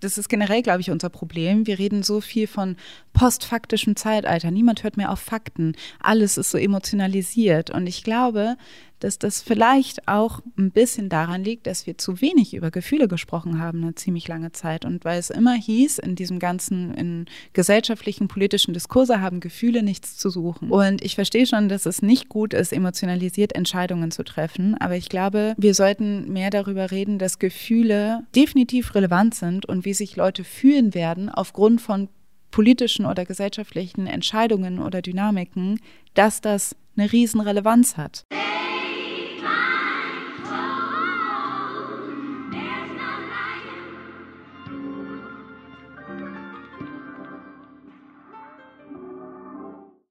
Das 0.00 0.16
ist 0.16 0.28
generell, 0.28 0.62
glaube 0.62 0.80
ich, 0.80 0.92
unser 0.92 1.08
Problem. 1.08 1.66
Wir 1.66 1.80
reden 1.80 2.04
so 2.04 2.20
viel 2.20 2.46
von 2.46 2.76
postfaktischem 3.14 3.96
Zeitalter. 3.96 4.52
Niemand 4.52 4.84
hört 4.84 4.96
mehr 4.96 5.10
auf 5.10 5.18
Fakten. 5.18 5.74
Alles 5.98 6.38
ist 6.38 6.52
so 6.52 6.58
emotionalisiert. 6.58 7.70
Und 7.70 7.88
ich 7.88 8.04
glaube, 8.04 8.56
dass 9.00 9.18
das 9.18 9.40
vielleicht 9.40 10.08
auch 10.08 10.40
ein 10.58 10.70
bisschen 10.70 11.08
daran 11.08 11.44
liegt, 11.44 11.66
dass 11.66 11.86
wir 11.86 11.98
zu 11.98 12.20
wenig 12.20 12.54
über 12.54 12.70
Gefühle 12.70 13.08
gesprochen 13.08 13.60
haben 13.60 13.82
eine 13.82 13.94
ziemlich 13.94 14.28
lange 14.28 14.52
Zeit. 14.52 14.84
Und 14.84 15.04
weil 15.04 15.18
es 15.18 15.30
immer 15.30 15.54
hieß, 15.54 15.98
in 15.98 16.14
diesem 16.14 16.38
ganzen, 16.38 16.94
in 16.94 17.26
gesellschaftlichen, 17.52 18.28
politischen 18.28 18.74
Diskurse 18.74 19.20
haben 19.20 19.40
Gefühle 19.40 19.82
nichts 19.82 20.16
zu 20.16 20.30
suchen. 20.30 20.70
Und 20.70 21.02
ich 21.02 21.14
verstehe 21.14 21.46
schon, 21.46 21.68
dass 21.68 21.86
es 21.86 22.02
nicht 22.02 22.28
gut 22.28 22.54
ist, 22.54 22.72
emotionalisiert 22.72 23.54
Entscheidungen 23.54 24.10
zu 24.10 24.24
treffen. 24.24 24.76
Aber 24.78 24.96
ich 24.96 25.08
glaube, 25.08 25.54
wir 25.56 25.74
sollten 25.74 26.32
mehr 26.32 26.50
darüber 26.50 26.90
reden, 26.90 27.18
dass 27.18 27.38
Gefühle 27.38 28.26
definitiv 28.34 28.94
relevant 28.94 29.34
sind 29.34 29.66
und 29.66 29.84
wie 29.84 29.94
sich 29.94 30.16
Leute 30.16 30.44
fühlen 30.44 30.94
werden 30.94 31.28
aufgrund 31.28 31.80
von 31.80 32.08
politischen 32.50 33.06
oder 33.06 33.24
gesellschaftlichen 33.24 34.06
Entscheidungen 34.06 34.80
oder 34.80 35.02
Dynamiken, 35.02 35.80
dass 36.14 36.40
das 36.40 36.74
eine 36.96 37.12
Riesenrelevanz 37.12 37.96
hat. 37.96 38.24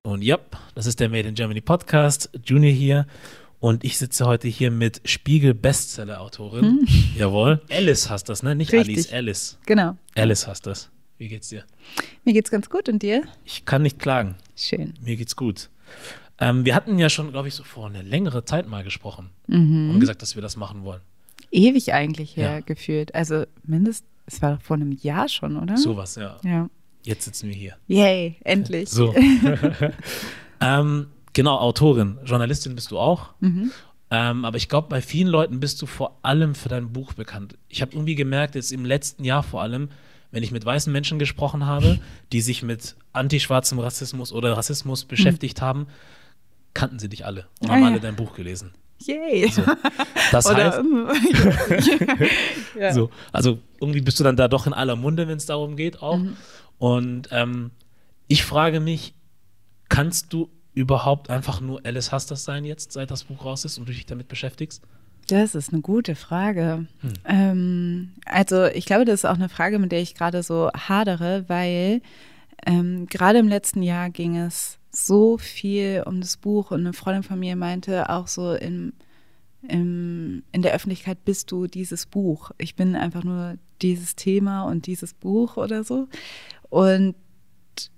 Und 0.08 0.24
ja, 0.24 0.40
das 0.74 0.86
ist 0.86 1.02
der 1.02 1.10
Made 1.10 1.28
in 1.28 1.36
Germany 1.36 1.60
Podcast. 1.60 2.30
Junior 2.46 2.72
hier. 2.72 3.08
Und 3.60 3.84
ich 3.84 3.98
sitze 3.98 4.26
heute 4.26 4.48
hier 4.48 4.72
mit 4.72 5.02
Spiegel-Bestseller-Autorin. 5.04 6.64
Hm. 6.64 6.88
Jawohl. 7.18 7.62
Alice 7.70 8.10
hast 8.10 8.30
das, 8.30 8.42
ne? 8.42 8.56
Nicht 8.56 8.72
Richtig. 8.72 8.96
Alice, 8.96 9.12
Alice. 9.12 9.58
Genau. 9.66 9.98
Alice 10.16 10.48
hast 10.48 10.66
das. 10.66 10.90
Wie 11.18 11.28
geht's 11.28 11.50
dir? 11.50 11.66
Mir 12.24 12.32
geht's 12.32 12.50
ganz 12.50 12.70
gut 12.70 12.88
und 12.88 13.04
dir? 13.04 13.24
Ich 13.44 13.66
kann 13.66 13.82
nicht 13.82 14.00
klagen. 14.00 14.36
Schön. 14.56 14.94
Mir 15.02 15.18
geht's 15.18 15.36
gut. 15.36 15.70
Ähm, 16.40 16.64
wir 16.64 16.74
hatten 16.74 16.98
ja 16.98 17.10
schon, 17.10 17.34
glaube 17.34 17.50
ich, 17.50 17.56
so 17.56 17.66
vor 17.66 17.88
einer 17.88 18.02
längere 18.02 18.46
Zeit 18.46 18.66
mal 18.66 18.86
gesprochen 18.86 19.32
mhm. 19.48 19.90
und 19.90 20.00
gesagt, 20.00 20.22
dass 20.22 20.36
wir 20.36 20.42
das 20.42 20.56
machen 20.56 20.86
wollen. 20.86 21.02
Ewig 21.52 21.94
eigentlich 21.94 22.38
her 22.38 22.52
ja. 22.52 22.60
gefühlt. 22.62 23.14
Also 23.14 23.44
mindestens, 23.66 24.08
es 24.26 24.42
war 24.42 24.58
vor 24.62 24.78
einem 24.78 24.94
Jahr 24.94 25.28
schon, 25.28 25.58
oder? 25.58 25.76
Sowas, 25.76 26.16
ja. 26.16 26.38
Ja. 26.46 26.70
Jetzt 27.08 27.24
sitzen 27.24 27.48
wir 27.48 27.56
hier. 27.56 27.78
Yay, 27.88 28.36
endlich. 28.44 28.90
So. 28.90 29.16
ähm, 30.60 31.08
genau, 31.32 31.58
Autorin. 31.58 32.18
Journalistin 32.26 32.76
bist 32.76 32.92
du 32.92 33.00
auch. 33.00 33.30
Mhm. 33.40 33.72
Ähm, 34.12 34.44
aber 34.44 34.58
ich 34.58 34.68
glaube, 34.68 34.90
bei 34.90 35.02
vielen 35.02 35.30
Leuten 35.30 35.62
bist 35.62 35.82
du 35.82 35.86
vor 35.86 36.20
allem 36.22 36.54
für 36.54 36.68
dein 36.68 36.92
Buch 36.92 37.14
bekannt. 37.14 37.58
Ich 37.70 37.82
habe 37.82 37.94
irgendwie 37.94 38.16
gemerkt, 38.16 38.56
jetzt 38.56 38.74
im 38.74 38.84
letzten 38.84 39.24
Jahr 39.24 39.42
vor 39.42 39.62
allem, 39.62 39.88
wenn 40.32 40.44
ich 40.44 40.52
mit 40.52 40.66
weißen 40.66 40.92
Menschen 40.92 41.18
gesprochen 41.18 41.66
habe, 41.66 42.00
die 42.34 42.42
sich 42.42 42.62
mit 42.62 42.98
antischwarzem 43.14 43.80
Rassismus 43.80 44.34
oder 44.34 44.58
Rassismus 44.58 45.06
beschäftigt 45.06 45.62
mhm. 45.62 45.66
haben, 45.66 45.88
kannten 46.74 47.00
sie 47.00 47.08
dich 47.08 47.26
alle 47.26 47.48
und 47.62 47.70
ah, 47.70 47.74
haben 47.76 47.84
ja. 47.84 47.88
alle 47.88 48.00
dein 48.02 48.18
Buch 48.18 48.36
gelesen. 48.36 48.74
Yay. 49.00 49.48
So. 49.48 49.62
Das 50.34 50.46
heißt, 50.54 50.82
ja. 52.78 52.94
so, 52.94 53.12
also 53.32 53.60
irgendwie 53.80 54.02
bist 54.02 54.20
du 54.20 54.26
dann 54.26 54.36
da 54.36 54.50
doch 54.50 54.68
in 54.68 54.74
aller 54.74 54.98
Munde, 54.98 55.30
wenn 55.30 55.38
es 55.38 55.46
darum 55.46 55.78
geht 55.78 56.02
auch. 56.02 56.18
Mhm. 56.18 56.36
Und 56.78 57.30
ähm, 57.32 57.72
ich 58.28 58.44
frage 58.44 58.80
mich, 58.80 59.14
kannst 59.90 60.34
du 60.34 60.50
überhaupt 60.74 61.30
einfach 61.30 61.60
nur 61.60 61.82
Alice 61.86 62.12
Hasters 62.12 62.44
sein 62.44 62.64
jetzt, 62.64 62.92
seit 62.92 63.10
das 63.10 63.24
Buch 63.24 63.46
raus 63.46 63.66
ist 63.66 63.78
und 63.78 63.88
du 63.90 63.94
dich 63.94 64.06
damit 64.06 64.28
beschäftigst? 64.28 64.84
Das 65.28 65.56
ist 65.56 65.74
eine 65.74 65.82
gute 65.82 66.16
Frage. 66.16 66.88
Hm. 67.02 67.14
Ähm, 67.26 68.12
also 68.26 68.66
ich 68.66 68.86
glaube, 68.86 69.06
das 69.06 69.22
ist 69.22 69.26
auch 69.26 69.36
eine 69.36 69.50
Frage, 69.50 69.80
mit 69.80 69.92
der 69.92 70.02
ich 70.02 70.16
gerade 70.16 70.44
so 70.44 70.70
hadere, 70.72 71.46
weil 71.48 72.02
ähm, 72.66 73.08
gerade 73.08 73.40
im 73.40 73.48
letzten 73.48 73.82
Jahr 73.82 74.10
ging 74.10 74.38
es 74.38 74.78
so 74.92 75.38
viel 75.38 76.04
um 76.06 76.22
das 76.22 76.38
Buch 76.38 76.72
und 76.72 76.82
eine 76.82 76.94
Freundin 76.94 77.24
von 77.24 77.40
mir 77.40 77.56
meinte 77.56 78.10
auch 78.10 78.28
so 78.28 78.54
im, 78.54 78.94
im, 79.68 80.44
in 80.52 80.62
der 80.62 80.74
Öffentlichkeit 80.74 81.24
bist 81.26 81.52
du 81.52 81.68
dieses 81.68 82.06
Buch. 82.06 82.52
Ich 82.58 82.76
bin 82.76 82.96
einfach 82.96 83.24
nur 83.24 83.58
dieses 83.82 84.16
Thema 84.16 84.64
und 84.64 84.88
dieses 84.88 85.14
Buch 85.14 85.58
oder 85.58 85.84
so. 85.84 86.08
Und 86.70 87.16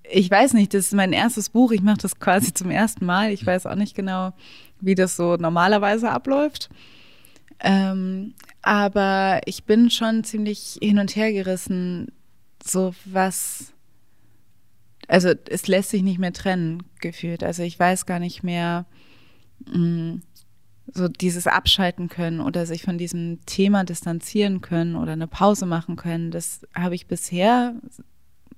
ich 0.03 0.29
weiß 0.29 0.53
nicht, 0.53 0.73
das 0.73 0.87
ist 0.87 0.93
mein 0.93 1.13
erstes 1.13 1.49
Buch. 1.49 1.71
Ich 1.71 1.81
mache 1.81 1.99
das 2.01 2.19
quasi 2.19 2.53
zum 2.53 2.71
ersten 2.71 3.05
Mal. 3.05 3.31
Ich 3.31 3.45
weiß 3.45 3.65
auch 3.65 3.75
nicht 3.75 3.95
genau, 3.95 4.33
wie 4.81 4.95
das 4.95 5.15
so 5.15 5.35
normalerweise 5.35 6.09
abläuft. 6.09 6.69
Ähm, 7.59 8.33
aber 8.61 9.41
ich 9.45 9.65
bin 9.65 9.89
schon 9.89 10.23
ziemlich 10.23 10.77
hin 10.81 10.99
und 10.99 11.15
her 11.15 11.31
gerissen, 11.31 12.11
so 12.63 12.93
was. 13.05 13.73
Also 15.07 15.33
es 15.49 15.67
lässt 15.67 15.89
sich 15.89 16.03
nicht 16.03 16.19
mehr 16.19 16.33
trennen, 16.33 16.83
gefühlt. 16.99 17.43
Also 17.43 17.63
ich 17.63 17.79
weiß 17.79 18.05
gar 18.05 18.19
nicht 18.19 18.43
mehr, 18.43 18.85
mm, 19.65 20.17
so 20.93 21.07
dieses 21.07 21.47
Abschalten 21.47 22.09
können 22.09 22.41
oder 22.41 22.65
sich 22.65 22.83
von 22.83 22.97
diesem 22.97 23.43
Thema 23.45 23.83
distanzieren 23.83 24.61
können 24.61 24.95
oder 24.95 25.13
eine 25.13 25.27
Pause 25.27 25.65
machen 25.65 25.95
können. 25.95 26.31
Das 26.31 26.61
habe 26.75 26.95
ich 26.95 27.07
bisher 27.07 27.73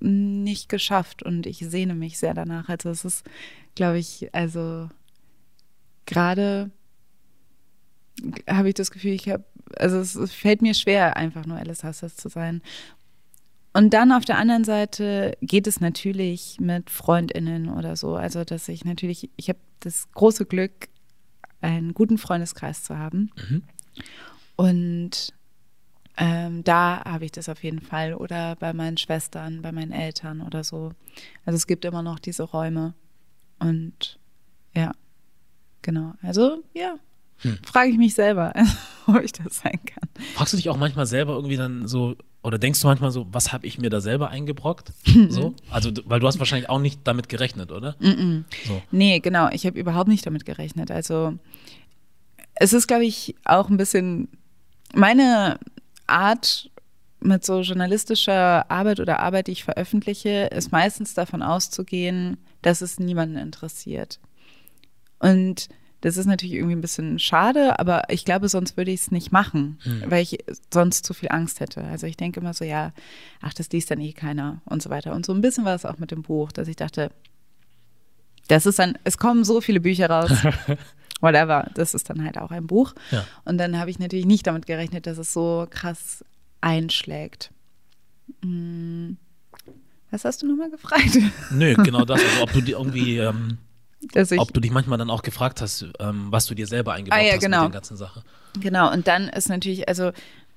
nicht 0.02 0.68
geschafft 0.68 1.22
und 1.22 1.46
ich 1.46 1.58
sehne 1.58 1.94
mich 1.94 2.18
sehr 2.18 2.34
danach. 2.34 2.68
Also 2.68 2.90
es 2.90 3.04
ist, 3.04 3.24
glaube 3.74 3.98
ich, 3.98 4.28
also 4.32 4.88
gerade 6.06 6.70
habe 8.48 8.68
ich 8.68 8.74
das 8.74 8.90
Gefühl, 8.90 9.12
ich 9.12 9.28
habe, 9.28 9.44
also 9.76 9.98
es, 9.98 10.32
fällt 10.32 10.62
mir 10.62 10.74
schwer, 10.74 11.16
einfach 11.16 11.46
nur 11.46 11.56
Alice 11.56 11.84
Hassas 11.84 12.16
zu 12.16 12.28
sein. 12.28 12.62
Und 13.72 13.94
dann 13.94 14.12
auf 14.12 14.24
der 14.24 14.36
anderen 14.36 14.64
Seite 14.64 15.36
geht 15.40 15.66
es 15.66 15.80
natürlich 15.80 16.58
mit 16.60 16.90
FreundInnen 16.90 17.70
oder 17.70 17.96
so. 17.96 18.16
Also, 18.16 18.44
dass 18.44 18.68
ich 18.68 18.84
natürlich, 18.84 19.30
ich 19.36 19.48
habe 19.48 19.60
das 19.80 20.10
große 20.12 20.44
Glück, 20.44 20.88
einen 21.62 21.94
guten 21.94 22.18
Freundeskreis 22.18 22.84
zu 22.84 22.98
haben. 22.98 23.30
Mhm. 23.48 23.62
Und 24.56 25.32
ähm, 26.16 26.62
da 26.64 27.02
habe 27.04 27.24
ich 27.24 27.32
das 27.32 27.48
auf 27.48 27.62
jeden 27.62 27.80
Fall. 27.80 28.14
Oder 28.14 28.56
bei 28.56 28.72
meinen 28.72 28.96
Schwestern, 28.96 29.62
bei 29.62 29.72
meinen 29.72 29.92
Eltern 29.92 30.42
oder 30.42 30.64
so. 30.64 30.92
Also 31.44 31.56
es 31.56 31.66
gibt 31.66 31.84
immer 31.84 32.02
noch 32.02 32.18
diese 32.18 32.42
Räume. 32.42 32.94
Und 33.58 34.18
ja, 34.74 34.92
genau. 35.80 36.14
Also 36.22 36.62
ja, 36.74 36.96
hm. 37.38 37.58
frage 37.64 37.90
ich 37.90 37.98
mich 37.98 38.14
selber, 38.14 38.52
ob 39.06 39.22
ich 39.22 39.32
das 39.32 39.56
sein 39.56 39.80
kann. 39.86 40.08
Fragst 40.34 40.52
du 40.52 40.56
dich 40.56 40.68
auch 40.68 40.76
manchmal 40.76 41.06
selber 41.06 41.34
irgendwie 41.34 41.56
dann 41.56 41.88
so, 41.88 42.16
oder 42.42 42.58
denkst 42.58 42.80
du 42.80 42.88
manchmal 42.88 43.10
so, 43.10 43.26
was 43.30 43.52
habe 43.52 43.66
ich 43.66 43.78
mir 43.78 43.88
da 43.88 44.00
selber 44.00 44.30
eingebrockt? 44.30 44.92
so? 45.28 45.54
Also, 45.70 45.92
weil 46.04 46.20
du 46.20 46.26
hast 46.26 46.38
wahrscheinlich 46.38 46.68
auch 46.68 46.80
nicht 46.80 47.00
damit 47.04 47.28
gerechnet, 47.28 47.72
oder? 47.72 47.96
Mm 48.00 48.06
-mm. 48.06 48.44
So. 48.66 48.82
Nee, 48.90 49.20
genau. 49.20 49.48
Ich 49.50 49.64
habe 49.64 49.78
überhaupt 49.78 50.08
nicht 50.08 50.26
damit 50.26 50.44
gerechnet. 50.44 50.90
Also, 50.90 51.38
es 52.54 52.72
ist, 52.72 52.86
glaube 52.86 53.04
ich, 53.04 53.34
auch 53.44 53.70
ein 53.70 53.76
bisschen 53.76 54.28
meine 54.94 55.58
Art 56.12 56.70
mit 57.20 57.44
so 57.44 57.60
journalistischer 57.60 58.70
Arbeit 58.70 59.00
oder 59.00 59.20
Arbeit, 59.20 59.46
die 59.46 59.52
ich 59.52 59.64
veröffentliche, 59.64 60.46
ist 60.46 60.72
meistens 60.72 61.14
davon 61.14 61.42
auszugehen, 61.42 62.38
dass 62.62 62.80
es 62.80 62.98
niemanden 62.98 63.36
interessiert. 63.36 64.18
Und 65.18 65.68
das 66.00 66.16
ist 66.16 66.26
natürlich 66.26 66.54
irgendwie 66.54 66.74
ein 66.74 66.80
bisschen 66.80 67.20
schade, 67.20 67.78
aber 67.78 68.02
ich 68.08 68.24
glaube, 68.24 68.48
sonst 68.48 68.76
würde 68.76 68.90
ich 68.90 69.02
es 69.02 69.10
nicht 69.12 69.30
machen, 69.30 69.78
hm. 69.82 70.02
weil 70.08 70.22
ich 70.22 70.38
sonst 70.72 71.06
zu 71.06 71.14
viel 71.14 71.28
Angst 71.30 71.60
hätte. 71.60 71.84
Also 71.84 72.08
ich 72.08 72.16
denke 72.16 72.40
immer 72.40 72.54
so, 72.54 72.64
ja, 72.64 72.92
ach, 73.40 73.54
das 73.54 73.70
liest 73.70 73.90
dann 73.90 74.00
eh 74.00 74.12
keiner 74.12 74.60
und 74.64 74.82
so 74.82 74.90
weiter. 74.90 75.14
Und 75.14 75.24
so 75.24 75.32
ein 75.32 75.40
bisschen 75.40 75.64
war 75.64 75.76
es 75.76 75.86
auch 75.86 75.98
mit 75.98 76.10
dem 76.10 76.22
Buch, 76.22 76.50
dass 76.50 76.66
ich 76.66 76.74
dachte, 76.74 77.12
das 78.48 78.66
ist 78.66 78.80
dann, 78.80 78.98
es 79.04 79.16
kommen 79.16 79.44
so 79.44 79.60
viele 79.60 79.80
Bücher 79.80 80.10
raus. 80.10 80.32
whatever, 81.22 81.70
das 81.74 81.94
ist 81.94 82.10
dann 82.10 82.22
halt 82.24 82.36
auch 82.36 82.50
ein 82.50 82.66
Buch. 82.66 82.94
Ja. 83.10 83.24
Und 83.44 83.56
dann 83.58 83.78
habe 83.78 83.90
ich 83.90 83.98
natürlich 83.98 84.26
nicht 84.26 84.46
damit 84.46 84.66
gerechnet, 84.66 85.06
dass 85.06 85.16
es 85.16 85.32
so 85.32 85.66
krass 85.70 86.24
einschlägt. 86.60 87.50
Hm. 88.42 89.16
Was 90.10 90.26
hast 90.26 90.42
du 90.42 90.46
nochmal 90.46 90.70
gefragt? 90.70 91.18
Nö, 91.50 91.74
genau 91.74 92.04
das. 92.04 92.20
Also 92.20 92.42
ob 92.42 92.52
du 92.52 92.60
dir 92.60 92.76
irgendwie, 92.78 93.16
ähm, 93.18 93.58
ob 94.36 94.52
du 94.52 94.60
dich 94.60 94.70
manchmal 94.70 94.98
dann 94.98 95.10
auch 95.10 95.22
gefragt 95.22 95.62
hast, 95.62 95.86
ähm, 96.00 96.26
was 96.30 96.46
du 96.46 96.54
dir 96.54 96.66
selber 96.66 96.92
eingebaut 96.92 97.18
ah, 97.18 97.22
ja, 97.22 97.32
hast 97.32 97.40
genau. 97.40 97.62
mit 97.62 97.72
der 97.72 97.80
ganzen 97.80 97.96
Sache. 97.96 98.22
Genau, 98.60 98.92
und 98.92 99.06
dann 99.06 99.28
ist 99.28 99.48
natürlich, 99.48 99.88
also 99.88 100.12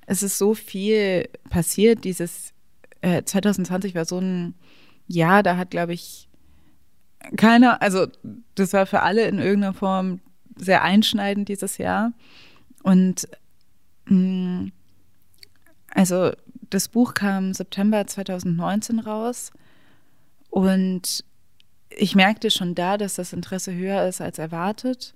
es 0.06 0.22
ist 0.22 0.36
so 0.36 0.54
viel 0.54 1.28
passiert. 1.48 2.04
Dieses 2.04 2.52
äh, 3.00 3.22
2020 3.22 3.94
war 3.94 4.04
so 4.04 4.18
ein 4.18 4.54
Jahr, 5.06 5.42
da 5.42 5.56
hat, 5.56 5.70
glaube 5.70 5.94
ich, 5.94 6.28
keiner, 7.36 7.80
also 7.82 8.06
das 8.54 8.72
war 8.72 8.86
für 8.86 9.02
alle 9.02 9.26
in 9.26 9.38
irgendeiner 9.38 9.74
Form 9.74 10.20
sehr 10.56 10.82
einschneidend 10.82 11.48
dieses 11.48 11.78
Jahr. 11.78 12.12
Und 12.82 13.28
mh, 14.06 14.16
mm, 14.16 14.72
also 15.90 16.32
das 16.68 16.88
Buch 16.88 17.14
kam 17.14 17.54
September 17.54 18.06
2019 18.06 18.98
raus 18.98 19.52
und 20.50 21.24
ich 21.90 22.14
merkte 22.14 22.50
schon 22.50 22.74
da, 22.74 22.98
dass 22.98 23.14
das 23.14 23.32
Interesse 23.32 23.72
höher 23.74 24.06
ist 24.06 24.20
als 24.20 24.38
erwartet. 24.38 25.14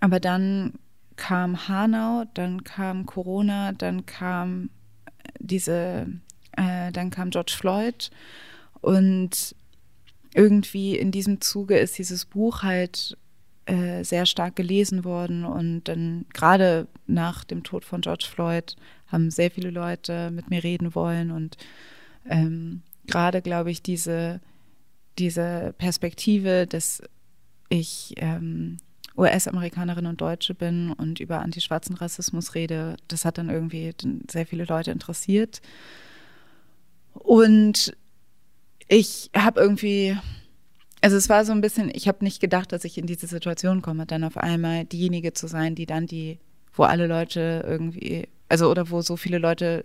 Aber 0.00 0.20
dann 0.20 0.74
kam 1.16 1.68
Hanau, 1.68 2.24
dann 2.34 2.62
kam 2.64 3.04
Corona, 3.06 3.72
dann 3.72 4.06
kam 4.06 4.70
diese 5.40 6.06
Äh, 6.58 6.90
dann 6.90 7.10
kam 7.10 7.30
George 7.30 7.54
Floyd 7.56 8.10
und 8.80 9.54
irgendwie 10.34 10.96
in 10.98 11.12
diesem 11.12 11.40
Zuge 11.40 11.78
ist 11.78 11.98
dieses 11.98 12.24
Buch 12.24 12.64
halt 12.64 13.16
äh, 13.68 14.02
sehr 14.02 14.26
stark 14.26 14.56
gelesen 14.56 15.04
worden 15.04 15.44
und 15.44 15.84
dann 15.84 16.26
gerade 16.32 16.86
nach 17.06 17.44
dem 17.44 17.62
Tod 17.62 17.84
von 17.84 18.00
George 18.00 18.26
Floyd 18.28 18.76
haben 19.06 19.30
sehr 19.30 19.50
viele 19.50 19.70
Leute 19.70 20.30
mit 20.30 20.50
mir 20.50 20.62
reden 20.64 20.94
wollen 20.94 21.30
und 21.30 21.56
ähm, 22.28 22.82
gerade 23.06 23.42
glaube 23.42 23.70
ich 23.70 23.82
diese 23.82 24.40
diese 25.18 25.74
Perspektive, 25.78 26.66
dass 26.66 27.02
ich 27.68 28.14
ähm, 28.16 28.78
US-Amerikanerin 29.16 30.06
und 30.06 30.20
Deutsche 30.20 30.54
bin 30.54 30.92
und 30.92 31.20
über 31.20 31.40
antischwarzen 31.40 31.96
Rassismus 31.96 32.54
rede, 32.54 32.96
das 33.08 33.24
hat 33.24 33.38
dann 33.38 33.50
irgendwie 33.50 33.92
sehr 34.30 34.46
viele 34.46 34.64
Leute 34.64 34.92
interessiert. 34.92 35.60
Und 37.14 37.96
ich 38.86 39.30
habe 39.36 39.60
irgendwie, 39.60 40.16
also 41.00 41.16
es 41.16 41.28
war 41.28 41.44
so 41.44 41.52
ein 41.52 41.60
bisschen, 41.60 41.90
ich 41.92 42.08
habe 42.08 42.24
nicht 42.24 42.40
gedacht, 42.40 42.72
dass 42.72 42.84
ich 42.84 42.98
in 42.98 43.06
diese 43.06 43.26
Situation 43.26 43.82
komme, 43.82 44.06
dann 44.06 44.24
auf 44.24 44.36
einmal 44.36 44.84
diejenige 44.84 45.32
zu 45.32 45.46
sein, 45.46 45.74
die 45.74 45.86
dann 45.86 46.06
die, 46.06 46.38
wo 46.72 46.84
alle 46.84 47.06
Leute 47.06 47.64
irgendwie, 47.66 48.28
also 48.48 48.70
oder 48.70 48.90
wo 48.90 49.00
so 49.00 49.16
viele 49.16 49.38
Leute 49.38 49.84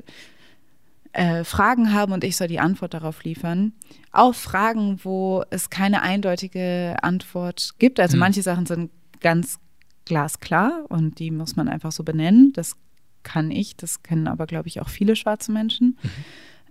äh, 1.14 1.44
Fragen 1.44 1.94
haben 1.94 2.12
und 2.12 2.24
ich 2.24 2.36
soll 2.36 2.48
die 2.48 2.60
Antwort 2.60 2.94
darauf 2.94 3.24
liefern. 3.24 3.74
Auch 4.12 4.34
Fragen, 4.34 5.00
wo 5.04 5.44
es 5.52 5.70
keine 5.70 6.02
eindeutige 6.02 6.96
Antwort 7.02 7.76
gibt. 7.78 8.00
Also 8.00 8.18
mhm. 8.18 8.22
manche 8.22 8.42
Sachen 8.42 8.66
sind 8.66 8.92
ganz 9.20 9.60
glasklar 10.06 10.86
und 10.90 11.20
die 11.20 11.32
muss 11.32 11.56
man 11.56 11.70
einfach 11.70 11.92
so 11.92 12.04
benennen. 12.04 12.52
Das 12.54 12.76
kann 13.22 13.52
ich, 13.52 13.78
das 13.78 14.04
kennen 14.04 14.28
aber, 14.28 14.48
glaube 14.48 14.68
ich, 14.68 14.82
auch 14.82 14.90
viele 14.90 15.16
schwarze 15.16 15.52
Menschen. 15.52 15.98
Mhm. 16.02 16.10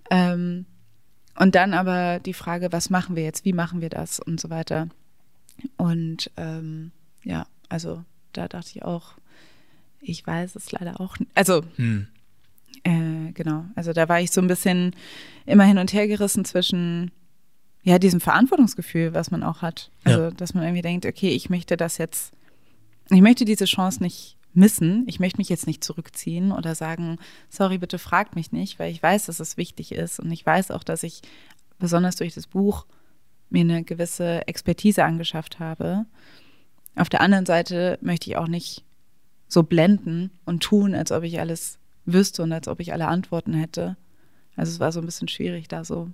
Ähm, 0.09 0.65
und 1.37 1.55
dann 1.55 1.73
aber 1.73 2.19
die 2.19 2.33
Frage, 2.33 2.71
was 2.71 2.89
machen 2.89 3.15
wir 3.15 3.23
jetzt, 3.23 3.45
wie 3.45 3.53
machen 3.53 3.81
wir 3.81 3.89
das 3.89 4.19
und 4.19 4.39
so 4.39 4.49
weiter. 4.49 4.87
Und 5.77 6.31
ähm, 6.37 6.91
ja, 7.23 7.47
also 7.69 8.03
da 8.33 8.47
dachte 8.47 8.71
ich 8.75 8.83
auch, 8.83 9.13
ich 10.01 10.25
weiß 10.25 10.55
es 10.55 10.71
leider 10.71 10.99
auch 10.99 11.17
nicht. 11.19 11.31
Also, 11.35 11.61
hm. 11.75 12.07
äh, 12.83 13.31
genau, 13.33 13.65
also 13.75 13.93
da 13.93 14.09
war 14.09 14.19
ich 14.19 14.31
so 14.31 14.41
ein 14.41 14.47
bisschen 14.47 14.95
immer 15.45 15.63
hin 15.63 15.77
und 15.77 15.93
her 15.93 16.07
gerissen 16.07 16.45
zwischen 16.45 17.11
ja, 17.83 17.99
diesem 17.99 18.21
Verantwortungsgefühl, 18.21 19.13
was 19.13 19.31
man 19.31 19.43
auch 19.43 19.61
hat. 19.61 19.91
Also, 20.03 20.21
ja. 20.21 20.31
dass 20.31 20.53
man 20.53 20.63
irgendwie 20.63 20.81
denkt, 20.81 21.05
okay, 21.05 21.29
ich 21.29 21.49
möchte 21.49 21.77
das 21.77 21.97
jetzt, 21.97 22.33
ich 23.09 23.21
möchte 23.21 23.45
diese 23.45 23.65
Chance 23.65 24.01
nicht 24.01 24.37
missen. 24.53 25.03
Ich 25.07 25.19
möchte 25.19 25.39
mich 25.39 25.49
jetzt 25.49 25.67
nicht 25.67 25.83
zurückziehen 25.83 26.51
oder 26.51 26.75
sagen, 26.75 27.17
sorry, 27.49 27.77
bitte 27.77 27.99
fragt 27.99 28.35
mich 28.35 28.51
nicht, 28.51 28.79
weil 28.79 28.91
ich 28.91 29.01
weiß, 29.01 29.25
dass 29.25 29.39
es 29.39 29.57
wichtig 29.57 29.91
ist 29.91 30.19
und 30.19 30.31
ich 30.31 30.45
weiß 30.45 30.71
auch, 30.71 30.83
dass 30.83 31.03
ich 31.03 31.21
besonders 31.79 32.15
durch 32.15 32.33
das 32.33 32.47
Buch 32.47 32.85
mir 33.49 33.61
eine 33.61 33.83
gewisse 33.83 34.47
Expertise 34.47 35.03
angeschafft 35.03 35.59
habe. 35.59 36.05
Auf 36.95 37.09
der 37.09 37.21
anderen 37.21 37.45
Seite 37.45 37.97
möchte 38.01 38.29
ich 38.29 38.37
auch 38.37 38.47
nicht 38.47 38.83
so 39.47 39.63
blenden 39.63 40.31
und 40.45 40.63
tun, 40.63 40.95
als 40.95 41.11
ob 41.11 41.23
ich 41.23 41.39
alles 41.39 41.79
wüsste 42.05 42.43
und 42.43 42.51
als 42.51 42.67
ob 42.67 42.79
ich 42.79 42.93
alle 42.93 43.07
Antworten 43.07 43.53
hätte. 43.53 43.97
Also 44.55 44.71
es 44.71 44.79
war 44.79 44.91
so 44.91 44.99
ein 44.99 45.05
bisschen 45.05 45.27
schwierig, 45.27 45.67
da 45.67 45.83
so 45.83 46.09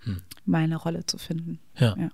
hm. 0.00 0.22
meine 0.44 0.76
Rolle 0.76 1.04
zu 1.06 1.18
finden. 1.18 1.58
ja. 1.76 1.96
ja. 1.98 2.10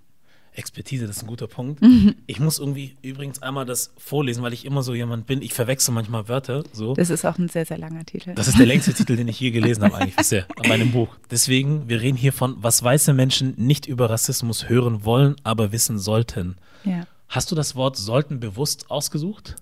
Expertise, 0.58 1.06
das 1.06 1.18
ist 1.18 1.22
ein 1.22 1.28
guter 1.28 1.46
Punkt. 1.46 1.80
Mhm. 1.80 2.16
Ich 2.26 2.40
muss 2.40 2.58
irgendwie 2.58 2.96
übrigens 3.02 3.40
einmal 3.40 3.64
das 3.64 3.92
vorlesen, 3.96 4.42
weil 4.42 4.52
ich 4.52 4.64
immer 4.64 4.82
so 4.82 4.94
jemand 4.94 5.26
bin. 5.26 5.40
Ich 5.40 5.54
verwechsel 5.54 5.94
manchmal 5.94 6.28
Wörter. 6.28 6.64
So. 6.72 6.94
Das 6.94 7.10
ist 7.10 7.24
auch 7.24 7.38
ein 7.38 7.48
sehr, 7.48 7.64
sehr 7.64 7.78
langer 7.78 8.04
Titel. 8.04 8.34
Das 8.34 8.48
ist 8.48 8.58
der 8.58 8.66
längste 8.66 8.92
Titel, 8.92 9.16
den 9.16 9.28
ich 9.28 9.38
je 9.38 9.50
gelesen 9.50 9.84
habe, 9.84 9.96
eigentlich 9.96 10.16
bisher, 10.16 10.46
an 10.56 10.68
meinem 10.68 10.90
Buch. 10.90 11.16
Deswegen, 11.30 11.88
wir 11.88 12.00
reden 12.00 12.16
hier 12.16 12.32
von, 12.32 12.56
was 12.60 12.82
weiße 12.82 13.14
Menschen 13.14 13.54
nicht 13.56 13.86
über 13.86 14.10
Rassismus 14.10 14.68
hören 14.68 15.04
wollen, 15.04 15.36
aber 15.44 15.72
wissen 15.72 15.98
sollten. 15.98 16.56
Ja. 16.84 17.06
Hast 17.28 17.50
du 17.52 17.54
das 17.54 17.76
Wort 17.76 17.96
sollten 17.96 18.40
bewusst 18.40 18.90
ausgesucht? 18.90 19.56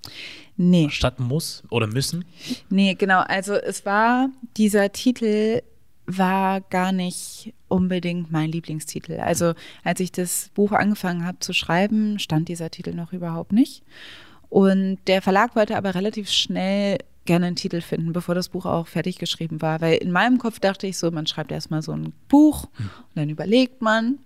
Nee. 0.57 0.89
Statt 0.91 1.21
muss 1.21 1.63
oder 1.69 1.87
müssen? 1.87 2.25
Nee, 2.71 2.95
genau. 2.95 3.21
Also 3.21 3.55
es 3.55 3.85
war 3.85 4.31
dieser 4.57 4.93
Titel 4.93 5.63
war 6.07 6.61
gar 6.63 6.93
nicht 6.93 7.53
unbedingt 7.69 8.31
mein 8.31 8.51
Lieblingstitel. 8.51 9.21
Also 9.21 9.55
als 9.85 10.01
ich 10.01 10.13
das 10.13 10.51
Buch 10.55 10.73
angefangen 10.73 11.25
habe 11.25 11.39
zu 11.41 11.53
schreiben, 11.53 12.19
stand 12.19 12.49
dieser 12.49 12.71
Titel 12.71 12.95
noch 12.95 13.13
überhaupt 13.13 13.53
nicht. 13.53 13.83
Und 14.49 14.99
der 15.07 15.23
Verlag 15.23 15.57
wollte 15.57 15.77
aber 15.77 15.95
relativ 15.95 16.31
schnell 16.31 16.99
gerne 17.25 17.47
einen 17.47 17.57
Titel 17.57 17.81
finden, 17.81 18.13
bevor 18.13 18.35
das 18.35 18.49
Buch 18.49 18.67
auch 18.67 18.87
fertig 18.87 19.19
geschrieben 19.19 19.61
war. 19.61 19.81
Weil 19.81 19.97
in 19.97 20.13
meinem 20.13 20.39
Kopf 20.39 20.61
dachte 20.61 20.87
ich 20.87 20.97
so, 20.97 21.11
man 21.11 21.27
schreibt 21.27 21.51
erstmal 21.51 21.83
so 21.83 21.93
ein 21.93 22.13
Buch 22.29 22.69
und 22.79 23.17
dann 23.17 23.29
überlegt 23.29 23.83
man, 23.83 24.19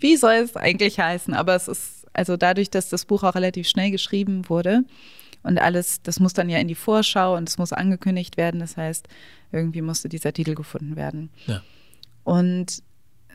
wie 0.00 0.16
soll 0.16 0.34
es 0.34 0.56
eigentlich 0.56 0.98
heißen. 0.98 1.34
Aber 1.34 1.54
es 1.54 1.68
ist, 1.68 2.06
also 2.12 2.36
dadurch, 2.36 2.70
dass 2.70 2.88
das 2.88 3.04
Buch 3.04 3.22
auch 3.22 3.36
relativ 3.36 3.68
schnell 3.68 3.92
geschrieben 3.92 4.48
wurde, 4.48 4.84
und 5.42 5.58
alles, 5.58 6.02
das 6.02 6.20
muss 6.20 6.34
dann 6.34 6.48
ja 6.48 6.58
in 6.58 6.68
die 6.68 6.74
Vorschau 6.74 7.36
und 7.36 7.48
es 7.48 7.58
muss 7.58 7.72
angekündigt 7.72 8.36
werden. 8.36 8.60
Das 8.60 8.76
heißt, 8.76 9.08
irgendwie 9.50 9.82
musste 9.82 10.08
dieser 10.08 10.32
Titel 10.32 10.54
gefunden 10.54 10.96
werden. 10.96 11.30
Ja. 11.46 11.62
Und 12.24 12.82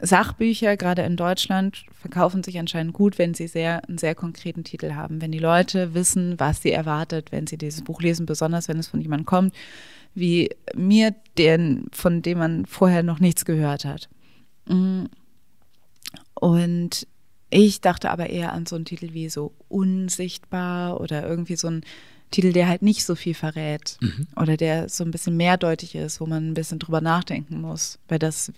Sachbücher, 0.02 0.78
gerade 0.78 1.02
in 1.02 1.18
Deutschland, 1.18 1.84
verkaufen 2.00 2.44
sich 2.44 2.60
anscheinend 2.60 2.94
gut, 2.94 3.18
wenn 3.18 3.34
sie 3.34 3.48
sehr, 3.48 3.88
einen 3.88 3.98
sehr 3.98 4.16
konkreten 4.16 4.64
Titel 4.64 4.94
haben. 4.94 5.22
Wenn 5.22 5.32
die 5.32 5.40
Leute 5.40 5.94
wissen, 5.94 6.40
was 6.40 6.62
sie 6.62 6.72
erwartet, 6.72 7.32
wenn 7.32 7.48
sie 7.48 7.58
dieses 7.58 7.84
Buch 7.84 8.02
lesen, 8.02 8.26
besonders 8.26 8.68
wenn 8.68 8.78
es 8.78 8.88
von 8.88 9.02
jemandem 9.02 9.26
kommt, 9.26 9.56
wie 10.14 10.50
mir, 10.76 11.16
den, 11.38 11.88
von 11.92 12.22
dem 12.22 12.38
man 12.38 12.66
vorher 12.66 13.04
noch 13.04 13.20
nichts 13.20 13.46
gehört 13.46 13.86
hat. 13.86 14.10
Mm. 14.68 15.06
Und 16.36 17.08
ich 17.50 17.82
dachte 17.82 18.12
aber 18.12 18.30
eher 18.30 18.54
an 18.54 18.66
so 18.66 18.76
einen 18.76 18.86
Titel 18.86 19.14
wie 19.14 19.30
so 19.30 19.54
Unsichtbar 19.70 21.00
oder 21.00 21.28
irgendwie 21.28 21.56
so 21.56 21.68
ein 21.68 21.82
Titel, 22.30 22.52
der 22.52 22.68
halt 22.68 22.82
nicht 22.82 23.06
so 23.06 23.16
viel 23.16 23.34
verrät 23.34 23.98
mhm. 24.02 24.28
oder 24.36 24.58
der 24.58 24.90
so 24.90 25.04
ein 25.04 25.12
bisschen 25.12 25.38
mehrdeutig 25.38 25.96
ist, 25.96 26.20
wo 26.20 26.26
man 26.26 26.50
ein 26.50 26.54
bisschen 26.54 26.80
drüber 26.80 27.00
nachdenken 27.00 27.62
muss. 27.62 28.00
Weil 28.10 28.20
das, 28.20 28.52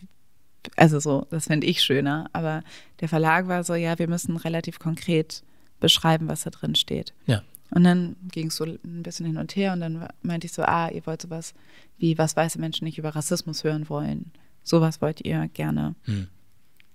also 0.76 1.00
so, 1.00 1.28
das 1.30 1.48
finde 1.48 1.68
ich 1.68 1.82
schöner. 1.82 2.30
Aber 2.34 2.64
der 3.00 3.10
Verlag 3.10 3.48
war 3.48 3.64
so, 3.64 3.76
ja, 3.76 4.00
wir 4.00 4.08
müssen 4.08 4.38
relativ 4.38 4.80
konkret 4.80 5.44
beschreiben, 5.80 6.28
was 6.28 6.44
da 6.44 6.50
drin 6.50 6.76
steht. 6.76 7.14
Ja. 7.26 7.42
Und 7.72 7.84
dann 7.84 8.16
ging 8.32 8.48
es 8.48 8.56
so 8.56 8.66
ein 8.66 9.04
bisschen 9.04 9.28
hin 9.28 9.38
und 9.38 9.56
her 9.56 9.74
und 9.74 9.82
dann 9.82 10.08
meinte 10.24 10.48
ich 10.48 10.54
so, 10.54 10.64
ah, 10.64 10.90
ihr 10.90 11.06
wollt 11.06 11.22
sowas 11.22 11.54
wie, 11.98 12.18
was 12.18 12.36
weiße 12.36 12.60
Menschen 12.60 12.86
nicht 12.86 12.98
über 12.98 13.10
Rassismus 13.10 13.64
hören 13.64 13.90
wollen. 13.90 14.32
Sowas 14.64 15.02
wollt 15.02 15.22
ihr 15.22 15.48
gerne 15.50 15.96
hm. 16.06 16.28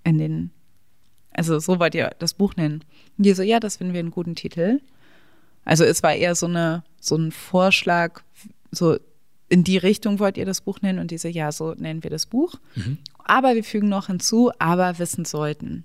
in 0.02 0.18
den 0.18 0.50
also 1.34 1.58
so 1.58 1.78
wollt 1.78 1.94
ihr 1.94 2.12
das 2.18 2.32
Buch 2.32 2.54
nennen. 2.56 2.84
Und 3.18 3.26
die 3.26 3.34
so, 3.34 3.42
ja, 3.42 3.60
das 3.60 3.76
finden 3.76 3.92
wir 3.92 4.00
einen 4.00 4.12
guten 4.12 4.36
Titel. 4.36 4.80
Also 5.64 5.84
es 5.84 6.02
war 6.02 6.14
eher 6.14 6.34
so 6.34 6.46
eine, 6.46 6.84
so 7.00 7.16
ein 7.16 7.32
Vorschlag, 7.32 8.22
so 8.70 8.98
in 9.48 9.64
die 9.64 9.76
Richtung 9.76 10.20
wollt 10.20 10.38
ihr 10.38 10.46
das 10.46 10.60
Buch 10.60 10.80
nennen 10.80 10.98
und 10.98 11.10
diese, 11.10 11.28
ja, 11.28 11.52
so 11.52 11.74
nennen 11.74 12.02
wir 12.02 12.10
das 12.10 12.26
Buch. 12.26 12.54
Mhm. 12.76 12.98
Aber 13.24 13.54
wir 13.54 13.64
fügen 13.64 13.88
noch 13.88 14.06
hinzu, 14.06 14.52
aber 14.58 14.98
wissen 14.98 15.24
sollten. 15.24 15.84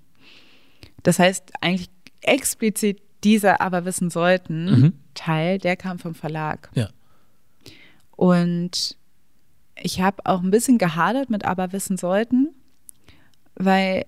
Das 1.02 1.18
heißt, 1.18 1.52
eigentlich 1.60 1.90
explizit 2.20 3.00
dieser 3.24 3.60
aber 3.60 3.84
wissen 3.84 4.10
sollten 4.10 4.64
mhm. 4.64 4.92
Teil, 5.14 5.58
der 5.58 5.76
kam 5.76 5.98
vom 5.98 6.14
Verlag. 6.14 6.70
Ja. 6.74 6.88
Und 8.16 8.96
ich 9.82 10.00
habe 10.00 10.24
auch 10.24 10.42
ein 10.42 10.50
bisschen 10.50 10.78
gehadert 10.78 11.30
mit 11.30 11.44
aber 11.44 11.72
wissen 11.72 11.96
sollten, 11.96 12.50
weil 13.54 14.04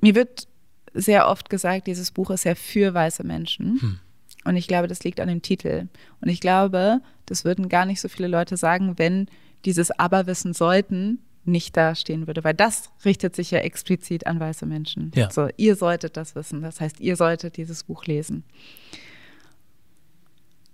mir 0.00 0.14
wird 0.14 0.48
sehr 0.94 1.28
oft 1.28 1.50
gesagt, 1.50 1.86
dieses 1.86 2.10
Buch 2.10 2.30
ist 2.30 2.44
ja 2.44 2.54
für 2.54 2.94
weiße 2.94 3.24
Menschen. 3.24 3.80
Hm. 3.80 3.98
Und 4.44 4.56
ich 4.56 4.68
glaube, 4.68 4.86
das 4.86 5.02
liegt 5.02 5.20
an 5.20 5.28
dem 5.28 5.42
Titel. 5.42 5.88
Und 6.20 6.28
ich 6.28 6.40
glaube, 6.40 7.00
das 7.26 7.44
würden 7.44 7.68
gar 7.68 7.86
nicht 7.86 8.00
so 8.00 8.08
viele 8.08 8.28
Leute 8.28 8.56
sagen, 8.56 8.98
wenn 8.98 9.28
dieses 9.64 9.90
Aber 9.90 10.26
wissen 10.26 10.52
sollten 10.52 11.18
nicht 11.46 11.76
da 11.76 11.94
stehen 11.94 12.26
würde, 12.26 12.44
weil 12.44 12.54
das 12.54 12.90
richtet 13.04 13.36
sich 13.36 13.50
ja 13.50 13.58
explizit 13.58 14.26
an 14.26 14.40
weiße 14.40 14.66
Menschen. 14.66 15.12
Ja. 15.14 15.30
So, 15.30 15.48
ihr 15.56 15.76
solltet 15.76 16.16
das 16.16 16.34
wissen. 16.34 16.62
Das 16.62 16.80
heißt, 16.80 17.00
ihr 17.00 17.16
solltet 17.16 17.56
dieses 17.56 17.84
Buch 17.84 18.06
lesen. 18.06 18.44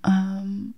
Ähm, 0.06 0.74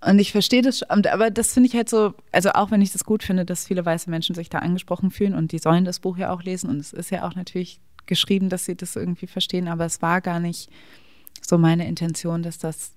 und 0.00 0.18
ich 0.18 0.32
verstehe 0.32 0.62
das, 0.62 0.82
aber 0.82 1.30
das 1.30 1.54
finde 1.54 1.68
ich 1.68 1.74
halt 1.74 1.88
so, 1.88 2.14
also 2.30 2.50
auch 2.50 2.70
wenn 2.70 2.82
ich 2.82 2.92
das 2.92 3.04
gut 3.04 3.22
finde, 3.22 3.44
dass 3.44 3.66
viele 3.66 3.84
weiße 3.84 4.10
Menschen 4.10 4.34
sich 4.34 4.48
da 4.48 4.58
angesprochen 4.58 5.10
fühlen 5.10 5.34
und 5.34 5.52
die 5.52 5.58
sollen 5.58 5.84
das 5.84 6.00
Buch 6.00 6.18
ja 6.18 6.30
auch 6.32 6.42
lesen 6.42 6.70
und 6.70 6.78
es 6.78 6.92
ist 6.92 7.10
ja 7.10 7.26
auch 7.26 7.34
natürlich 7.34 7.80
geschrieben, 8.04 8.48
dass 8.48 8.66
sie 8.66 8.76
das 8.76 8.94
irgendwie 8.94 9.26
verstehen, 9.26 9.68
aber 9.68 9.84
es 9.84 10.02
war 10.02 10.20
gar 10.20 10.38
nicht 10.38 10.70
so 11.40 11.58
meine 11.58 11.88
Intention, 11.88 12.42
dass 12.42 12.58
das 12.58 12.92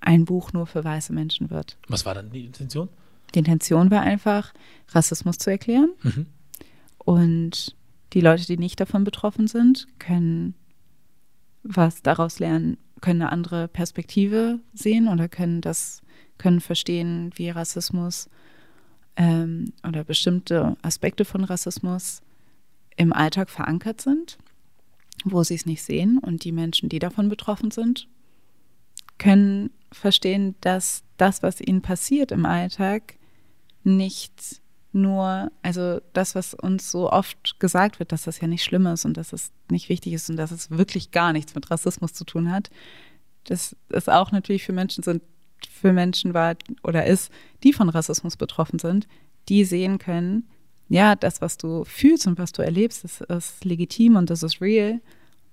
ein 0.00 0.24
Buch 0.24 0.52
nur 0.52 0.66
für 0.66 0.84
weiße 0.84 1.12
Menschen 1.12 1.50
wird. 1.50 1.76
Was 1.88 2.04
war 2.04 2.14
dann 2.14 2.30
die 2.30 2.46
Intention? 2.46 2.88
Die 3.34 3.40
Intention 3.40 3.90
war 3.90 4.02
einfach, 4.02 4.52
Rassismus 4.88 5.38
zu 5.38 5.50
erklären. 5.50 5.90
Mhm. 6.02 6.26
Und 6.98 7.76
die 8.12 8.20
Leute, 8.20 8.46
die 8.46 8.56
nicht 8.56 8.80
davon 8.80 9.04
betroffen 9.04 9.46
sind, 9.46 9.86
können 9.98 10.54
was 11.62 12.02
daraus 12.02 12.38
lernen, 12.38 12.78
können 13.00 13.22
eine 13.22 13.32
andere 13.32 13.68
Perspektive 13.68 14.60
sehen 14.72 15.08
oder 15.08 15.28
können 15.28 15.60
das, 15.60 16.02
können 16.38 16.60
verstehen, 16.60 17.30
wie 17.34 17.50
Rassismus 17.50 18.30
ähm, 19.16 19.72
oder 19.86 20.04
bestimmte 20.04 20.76
Aspekte 20.82 21.24
von 21.24 21.44
Rassismus 21.44 22.22
im 22.96 23.12
Alltag 23.12 23.50
verankert 23.50 24.00
sind, 24.00 24.38
wo 25.24 25.42
sie 25.42 25.54
es 25.54 25.66
nicht 25.66 25.82
sehen. 25.82 26.18
Und 26.18 26.44
die 26.44 26.52
Menschen, 26.52 26.88
die 26.88 26.98
davon 26.98 27.28
betroffen 27.28 27.70
sind, 27.70 28.08
können 29.18 29.70
verstehen, 29.92 30.54
dass 30.60 31.02
das, 31.16 31.42
was 31.42 31.60
ihnen 31.60 31.82
passiert 31.82 32.32
im 32.32 32.46
Alltag, 32.46 33.17
nicht 33.96 34.60
nur, 34.92 35.50
also 35.62 36.00
das, 36.12 36.34
was 36.34 36.54
uns 36.54 36.90
so 36.90 37.10
oft 37.10 37.58
gesagt 37.60 37.98
wird, 37.98 38.12
dass 38.12 38.24
das 38.24 38.40
ja 38.40 38.48
nicht 38.48 38.64
schlimm 38.64 38.86
ist 38.86 39.04
und 39.04 39.16
dass 39.16 39.32
es 39.32 39.50
nicht 39.70 39.88
wichtig 39.88 40.12
ist 40.12 40.30
und 40.30 40.36
dass 40.36 40.50
es 40.50 40.70
wirklich 40.70 41.10
gar 41.10 41.32
nichts 41.32 41.54
mit 41.54 41.70
Rassismus 41.70 42.12
zu 42.14 42.24
tun 42.24 42.50
hat, 42.50 42.70
dass 43.44 43.76
es 43.90 44.08
auch 44.08 44.32
natürlich 44.32 44.64
für 44.64 44.72
Menschen 44.72 45.02
sind, 45.02 45.22
für 45.70 45.92
Menschen 45.92 46.34
war 46.34 46.56
oder 46.82 47.06
ist, 47.06 47.30
die 47.62 47.72
von 47.72 47.88
Rassismus 47.88 48.36
betroffen 48.36 48.78
sind, 48.78 49.06
die 49.48 49.64
sehen 49.64 49.98
können, 49.98 50.48
ja, 50.88 51.16
das, 51.16 51.40
was 51.42 51.58
du 51.58 51.84
fühlst 51.84 52.26
und 52.26 52.38
was 52.38 52.52
du 52.52 52.62
erlebst, 52.62 53.04
das 53.04 53.20
ist 53.20 53.64
legitim 53.64 54.16
und 54.16 54.30
das 54.30 54.42
ist 54.42 54.60
real 54.60 55.00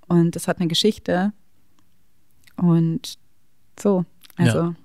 und 0.08 0.36
das 0.36 0.48
hat 0.48 0.60
eine 0.60 0.68
Geschichte. 0.68 1.34
Und 2.56 3.18
so, 3.78 4.06
also 4.38 4.58
ja. 4.58 4.76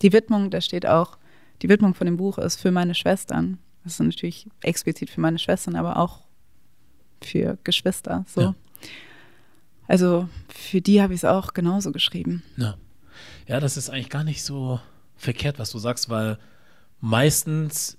die 0.00 0.12
Widmung, 0.12 0.50
da 0.50 0.60
steht 0.60 0.86
auch, 0.86 1.18
die 1.62 1.68
Widmung 1.68 1.94
von 1.94 2.06
dem 2.06 2.16
Buch 2.16 2.38
ist 2.38 2.60
für 2.60 2.70
meine 2.70 2.94
Schwestern. 2.94 3.58
Das 3.84 3.94
ist 3.94 4.00
natürlich 4.00 4.48
explizit 4.62 5.10
für 5.10 5.20
meine 5.20 5.38
Schwestern, 5.38 5.76
aber 5.76 5.96
auch 5.96 6.20
für 7.22 7.58
Geschwister. 7.64 8.24
So. 8.28 8.40
Ja. 8.40 8.54
Also 9.86 10.28
für 10.48 10.80
die 10.80 11.02
habe 11.02 11.14
ich 11.14 11.20
es 11.20 11.24
auch 11.24 11.52
genauso 11.52 11.92
geschrieben. 11.92 12.42
Ja. 12.56 12.76
ja, 13.46 13.60
das 13.60 13.76
ist 13.76 13.90
eigentlich 13.90 14.10
gar 14.10 14.24
nicht 14.24 14.42
so 14.42 14.80
verkehrt, 15.16 15.58
was 15.58 15.70
du 15.70 15.78
sagst, 15.78 16.08
weil 16.08 16.38
meistens 17.00 17.98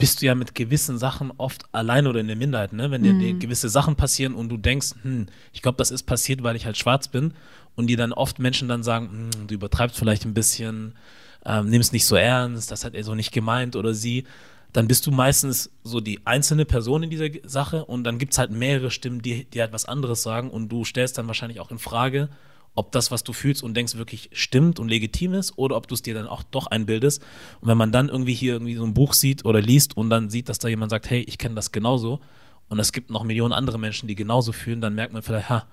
bist 0.00 0.22
du 0.22 0.26
ja 0.26 0.34
mit 0.34 0.54
gewissen 0.54 0.98
Sachen 0.98 1.30
oft 1.36 1.66
allein 1.72 2.06
oder 2.06 2.20
in 2.20 2.26
der 2.26 2.36
Minderheit, 2.36 2.72
ne? 2.72 2.90
Wenn 2.90 3.02
dir 3.02 3.12
mhm. 3.12 3.38
gewisse 3.38 3.68
Sachen 3.68 3.96
passieren 3.96 4.34
und 4.34 4.48
du 4.48 4.56
denkst, 4.56 4.94
hm, 5.02 5.26
ich 5.52 5.60
glaube, 5.60 5.76
das 5.76 5.90
ist 5.90 6.04
passiert, 6.04 6.42
weil 6.42 6.56
ich 6.56 6.64
halt 6.64 6.78
schwarz 6.78 7.08
bin 7.08 7.34
und 7.76 7.86
die 7.86 7.96
dann 7.96 8.14
oft 8.14 8.38
Menschen 8.38 8.66
dann 8.66 8.82
sagen, 8.82 9.30
hm, 9.34 9.46
du 9.46 9.54
übertreibst 9.54 9.98
vielleicht 9.98 10.24
ein 10.24 10.32
bisschen, 10.32 10.94
ähm, 11.44 11.68
nimm 11.68 11.80
es 11.80 11.92
nicht 11.92 12.06
so 12.06 12.16
ernst, 12.16 12.70
das 12.70 12.84
hat 12.84 12.94
er 12.94 13.04
so 13.04 13.14
nicht 13.14 13.32
gemeint 13.32 13.76
oder 13.76 13.94
sie, 13.94 14.24
dann 14.72 14.86
bist 14.86 15.06
du 15.06 15.10
meistens 15.10 15.70
so 15.82 16.00
die 16.00 16.24
einzelne 16.26 16.64
Person 16.64 17.02
in 17.02 17.10
dieser 17.10 17.28
Sache 17.44 17.84
und 17.84 18.04
dann 18.04 18.18
gibt 18.18 18.32
es 18.32 18.38
halt 18.38 18.50
mehrere 18.50 18.90
Stimmen, 18.90 19.22
die, 19.22 19.44
die 19.44 19.60
halt 19.60 19.72
was 19.72 19.84
anderes 19.84 20.22
sagen 20.22 20.50
und 20.50 20.68
du 20.68 20.84
stellst 20.84 21.18
dann 21.18 21.26
wahrscheinlich 21.26 21.60
auch 21.60 21.70
in 21.70 21.78
Frage, 21.78 22.28
ob 22.74 22.92
das, 22.92 23.10
was 23.10 23.24
du 23.24 23.32
fühlst 23.32 23.62
und 23.64 23.74
denkst, 23.74 23.96
wirklich 23.96 24.30
stimmt 24.32 24.78
und 24.78 24.88
legitim 24.88 25.34
ist 25.34 25.58
oder 25.58 25.76
ob 25.76 25.88
du 25.88 25.94
es 25.94 26.02
dir 26.02 26.14
dann 26.14 26.28
auch 26.28 26.44
doch 26.44 26.68
einbildest. 26.68 27.20
Und 27.60 27.68
wenn 27.68 27.76
man 27.76 27.90
dann 27.90 28.08
irgendwie 28.08 28.34
hier 28.34 28.54
irgendwie 28.54 28.76
so 28.76 28.84
ein 28.84 28.94
Buch 28.94 29.14
sieht 29.14 29.44
oder 29.44 29.60
liest 29.60 29.96
und 29.96 30.08
dann 30.08 30.30
sieht, 30.30 30.48
dass 30.48 30.60
da 30.60 30.68
jemand 30.68 30.90
sagt, 30.90 31.10
hey, 31.10 31.20
ich 31.22 31.38
kenne 31.38 31.56
das 31.56 31.72
genauso 31.72 32.20
und 32.68 32.78
es 32.78 32.92
gibt 32.92 33.10
noch 33.10 33.24
Millionen 33.24 33.52
andere 33.52 33.78
Menschen, 33.78 34.06
die 34.06 34.14
genauso 34.14 34.52
fühlen, 34.52 34.80
dann 34.80 34.94
merkt 34.94 35.12
man 35.12 35.22
vielleicht, 35.22 35.48
ha, 35.48 35.66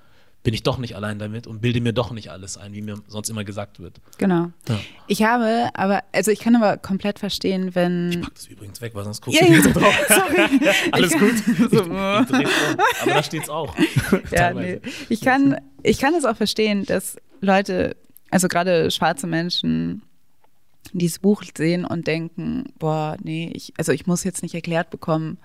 bin 0.47 0.53
ich 0.53 0.63
doch 0.63 0.77
nicht 0.77 0.95
allein 0.95 1.19
damit 1.19 1.45
und 1.45 1.59
bilde 1.59 1.81
mir 1.81 1.91
doch 1.91 2.11
nicht 2.11 2.31
alles 2.31 2.55
ein, 2.55 2.71
wie 2.71 2.81
mir 2.81 2.95
sonst 3.09 3.29
immer 3.29 3.43
gesagt 3.43 3.81
wird. 3.81 3.99
Genau. 4.17 4.49
Ja. 4.69 4.79
Ich 5.07 5.21
habe, 5.23 5.71
aber, 5.73 6.05
also 6.13 6.31
ich 6.31 6.39
kann 6.39 6.55
aber 6.55 6.77
komplett 6.77 7.19
verstehen, 7.19 7.75
wenn. 7.75 8.11
Ich 8.11 8.21
pack 8.21 8.33
das 8.33 8.47
übrigens 8.47 8.79
weg, 8.79 8.95
weil 8.95 9.03
sonst 9.03 9.21
guckst 9.21 9.41
ja, 9.41 9.45
du 9.45 9.61
so 9.61 9.71
drauf. 9.71 9.93
Sorry. 10.07 10.71
alles 10.93 11.11
gut. 11.11 11.33
So. 11.69 11.81
Ich, 11.81 11.83
ich 11.83 13.01
aber 13.01 13.11
da 13.11 13.23
steht 13.23 13.43
es 13.43 13.49
auch. 13.49 13.75
ja, 14.31 14.53
nee. 14.53 14.79
Ich 15.09 15.19
kann, 15.19 15.59
ich 15.83 15.99
kann 15.99 16.15
es 16.15 16.23
auch 16.23 16.37
verstehen, 16.37 16.85
dass 16.85 17.17
Leute, 17.41 17.97
also 18.31 18.47
gerade 18.47 18.89
schwarze 18.89 19.27
Menschen, 19.27 20.01
dieses 20.93 21.19
Buch 21.19 21.43
sehen 21.57 21.83
und 21.83 22.07
denken, 22.07 22.71
boah, 22.79 23.17
nee, 23.21 23.51
ich, 23.53 23.73
also 23.77 23.91
ich 23.91 24.07
muss 24.07 24.23
jetzt 24.23 24.43
nicht 24.43 24.55
erklärt 24.55 24.91
bekommen, 24.91 25.39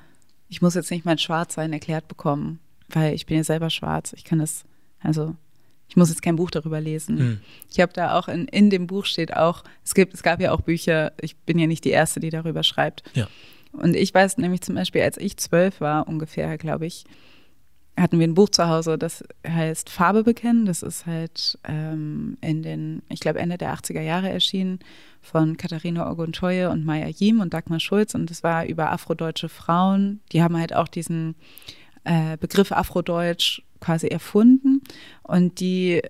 ich 0.48 0.62
muss 0.62 0.76
jetzt 0.76 0.92
nicht 0.92 1.04
mein 1.04 1.18
Schwarzsein 1.18 1.72
erklärt 1.72 2.06
bekommen, 2.06 2.60
weil 2.88 3.14
ich 3.14 3.26
bin 3.26 3.38
ja 3.38 3.42
selber 3.42 3.68
schwarz. 3.68 4.12
Ich 4.12 4.22
kann 4.22 4.38
es 4.38 4.64
also 5.02 5.34
ich 5.88 5.96
muss 5.96 6.08
jetzt 6.08 6.22
kein 6.22 6.36
Buch 6.36 6.50
darüber 6.50 6.80
lesen. 6.80 7.16
Mhm. 7.16 7.40
Ich 7.70 7.78
habe 7.80 7.92
da 7.92 8.18
auch 8.18 8.28
in, 8.28 8.46
in 8.48 8.70
dem 8.70 8.86
Buch 8.86 9.04
steht 9.04 9.36
auch, 9.36 9.62
es 9.84 9.94
gibt, 9.94 10.14
es 10.14 10.22
gab 10.22 10.40
ja 10.40 10.52
auch 10.52 10.62
Bücher, 10.62 11.12
ich 11.20 11.36
bin 11.36 11.58
ja 11.58 11.66
nicht 11.66 11.84
die 11.84 11.90
Erste, 11.90 12.18
die 12.18 12.30
darüber 12.30 12.62
schreibt. 12.62 13.02
Ja. 13.14 13.28
Und 13.72 13.94
ich 13.94 14.14
weiß 14.14 14.38
nämlich 14.38 14.62
zum 14.62 14.74
Beispiel, 14.74 15.02
als 15.02 15.18
ich 15.18 15.36
zwölf 15.36 15.80
war, 15.80 16.08
ungefähr, 16.08 16.56
glaube 16.56 16.86
ich, 16.86 17.04
hatten 17.96 18.18
wir 18.18 18.26
ein 18.26 18.34
Buch 18.34 18.48
zu 18.48 18.68
Hause, 18.68 18.96
das 18.96 19.22
heißt 19.46 19.90
Farbe 19.90 20.24
bekennen. 20.24 20.64
Das 20.64 20.82
ist 20.82 21.04
halt 21.04 21.58
ähm, 21.68 22.38
in 22.40 22.62
den, 22.62 23.02
ich 23.10 23.20
glaube, 23.20 23.38
Ende 23.38 23.58
der 23.58 23.74
80er 23.74 24.00
Jahre 24.00 24.30
erschienen 24.30 24.78
von 25.20 25.56
Katharina 25.56 26.10
Oguntoye 26.10 26.70
und 26.70 26.86
Maya 26.86 27.08
Yim 27.08 27.40
und 27.40 27.52
Dagmar 27.52 27.80
Schulz. 27.80 28.14
Und 28.14 28.30
das 28.30 28.42
war 28.42 28.64
über 28.64 28.90
afrodeutsche 28.90 29.50
Frauen. 29.50 30.20
Die 30.32 30.42
haben 30.42 30.56
halt 30.56 30.74
auch 30.74 30.88
diesen 30.88 31.34
äh, 32.04 32.36
Begriff 32.36 32.72
Afrodeutsch 32.72 33.62
quasi 33.80 34.08
erfunden 34.08 34.82
und 35.22 35.60
die 35.60 36.02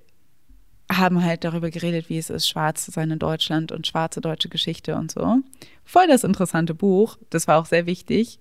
haben 0.90 1.24
halt 1.24 1.44
darüber 1.44 1.70
geredet, 1.70 2.08
wie 2.08 2.18
es 2.18 2.30
ist, 2.30 2.48
schwarz 2.48 2.84
zu 2.84 2.90
sein 2.90 3.10
in 3.10 3.18
Deutschland 3.18 3.72
und 3.72 3.86
schwarze 3.86 4.20
deutsche 4.20 4.48
Geschichte 4.48 4.96
und 4.96 5.10
so. 5.10 5.38
Voll 5.84 6.06
das 6.06 6.24
interessante 6.24 6.74
Buch. 6.74 7.18
Das 7.30 7.48
war 7.48 7.58
auch 7.58 7.66
sehr 7.66 7.86
wichtig 7.86 8.38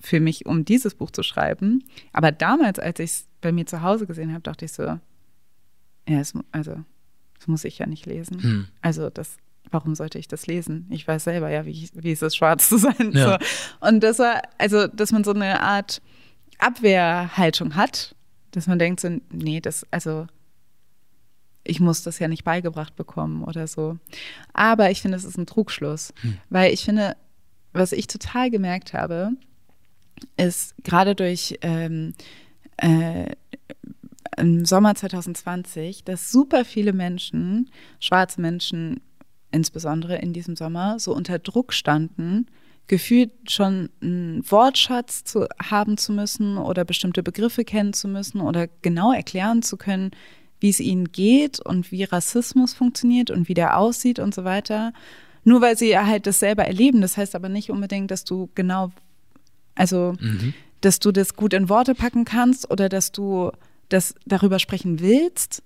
für 0.00 0.20
mich, 0.20 0.46
um 0.46 0.64
dieses 0.64 0.94
Buch 0.94 1.10
zu 1.10 1.22
schreiben. 1.22 1.84
Aber 2.12 2.32
damals, 2.32 2.78
als 2.78 2.98
ich 3.00 3.10
es 3.10 3.26
bei 3.40 3.52
mir 3.52 3.66
zu 3.66 3.82
Hause 3.82 4.06
gesehen 4.06 4.32
habe, 4.32 4.42
dachte 4.42 4.64
ich 4.64 4.72
so, 4.72 4.82
ja, 4.84 5.00
es, 6.06 6.34
also, 6.50 6.76
das 7.38 7.46
muss 7.46 7.64
ich 7.64 7.78
ja 7.78 7.86
nicht 7.86 8.06
lesen. 8.06 8.42
Hm. 8.42 8.68
Also, 8.80 9.10
das, 9.10 9.36
warum 9.70 9.94
sollte 9.94 10.18
ich 10.18 10.28
das 10.28 10.46
lesen? 10.46 10.86
Ich 10.90 11.06
weiß 11.06 11.24
selber 11.24 11.50
ja, 11.50 11.64
wie, 11.66 11.88
wie 11.94 12.12
es 12.12 12.22
ist, 12.22 12.36
schwarz 12.36 12.68
zu 12.68 12.78
sein. 12.78 13.12
Ja. 13.12 13.38
So. 13.38 13.86
Und 13.86 14.00
das 14.00 14.18
war, 14.18 14.42
also, 14.58 14.86
dass 14.88 15.12
man 15.12 15.24
so 15.24 15.32
eine 15.32 15.60
Art 15.60 16.02
Abwehrhaltung 16.58 17.76
hat 17.76 18.14
dass 18.52 18.66
man 18.66 18.78
denkt 18.78 19.00
so, 19.00 19.08
nee, 19.30 19.60
das, 19.60 19.84
also 19.90 20.26
ich 21.64 21.80
muss 21.80 22.02
das 22.02 22.18
ja 22.18 22.28
nicht 22.28 22.44
beigebracht 22.44 22.94
bekommen 22.96 23.42
oder 23.42 23.66
so. 23.66 23.98
Aber 24.52 24.90
ich 24.90 25.02
finde, 25.02 25.16
es 25.16 25.24
ist 25.24 25.38
ein 25.38 25.46
Trugschluss, 25.46 26.12
hm. 26.20 26.38
weil 26.50 26.72
ich 26.72 26.84
finde, 26.84 27.16
was 27.72 27.92
ich 27.92 28.06
total 28.06 28.50
gemerkt 28.50 28.92
habe, 28.92 29.30
ist 30.36 30.74
gerade 30.84 31.14
durch 31.14 31.58
ähm, 31.62 32.14
äh, 32.76 33.34
im 34.36 34.64
Sommer 34.64 34.94
2020, 34.94 36.04
dass 36.04 36.30
super 36.30 36.64
viele 36.64 36.92
Menschen, 36.92 37.70
schwarze 38.00 38.40
Menschen 38.40 39.00
insbesondere 39.50 40.16
in 40.16 40.32
diesem 40.32 40.56
Sommer, 40.56 40.98
so 40.98 41.14
unter 41.14 41.38
Druck 41.38 41.72
standen, 41.72 42.46
gefühlt 42.88 43.30
schon 43.50 43.88
einen 44.02 44.50
Wortschatz 44.50 45.24
zu 45.24 45.46
haben 45.62 45.96
zu 45.96 46.12
müssen 46.12 46.58
oder 46.58 46.84
bestimmte 46.84 47.22
Begriffe 47.22 47.64
kennen 47.64 47.92
zu 47.92 48.08
müssen 48.08 48.40
oder 48.40 48.68
genau 48.82 49.12
erklären 49.12 49.62
zu 49.62 49.76
können, 49.76 50.10
wie 50.60 50.68
es 50.68 50.80
ihnen 50.80 51.10
geht 51.10 51.60
und 51.60 51.90
wie 51.90 52.04
Rassismus 52.04 52.74
funktioniert 52.74 53.30
und 53.30 53.48
wie 53.48 53.54
der 53.54 53.78
aussieht 53.78 54.18
und 54.18 54.34
so 54.34 54.44
weiter. 54.44 54.92
Nur 55.44 55.60
weil 55.60 55.76
sie 55.76 55.98
halt 55.98 56.26
das 56.26 56.38
selber 56.38 56.64
erleben. 56.64 57.00
Das 57.00 57.16
heißt 57.16 57.34
aber 57.34 57.48
nicht 57.48 57.70
unbedingt, 57.70 58.10
dass 58.10 58.24
du 58.24 58.48
genau, 58.54 58.92
also, 59.74 60.14
mhm. 60.20 60.54
dass 60.80 61.00
du 61.00 61.10
das 61.10 61.34
gut 61.34 61.52
in 61.52 61.68
Worte 61.68 61.94
packen 61.94 62.24
kannst 62.24 62.70
oder 62.70 62.88
dass 62.88 63.10
du 63.10 63.50
das 63.88 64.14
darüber 64.24 64.58
sprechen 64.58 65.00
willst 65.00 65.62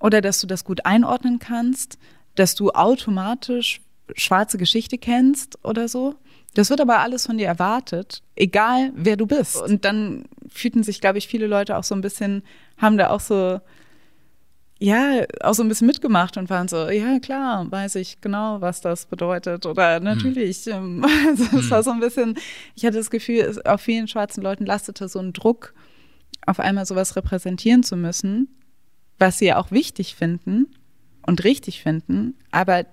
oder 0.00 0.20
dass 0.20 0.40
du 0.40 0.46
das 0.46 0.64
gut 0.64 0.86
einordnen 0.86 1.38
kannst, 1.38 1.98
dass 2.34 2.54
du 2.54 2.70
automatisch 2.70 3.80
schwarze 4.16 4.58
Geschichte 4.58 4.98
kennst 4.98 5.62
oder 5.64 5.88
so. 5.88 6.16
Das 6.54 6.70
wird 6.70 6.80
aber 6.80 6.98
alles 6.98 7.26
von 7.26 7.38
dir 7.38 7.46
erwartet, 7.46 8.22
egal 8.34 8.92
wer 8.94 9.16
du 9.16 9.26
bist. 9.26 9.60
Und 9.60 9.84
dann 9.84 10.24
fühlten 10.48 10.82
sich, 10.82 11.00
glaube 11.00 11.18
ich, 11.18 11.28
viele 11.28 11.46
Leute 11.46 11.76
auch 11.76 11.84
so 11.84 11.94
ein 11.94 12.00
bisschen, 12.00 12.42
haben 12.76 12.98
da 12.98 13.10
auch 13.10 13.20
so, 13.20 13.60
ja, 14.80 15.24
auch 15.42 15.54
so 15.54 15.62
ein 15.62 15.68
bisschen 15.68 15.86
mitgemacht 15.86 16.36
und 16.36 16.50
waren 16.50 16.66
so, 16.66 16.88
ja, 16.88 17.20
klar, 17.20 17.70
weiß 17.70 17.94
ich 17.96 18.20
genau, 18.20 18.60
was 18.60 18.80
das 18.80 19.06
bedeutet. 19.06 19.66
Oder 19.66 19.96
hm. 19.96 20.04
natürlich, 20.04 20.66
mhm. 20.66 21.04
also 21.28 21.44
es 21.44 21.52
hm. 21.52 21.70
war 21.70 21.82
so 21.82 21.90
ein 21.90 22.00
bisschen, 22.00 22.36
ich 22.74 22.84
hatte 22.84 22.96
das 22.96 23.10
Gefühl, 23.10 23.60
auf 23.64 23.80
vielen 23.80 24.08
schwarzen 24.08 24.42
Leuten 24.42 24.66
lastete 24.66 25.08
so 25.08 25.20
ein 25.20 25.32
Druck, 25.32 25.74
auf 26.46 26.58
einmal 26.58 26.86
sowas 26.86 27.14
repräsentieren 27.14 27.84
zu 27.84 27.96
müssen, 27.96 28.48
was 29.18 29.38
sie 29.38 29.46
ja 29.46 29.58
auch 29.58 29.70
wichtig 29.70 30.16
finden 30.16 30.66
und 31.22 31.44
richtig 31.44 31.82
finden, 31.82 32.34
aber 32.50 32.86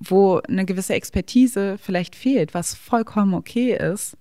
wo 0.00 0.38
eine 0.48 0.64
gewisse 0.64 0.94
Expertise 0.94 1.76
vielleicht 1.78 2.16
fehlt, 2.16 2.54
was 2.54 2.74
vollkommen 2.74 3.34
okay 3.34 3.76
ist. 3.76 4.16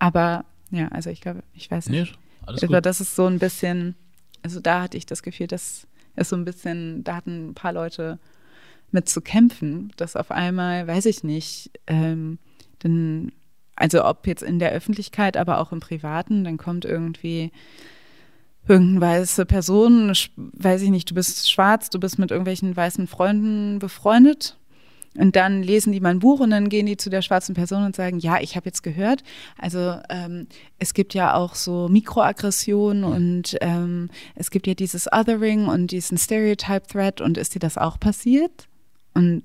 Aber 0.00 0.44
ja, 0.70 0.88
also 0.88 1.08
ich 1.08 1.20
glaube, 1.20 1.42
ich 1.54 1.70
weiß 1.70 1.88
nicht. 1.88 2.12
Nee, 2.12 2.46
alles 2.46 2.60
gut. 2.60 2.84
das 2.84 3.00
ist 3.00 3.14
so 3.14 3.26
ein 3.26 3.38
bisschen, 3.38 3.94
also 4.42 4.60
da 4.60 4.82
hatte 4.82 4.96
ich 4.96 5.06
das 5.06 5.22
Gefühl, 5.22 5.46
das 5.46 5.86
ist 6.16 6.30
so 6.30 6.36
ein 6.36 6.44
bisschen, 6.44 7.04
da 7.04 7.16
hatten 7.16 7.50
ein 7.50 7.54
paar 7.54 7.72
Leute 7.72 8.18
mit 8.90 9.08
zu 9.08 9.20
kämpfen, 9.20 9.92
dass 9.96 10.16
auf 10.16 10.32
einmal, 10.32 10.88
weiß 10.88 11.06
ich 11.06 11.22
nicht, 11.22 11.70
ähm, 11.86 12.38
dann, 12.80 13.30
also 13.76 14.04
ob 14.04 14.26
jetzt 14.26 14.42
in 14.42 14.58
der 14.58 14.72
Öffentlichkeit, 14.72 15.36
aber 15.36 15.58
auch 15.58 15.70
im 15.70 15.78
Privaten, 15.78 16.42
dann 16.42 16.56
kommt 16.56 16.84
irgendwie 16.84 17.52
irgendeine 18.66 19.00
weiße 19.00 19.46
Person, 19.46 20.12
weiß 20.36 20.82
ich 20.82 20.90
nicht, 20.90 21.08
du 21.08 21.14
bist 21.14 21.48
schwarz, 21.48 21.88
du 21.88 22.00
bist 22.00 22.18
mit 22.18 22.32
irgendwelchen 22.32 22.76
weißen 22.76 23.06
Freunden 23.06 23.78
befreundet 23.78 24.56
Und 25.16 25.34
dann 25.34 25.62
lesen 25.62 25.92
die 25.92 26.00
mein 26.00 26.20
Buch 26.20 26.38
und 26.38 26.50
dann 26.50 26.68
gehen 26.68 26.86
die 26.86 26.96
zu 26.96 27.10
der 27.10 27.22
schwarzen 27.22 27.54
Person 27.54 27.84
und 27.84 27.96
sagen, 27.96 28.20
ja, 28.20 28.40
ich 28.40 28.54
habe 28.54 28.66
jetzt 28.66 28.82
gehört, 28.82 29.24
also 29.58 29.98
ähm, 30.08 30.46
es 30.78 30.94
gibt 30.94 31.14
ja 31.14 31.34
auch 31.34 31.56
so 31.56 31.88
Mikroaggressionen 31.88 33.02
und 33.02 33.56
ähm, 33.60 34.08
es 34.36 34.52
gibt 34.52 34.68
ja 34.68 34.74
dieses 34.74 35.12
Othering 35.12 35.66
und 35.66 35.90
diesen 35.90 36.16
Stereotype-Threat 36.16 37.20
und 37.20 37.38
ist 37.38 37.56
dir 37.56 37.58
das 37.58 37.76
auch 37.76 37.98
passiert? 37.98 38.68
Und 39.12 39.42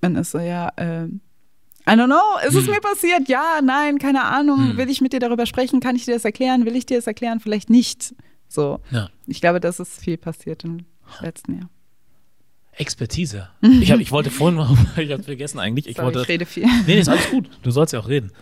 dann 0.00 0.16
ist 0.16 0.30
so, 0.30 0.38
ja, 0.38 0.70
äh, 0.76 1.08
I 1.88 1.90
don't 1.90 2.06
know, 2.06 2.38
ist 2.46 2.54
es 2.54 2.66
hm. 2.66 2.72
mir 2.72 2.80
passiert? 2.80 3.28
Ja, 3.28 3.60
nein, 3.62 3.98
keine 3.98 4.24
Ahnung. 4.24 4.70
Hm. 4.70 4.76
Will 4.76 4.90
ich 4.90 5.00
mit 5.00 5.12
dir 5.12 5.20
darüber 5.20 5.46
sprechen? 5.46 5.78
Kann 5.80 5.94
ich 5.94 6.04
dir 6.04 6.14
das 6.14 6.24
erklären? 6.24 6.64
Will 6.64 6.74
ich 6.74 6.86
dir 6.86 6.96
das 6.96 7.06
erklären? 7.06 7.38
Vielleicht 7.38 7.70
nicht. 7.70 8.14
So. 8.48 8.80
Ja. 8.90 9.08
Ich 9.26 9.40
glaube, 9.40 9.60
das 9.60 9.78
ist 9.78 10.00
viel 10.00 10.16
passiert 10.16 10.64
im 10.64 10.86
letzten 11.20 11.58
Jahr. 11.58 11.70
Expertise. 12.76 13.48
Ich, 13.80 13.90
hab, 13.90 14.00
ich 14.00 14.12
wollte 14.12 14.30
vorhin 14.30 14.58
ich 14.96 15.12
habe 15.12 15.22
vergessen 15.22 15.58
eigentlich. 15.58 15.86
Ich, 15.86 15.96
Sorry, 15.96 16.06
wollte, 16.06 16.22
ich 16.22 16.28
rede 16.28 16.46
viel. 16.46 16.66
Nee, 16.86 16.98
ist 16.98 17.08
alles 17.08 17.30
gut. 17.30 17.48
Du 17.62 17.70
sollst 17.70 17.92
ja 17.92 18.00
auch 18.00 18.08
reden. 18.08 18.32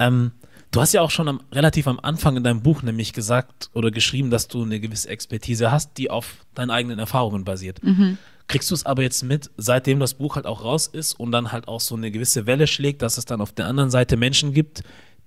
ähm, 0.00 0.32
du 0.70 0.80
hast 0.80 0.92
ja 0.92 1.02
auch 1.02 1.10
schon 1.10 1.28
am, 1.28 1.40
relativ 1.52 1.86
am 1.86 2.00
Anfang 2.00 2.36
in 2.36 2.44
deinem 2.44 2.62
Buch 2.62 2.82
nämlich 2.82 3.12
gesagt 3.12 3.70
oder 3.74 3.90
geschrieben, 3.90 4.30
dass 4.30 4.48
du 4.48 4.62
eine 4.62 4.80
gewisse 4.80 5.08
Expertise 5.08 5.70
hast, 5.70 5.98
die 5.98 6.10
auf 6.10 6.46
deinen 6.54 6.70
eigenen 6.70 6.98
Erfahrungen 6.98 7.44
basiert. 7.44 7.82
Mhm. 7.82 8.18
Kriegst 8.48 8.70
du 8.70 8.74
es 8.74 8.84
aber 8.84 9.02
jetzt 9.02 9.22
mit, 9.22 9.50
seitdem 9.56 10.00
das 10.00 10.14
Buch 10.14 10.36
halt 10.36 10.46
auch 10.46 10.64
raus 10.64 10.88
ist 10.88 11.14
und 11.14 11.30
dann 11.30 11.52
halt 11.52 11.68
auch 11.68 11.80
so 11.80 11.94
eine 11.94 12.10
gewisse 12.10 12.46
Welle 12.46 12.66
schlägt, 12.66 13.02
dass 13.02 13.16
es 13.16 13.24
dann 13.24 13.40
auf 13.40 13.52
der 13.52 13.66
anderen 13.66 13.90
Seite 13.90 14.16
Menschen 14.16 14.52
gibt, 14.52 14.82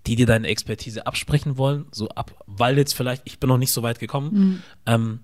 die 0.08 0.16
dir 0.16 0.26
deine 0.26 0.48
Expertise 0.48 1.08
absprechen 1.08 1.58
wollen, 1.58 1.86
so 1.92 2.10
ab, 2.10 2.44
weil 2.46 2.78
jetzt 2.78 2.94
vielleicht, 2.94 3.22
ich 3.26 3.40
bin 3.40 3.48
noch 3.48 3.58
nicht 3.58 3.72
so 3.72 3.84
weit 3.84 4.00
gekommen, 4.00 4.34
mhm. 4.34 4.64
ähm, 4.86 5.20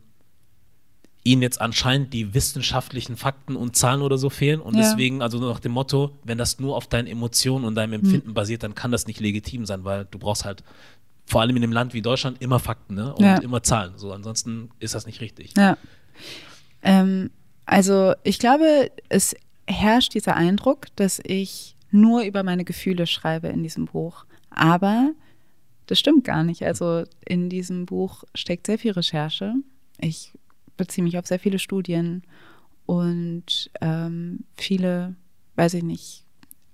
ihnen 1.23 1.41
jetzt 1.41 1.59
anscheinend 1.59 2.13
die 2.13 2.33
wissenschaftlichen 2.33 3.17
Fakten 3.17 3.55
und 3.55 3.75
Zahlen 3.75 4.01
oder 4.01 4.17
so 4.17 4.29
fehlen 4.29 4.61
und 4.61 4.75
ja. 4.75 4.81
deswegen, 4.81 5.21
also 5.21 5.39
nach 5.39 5.59
dem 5.59 5.73
Motto, 5.73 6.11
wenn 6.23 6.38
das 6.38 6.59
nur 6.59 6.75
auf 6.75 6.88
deinen 6.88 7.07
Emotionen 7.07 7.65
und 7.65 7.75
deinem 7.75 7.93
Empfinden 7.93 8.29
mhm. 8.29 8.33
basiert, 8.33 8.63
dann 8.63 8.75
kann 8.75 8.91
das 8.91 9.05
nicht 9.05 9.19
legitim 9.19 9.65
sein, 9.65 9.83
weil 9.83 10.05
du 10.09 10.17
brauchst 10.17 10.45
halt 10.45 10.63
vor 11.25 11.41
allem 11.41 11.55
in 11.57 11.63
einem 11.63 11.73
Land 11.73 11.93
wie 11.93 12.01
Deutschland 12.01 12.41
immer 12.41 12.59
Fakten 12.59 12.95
ne? 12.95 13.13
und 13.13 13.23
ja. 13.23 13.38
immer 13.38 13.61
Zahlen. 13.61 13.93
So, 13.97 14.11
ansonsten 14.11 14.71
ist 14.79 14.95
das 14.95 15.05
nicht 15.05 15.21
richtig. 15.21 15.53
Ja. 15.55 15.77
Ähm, 16.81 17.29
also 17.65 18.13
ich 18.23 18.39
glaube, 18.39 18.89
es 19.09 19.35
herrscht 19.67 20.15
dieser 20.15 20.35
Eindruck, 20.35 20.88
dass 20.95 21.21
ich 21.23 21.75
nur 21.91 22.23
über 22.23 22.43
meine 22.43 22.65
Gefühle 22.65 23.05
schreibe 23.05 23.47
in 23.49 23.61
diesem 23.61 23.85
Buch. 23.85 24.25
Aber 24.49 25.11
das 25.85 25.99
stimmt 25.99 26.23
gar 26.23 26.43
nicht. 26.43 26.63
Also 26.63 27.03
in 27.25 27.49
diesem 27.49 27.85
Buch 27.85 28.23
steckt 28.33 28.65
sehr 28.65 28.79
viel 28.79 28.91
Recherche. 28.91 29.53
Ich 29.99 30.31
beziehe 30.79 31.03
mich 31.03 31.17
auf 31.19 31.27
sehr 31.27 31.39
viele 31.39 31.59
Studien 31.59 32.24
und 32.88 33.69
ähm, 33.81 34.45
viele, 34.57 35.15
weiß 35.55 35.75
ich 35.75 35.83
nicht, 35.83 36.24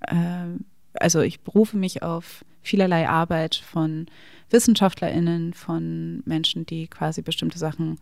äh, 0.02 0.46
also 0.94 1.20
ich 1.22 1.42
berufe 1.42 1.76
mich 1.76 2.04
auf 2.04 2.46
vielerlei 2.62 3.10
Arbeit 3.10 3.56
von 3.56 4.06
WissenschaftlerInnen, 4.50 5.54
von 5.54 6.22
Menschen, 6.26 6.66
die 6.66 6.88
quasi 6.88 7.22
bestimmte 7.22 7.58
Sachen 7.58 8.00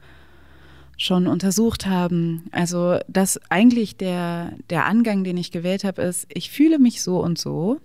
schon 0.97 1.25
untersucht 1.25 1.87
haben. 1.87 2.43
Also 2.51 2.99
das 3.07 3.39
eigentlich 3.49 3.97
der, 3.97 4.53
der 4.69 4.85
Angang, 4.85 5.23
den 5.23 5.37
ich 5.37 5.51
gewählt 5.51 5.83
habe, 5.83 6.03
ist, 6.03 6.27
ich 6.29 6.51
fühle 6.51 6.79
mich 6.79 7.01
so 7.01 7.19
und 7.19 7.39
so. 7.39 7.79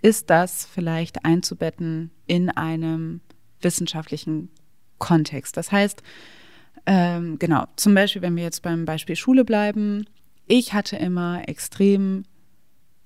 Ist 0.00 0.30
das 0.30 0.64
vielleicht 0.64 1.26
einzubetten 1.26 2.10
in 2.26 2.48
einem 2.48 3.20
wissenschaftlichen 3.60 4.48
Kontext? 4.98 5.56
Das 5.58 5.70
heißt, 5.70 6.02
ähm, 6.86 7.38
genau, 7.38 7.66
zum 7.76 7.94
Beispiel, 7.94 8.22
wenn 8.22 8.36
wir 8.36 8.42
jetzt 8.42 8.62
beim 8.62 8.84
Beispiel 8.84 9.16
Schule 9.16 9.44
bleiben, 9.44 10.06
ich 10.46 10.72
hatte 10.72 10.96
immer 10.96 11.48
extrem 11.48 12.24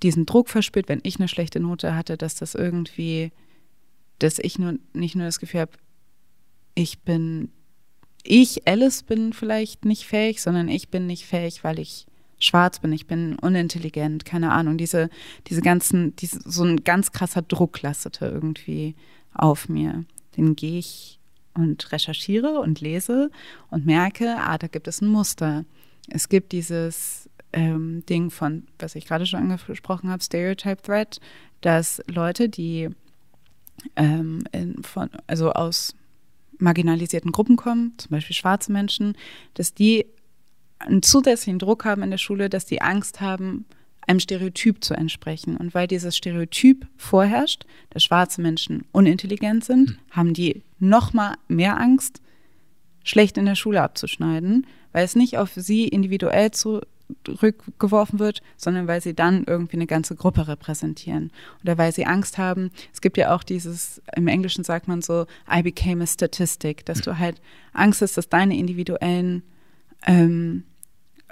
diesen 0.02 0.26
Druck 0.26 0.48
verspürt, 0.48 0.88
wenn 0.88 1.00
ich 1.02 1.18
eine 1.18 1.28
schlechte 1.28 1.60
Note 1.60 1.94
hatte, 1.94 2.16
dass 2.16 2.34
das 2.34 2.54
irgendwie, 2.54 3.32
dass 4.18 4.38
ich 4.38 4.58
nur 4.58 4.74
nicht 4.92 5.14
nur 5.14 5.26
das 5.26 5.40
Gefühl 5.40 5.60
habe, 5.60 5.72
ich 6.74 7.00
bin 7.00 7.50
ich, 8.24 8.66
Alice, 8.66 9.02
bin 9.02 9.32
vielleicht 9.34 9.84
nicht 9.84 10.06
fähig, 10.06 10.40
sondern 10.40 10.68
ich 10.68 10.88
bin 10.88 11.06
nicht 11.06 11.26
fähig, 11.26 11.62
weil 11.62 11.78
ich 11.78 12.06
schwarz 12.38 12.78
bin, 12.78 12.92
ich 12.92 13.06
bin 13.06 13.38
unintelligent, 13.38 14.24
keine 14.24 14.50
Ahnung. 14.50 14.78
Diese, 14.78 15.10
diese 15.46 15.60
ganzen, 15.60 16.16
diese, 16.16 16.40
so 16.44 16.64
ein 16.64 16.84
ganz 16.84 17.12
krasser 17.12 17.42
Druck 17.42 17.82
lastete 17.82 18.26
irgendwie 18.26 18.96
auf 19.34 19.68
mir. 19.68 20.04
Den 20.36 20.56
gehe 20.56 20.78
ich 20.78 21.20
und 21.54 21.92
recherchiere 21.92 22.60
und 22.60 22.80
lese 22.80 23.30
und 23.70 23.86
merke, 23.86 24.36
ah, 24.38 24.58
da 24.58 24.66
gibt 24.66 24.88
es 24.88 25.00
ein 25.00 25.08
Muster. 25.08 25.64
Es 26.08 26.28
gibt 26.28 26.52
dieses 26.52 27.28
ähm, 27.52 28.04
Ding 28.06 28.30
von, 28.30 28.64
was 28.78 28.94
ich 28.94 29.06
gerade 29.06 29.26
schon 29.26 29.40
angesprochen 29.40 30.10
habe, 30.10 30.22
Stereotype 30.22 30.82
Threat, 30.82 31.20
dass 31.60 32.02
Leute, 32.08 32.48
die 32.48 32.90
ähm, 33.96 34.44
in, 34.52 34.82
von, 34.82 35.10
also 35.26 35.52
aus 35.52 35.94
marginalisierten 36.58 37.32
Gruppen 37.32 37.56
kommen, 37.56 37.94
zum 37.98 38.10
Beispiel 38.10 38.36
schwarze 38.36 38.72
Menschen, 38.72 39.16
dass 39.54 39.74
die 39.74 40.06
einen 40.78 41.02
zusätzlichen 41.02 41.58
Druck 41.58 41.84
haben 41.84 42.02
in 42.02 42.10
der 42.10 42.18
Schule, 42.18 42.50
dass 42.50 42.66
die 42.66 42.82
Angst 42.82 43.20
haben, 43.20 43.64
einem 44.06 44.20
Stereotyp 44.20 44.84
zu 44.84 44.94
entsprechen. 44.94 45.56
Und 45.56 45.74
weil 45.74 45.86
dieses 45.86 46.16
Stereotyp 46.16 46.86
vorherrscht, 46.96 47.64
dass 47.90 48.04
schwarze 48.04 48.40
Menschen 48.40 48.84
unintelligent 48.92 49.64
sind, 49.64 49.90
mhm. 49.90 49.96
haben 50.10 50.34
die 50.34 50.62
noch 50.78 51.12
mal 51.12 51.36
mehr 51.48 51.80
Angst, 51.80 52.20
schlecht 53.02 53.36
in 53.36 53.46
der 53.46 53.54
Schule 53.54 53.82
abzuschneiden, 53.82 54.66
weil 54.92 55.04
es 55.04 55.16
nicht 55.16 55.38
auf 55.38 55.52
sie 55.54 55.88
individuell 55.88 56.50
zurückgeworfen 56.50 58.18
wird, 58.18 58.40
sondern 58.56 58.86
weil 58.86 59.02
sie 59.02 59.14
dann 59.14 59.44
irgendwie 59.44 59.76
eine 59.76 59.86
ganze 59.86 60.16
Gruppe 60.16 60.48
repräsentieren. 60.48 61.30
Oder 61.62 61.76
weil 61.76 61.92
sie 61.92 62.06
Angst 62.06 62.38
haben. 62.38 62.70
Es 62.92 63.00
gibt 63.00 63.18
ja 63.18 63.34
auch 63.34 63.42
dieses, 63.42 64.00
im 64.16 64.26
Englischen 64.26 64.64
sagt 64.64 64.88
man 64.88 65.02
so, 65.02 65.26
I 65.52 65.62
became 65.62 66.02
a 66.02 66.06
statistic, 66.06 66.84
dass 66.86 67.00
du 67.00 67.18
halt 67.18 67.40
Angst 67.72 68.00
hast, 68.00 68.16
dass 68.16 68.28
deine 68.28 68.56
individuellen 68.56 69.42
ähm, 70.06 70.64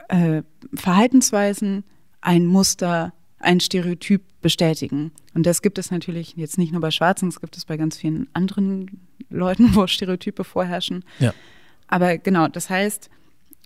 äh, 0.09 0.43
Verhaltensweisen 0.75 1.85
ein 2.23 2.47
Muster, 2.47 3.13
ein 3.39 3.61
Stereotyp 3.61 4.23
bestätigen. 4.41 5.13
Und 5.35 5.45
das 5.45 5.61
gibt 5.61 5.79
es 5.79 5.91
natürlich 5.91 6.35
jetzt 6.37 6.57
nicht 6.57 6.73
nur 6.73 6.81
bei 6.81 6.91
Schwarzen, 6.91 7.29
es 7.29 7.41
gibt 7.41 7.57
es 7.57 7.67
bei 7.67 7.77
ganz 7.77 7.99
vielen 7.99 8.29
anderen 8.33 9.03
Leuten, 9.29 9.75
wo 9.75 9.87
Stereotype 9.87 10.45
vorherrschen. 10.45 11.05
Ja. 11.19 11.35
Aber 11.89 12.17
genau, 12.17 12.49
das 12.49 12.71
heißt, 12.71 13.11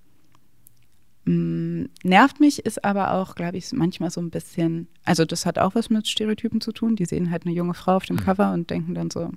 Mm, 1.24 1.84
nervt 2.02 2.40
mich, 2.40 2.66
ist 2.66 2.84
aber 2.84 3.14
auch, 3.14 3.36
glaube 3.36 3.56
ich, 3.56 3.72
manchmal 3.72 4.10
so 4.10 4.20
ein 4.20 4.30
bisschen, 4.30 4.88
also 5.04 5.24
das 5.24 5.46
hat 5.46 5.58
auch 5.58 5.74
was 5.76 5.88
mit 5.88 6.08
Stereotypen 6.08 6.60
zu 6.60 6.72
tun. 6.72 6.96
Die 6.96 7.06
sehen 7.06 7.30
halt 7.30 7.46
eine 7.46 7.54
junge 7.54 7.74
Frau 7.74 7.96
auf 7.96 8.06
dem 8.06 8.16
Cover 8.16 8.52
und 8.52 8.70
denken 8.70 8.94
dann 8.94 9.10
so, 9.10 9.30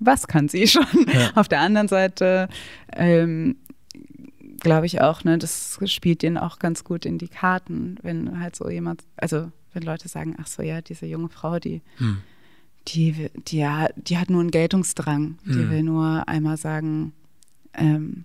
was 0.00 0.26
kann 0.26 0.48
sie 0.48 0.66
schon? 0.66 0.84
Ja. 1.12 1.30
Auf 1.36 1.46
der 1.48 1.60
anderen 1.60 1.88
Seite 1.88 2.48
ähm, 2.92 3.56
glaube 4.60 4.86
ich 4.86 5.00
auch, 5.00 5.24
ne, 5.24 5.38
das 5.38 5.78
spielt 5.86 6.22
denen 6.22 6.36
auch 6.38 6.58
ganz 6.58 6.84
gut 6.84 7.06
in 7.06 7.18
die 7.18 7.28
Karten, 7.28 7.96
wenn 8.02 8.40
halt 8.40 8.56
so 8.56 8.68
jemand, 8.68 9.04
also 9.16 9.50
wenn 9.72 9.82
Leute 9.82 10.08
sagen, 10.08 10.36
ach 10.40 10.46
so, 10.48 10.62
ja, 10.62 10.80
diese 10.82 11.06
junge 11.06 11.28
Frau, 11.28 11.58
die, 11.58 11.80
Hm. 11.98 12.18
die, 12.88 13.30
die, 13.46 13.58
ja, 13.58 13.88
die 13.96 14.18
hat 14.18 14.28
nur 14.30 14.40
einen 14.40 14.50
Geltungsdrang. 14.50 15.38
Die 15.46 15.52
Hm. 15.54 15.70
will 15.70 15.82
nur 15.84 16.28
einmal 16.28 16.56
sagen, 16.56 17.12
ähm, 17.74 18.24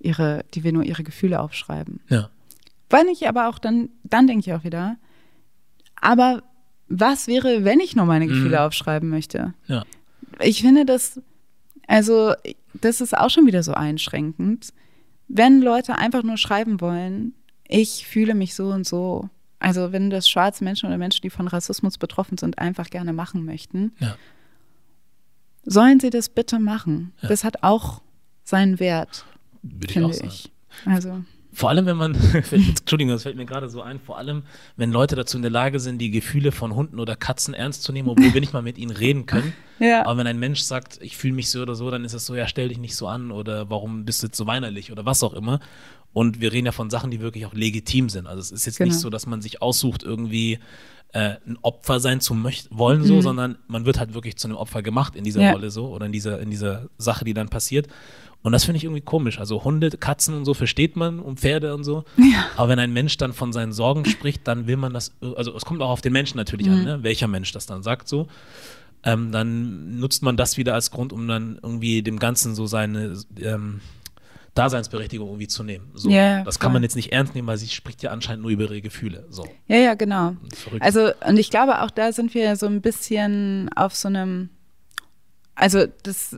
ihre, 0.00 0.44
die 0.54 0.64
will 0.64 0.72
nur 0.72 0.84
ihre 0.84 1.04
Gefühle 1.04 1.38
aufschreiben. 1.40 2.00
Ja. 2.08 2.30
Weil 2.90 3.06
ich 3.06 3.28
aber 3.28 3.48
auch 3.48 3.58
dann, 3.58 3.90
dann 4.04 4.26
denke 4.26 4.40
ich 4.48 4.54
auch 4.54 4.64
wieder, 4.64 4.96
aber 6.00 6.42
was 6.88 7.26
wäre, 7.26 7.64
wenn 7.64 7.80
ich 7.80 7.94
nur 7.96 8.04
meine 8.06 8.26
Gefühle 8.26 8.56
Mhm. 8.58 8.62
aufschreiben 8.66 9.08
möchte? 9.08 9.54
Ja. 9.66 9.84
Ich 10.40 10.62
finde 10.62 10.84
das, 10.84 11.20
also 11.86 12.34
das 12.74 13.00
ist 13.00 13.16
auch 13.16 13.30
schon 13.30 13.46
wieder 13.46 13.62
so 13.62 13.72
einschränkend. 13.72 14.72
Wenn 15.28 15.60
Leute 15.62 15.96
einfach 15.96 16.22
nur 16.22 16.36
schreiben 16.36 16.80
wollen, 16.80 17.34
ich 17.66 18.06
fühle 18.06 18.34
mich 18.34 18.54
so 18.54 18.68
und 18.68 18.86
so. 18.86 19.28
Also 19.58 19.92
wenn 19.92 20.10
das 20.10 20.28
schwarze 20.28 20.62
Menschen 20.64 20.86
oder 20.86 20.98
Menschen, 20.98 21.22
die 21.22 21.30
von 21.30 21.48
Rassismus 21.48 21.96
betroffen 21.98 22.36
sind, 22.36 22.58
einfach 22.58 22.90
gerne 22.90 23.12
machen 23.12 23.44
möchten, 23.44 23.92
Ja. 24.00 24.16
sollen 25.64 26.00
sie 26.00 26.10
das 26.10 26.28
bitte 26.28 26.58
machen. 26.58 27.12
Ja. 27.22 27.28
Das 27.28 27.44
hat 27.44 27.62
auch 27.62 28.02
seinen 28.44 28.78
Wert, 28.80 29.24
Würde 29.62 29.86
ich 29.86 29.90
auch 29.98 30.12
finde 30.12 30.14
sagen. 30.14 30.28
ich. 30.28 30.52
Also 30.84 31.24
Vor 31.54 31.70
allem, 31.70 31.86
wenn 31.86 31.96
man, 31.96 32.14
Entschuldigung, 32.50 33.12
das 33.14 33.22
fällt 33.22 33.36
mir 33.36 33.46
gerade 33.46 33.68
so 33.70 33.80
ein, 33.80 34.00
vor 34.00 34.18
allem, 34.18 34.42
wenn 34.76 34.90
Leute 34.92 35.16
dazu 35.16 35.36
in 35.36 35.42
der 35.42 35.50
Lage 35.50 35.80
sind, 35.80 35.98
die 35.98 36.10
Gefühle 36.10 36.52
von 36.52 36.74
Hunden 36.74 36.98
oder 37.00 37.16
Katzen 37.16 37.54
ernst 37.54 37.82
zu 37.84 37.92
nehmen, 37.92 38.08
obwohl 38.08 38.34
wir 38.34 38.40
nicht 38.40 38.52
mal 38.52 38.62
mit 38.62 38.76
ihnen 38.76 38.90
reden 38.90 39.24
können. 39.26 39.52
ja, 39.78 40.04
Aber 40.04 40.18
wenn 40.18 40.26
ein 40.26 40.38
Mensch 40.38 40.60
sagt, 40.60 40.98
ich 41.00 41.16
fühle 41.16 41.34
mich 41.34 41.50
so 41.50 41.62
oder 41.62 41.74
so, 41.74 41.90
dann 41.90 42.04
ist 42.04 42.12
es 42.12 42.26
so, 42.26 42.34
ja, 42.34 42.46
stell 42.48 42.68
dich 42.68 42.78
nicht 42.78 42.96
so 42.96 43.06
an 43.06 43.30
oder 43.30 43.70
warum 43.70 44.04
bist 44.04 44.22
du 44.22 44.26
jetzt 44.26 44.36
so 44.36 44.46
weinerlich 44.46 44.92
oder 44.92 45.06
was 45.06 45.22
auch 45.22 45.32
immer. 45.34 45.60
Und 46.12 46.40
wir 46.40 46.52
reden 46.52 46.66
ja 46.66 46.72
von 46.72 46.90
Sachen, 46.90 47.10
die 47.10 47.20
wirklich 47.20 47.44
auch 47.46 47.54
legitim 47.54 48.08
sind. 48.08 48.26
Also 48.28 48.40
es 48.40 48.52
ist 48.52 48.66
jetzt 48.66 48.78
Genau. 48.78 48.90
nicht 48.90 49.00
so, 49.00 49.10
dass 49.10 49.26
man 49.26 49.42
sich 49.42 49.62
aussucht, 49.62 50.02
irgendwie 50.04 50.58
äh, 51.12 51.36
ein 51.46 51.58
Opfer 51.62 51.98
sein 52.00 52.20
zu 52.20 52.34
möcht 52.34 52.68
wollen, 52.70 53.04
so, 53.04 53.20
sondern 53.20 53.56
man 53.68 53.84
wird 53.84 53.98
halt 54.00 54.14
wirklich 54.14 54.36
zu 54.36 54.48
einem 54.48 54.56
Opfer 54.56 54.82
gemacht 54.82 55.14
in 55.16 55.22
dieser 55.24 55.40
Mhm. 55.40 55.46
Ja. 55.46 55.52
Rolle 55.52 55.70
so 55.70 55.88
oder 55.88 56.06
in 56.06 56.12
dieser, 56.12 56.40
in 56.40 56.50
dieser 56.50 56.88
Sache, 56.98 57.24
die 57.24 57.34
dann 57.34 57.48
passiert. 57.48 57.86
Und 58.44 58.52
das 58.52 58.64
finde 58.64 58.76
ich 58.76 58.84
irgendwie 58.84 59.00
komisch. 59.00 59.40
Also 59.40 59.64
Hunde, 59.64 59.90
Katzen 59.90 60.34
und 60.34 60.44
so 60.44 60.54
versteht 60.54 60.94
man 60.96 61.18
und 61.18 61.40
Pferde 61.40 61.74
und 61.74 61.82
so. 61.82 62.04
Aber 62.56 62.68
wenn 62.68 62.78
ein 62.78 62.92
Mensch 62.92 63.16
dann 63.16 63.32
von 63.32 63.52
seinen 63.52 63.72
Sorgen 63.72 64.04
spricht, 64.04 64.46
dann 64.46 64.66
will 64.68 64.76
man 64.76 64.92
das, 64.92 65.12
also 65.34 65.56
es 65.56 65.64
kommt 65.64 65.80
auch 65.80 65.88
auf 65.88 66.02
den 66.02 66.12
Menschen 66.12 66.36
natürlich 66.36 66.66
Mhm. 66.68 66.72
an, 66.74 66.84
ne? 66.84 67.02
welcher 67.02 67.26
Mensch 67.26 67.50
das 67.52 67.64
dann 67.66 67.82
sagt 67.82 68.06
so. 68.06 68.28
Ähm, 69.02 69.32
dann 69.32 69.98
nutzt 69.98 70.22
man 70.22 70.36
das 70.36 70.56
wieder 70.58 70.74
als 70.74 70.90
Grund, 70.90 71.12
um 71.12 71.26
dann 71.26 71.58
irgendwie 71.62 72.02
dem 72.02 72.18
Ganzen 72.18 72.54
so 72.54 72.66
seine 72.66 73.18
ähm, 73.40 73.80
Daseinsberechtigung 74.54 75.26
irgendwie 75.28 75.48
zu 75.48 75.62
nehmen. 75.64 75.90
So. 75.94 76.10
Ja, 76.10 76.44
das 76.44 76.58
kann 76.58 76.68
voll. 76.68 76.74
man 76.74 76.82
jetzt 76.84 76.96
nicht 76.96 77.12
ernst 77.12 77.34
nehmen, 77.34 77.48
weil 77.48 77.56
sie 77.58 77.68
spricht 77.68 78.02
ja 78.02 78.10
anscheinend 78.10 78.42
nur 78.42 78.50
über 78.50 78.64
ihre 78.64 78.80
Gefühle. 78.82 79.24
So. 79.30 79.46
ja, 79.68 79.76
ja, 79.78 79.94
genau. 79.94 80.36
Verrückt. 80.54 80.82
Also, 80.82 81.10
und 81.26 81.38
ich 81.38 81.50
glaube, 81.50 81.82
auch 81.82 81.90
da 81.90 82.12
sind 82.12 82.34
wir 82.34 82.56
so 82.56 82.66
ein 82.66 82.80
bisschen 82.80 83.68
auf 83.74 83.94
so 83.96 84.08
einem, 84.08 84.50
also 85.54 85.86
das, 86.02 86.36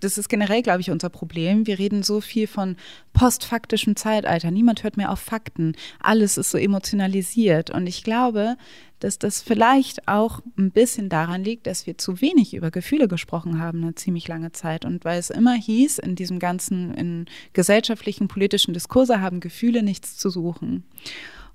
das 0.00 0.18
ist 0.18 0.28
generell, 0.28 0.62
glaube 0.62 0.80
ich, 0.80 0.90
unser 0.90 1.08
Problem. 1.08 1.66
Wir 1.66 1.78
reden 1.78 2.02
so 2.02 2.20
viel 2.20 2.46
von 2.46 2.76
postfaktischem 3.12 3.96
Zeitalter. 3.96 4.50
Niemand 4.50 4.84
hört 4.84 4.96
mehr 4.96 5.10
auf 5.10 5.20
Fakten. 5.20 5.74
Alles 6.00 6.38
ist 6.38 6.50
so 6.50 6.58
emotionalisiert. 6.58 7.70
Und 7.70 7.86
ich 7.86 8.04
glaube, 8.04 8.56
dass 9.00 9.18
das 9.18 9.40
vielleicht 9.40 10.08
auch 10.08 10.40
ein 10.58 10.70
bisschen 10.70 11.08
daran 11.08 11.44
liegt, 11.44 11.66
dass 11.66 11.86
wir 11.86 11.98
zu 11.98 12.20
wenig 12.20 12.54
über 12.54 12.70
Gefühle 12.70 13.08
gesprochen 13.08 13.60
haben, 13.60 13.82
eine 13.82 13.94
ziemlich 13.94 14.26
lange 14.28 14.52
Zeit. 14.52 14.84
Und 14.84 15.04
weil 15.04 15.18
es 15.18 15.30
immer 15.30 15.54
hieß, 15.54 15.98
in 15.98 16.16
diesem 16.16 16.38
ganzen, 16.38 16.94
in 16.94 17.26
gesellschaftlichen, 17.52 18.28
politischen 18.28 18.74
Diskurse 18.74 19.20
haben 19.20 19.40
Gefühle 19.40 19.82
nichts 19.82 20.16
zu 20.16 20.30
suchen. 20.30 20.84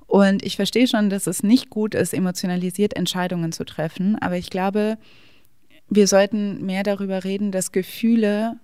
Und 0.08 0.46
ich 0.46 0.58
verstehe 0.58 0.88
schon, 0.88 1.10
dass 1.10 1.28
es 1.28 1.44
nicht 1.44 1.70
gut 1.70 1.96
ist, 1.96 2.14
emotionalisiert 2.14 2.96
Entscheidungen 2.96 3.52
zu 3.52 3.64
treffen. 3.64 4.18
Aber 4.20 4.38
ich 4.38 4.50
glaube, 4.50 4.98
wir 5.96 6.08
sollten 6.08 6.66
mehr 6.66 6.84
darüber 6.84 7.24
reden, 7.24 7.52
dass 7.52 7.72
Gefühle 7.72 8.58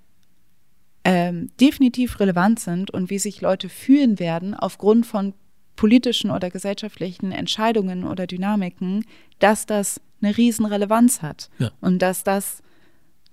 ähm, 1.04 1.50
definitiv 1.60 2.20
relevant 2.20 2.60
sind 2.60 2.92
und 2.92 3.10
wie 3.10 3.20
sich 3.20 3.42
Leute 3.42 3.70
fühlen 3.70 4.20
werden 4.20 4.54
aufgrund 4.54 5.06
von 5.06 5.34
politischen 5.76 6.30
oder 6.30 6.50
gesellschaftlichen 6.50 7.32
Entscheidungen 7.32 8.04
oder 8.04 8.28
Dynamiken, 8.28 9.06
dass 9.40 9.66
das 9.66 10.02
eine 10.22 10.36
Riesenrelevanz 10.36 11.22
hat 11.22 11.50
Ja. 11.60 11.72
und 11.80 12.00
dass 12.02 12.24
das 12.24 12.62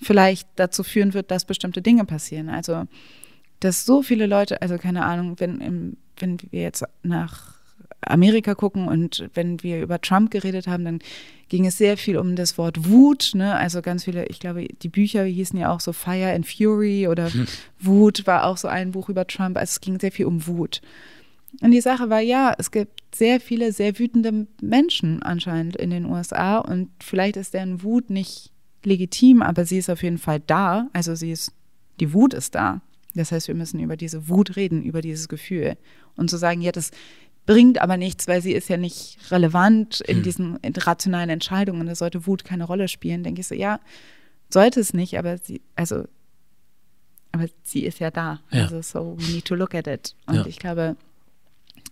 vielleicht 0.00 0.48
dazu 0.56 0.84
führen 0.84 1.12
wird, 1.14 1.30
dass 1.30 1.44
bestimmte 1.44 1.82
Dinge 1.82 2.04
passieren. 2.04 2.48
Also, 2.48 2.84
dass 3.60 3.84
so 3.84 4.02
viele 4.02 4.26
Leute, 4.26 4.62
also 4.62 4.78
keine 4.78 5.04
Ahnung, 5.04 5.40
wenn, 5.40 5.96
wenn 6.18 6.38
wir 6.50 6.60
jetzt 6.62 6.84
nach 7.02 7.55
Amerika 8.06 8.54
gucken 8.54 8.88
und 8.88 9.28
wenn 9.34 9.62
wir 9.62 9.82
über 9.82 10.00
Trump 10.00 10.30
geredet 10.30 10.66
haben, 10.66 10.84
dann 10.84 10.98
ging 11.48 11.66
es 11.66 11.78
sehr 11.78 11.96
viel 11.96 12.16
um 12.16 12.36
das 12.36 12.58
Wort 12.58 12.88
Wut, 12.88 13.32
ne? 13.34 13.54
Also 13.54 13.82
ganz 13.82 14.04
viele, 14.04 14.26
ich 14.26 14.40
glaube, 14.40 14.66
die 14.66 14.88
Bücher 14.88 15.24
hießen 15.24 15.58
ja 15.58 15.72
auch 15.72 15.80
so 15.80 15.92
Fire 15.92 16.32
and 16.32 16.46
Fury 16.46 17.08
oder 17.08 17.30
Wut 17.78 18.26
war 18.26 18.44
auch 18.44 18.56
so 18.56 18.68
ein 18.68 18.92
Buch 18.92 19.08
über 19.08 19.26
Trump. 19.26 19.56
Also 19.56 19.70
es 19.72 19.80
ging 19.80 20.00
sehr 20.00 20.12
viel 20.12 20.26
um 20.26 20.46
Wut. 20.46 20.80
Und 21.62 21.70
die 21.70 21.80
Sache 21.80 22.10
war, 22.10 22.20
ja, 22.20 22.54
es 22.58 22.70
gibt 22.70 23.02
sehr 23.14 23.40
viele 23.40 23.72
sehr 23.72 23.98
wütende 23.98 24.46
Menschen 24.60 25.22
anscheinend 25.22 25.76
in 25.76 25.90
den 25.90 26.04
USA 26.04 26.58
und 26.58 26.90
vielleicht 27.00 27.36
ist 27.36 27.54
deren 27.54 27.82
Wut 27.82 28.10
nicht 28.10 28.50
legitim, 28.84 29.42
aber 29.42 29.64
sie 29.64 29.78
ist 29.78 29.90
auf 29.90 30.02
jeden 30.02 30.18
Fall 30.18 30.40
da. 30.40 30.88
Also 30.92 31.14
sie 31.14 31.30
ist, 31.30 31.52
die 32.00 32.12
Wut 32.12 32.34
ist 32.34 32.54
da. 32.54 32.82
Das 33.14 33.32
heißt, 33.32 33.48
wir 33.48 33.54
müssen 33.54 33.80
über 33.80 33.96
diese 33.96 34.28
Wut 34.28 34.56
reden, 34.56 34.82
über 34.82 35.00
dieses 35.00 35.28
Gefühl. 35.28 35.76
Und 36.16 36.28
zu 36.30 36.36
sagen, 36.36 36.60
ja, 36.60 36.72
das 36.72 36.90
bringt 37.46 37.80
aber 37.80 37.96
nichts, 37.96 38.26
weil 38.28 38.42
sie 38.42 38.52
ist 38.52 38.68
ja 38.68 38.76
nicht 38.76 39.18
relevant 39.30 40.00
in 40.00 40.22
diesen 40.22 40.56
in 40.62 40.74
rationalen 40.74 41.30
Entscheidungen. 41.30 41.86
Da 41.86 41.94
sollte 41.94 42.26
Wut 42.26 42.44
keine 42.44 42.64
Rolle 42.64 42.88
spielen. 42.88 43.22
Denke 43.22 43.40
ich 43.40 43.46
so, 43.46 43.54
ja, 43.54 43.80
sollte 44.50 44.80
es 44.80 44.92
nicht, 44.92 45.18
aber 45.18 45.38
sie, 45.38 45.62
also, 45.76 46.04
aber 47.32 47.46
sie 47.62 47.84
ist 47.84 47.98
ja 48.00 48.10
da. 48.10 48.40
Ja. 48.50 48.62
Also 48.64 48.82
so, 48.82 49.16
we 49.18 49.32
need 49.32 49.44
to 49.44 49.54
look 49.54 49.74
at 49.74 49.86
it. 49.86 50.14
Und 50.26 50.34
Ja. 50.36 50.46
ich 50.46 50.58
glaube, 50.58 50.96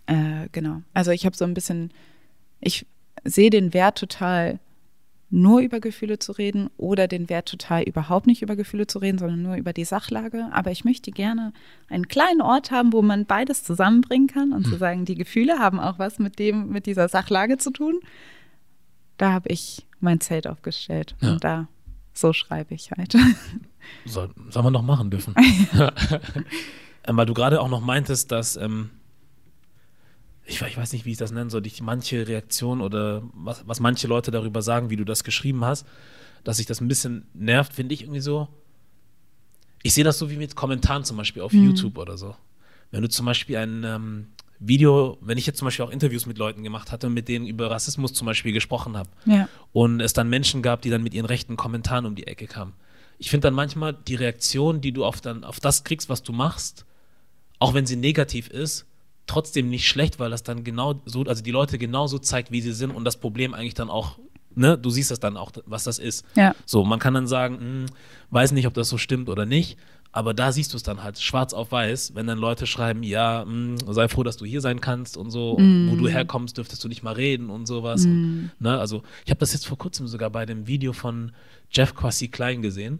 äh, 0.07 0.47
genau. 0.51 0.81
Also 0.93 1.11
ich 1.11 1.25
habe 1.25 1.35
so 1.37 1.45
ein 1.45 1.53
bisschen, 1.53 1.91
ich 2.59 2.85
sehe 3.23 3.49
den 3.49 3.73
Wert 3.73 3.97
total, 3.97 4.59
nur 5.29 5.59
über 5.61 5.79
Gefühle 5.79 6.19
zu 6.19 6.31
reden 6.31 6.69
oder 6.77 7.07
den 7.07 7.29
Wert 7.29 7.49
total 7.49 7.83
überhaupt 7.83 8.27
nicht 8.27 8.41
über 8.41 8.55
Gefühle 8.55 8.87
zu 8.87 8.99
reden, 8.99 9.17
sondern 9.17 9.41
nur 9.41 9.55
über 9.55 9.73
die 9.73 9.83
Sachlage. 9.85 10.47
Aber 10.51 10.71
ich 10.71 10.85
möchte 10.85 11.11
gerne 11.11 11.51
einen 11.89 12.07
kleinen 12.07 12.41
Ort 12.41 12.71
haben, 12.71 12.93
wo 12.93 13.01
man 13.01 13.25
beides 13.25 13.63
zusammenbringen 13.63 14.27
kann 14.27 14.53
und 14.53 14.65
zu 14.65 14.77
sagen, 14.77 15.05
die 15.05 15.15
Gefühle 15.15 15.59
haben 15.59 15.79
auch 15.79 15.99
was 15.99 16.19
mit 16.19 16.39
dem, 16.39 16.69
mit 16.69 16.85
dieser 16.85 17.07
Sachlage 17.09 17.57
zu 17.57 17.71
tun. 17.71 17.99
Da 19.17 19.31
habe 19.31 19.49
ich 19.49 19.85
mein 19.99 20.19
Zelt 20.21 20.47
aufgestellt 20.47 21.15
Ja. 21.21 21.33
und 21.33 21.43
da 21.43 21.67
so 22.13 22.31
schreibe 22.31 22.73
ich 22.73 22.91
halt. 22.91 23.15
Soll, 24.05 24.29
soll 24.49 24.63
man 24.63 24.73
noch 24.73 24.83
machen 24.83 25.09
dürfen. 25.09 25.35
weil 27.07 27.25
du 27.25 27.33
gerade 27.33 27.61
auch 27.61 27.69
noch 27.69 27.81
meintest, 27.81 28.31
dass, 28.31 28.55
ähm, 28.55 28.89
ich, 30.45 30.61
ich 30.61 30.77
weiß 30.77 30.93
nicht, 30.93 31.05
wie 31.05 31.11
ich 31.11 31.17
das 31.17 31.31
nennen 31.31 31.49
soll, 31.49 31.61
dich 31.61 31.81
manche 31.81 32.27
Reaktionen 32.27 32.81
oder 32.81 33.23
was, 33.33 33.67
was 33.67 33.79
manche 33.79 34.07
Leute 34.07 34.31
darüber 34.31 34.61
sagen, 34.61 34.89
wie 34.89 34.95
du 34.95 35.03
das 35.03 35.23
geschrieben 35.23 35.65
hast, 35.65 35.85
dass 36.43 36.57
sich 36.57 36.65
das 36.65 36.81
ein 36.81 36.87
bisschen 36.87 37.27
nervt, 37.33 37.73
finde 37.73 37.93
ich 37.93 38.03
irgendwie 38.03 38.21
so. 38.21 38.47
Ich 39.81 39.93
sehe 39.93 40.03
das 40.03 40.17
so 40.17 40.29
wie 40.29 40.37
mit 40.37 40.55
Kommentaren 40.55 41.03
zum 41.03 41.17
Beispiel 41.17 41.41
auf 41.41 41.53
YouTube 41.53 41.97
oder 41.97 42.17
so. 42.17 42.35
Wenn 42.91 43.01
du 43.01 43.09
zum 43.09 43.25
Beispiel 43.25 43.57
ein 43.57 43.83
ähm, 43.83 44.27
Video, 44.59 45.17
wenn 45.21 45.37
ich 45.37 45.45
jetzt 45.45 45.59
zum 45.59 45.65
Beispiel 45.65 45.85
auch 45.85 45.91
Interviews 45.91 46.25
mit 46.25 46.37
Leuten 46.37 46.63
gemacht 46.63 46.91
hatte, 46.91 47.09
mit 47.09 47.27
denen 47.27 47.45
über 47.45 47.69
Rassismus 47.69 48.13
zum 48.13 48.25
Beispiel 48.25 48.53
gesprochen 48.53 48.97
habe, 48.97 49.09
ja. 49.25 49.49
und 49.73 49.99
es 49.99 50.13
dann 50.13 50.29
Menschen 50.29 50.61
gab, 50.61 50.81
die 50.81 50.89
dann 50.89 51.03
mit 51.03 51.13
ihren 51.13 51.25
rechten 51.25 51.57
Kommentaren 51.57 52.05
um 52.05 52.15
die 52.15 52.27
Ecke 52.27 52.47
kamen. 52.47 52.73
Ich 53.17 53.29
finde 53.29 53.47
dann 53.47 53.53
manchmal 53.53 53.93
die 53.93 54.15
Reaktion, 54.15 54.81
die 54.81 54.91
du 54.91 55.05
auf, 55.05 55.21
dann, 55.21 55.43
auf 55.43 55.59
das 55.59 55.83
kriegst, 55.83 56.09
was 56.09 56.23
du 56.23 56.33
machst, 56.33 56.85
auch 57.59 57.73
wenn 57.73 57.85
sie 57.85 57.95
negativ 57.95 58.49
ist, 58.49 58.85
trotzdem 59.27 59.69
nicht 59.69 59.87
schlecht, 59.87 60.19
weil 60.19 60.29
das 60.29 60.43
dann 60.43 60.63
genau 60.63 61.01
so, 61.05 61.23
also 61.23 61.43
die 61.43 61.51
Leute 61.51 61.77
genauso 61.77 62.19
zeigt, 62.19 62.51
wie 62.51 62.61
sie 62.61 62.73
sind 62.73 62.91
und 62.91 63.05
das 63.05 63.17
Problem 63.17 63.53
eigentlich 63.53 63.73
dann 63.73 63.89
auch, 63.89 64.19
ne, 64.55 64.77
du 64.77 64.89
siehst 64.89 65.11
das 65.11 65.19
dann 65.19 65.37
auch, 65.37 65.51
was 65.65 65.83
das 65.83 65.99
ist. 65.99 66.25
Ja. 66.35 66.55
So, 66.65 66.83
man 66.83 66.99
kann 66.99 67.13
dann 67.13 67.27
sagen, 67.27 67.59
hm, 67.59 67.85
weiß 68.29 68.51
nicht, 68.51 68.67
ob 68.67 68.73
das 68.73 68.89
so 68.89 68.97
stimmt 68.97 69.29
oder 69.29 69.45
nicht, 69.45 69.77
aber 70.11 70.33
da 70.33 70.53
siehst 70.53 70.71
du 70.71 70.77
es 70.77 70.83
dann 70.83 71.03
halt 71.03 71.19
schwarz 71.19 71.53
auf 71.53 71.73
weiß, 71.73 72.15
wenn 72.15 72.25
dann 72.25 72.37
Leute 72.37 72.67
schreiben, 72.67 73.03
ja, 73.03 73.43
mh, 73.43 73.91
sei 73.91 74.07
froh, 74.07 74.23
dass 74.23 74.37
du 74.37 74.45
hier 74.45 74.61
sein 74.61 74.79
kannst 74.79 75.17
und 75.17 75.29
so, 75.29 75.51
und 75.51 75.91
wo 75.91 75.95
du 75.97 76.07
herkommst, 76.07 76.57
dürftest 76.57 76.81
du 76.83 76.87
nicht 76.87 77.03
mal 77.03 77.13
reden 77.13 77.49
und 77.49 77.65
sowas. 77.65 78.05
Und, 78.05 78.51
ne, 78.59 78.79
also 78.79 79.03
ich 79.25 79.31
habe 79.31 79.39
das 79.39 79.51
jetzt 79.51 79.67
vor 79.67 79.77
kurzem 79.77 80.07
sogar 80.07 80.29
bei 80.29 80.45
dem 80.45 80.67
Video 80.67 80.93
von 80.93 81.33
Jeff 81.69 81.95
Quassi 81.95 82.29
Klein 82.29 82.61
gesehen. 82.61 82.99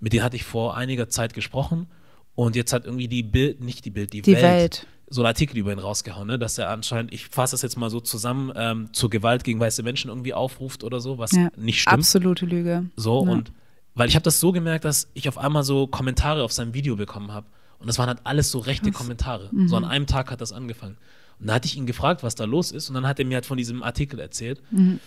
Mit 0.00 0.12
dem 0.12 0.22
hatte 0.22 0.36
ich 0.36 0.44
vor 0.44 0.76
einiger 0.76 1.08
Zeit 1.08 1.34
gesprochen 1.34 1.88
und 2.36 2.54
jetzt 2.54 2.72
hat 2.72 2.84
irgendwie 2.84 3.08
die 3.08 3.24
Bild, 3.24 3.60
nicht 3.60 3.84
die 3.84 3.90
Bild, 3.90 4.12
die, 4.12 4.22
Die 4.22 4.34
Welt, 4.34 4.42
Welt. 4.42 4.86
So 5.12 5.20
einen 5.20 5.26
Artikel 5.26 5.58
über 5.58 5.72
ihn 5.72 5.78
rausgehauen, 5.78 6.26
ne, 6.26 6.38
dass 6.38 6.56
er 6.56 6.70
anscheinend, 6.70 7.12
ich 7.12 7.26
fasse 7.28 7.52
das 7.52 7.62
jetzt 7.62 7.76
mal 7.76 7.90
so 7.90 8.00
zusammen, 8.00 8.50
ähm, 8.56 8.88
zur 8.92 9.10
Gewalt 9.10 9.44
gegen 9.44 9.60
weiße 9.60 9.82
Menschen 9.82 10.08
irgendwie 10.08 10.32
aufruft 10.32 10.84
oder 10.84 11.00
so, 11.00 11.18
was 11.18 11.32
Ja. 11.32 11.50
nicht 11.56 11.82
stimmt. 11.82 11.94
Absolute 11.98 12.46
Lüge. 12.46 12.86
So 12.96 13.24
Ja. 13.26 13.30
und 13.32 13.52
weil 13.94 14.08
ich 14.08 14.14
habe 14.14 14.22
das 14.24 14.40
so 14.40 14.52
gemerkt, 14.52 14.86
dass 14.86 15.08
ich 15.12 15.28
auf 15.28 15.36
einmal 15.36 15.64
so 15.64 15.86
Kommentare 15.86 16.42
auf 16.42 16.52
seinem 16.52 16.72
Video 16.72 16.96
bekommen 16.96 17.30
habe. 17.32 17.46
Und 17.78 17.88
das 17.88 17.98
waren 17.98 18.08
halt 18.08 18.20
alles 18.24 18.50
so 18.50 18.58
rechte 18.60 18.90
Kommentare. 18.92 19.50
So 19.66 19.76
Mhm. 19.76 19.84
an 19.84 19.84
einem 19.84 20.06
Tag 20.06 20.30
hat 20.30 20.40
das 20.40 20.52
angefangen. 20.52 20.96
Und 21.40 21.48
da 21.48 21.54
hatte 21.54 21.66
ich 21.66 21.76
ihn 21.76 21.84
gefragt, 21.84 22.22
was 22.22 22.34
da 22.34 22.44
los 22.44 22.70
ist. 22.70 22.88
Und 22.88 22.94
dann 22.94 23.06
hat 23.06 23.18
er 23.18 23.26
mir 23.26 23.34
halt 23.34 23.44
von 23.44 23.58
diesem 23.58 23.82
Artikel 23.82 24.18
erzählt. 24.18 24.62
Mhm. 24.70 24.98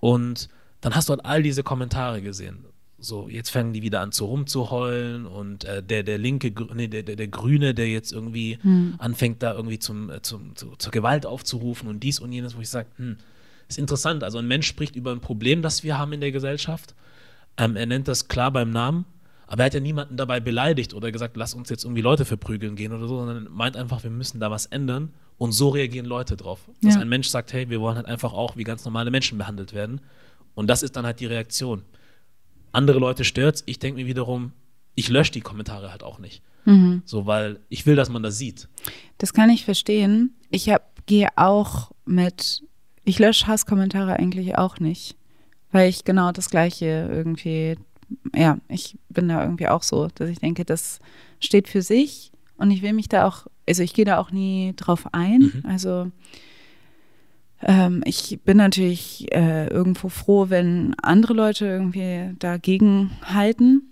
Und 0.00 0.48
dann 0.82 0.94
hast 0.94 1.08
du 1.08 1.12
halt 1.12 1.24
all 1.24 1.42
diese 1.42 1.62
Kommentare 1.62 2.20
gesehen. 2.20 2.66
So, 3.04 3.28
jetzt 3.28 3.50
fangen 3.50 3.72
die 3.74 3.82
wieder 3.82 4.00
an 4.00 4.12
zu 4.12 4.24
rumzuheulen 4.24 5.26
und 5.26 5.64
äh, 5.64 5.82
der, 5.82 6.02
der 6.02 6.16
linke, 6.16 6.52
nee, 6.74 6.88
der, 6.88 7.02
der, 7.02 7.16
der 7.16 7.28
Grüne, 7.28 7.74
der 7.74 7.88
jetzt 7.88 8.12
irgendwie 8.12 8.58
Mhm. 8.62 8.94
anfängt, 8.98 9.42
da 9.42 9.52
irgendwie 9.54 9.78
zum, 9.78 10.08
äh, 10.10 10.22
zum, 10.22 10.56
zu, 10.56 10.74
zur 10.78 10.90
Gewalt 10.90 11.26
aufzurufen 11.26 11.88
und 11.88 12.00
dies 12.02 12.18
und 12.18 12.32
jenes, 12.32 12.56
wo 12.56 12.60
ich 12.60 12.68
sage, 12.70 12.88
hm, 12.96 13.16
ist 13.68 13.78
interessant. 13.78 14.24
Also 14.24 14.38
ein 14.38 14.46
Mensch 14.48 14.66
spricht 14.66 14.96
über 14.96 15.12
ein 15.12 15.20
Problem, 15.20 15.60
das 15.60 15.82
wir 15.84 15.98
haben 15.98 16.12
in 16.14 16.20
der 16.20 16.32
Gesellschaft. 16.32 16.94
Ähm, 17.58 17.76
er 17.76 17.86
nennt 17.86 18.08
das 18.08 18.28
klar 18.28 18.50
beim 18.50 18.70
Namen, 18.70 19.04
aber 19.46 19.62
er 19.62 19.66
hat 19.66 19.74
ja 19.74 19.80
niemanden 19.80 20.16
dabei 20.16 20.40
beleidigt 20.40 20.94
oder 20.94 21.12
gesagt, 21.12 21.36
lass 21.36 21.52
uns 21.54 21.68
jetzt 21.68 21.84
irgendwie 21.84 22.02
Leute 22.02 22.24
verprügeln 22.24 22.74
gehen 22.74 22.92
oder 22.92 23.06
so, 23.06 23.18
sondern 23.18 23.48
meint 23.52 23.76
einfach, 23.76 24.02
wir 24.02 24.10
müssen 24.10 24.40
da 24.40 24.50
was 24.50 24.64
ändern 24.66 25.10
und 25.36 25.52
so 25.52 25.68
reagieren 25.68 26.06
Leute 26.06 26.36
drauf. 26.36 26.60
Dass 26.82 26.94
Ja. 26.94 27.00
ein 27.02 27.08
Mensch 27.08 27.28
sagt, 27.28 27.52
hey, 27.52 27.68
wir 27.68 27.80
wollen 27.82 27.96
halt 27.96 28.06
einfach 28.06 28.32
auch 28.32 28.56
wie 28.56 28.64
ganz 28.64 28.84
normale 28.86 29.10
Menschen 29.10 29.36
behandelt 29.36 29.74
werden. 29.74 30.00
Und 30.54 30.68
das 30.68 30.82
ist 30.82 30.96
dann 30.96 31.04
halt 31.04 31.20
die 31.20 31.26
Reaktion. 31.26 31.82
Andere 32.74 32.98
Leute 32.98 33.24
stört's, 33.24 33.62
ich 33.66 33.78
denke 33.78 34.00
mir 34.00 34.06
wiederum, 34.06 34.52
ich 34.94 35.08
lösche 35.08 35.32
die 35.32 35.40
Kommentare 35.40 35.90
halt 35.90 36.02
auch 36.02 36.18
nicht. 36.18 36.42
Mhm. 36.64 37.02
So, 37.04 37.26
weil 37.26 37.60
ich 37.68 37.86
will, 37.86 37.96
dass 37.96 38.08
man 38.08 38.22
das 38.22 38.38
sieht. 38.38 38.68
Das 39.18 39.32
kann 39.32 39.50
ich 39.50 39.64
verstehen. 39.64 40.34
Ich 40.50 40.68
hab, 40.68 41.06
gehe 41.06 41.28
auch 41.36 41.90
mit, 42.04 42.62
ich 43.04 43.18
lösche 43.18 43.46
Hasskommentare 43.46 44.14
eigentlich 44.14 44.56
auch 44.56 44.78
nicht, 44.80 45.16
weil 45.72 45.88
ich 45.88 46.04
genau 46.04 46.32
das 46.32 46.50
Gleiche 46.50 47.08
irgendwie, 47.10 47.76
ja, 48.34 48.58
ich 48.68 48.96
bin 49.08 49.28
da 49.28 49.42
irgendwie 49.42 49.68
auch 49.68 49.82
so, 49.82 50.08
dass 50.14 50.28
ich 50.28 50.38
denke, 50.38 50.64
das 50.64 51.00
steht 51.40 51.68
für 51.68 51.82
sich 51.82 52.32
und 52.56 52.70
ich 52.70 52.82
will 52.82 52.92
mich 52.92 53.08
da 53.08 53.26
auch, 53.26 53.46
also 53.68 53.82
ich 53.82 53.94
gehe 53.94 54.04
da 54.04 54.18
auch 54.18 54.30
nie 54.30 54.72
drauf 54.76 55.06
ein. 55.12 55.62
Also 55.66 56.10
ähm, 57.64 58.02
ich 58.04 58.40
bin 58.44 58.58
natürlich 58.58 59.32
äh, 59.32 59.68
irgendwo 59.68 60.08
froh, 60.08 60.50
wenn 60.50 60.94
andere 61.02 61.34
Leute 61.34 61.66
irgendwie 61.66 62.34
dagegen 62.38 63.10
halten. 63.22 63.82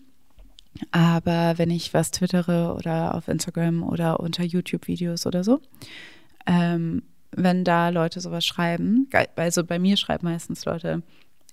Aber 0.90 1.54
wenn 1.58 1.70
ich 1.70 1.92
was 1.92 2.10
twittere 2.10 2.74
oder 2.74 3.14
auf 3.14 3.28
Instagram 3.28 3.82
oder 3.82 4.20
unter 4.20 4.42
YouTube-Videos 4.42 5.26
oder 5.26 5.44
so, 5.44 5.60
ähm, 6.46 7.02
wenn 7.30 7.64
da 7.64 7.88
Leute 7.88 8.20
sowas 8.20 8.44
schreiben, 8.44 9.08
also 9.36 9.64
bei 9.64 9.78
mir 9.78 9.96
schreiben 9.96 10.26
meistens 10.26 10.64
Leute, 10.64 11.02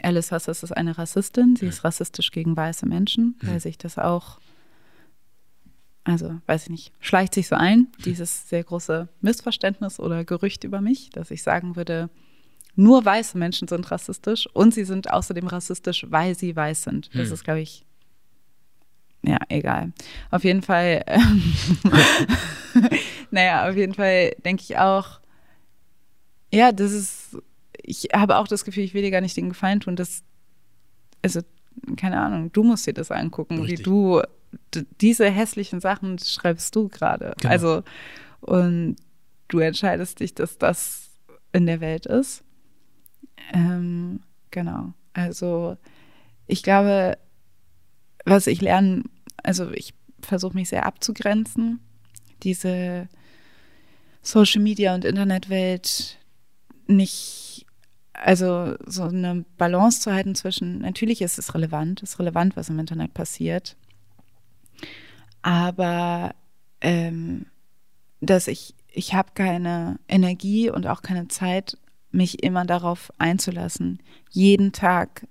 Alice 0.01 0.31
Hassas 0.31 0.63
ist 0.63 0.71
eine 0.71 0.97
Rassistin, 0.97 1.55
sie 1.55 1.67
ist 1.67 1.83
rassistisch 1.83 2.31
gegen 2.31 2.55
weiße 2.55 2.85
Menschen, 2.85 3.37
weil 3.41 3.59
sich 3.59 3.77
das 3.77 3.97
auch, 3.97 4.39
also 6.09 6.39
weiß 6.45 6.63
ich 6.63 6.69
nicht, 6.69 6.93
schleicht 6.99 7.33
sich 7.33 7.47
so 7.47 7.55
ein, 7.55 7.87
dieses 8.05 8.49
sehr 8.49 8.63
große 8.63 9.07
Missverständnis 9.21 9.99
oder 9.99 10.23
Gerücht 10.25 10.63
über 10.63 10.81
mich, 10.81 11.09
dass 11.11 11.31
ich 11.31 11.43
sagen 11.43 11.75
würde, 11.75 12.09
nur 12.75 13.03
weiße 13.03 13.37
Menschen 13.37 13.67
sind 13.67 13.91
rassistisch 13.91 14.47
und 14.53 14.73
sie 14.73 14.85
sind 14.85 15.11
außerdem 15.11 15.47
rassistisch, 15.47 16.05
weil 16.09 16.35
sie 16.37 16.55
weiß 16.55 16.83
sind. 16.83 17.09
Das 17.13 17.27
Hm. 17.27 17.33
ist, 17.33 17.43
glaube 17.43 17.61
ich, 17.61 17.85
ja, 19.21 19.37
egal. 19.49 19.91
Auf 20.31 20.43
jeden 20.45 20.61
Fall, 20.61 21.03
ähm, 21.07 21.41
naja, 23.31 23.69
auf 23.69 23.75
jeden 23.75 23.93
Fall 23.93 24.31
denke 24.45 24.63
ich 24.63 24.77
auch, 24.77 25.19
ja, 26.53 26.71
das 26.71 26.91
ist, 26.93 27.37
ich 27.83 28.09
habe 28.13 28.37
auch 28.37 28.47
das 28.47 28.63
Gefühl, 28.63 28.83
ich 28.83 28.93
will 28.93 29.01
dir 29.01 29.11
gar 29.11 29.21
nicht 29.21 29.35
den 29.37 29.49
Gefallen 29.49 29.81
tun, 29.81 29.95
dass, 29.95 30.23
also, 31.21 31.41
keine 31.97 32.19
Ahnung, 32.19 32.51
du 32.53 32.63
musst 32.63 32.87
dir 32.87 32.93
das 32.93 33.11
angucken, 33.11 33.59
Richtig. 33.59 33.79
wie 33.79 33.83
du, 33.83 34.21
diese 35.01 35.29
hässlichen 35.29 35.79
Sachen 35.79 36.19
schreibst 36.19 36.75
du 36.75 36.89
gerade. 36.89 37.33
Genau. 37.39 37.51
Also, 37.51 37.83
und 38.41 38.95
du 39.47 39.59
entscheidest 39.59 40.19
dich, 40.19 40.33
dass 40.33 40.57
das 40.57 41.09
in 41.51 41.65
der 41.65 41.81
Welt 41.81 42.05
ist. 42.05 42.43
Ähm, 43.53 44.21
genau. 44.51 44.93
Also, 45.13 45.77
ich 46.47 46.63
glaube, 46.63 47.17
was 48.25 48.47
ich 48.47 48.61
lernen, 48.61 49.09
also 49.43 49.71
ich 49.71 49.93
versuche 50.21 50.55
mich 50.55 50.69
sehr 50.69 50.85
abzugrenzen. 50.85 51.79
Diese 52.43 53.07
Social 54.21 54.61
Media 54.61 54.95
und 54.95 55.05
Internetwelt 55.05 56.17
nicht, 56.87 57.65
also 58.13 58.75
so 58.85 59.03
eine 59.03 59.45
Balance 59.57 60.01
zu 60.01 60.11
halten 60.11 60.35
zwischen, 60.35 60.79
natürlich 60.79 61.21
ist 61.21 61.39
es 61.39 61.53
relevant, 61.53 62.01
ist 62.03 62.19
relevant, 62.19 62.55
was 62.55 62.69
im 62.69 62.79
Internet 62.79 63.13
passiert, 63.13 63.77
aber 65.41 66.35
ähm, 66.81 67.45
dass 68.21 68.47
ich, 68.47 68.75
ich 68.91 69.13
habe 69.13 69.29
keine 69.33 69.99
Energie 70.07 70.69
und 70.69 70.87
auch 70.87 71.01
keine 71.01 71.27
Zeit, 71.27 71.77
mich 72.11 72.43
immer 72.43 72.65
darauf 72.65 73.11
einzulassen, 73.17 73.99
jeden 74.31 74.71
Tag 74.71 75.27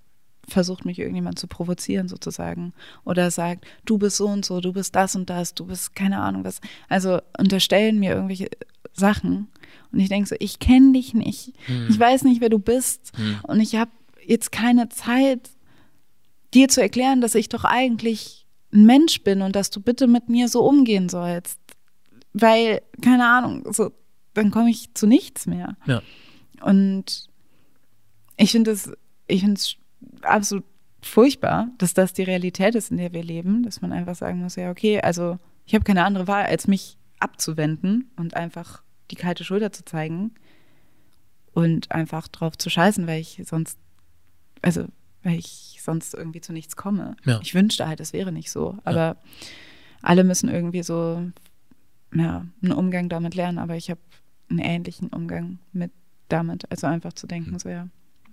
versucht 0.47 0.85
mich 0.85 0.99
irgendjemand 0.99 1.39
zu 1.39 1.47
provozieren 1.47 2.09
sozusagen 2.09 2.73
oder 3.05 3.31
sagt, 3.31 3.67
du 3.85 3.99
bist 3.99 4.17
so 4.17 4.29
und 4.29 4.45
so, 4.45 4.61
du 4.61 4.73
bist 4.73 4.95
das 4.97 5.15
und 5.15 5.29
das, 5.29 5.55
du 5.55 5.67
bist 5.67 5.95
keine 5.95 6.21
Ahnung 6.21 6.45
was. 6.45 6.61
Also 6.89 7.21
unterstellen 7.39 7.99
mir 7.99 8.15
irgendwelche 8.15 8.49
Sachen 8.93 9.49
und 9.93 10.01
ich 10.01 10.09
denke 10.09 10.29
so, 10.29 10.37
ich 10.39 10.59
kenne 10.59 10.93
dich 10.93 11.15
nicht, 11.15 11.53
ich 11.89 11.99
weiß 11.99 12.23
nicht, 12.25 12.41
wer 12.41 12.49
du 12.49 12.59
bist 12.59 13.13
und 13.43 13.61
ich 13.61 13.77
habe 13.77 13.91
jetzt 14.25 14.53
keine 14.53 14.89
Zeit, 14.89 15.51
dir 16.55 16.69
zu 16.69 16.81
erklären, 16.81 17.21
dass 17.21 17.35
ich 17.35 17.49
doch 17.49 17.65
eigentlich 17.65 18.47
ein 18.73 18.85
Mensch 18.85 19.23
bin 19.23 19.43
und 19.43 19.57
dass 19.57 19.71
du 19.71 19.81
bitte 19.81 20.07
mit 20.07 20.29
mir 20.29 20.49
so 20.49 20.65
umgehen 20.67 21.09
sollst, 21.09 21.59
weil 22.33 22.83
keine 23.03 23.27
Ahnung, 23.27 23.73
so 23.73 23.93
dann 24.35 24.51
komme 24.51 24.71
ich 24.71 24.95
zu 24.95 25.07
nichts 25.07 25.47
mehr. 25.47 25.77
Ja. 25.87 26.03
Und 26.61 27.29
ich 28.37 28.53
finde 28.53 28.71
es, 28.71 28.93
ich 29.27 29.41
finde 29.41 29.55
es 29.55 29.77
absolut 30.23 30.65
furchtbar, 31.03 31.69
dass 31.79 31.95
das 31.95 32.13
die 32.13 32.23
Realität 32.23 32.75
ist, 32.75 32.91
in 32.91 32.99
der 32.99 33.13
wir 33.13 33.23
leben, 33.23 33.63
dass 33.63 33.81
man 33.81 33.93
einfach 33.93 34.15
sagen 34.15 34.41
muss, 34.41 34.57
ja, 34.57 34.71
okay, 34.71 35.01
also 35.01 35.39
ich 35.65 35.75
habe 35.75 35.85
keine 35.85 36.05
andere 36.05 36.27
Wahl, 36.27 36.45
als 36.47 36.67
mich 36.67 36.99
abzuwenden 37.21 38.11
und 38.17 38.35
einfach 38.35 38.83
die 39.11 39.17
kalte 39.17 39.45
Schulter 39.45 39.73
zu 39.73 39.85
zeigen 39.85 40.33
und 41.53 41.93
einfach 41.93 42.29
drauf 42.29 42.57
zu 42.57 42.71
scheißen, 42.71 43.07
weil 43.07 43.21
ich 43.21 43.41
sonst, 43.45 43.79
also 44.63 44.85
weil 45.23 45.39
ich 45.39 45.79
sonst 45.83 46.15
irgendwie 46.15 46.41
zu 46.41 46.53
nichts 46.53 46.77
komme. 46.77 47.17
Ja. 47.25 47.41
Ich 47.43 47.55
wünschte 47.55 47.87
halt, 47.87 48.01
es 48.01 48.13
wäre 48.13 48.33
nicht 48.33 48.51
so, 48.51 48.79
aber 48.85 49.17
alle 50.03 50.25
müssen 50.25 50.49
irgendwie 50.49 50.83
so, 50.83 51.23
ja, 52.15 52.47
einen 52.63 52.73
Umgang 52.73 53.09
damit 53.09 53.35
lernen, 53.35 53.59
aber 53.59 53.77
ich 53.77 53.91
habe 53.91 54.01
einen 54.51 54.61
ähnlichen 54.61 55.09
Umgang 55.09 55.59
mit 55.73 55.91
damit, 56.29 56.71
also 56.71 56.87
einfach 56.87 57.13
zu 57.13 57.27
denken, 57.27 57.59
so 57.59 57.69
ja. 57.69 57.89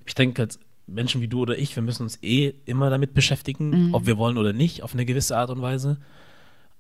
Ich 0.06 0.16
denke, 0.16 0.44
als 0.44 0.60
Menschen 0.88 1.22
wie 1.22 1.28
du 1.28 1.42
oder 1.42 1.58
ich, 1.58 1.76
wir 1.76 1.84
müssen 1.84 2.04
uns 2.04 2.22
eh 2.22 2.54
immer 2.66 2.90
damit 2.90 3.14
beschäftigen, 3.14 3.94
ob 3.94 4.06
wir 4.06 4.18
wollen 4.18 4.38
oder 4.38 4.54
nicht, 4.54 4.84
auf 4.84 4.94
eine 4.94 5.06
gewisse 5.06 5.36
Art 5.36 5.50
und 5.50 5.62
Weise. 5.62 5.98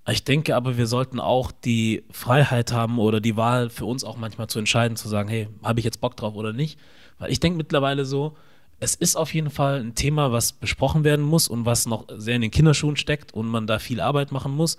Ich 0.07 0.23
denke 0.23 0.55
aber, 0.55 0.77
wir 0.77 0.85
sollten 0.85 1.19
auch 1.19 1.51
die 1.51 2.03
Freiheit 2.11 2.71
haben 2.71 2.99
oder 2.99 3.19
die 3.19 3.35
Wahl 3.35 3.71
für 3.71 3.85
uns 3.85 4.03
auch 4.03 4.17
manchmal 4.17 4.47
zu 4.47 4.59
entscheiden, 4.59 4.95
zu 4.95 5.09
sagen, 5.09 5.29
hey, 5.29 5.47
habe 5.63 5.79
ich 5.79 5.85
jetzt 5.85 6.01
Bock 6.01 6.15
drauf 6.15 6.35
oder 6.35 6.53
nicht? 6.53 6.79
Weil 7.17 7.31
ich 7.31 7.39
denke 7.39 7.57
mittlerweile 7.57 8.05
so, 8.05 8.37
es 8.85 8.93
ist 8.93 9.15
auf 9.15 9.33
jeden 9.33 9.49
Fall 9.49 9.79
ein 9.79 9.95
Thema, 9.95 10.31
was 10.31 10.53
besprochen 10.53 11.03
werden 11.03 11.25
muss 11.25 11.47
und 11.47 11.65
was 11.65 11.87
noch 11.87 12.05
sehr 12.15 12.35
in 12.35 12.43
den 12.43 12.51
Kinderschuhen 12.51 12.95
steckt 12.97 13.33
und 13.33 13.47
man 13.47 13.65
da 13.65 13.79
viel 13.79 13.99
Arbeit 13.99 14.31
machen 14.31 14.53
muss. 14.53 14.77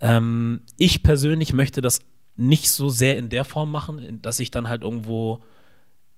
Ähm, 0.00 0.62
ich 0.78 1.02
persönlich 1.02 1.52
möchte 1.52 1.82
das 1.82 2.00
nicht 2.36 2.70
so 2.70 2.88
sehr 2.88 3.18
in 3.18 3.28
der 3.28 3.44
Form 3.44 3.70
machen, 3.70 4.20
dass 4.22 4.40
ich 4.40 4.50
dann 4.50 4.68
halt 4.68 4.82
irgendwo 4.82 5.42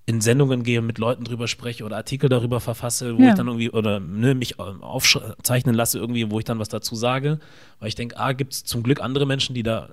in 0.07 0.21
Sendungen 0.21 0.63
gehe 0.63 0.83
mit 0.83 0.99
Leuten 0.99 1.25
drüber 1.25 1.49
spreche 1.49 1.85
oder 1.85 1.97
Artikel 1.97 2.29
darüber 2.29 2.61
verfasse, 2.61 3.19
wo 3.19 3.23
Ja. 3.23 3.31
ich 3.31 3.35
dann 3.35 3.49
irgendwie 3.49 3.71
oder 3.71 3.99
ne, 3.99 4.37
mich 4.37 4.61
ähm, 4.61 4.83
aufzeichnen 4.83 5.75
lasse 5.75 5.99
irgendwie, 5.99 6.31
wo 6.31 6.39
ich 6.39 6.45
dann 6.45 6.61
was 6.61 6.69
dazu 6.69 6.95
sage. 6.95 7.41
Weil 7.81 7.89
ich 7.89 7.97
denke, 7.97 8.19
A, 8.19 8.33
gibt 8.33 8.53
es 8.53 8.65
zum 8.65 8.85
Glück 8.85 9.01
andere 9.01 9.27
Menschen, 9.27 9.55
die 9.55 9.65
da 9.65 9.89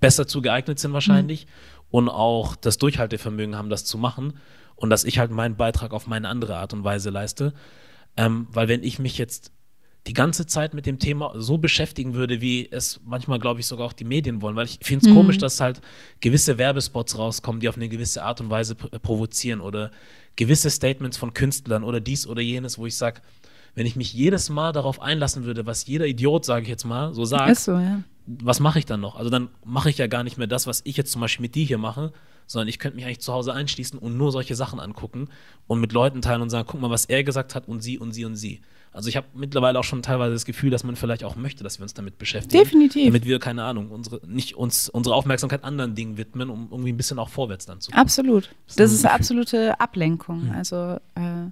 besser 0.00 0.26
zu 0.26 0.42
geeignet 0.42 0.80
sind 0.80 0.92
wahrscheinlich 0.92 1.46
mhm. 1.46 1.50
und 1.90 2.08
auch 2.08 2.56
das 2.56 2.78
Durchhaltevermögen 2.78 3.56
haben, 3.56 3.70
das 3.70 3.84
zu 3.84 3.96
machen 3.96 4.34
und 4.82 4.90
dass 4.90 5.04
ich 5.04 5.20
halt 5.20 5.30
meinen 5.30 5.56
Beitrag 5.56 5.92
auf 5.92 6.08
meine 6.08 6.28
andere 6.28 6.56
Art 6.56 6.72
und 6.72 6.82
Weise 6.82 7.10
leiste. 7.10 7.54
Ähm, 8.16 8.48
weil 8.50 8.66
wenn 8.66 8.82
ich 8.82 8.98
mich 8.98 9.16
jetzt 9.16 9.52
die 10.08 10.12
ganze 10.12 10.44
Zeit 10.44 10.74
mit 10.74 10.86
dem 10.86 10.98
Thema 10.98 11.32
so 11.36 11.56
beschäftigen 11.56 12.14
würde, 12.14 12.40
wie 12.40 12.68
es 12.68 13.00
manchmal, 13.04 13.38
glaube 13.38 13.60
ich, 13.60 13.66
sogar 13.66 13.86
auch 13.86 13.92
die 13.92 14.04
Medien 14.04 14.42
wollen. 14.42 14.56
Weil 14.56 14.66
ich 14.66 14.80
finde 14.82 15.06
es 15.06 15.12
mhm. 15.12 15.16
komisch, 15.16 15.38
dass 15.38 15.60
halt 15.60 15.80
gewisse 16.20 16.58
Werbespots 16.58 17.16
rauskommen, 17.16 17.60
die 17.60 17.68
auf 17.68 17.76
eine 17.76 17.88
gewisse 17.88 18.24
Art 18.24 18.40
und 18.40 18.50
Weise 18.50 18.74
provozieren 18.74 19.60
oder 19.60 19.92
gewisse 20.34 20.68
Statements 20.68 21.16
von 21.16 21.32
Künstlern 21.32 21.84
oder 21.84 22.00
dies 22.00 22.26
oder 22.26 22.42
jenes, 22.42 22.76
wo 22.76 22.86
ich 22.86 22.96
sage, 22.96 23.20
wenn 23.76 23.86
ich 23.86 23.94
mich 23.94 24.12
jedes 24.12 24.50
Mal 24.50 24.72
darauf 24.72 25.00
einlassen 25.00 25.44
würde, 25.44 25.64
was 25.64 25.86
jeder 25.86 26.08
Idiot, 26.08 26.44
sage 26.44 26.64
ich 26.64 26.68
jetzt 26.68 26.84
mal, 26.84 27.14
so 27.14 27.24
sagt, 27.24 27.56
so, 27.56 27.78
ja. 27.78 28.02
was 28.26 28.58
mache 28.58 28.80
ich 28.80 28.86
dann 28.86 29.00
noch? 29.00 29.14
Also 29.14 29.30
dann 29.30 29.48
mache 29.64 29.90
ich 29.90 29.98
ja 29.98 30.08
gar 30.08 30.24
nicht 30.24 30.38
mehr 30.38 30.48
das, 30.48 30.66
was 30.66 30.80
ich 30.82 30.96
jetzt 30.96 31.12
zum 31.12 31.20
Beispiel 31.20 31.44
mit 31.44 31.54
dir 31.54 31.64
hier 31.64 31.78
mache, 31.78 32.12
sondern 32.52 32.68
ich 32.68 32.78
könnte 32.78 32.96
mich 32.96 33.04
eigentlich 33.04 33.20
zu 33.20 33.32
Hause 33.32 33.52
einschließen 33.52 33.98
und 33.98 34.16
nur 34.16 34.30
solche 34.30 34.54
Sachen 34.54 34.78
angucken 34.80 35.28
und 35.66 35.80
mit 35.80 35.92
Leuten 35.92 36.22
teilen 36.22 36.42
und 36.42 36.50
sagen, 36.50 36.68
guck 36.70 36.80
mal, 36.80 36.90
was 36.90 37.06
er 37.06 37.24
gesagt 37.24 37.54
hat 37.54 37.68
und 37.68 37.82
sie 37.82 37.98
und 37.98 38.12
sie 38.12 38.24
und 38.24 38.36
sie. 38.36 38.60
Also 38.92 39.08
ich 39.08 39.16
habe 39.16 39.26
mittlerweile 39.34 39.78
auch 39.78 39.84
schon 39.84 40.02
teilweise 40.02 40.34
das 40.34 40.44
Gefühl, 40.44 40.70
dass 40.70 40.84
man 40.84 40.96
vielleicht 40.96 41.24
auch 41.24 41.34
möchte, 41.34 41.64
dass 41.64 41.78
wir 41.78 41.84
uns 41.84 41.94
damit 41.94 42.18
beschäftigen. 42.18 42.62
Definitiv. 42.62 43.06
Damit 43.06 43.24
wir, 43.24 43.38
keine 43.38 43.64
Ahnung, 43.64 43.90
unsere, 43.90 44.20
nicht 44.26 44.54
uns 44.54 44.90
unsere 44.90 45.14
Aufmerksamkeit 45.14 45.64
anderen 45.64 45.94
Dingen 45.94 46.18
widmen, 46.18 46.50
um 46.50 46.68
irgendwie 46.70 46.92
ein 46.92 46.96
bisschen 46.98 47.18
auch 47.18 47.30
vorwärts 47.30 47.64
dann 47.64 47.80
zu 47.80 47.90
kommen. 47.90 48.00
Absolut. 48.00 48.50
Das, 48.66 48.76
das 48.76 48.92
ist 48.92 49.04
eine 49.06 49.14
absolute 49.14 49.80
Ablenkung. 49.80 50.44
Mhm. 50.48 50.50
Also 50.50 50.98
äh, 51.14 51.50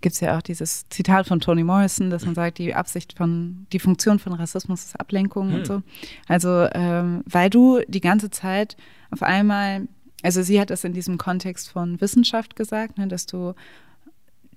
gibt 0.00 0.14
es 0.14 0.20
ja 0.20 0.36
auch 0.36 0.42
dieses 0.42 0.88
Zitat 0.90 1.26
von 1.26 1.40
Toni 1.40 1.64
Morrison, 1.64 2.10
dass 2.10 2.24
man 2.24 2.34
sagt, 2.34 2.58
die 2.58 2.74
Absicht 2.74 3.14
von, 3.14 3.66
die 3.72 3.78
Funktion 3.78 4.18
von 4.18 4.34
Rassismus 4.34 4.84
ist 4.84 5.00
Ablenkung 5.00 5.48
mhm. 5.48 5.54
und 5.54 5.66
so. 5.66 5.82
Also 6.28 6.68
ähm, 6.72 7.22
weil 7.26 7.50
du 7.50 7.80
die 7.88 8.00
ganze 8.00 8.30
Zeit 8.30 8.76
auf 9.10 9.22
einmal, 9.22 9.88
also 10.22 10.42
sie 10.42 10.60
hat 10.60 10.70
das 10.70 10.84
in 10.84 10.92
diesem 10.92 11.18
Kontext 11.18 11.70
von 11.70 12.00
Wissenschaft 12.00 12.56
gesagt, 12.56 12.98
ne, 12.98 13.08
dass 13.08 13.26
du 13.26 13.54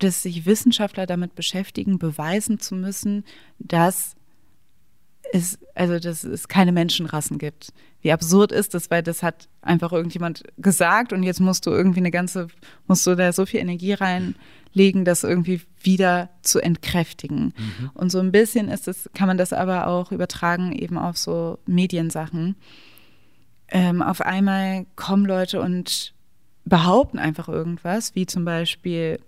dass 0.04 0.24
sich 0.24 0.46
Wissenschaftler 0.46 1.06
damit 1.06 1.36
beschäftigen, 1.36 2.00
beweisen 2.00 2.60
zu 2.60 2.76
müssen, 2.76 3.24
dass 3.60 4.16
es, 5.32 5.60
also 5.76 6.00
dass 6.00 6.24
es 6.24 6.48
keine 6.48 6.72
Menschenrassen 6.72 7.38
gibt. 7.38 7.72
Wie 8.02 8.12
absurd 8.12 8.52
ist 8.52 8.74
das, 8.74 8.90
weil 8.90 9.04
das 9.04 9.22
hat 9.22 9.48
einfach 9.62 9.92
irgendjemand 9.92 10.44
gesagt 10.58 11.14
und 11.14 11.24
jetzt 11.24 11.40
musst 11.40 11.66
du 11.66 11.70
irgendwie 11.70 12.00
eine 12.00 12.12
ganze, 12.12 12.48
musst 12.88 13.06
du 13.06 13.16
da 13.16 13.32
so 13.32 13.46
viel 13.46 13.60
Energie 13.60 13.94
reinlegen, 13.94 15.06
das 15.06 15.24
irgendwie 15.24 15.62
wieder 15.82 16.30
zu 16.42 16.60
entkräftigen. 16.60 17.54
Mhm. 17.56 17.92
Und 17.94 18.12
so 18.12 18.20
ein 18.20 18.32
bisschen 18.32 18.70
ist 18.70 18.88
es, 18.88 19.10
kann 19.14 19.28
man 19.28 19.38
das 19.38 19.54
aber 19.54 19.88
auch 19.88 20.12
übertragen 20.12 20.72
eben 20.72 20.98
auf 20.98 21.18
so 21.18 21.60
Mediensachen. 21.68 22.56
Ähm, 23.72 24.02
auf 24.02 24.22
einmal 24.22 24.86
kommen 24.96 25.26
Leute 25.26 25.62
und 25.62 26.14
behaupten 26.66 27.18
einfach 27.20 27.48
irgendwas, 27.48 28.16
wie 28.16 28.26
zum 28.26 28.46
Beispiel, 28.46 29.20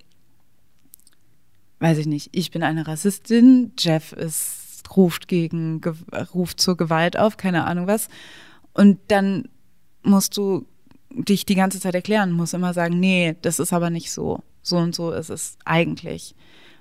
weiß 1.80 1.98
ich 1.98 2.08
nicht, 2.08 2.30
ich 2.34 2.52
bin 2.52 2.62
eine 2.62 2.86
Rassistin, 2.86 3.72
Jeff 3.80 4.12
ist, 4.14 4.84
ruft 4.96 5.28
gegen, 5.28 5.82
ruft 6.34 6.60
zur 6.60 6.78
Gewalt 6.78 7.18
auf, 7.18 7.38
keine 7.38 7.66
Ahnung 7.66 7.88
was. 7.88 8.10
Und 8.74 9.00
dann 9.08 9.48
musst 10.04 10.36
du 10.38 10.66
dich 11.10 11.46
die 11.46 11.56
ganze 11.56 11.80
Zeit 11.80 11.96
erklären, 11.96 12.32
musst 12.32 12.54
immer 12.54 12.74
sagen, 12.74 13.00
nee, 13.00 13.36
das 13.42 13.60
ist 13.60 13.72
aber 13.72 13.90
nicht 13.90 14.12
so. 14.12 14.44
So 14.62 14.78
und 14.78 14.94
so 14.94 15.12
ist 15.12 15.30
es 15.30 15.58
eigentlich. 15.66 16.36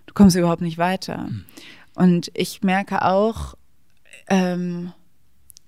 Du 0.06 0.14
kommst 0.14 0.36
überhaupt 0.36 0.62
nicht 0.62 0.78
weiter. 0.78 1.28
Mhm. 1.28 1.44
Und 1.94 2.30
ich 2.34 2.62
merke 2.62 3.04
auch, 3.04 3.56
ähm, 4.28 4.92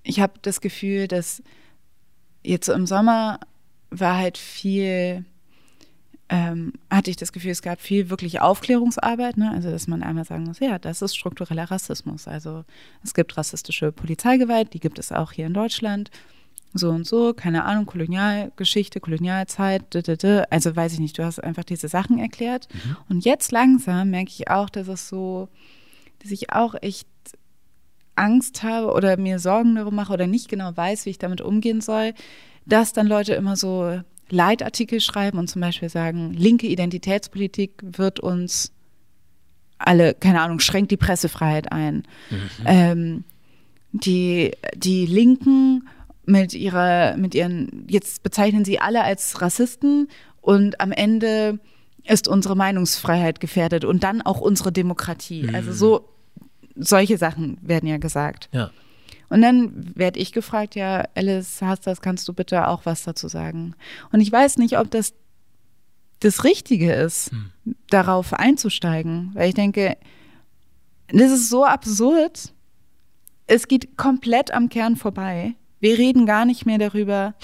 ich 0.03 0.19
habe 0.19 0.33
das 0.41 0.61
Gefühl, 0.61 1.07
dass 1.07 1.41
jetzt 2.45 2.67
im 2.69 2.85
Sommer 2.85 3.39
war 3.89 4.17
halt 4.17 4.37
viel 4.37 5.25
ähm, 6.27 6.73
hatte 6.89 7.11
ich 7.11 7.17
das 7.17 7.31
Gefühl, 7.31 7.51
es 7.51 7.61
gab 7.61 7.79
viel 7.79 8.09
wirklich 8.09 8.41
Aufklärungsarbeit, 8.41 9.37
ne? 9.37 9.51
also 9.51 9.69
dass 9.69 9.87
man 9.87 10.01
einmal 10.01 10.25
sagen 10.25 10.45
muss, 10.45 10.59
ja, 10.59 10.79
das 10.79 11.01
ist 11.01 11.15
struktureller 11.15 11.69
Rassismus. 11.69 12.27
Also 12.27 12.65
es 13.03 13.13
gibt 13.13 13.37
rassistische 13.37 13.91
Polizeigewalt, 13.91 14.73
die 14.73 14.79
gibt 14.79 14.97
es 14.97 15.11
auch 15.11 15.31
hier 15.31 15.45
in 15.45 15.53
Deutschland. 15.53 16.09
So 16.73 16.89
und 16.89 17.07
so, 17.07 17.33
keine 17.33 17.63
Ahnung, 17.63 17.85
Kolonialgeschichte, 17.85 18.99
Kolonialzeit, 18.99 19.83
also 20.49 20.75
weiß 20.75 20.93
ich 20.93 20.99
nicht, 20.99 21.17
du 21.17 21.23
hast 21.23 21.41
einfach 21.41 21.63
diese 21.63 21.87
Sachen 21.87 22.17
erklärt. 22.19 22.67
Mhm. 22.73 22.97
Und 23.07 23.25
jetzt 23.25 23.51
langsam 23.53 24.09
merke 24.09 24.31
ich 24.31 24.49
auch, 24.49 24.69
dass 24.69 24.89
es 24.89 25.07
so, 25.07 25.47
dass 26.21 26.31
ich 26.31 26.51
auch 26.51 26.75
echt 26.81 27.07
Angst 28.15 28.63
habe 28.63 28.91
oder 28.93 29.17
mir 29.17 29.39
Sorgen 29.39 29.75
darum 29.75 29.95
mache 29.95 30.13
oder 30.13 30.27
nicht 30.27 30.49
genau 30.49 30.75
weiß, 30.75 31.05
wie 31.05 31.11
ich 31.11 31.19
damit 31.19 31.41
umgehen 31.41 31.81
soll, 31.81 32.13
dass 32.65 32.93
dann 32.93 33.07
Leute 33.07 33.33
immer 33.33 33.55
so 33.55 33.99
Leitartikel 34.29 35.01
schreiben 35.01 35.37
und 35.37 35.49
zum 35.49 35.61
Beispiel 35.61 35.89
sagen, 35.89 36.33
linke 36.33 36.67
Identitätspolitik 36.67 37.83
wird 37.83 38.19
uns 38.19 38.71
alle, 39.77 40.13
keine 40.13 40.41
Ahnung, 40.41 40.59
schränkt 40.59 40.91
die 40.91 40.97
Pressefreiheit 40.97 41.71
ein. 41.71 42.03
Mhm. 42.29 42.65
Ähm, 42.65 43.23
die, 43.91 44.51
die 44.75 45.05
Linken 45.05 45.87
mit 46.25 46.53
ihrer, 46.53 47.17
mit 47.17 47.35
ihren, 47.35 47.85
jetzt 47.87 48.23
bezeichnen 48.23 48.65
sie 48.65 48.79
alle 48.79 49.03
als 49.03 49.41
Rassisten 49.41 50.07
und 50.41 50.81
am 50.81 50.91
Ende 50.91 51.59
ist 52.03 52.27
unsere 52.27 52.55
Meinungsfreiheit 52.55 53.39
gefährdet 53.39 53.85
und 53.85 54.03
dann 54.03 54.21
auch 54.21 54.39
unsere 54.39 54.71
Demokratie. 54.71 55.43
Mhm. 55.43 55.55
Also 55.55 55.71
so, 55.73 56.09
solche 56.75 57.17
Sachen 57.17 57.57
werden 57.61 57.87
ja 57.87 57.97
gesagt. 57.97 58.49
Ja. 58.51 58.71
Und 59.29 59.41
dann 59.41 59.95
werde 59.95 60.19
ich 60.19 60.31
gefragt, 60.31 60.75
ja, 60.75 61.05
Alice, 61.15 61.61
hast 61.61 61.87
das, 61.87 62.01
kannst 62.01 62.27
du 62.27 62.33
bitte 62.33 62.67
auch 62.67 62.85
was 62.85 63.03
dazu 63.03 63.27
sagen? 63.27 63.75
Und 64.11 64.21
ich 64.21 64.31
weiß 64.31 64.57
nicht, 64.57 64.77
ob 64.77 64.91
das 64.91 65.13
das 66.19 66.43
Richtige 66.43 66.93
ist, 66.93 67.31
hm. 67.31 67.75
darauf 67.89 68.33
einzusteigen, 68.33 69.31
weil 69.33 69.49
ich 69.49 69.55
denke, 69.55 69.97
das 71.07 71.31
ist 71.31 71.49
so 71.49 71.65
absurd. 71.65 72.53
Es 73.47 73.67
geht 73.67 73.97
komplett 73.97 74.51
am 74.51 74.69
Kern 74.69 74.95
vorbei. 74.95 75.53
Wir 75.79 75.97
reden 75.97 76.25
gar 76.25 76.45
nicht 76.45 76.65
mehr 76.65 76.77
darüber. 76.77 77.35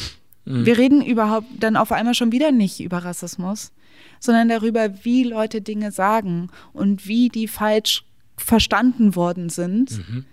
Hm. 0.46 0.66
Wir 0.66 0.78
reden 0.78 1.02
überhaupt 1.04 1.48
dann 1.60 1.76
auf 1.76 1.92
einmal 1.92 2.16
schon 2.16 2.32
wieder 2.32 2.52
nicht 2.52 2.80
über 2.80 3.00
Rassismus, 3.00 3.72
sondern 4.20 4.50
darüber, 4.50 5.04
wie 5.04 5.24
Leute 5.24 5.62
Dinge 5.62 5.92
sagen 5.92 6.50
und 6.74 7.08
wie 7.08 7.30
die 7.30 7.48
falsch 7.48 8.04
verstanden 8.44 9.16
worden 9.16 9.50
sind. 9.50 9.98
Mhm. 9.98 10.26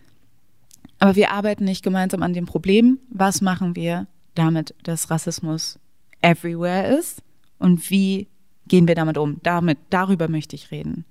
Aber 0.98 1.16
wir 1.16 1.30
arbeiten 1.30 1.64
nicht 1.64 1.84
gemeinsam 1.84 2.22
an 2.22 2.32
dem 2.32 2.46
Problem. 2.46 2.98
Was 3.10 3.40
machen 3.40 3.76
wir 3.76 4.06
damit, 4.34 4.74
dass 4.82 5.10
Rassismus 5.10 5.78
everywhere 6.22 6.98
ist? 6.98 7.22
Und 7.58 7.90
wie 7.90 8.28
gehen 8.66 8.88
wir 8.88 8.94
damit 8.94 9.18
um? 9.18 9.40
Damit, 9.42 9.78
darüber 9.90 10.28
möchte 10.28 10.56
ich 10.56 10.70
reden. 10.70 11.04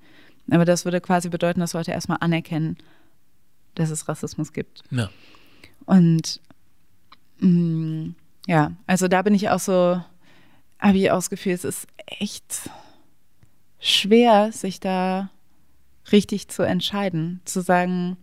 Aber 0.50 0.66
das 0.66 0.86
würde 0.86 1.02
quasi 1.02 1.30
bedeuten, 1.30 1.60
dass 1.60 1.74
Leute 1.74 1.92
erstmal 1.92 2.20
anerkennen, 2.22 2.78
dass 3.76 3.90
es 3.90 4.08
Rassismus 4.08 4.54
gibt. 4.54 4.84
Ja. 4.92 5.10
Und 5.86 6.42
mh, 7.40 7.50
mm, 7.50 8.16
ja, 8.48 8.72
also 8.88 9.08
da 9.08 9.22
bin 9.22 9.34
ich 9.34 9.50
auch 9.50 9.60
so, 9.60 10.02
habe 10.80 10.98
ich 10.98 11.12
auch 11.12 11.18
das 11.18 11.30
Gefühl, 11.30 11.54
es 11.54 11.66
ist 11.66 11.88
echt 12.06 12.70
schwer, 13.80 14.52
sich 14.52 14.80
da 14.80 15.30
richtig 16.12 16.48
zu 16.48 16.64
entscheiden, 16.64 17.42
zu 17.46 17.62
sagen, 17.62 18.18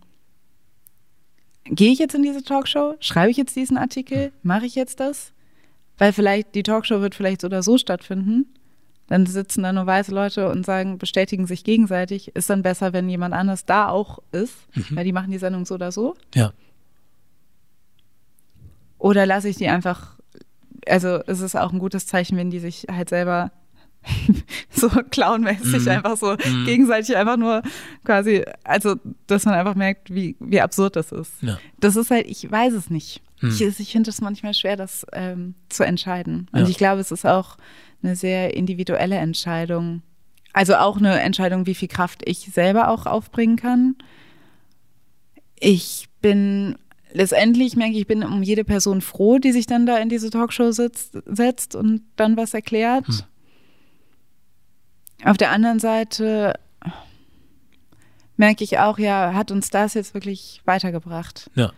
gehe 1.65 1.91
ich 1.91 1.99
jetzt 1.99 2.15
in 2.15 2.23
diese 2.23 2.43
Talkshow? 2.43 2.95
Schreibe 2.99 3.31
ich 3.31 3.37
jetzt 3.37 3.55
diesen 3.55 3.77
Artikel? 3.77 4.31
Mache 4.43 4.65
ich 4.65 4.75
jetzt 4.75 4.99
das? 4.99 5.33
Weil 5.97 6.13
vielleicht 6.13 6.55
die 6.55 6.63
Talkshow 6.63 7.01
wird 7.01 7.15
vielleicht 7.15 7.41
so 7.41 7.47
oder 7.47 7.63
so 7.63 7.77
stattfinden. 7.77 8.45
Dann 9.07 9.25
sitzen 9.25 9.63
da 9.63 9.71
nur 9.71 9.85
weiße 9.85 10.13
Leute 10.13 10.49
und 10.49 10.65
sagen, 10.65 10.97
bestätigen 10.97 11.45
sich 11.45 11.63
gegenseitig. 11.63 12.35
Ist 12.35 12.49
dann 12.49 12.63
besser, 12.63 12.91
wenn 12.91 13.07
jemand 13.07 13.33
anders 13.35 13.65
da 13.65 13.89
auch 13.89 14.19
ist, 14.31 14.55
mhm. 14.75 14.95
weil 14.95 15.05
die 15.05 15.13
machen 15.13 15.31
die 15.31 15.37
Sendung 15.37 15.65
so 15.65 15.75
oder 15.75 15.91
so. 15.91 16.15
Ja. 16.33 16.53
Oder 18.97 19.25
lasse 19.25 19.49
ich 19.49 19.57
die 19.57 19.67
einfach, 19.67 20.17
also 20.87 21.21
es 21.27 21.39
ist 21.41 21.55
auch 21.55 21.71
ein 21.71 21.79
gutes 21.79 22.07
Zeichen, 22.07 22.37
wenn 22.37 22.49
die 22.49 22.59
sich 22.59 22.87
halt 22.89 23.09
selber 23.09 23.51
so 24.69 24.89
clownmäßig 24.89 25.83
mhm. 25.83 25.87
einfach 25.89 26.17
so 26.17 26.33
mhm. 26.33 26.65
gegenseitig 26.65 27.15
einfach 27.15 27.37
nur 27.37 27.61
quasi, 28.03 28.43
also 28.63 28.95
dass 29.27 29.45
man 29.45 29.55
einfach 29.55 29.75
merkt, 29.75 30.13
wie, 30.13 30.35
wie 30.39 30.61
absurd 30.61 30.95
das 30.95 31.11
ist. 31.11 31.31
Ja. 31.41 31.57
Das 31.79 31.95
ist 31.95 32.11
halt, 32.11 32.27
ich 32.27 32.49
weiß 32.49 32.73
es 32.73 32.89
nicht. 32.89 33.21
Mhm. 33.41 33.49
Ich, 33.49 33.61
ich 33.61 33.91
finde 33.91 34.09
es 34.09 34.21
manchmal 34.21 34.53
schwer, 34.53 34.75
das 34.77 35.05
ähm, 35.13 35.55
zu 35.69 35.83
entscheiden. 35.83 36.47
Und 36.51 36.61
ja. 36.61 36.67
ich 36.67 36.77
glaube, 36.77 37.01
es 37.01 37.11
ist 37.11 37.25
auch 37.25 37.57
eine 38.03 38.15
sehr 38.15 38.55
individuelle 38.55 39.17
Entscheidung. 39.17 40.01
Also 40.53 40.75
auch 40.75 40.97
eine 40.97 41.19
Entscheidung, 41.19 41.65
wie 41.65 41.75
viel 41.75 41.87
Kraft 41.89 42.21
ich 42.25 42.49
selber 42.53 42.89
auch 42.89 43.05
aufbringen 43.05 43.57
kann. 43.57 43.95
Ich 45.59 46.07
bin 46.21 46.77
letztendlich 47.15 47.75
merke 47.75 47.93
ich, 47.93 47.99
ich 47.99 48.07
bin 48.07 48.23
um 48.23 48.43
jede 48.43 48.63
Person 48.63 49.01
froh, 49.01 49.39
die 49.39 49.51
sich 49.51 49.65
dann 49.65 49.85
da 49.85 49.97
in 49.97 50.09
diese 50.09 50.29
Talkshow 50.29 50.71
sitzt, 50.71 51.17
setzt 51.25 51.75
und 51.75 52.01
dann 52.15 52.37
was 52.37 52.53
erklärt. 52.53 53.07
Hm. 53.07 53.15
Auf 55.23 55.37
der 55.37 55.51
anderen 55.51 55.79
Seite 55.79 56.53
merke 58.37 58.63
ich 58.63 58.79
auch, 58.79 58.97
ja, 58.99 59.33
hat 59.33 59.51
uns 59.51 59.69
das 59.69 59.93
jetzt 59.93 60.13
wirklich 60.13 60.61
weitergebracht? 60.65 61.49
Ja. 61.55 61.71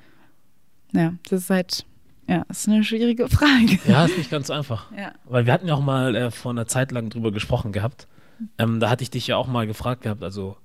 Ja, 0.93 1.13
das 1.29 1.43
ist 1.43 1.49
halt, 1.49 1.85
ja, 2.27 2.43
ist 2.49 2.67
eine 2.67 2.83
schwierige 2.83 3.27
Frage. 3.29 3.77
Ja, 3.87 4.05
ist 4.05 4.17
nicht 4.17 4.31
ganz 4.31 4.49
einfach. 4.49 4.91
Ja. 4.97 5.11
Weil 5.25 5.45
wir 5.45 5.53
hatten 5.53 5.67
ja 5.67 5.75
auch 5.75 5.81
mal 5.83 6.15
äh, 6.15 6.31
vor 6.31 6.51
einer 6.51 6.65
Zeit 6.65 6.91
lang 6.91 7.09
drüber 7.09 7.31
gesprochen 7.31 7.71
gehabt. 7.71 8.07
Ähm, 8.57 8.79
da 8.79 8.89
hatte 8.89 9.03
ich 9.03 9.11
dich 9.11 9.27
ja 9.27 9.37
auch 9.37 9.47
mal 9.47 9.67
gefragt 9.67 10.01
gehabt, 10.03 10.23
also 10.23 10.57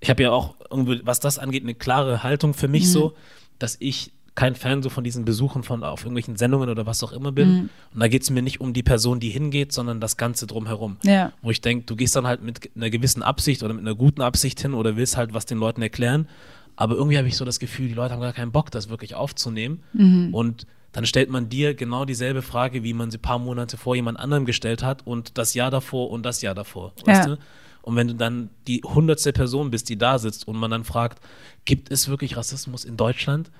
ich 0.00 0.08
habe 0.10 0.22
ja 0.22 0.30
auch 0.32 0.54
irgendwie, 0.70 1.00
was 1.04 1.20
das 1.20 1.38
angeht, 1.38 1.62
eine 1.62 1.74
klare 1.74 2.22
Haltung 2.22 2.54
für 2.54 2.68
mich 2.68 2.84
Mhm. 2.84 2.88
so, 2.88 3.16
dass 3.58 3.76
ich 3.80 4.12
kein 4.40 4.54
Fan 4.54 4.82
so 4.82 4.88
von 4.88 5.04
diesen 5.04 5.26
Besuchen 5.26 5.62
von 5.62 5.84
auf 5.84 6.00
irgendwelchen 6.00 6.36
Sendungen 6.36 6.70
oder 6.70 6.86
was 6.86 7.02
auch 7.02 7.12
immer 7.12 7.30
bin. 7.30 7.48
Mhm. 7.52 7.68
Und 7.92 8.00
da 8.00 8.08
geht 8.08 8.22
es 8.22 8.30
mir 8.30 8.40
nicht 8.40 8.58
um 8.62 8.72
die 8.72 8.82
Person, 8.82 9.20
die 9.20 9.28
hingeht, 9.28 9.70
sondern 9.70 10.00
das 10.00 10.16
Ganze 10.16 10.46
drumherum. 10.46 10.96
Ja. 11.02 11.32
Wo 11.42 11.50
ich 11.50 11.60
denke, 11.60 11.84
du 11.84 11.94
gehst 11.94 12.16
dann 12.16 12.26
halt 12.26 12.42
mit 12.42 12.70
einer 12.74 12.88
gewissen 12.88 13.22
Absicht 13.22 13.62
oder 13.62 13.74
mit 13.74 13.82
einer 13.86 13.94
guten 13.94 14.22
Absicht 14.22 14.58
hin 14.58 14.72
oder 14.72 14.96
willst 14.96 15.18
halt 15.18 15.34
was 15.34 15.44
den 15.44 15.58
Leuten 15.58 15.82
erklären. 15.82 16.26
Aber 16.74 16.94
irgendwie 16.94 17.18
habe 17.18 17.28
ich 17.28 17.36
so 17.36 17.44
das 17.44 17.58
Gefühl, 17.58 17.88
die 17.88 17.92
Leute 17.94 18.14
haben 18.14 18.22
gar 18.22 18.32
keinen 18.32 18.50
Bock, 18.50 18.70
das 18.70 18.88
wirklich 18.88 19.14
aufzunehmen. 19.14 19.82
Mhm. 19.92 20.32
Und 20.32 20.66
dann 20.92 21.04
stellt 21.04 21.28
man 21.28 21.50
dir 21.50 21.74
genau 21.74 22.06
dieselbe 22.06 22.40
Frage, 22.40 22.82
wie 22.82 22.94
man 22.94 23.10
sie 23.10 23.18
ein 23.18 23.22
paar 23.22 23.38
Monate 23.38 23.76
vor 23.76 23.94
jemand 23.94 24.18
anderem 24.18 24.46
gestellt 24.46 24.82
hat 24.82 25.06
und 25.06 25.36
das 25.36 25.52
Jahr 25.52 25.70
davor 25.70 26.10
und 26.10 26.24
das 26.24 26.40
Jahr 26.40 26.54
davor. 26.54 26.94
Weißt 27.04 27.28
Ja. 27.28 27.36
du? 27.36 27.42
Und 27.82 27.96
wenn 27.96 28.08
du 28.08 28.14
dann 28.14 28.48
die 28.66 28.80
hundertste 28.84 29.34
Person 29.34 29.70
bist, 29.70 29.90
die 29.90 29.98
da 29.98 30.18
sitzt 30.18 30.48
und 30.48 30.56
man 30.56 30.70
dann 30.70 30.84
fragt, 30.84 31.20
gibt 31.66 31.90
es 31.90 32.08
wirklich 32.08 32.38
Rassismus 32.38 32.86
in 32.86 32.96
Deutschland? 32.96 33.50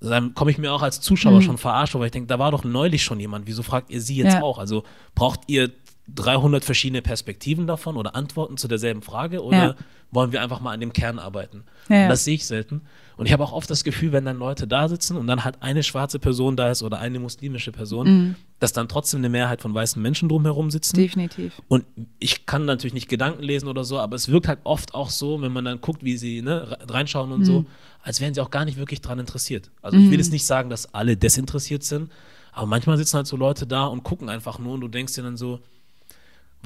Dann 0.00 0.34
komme 0.34 0.50
ich 0.50 0.58
mir 0.58 0.72
auch 0.72 0.82
als 0.82 1.00
Zuschauer 1.00 1.40
schon 1.42 1.56
verarscht, 1.58 1.94
weil 1.94 2.06
ich 2.06 2.12
denke, 2.12 2.26
da 2.28 2.38
war 2.38 2.50
doch 2.50 2.64
neulich 2.64 3.02
schon 3.02 3.18
jemand. 3.18 3.46
Wieso 3.46 3.62
fragt 3.62 3.90
ihr 3.90 4.00
sie 4.00 4.16
jetzt 4.16 4.34
Ja. 4.34 4.42
auch? 4.42 4.58
Also 4.58 4.84
braucht 5.14 5.40
ihr 5.46 5.70
300 6.14 6.64
verschiedene 6.64 7.02
Perspektiven 7.02 7.66
davon 7.66 7.96
oder 7.96 8.14
Antworten 8.14 8.56
zu 8.56 8.68
derselben 8.68 9.02
Frage 9.02 9.42
oder 9.42 9.56
Ja. 9.56 9.74
wollen 10.12 10.30
wir 10.32 10.40
einfach 10.40 10.60
mal 10.60 10.72
an 10.72 10.80
dem 10.80 10.92
Kern 10.92 11.18
arbeiten? 11.18 11.64
Ja, 11.88 12.08
das 12.08 12.24
sehe 12.24 12.34
ich 12.36 12.46
selten. 12.46 12.82
Und 13.16 13.26
ich 13.26 13.32
habe 13.32 13.42
auch 13.42 13.52
oft 13.52 13.68
das 13.70 13.82
Gefühl, 13.82 14.12
wenn 14.12 14.24
dann 14.24 14.38
Leute 14.38 14.66
da 14.68 14.88
sitzen 14.88 15.16
und 15.16 15.26
dann 15.26 15.42
halt 15.44 15.62
eine 15.62 15.82
schwarze 15.82 16.18
Person 16.18 16.54
da 16.56 16.70
ist 16.70 16.82
oder 16.82 16.98
eine 17.00 17.18
muslimische 17.18 17.72
Person, 17.72 18.06
Mhm. 18.06 18.34
dass 18.60 18.72
dann 18.72 18.88
trotzdem 18.88 19.18
eine 19.20 19.30
Mehrheit 19.30 19.62
von 19.62 19.74
weißen 19.74 20.00
Menschen 20.00 20.28
drumherum 20.28 20.70
sitzen. 20.70 20.96
Definitiv. 20.96 21.60
Und 21.66 21.84
ich 22.20 22.46
kann 22.46 22.66
natürlich 22.66 22.94
nicht 22.94 23.08
Gedanken 23.08 23.42
lesen 23.42 23.68
oder 23.68 23.82
so, 23.84 23.98
aber 23.98 24.14
es 24.16 24.28
wirkt 24.28 24.46
halt 24.48 24.60
oft 24.64 24.94
auch 24.94 25.10
so, 25.10 25.40
wenn 25.42 25.52
man 25.52 25.64
dann 25.64 25.80
guckt, 25.80 26.04
wie 26.04 26.16
sie 26.16 26.40
ne, 26.42 26.70
re- 26.70 26.78
reinschauen 26.88 27.32
und 27.32 27.44
so, 27.44 27.64
als 28.02 28.20
wären 28.20 28.32
sie 28.34 28.40
auch 28.42 28.50
gar 28.50 28.64
nicht 28.64 28.76
wirklich 28.78 29.00
dran 29.00 29.18
interessiert. 29.18 29.70
Also 29.82 29.96
ich 29.98 30.10
will 30.10 30.18
jetzt 30.18 30.30
nicht 30.32 30.46
sagen, 30.46 30.70
dass 30.70 30.94
alle 30.94 31.16
desinteressiert 31.16 31.82
sind, 31.82 32.12
aber 32.52 32.66
manchmal 32.66 32.96
sitzen 32.96 33.16
halt 33.16 33.26
so 33.26 33.36
Leute 33.36 33.66
da 33.66 33.86
und 33.86 34.04
gucken 34.04 34.28
einfach 34.28 34.58
nur 34.60 34.74
und 34.74 34.80
du 34.82 34.88
denkst 34.88 35.14
dir 35.14 35.22
dann 35.22 35.36
so, 35.36 35.60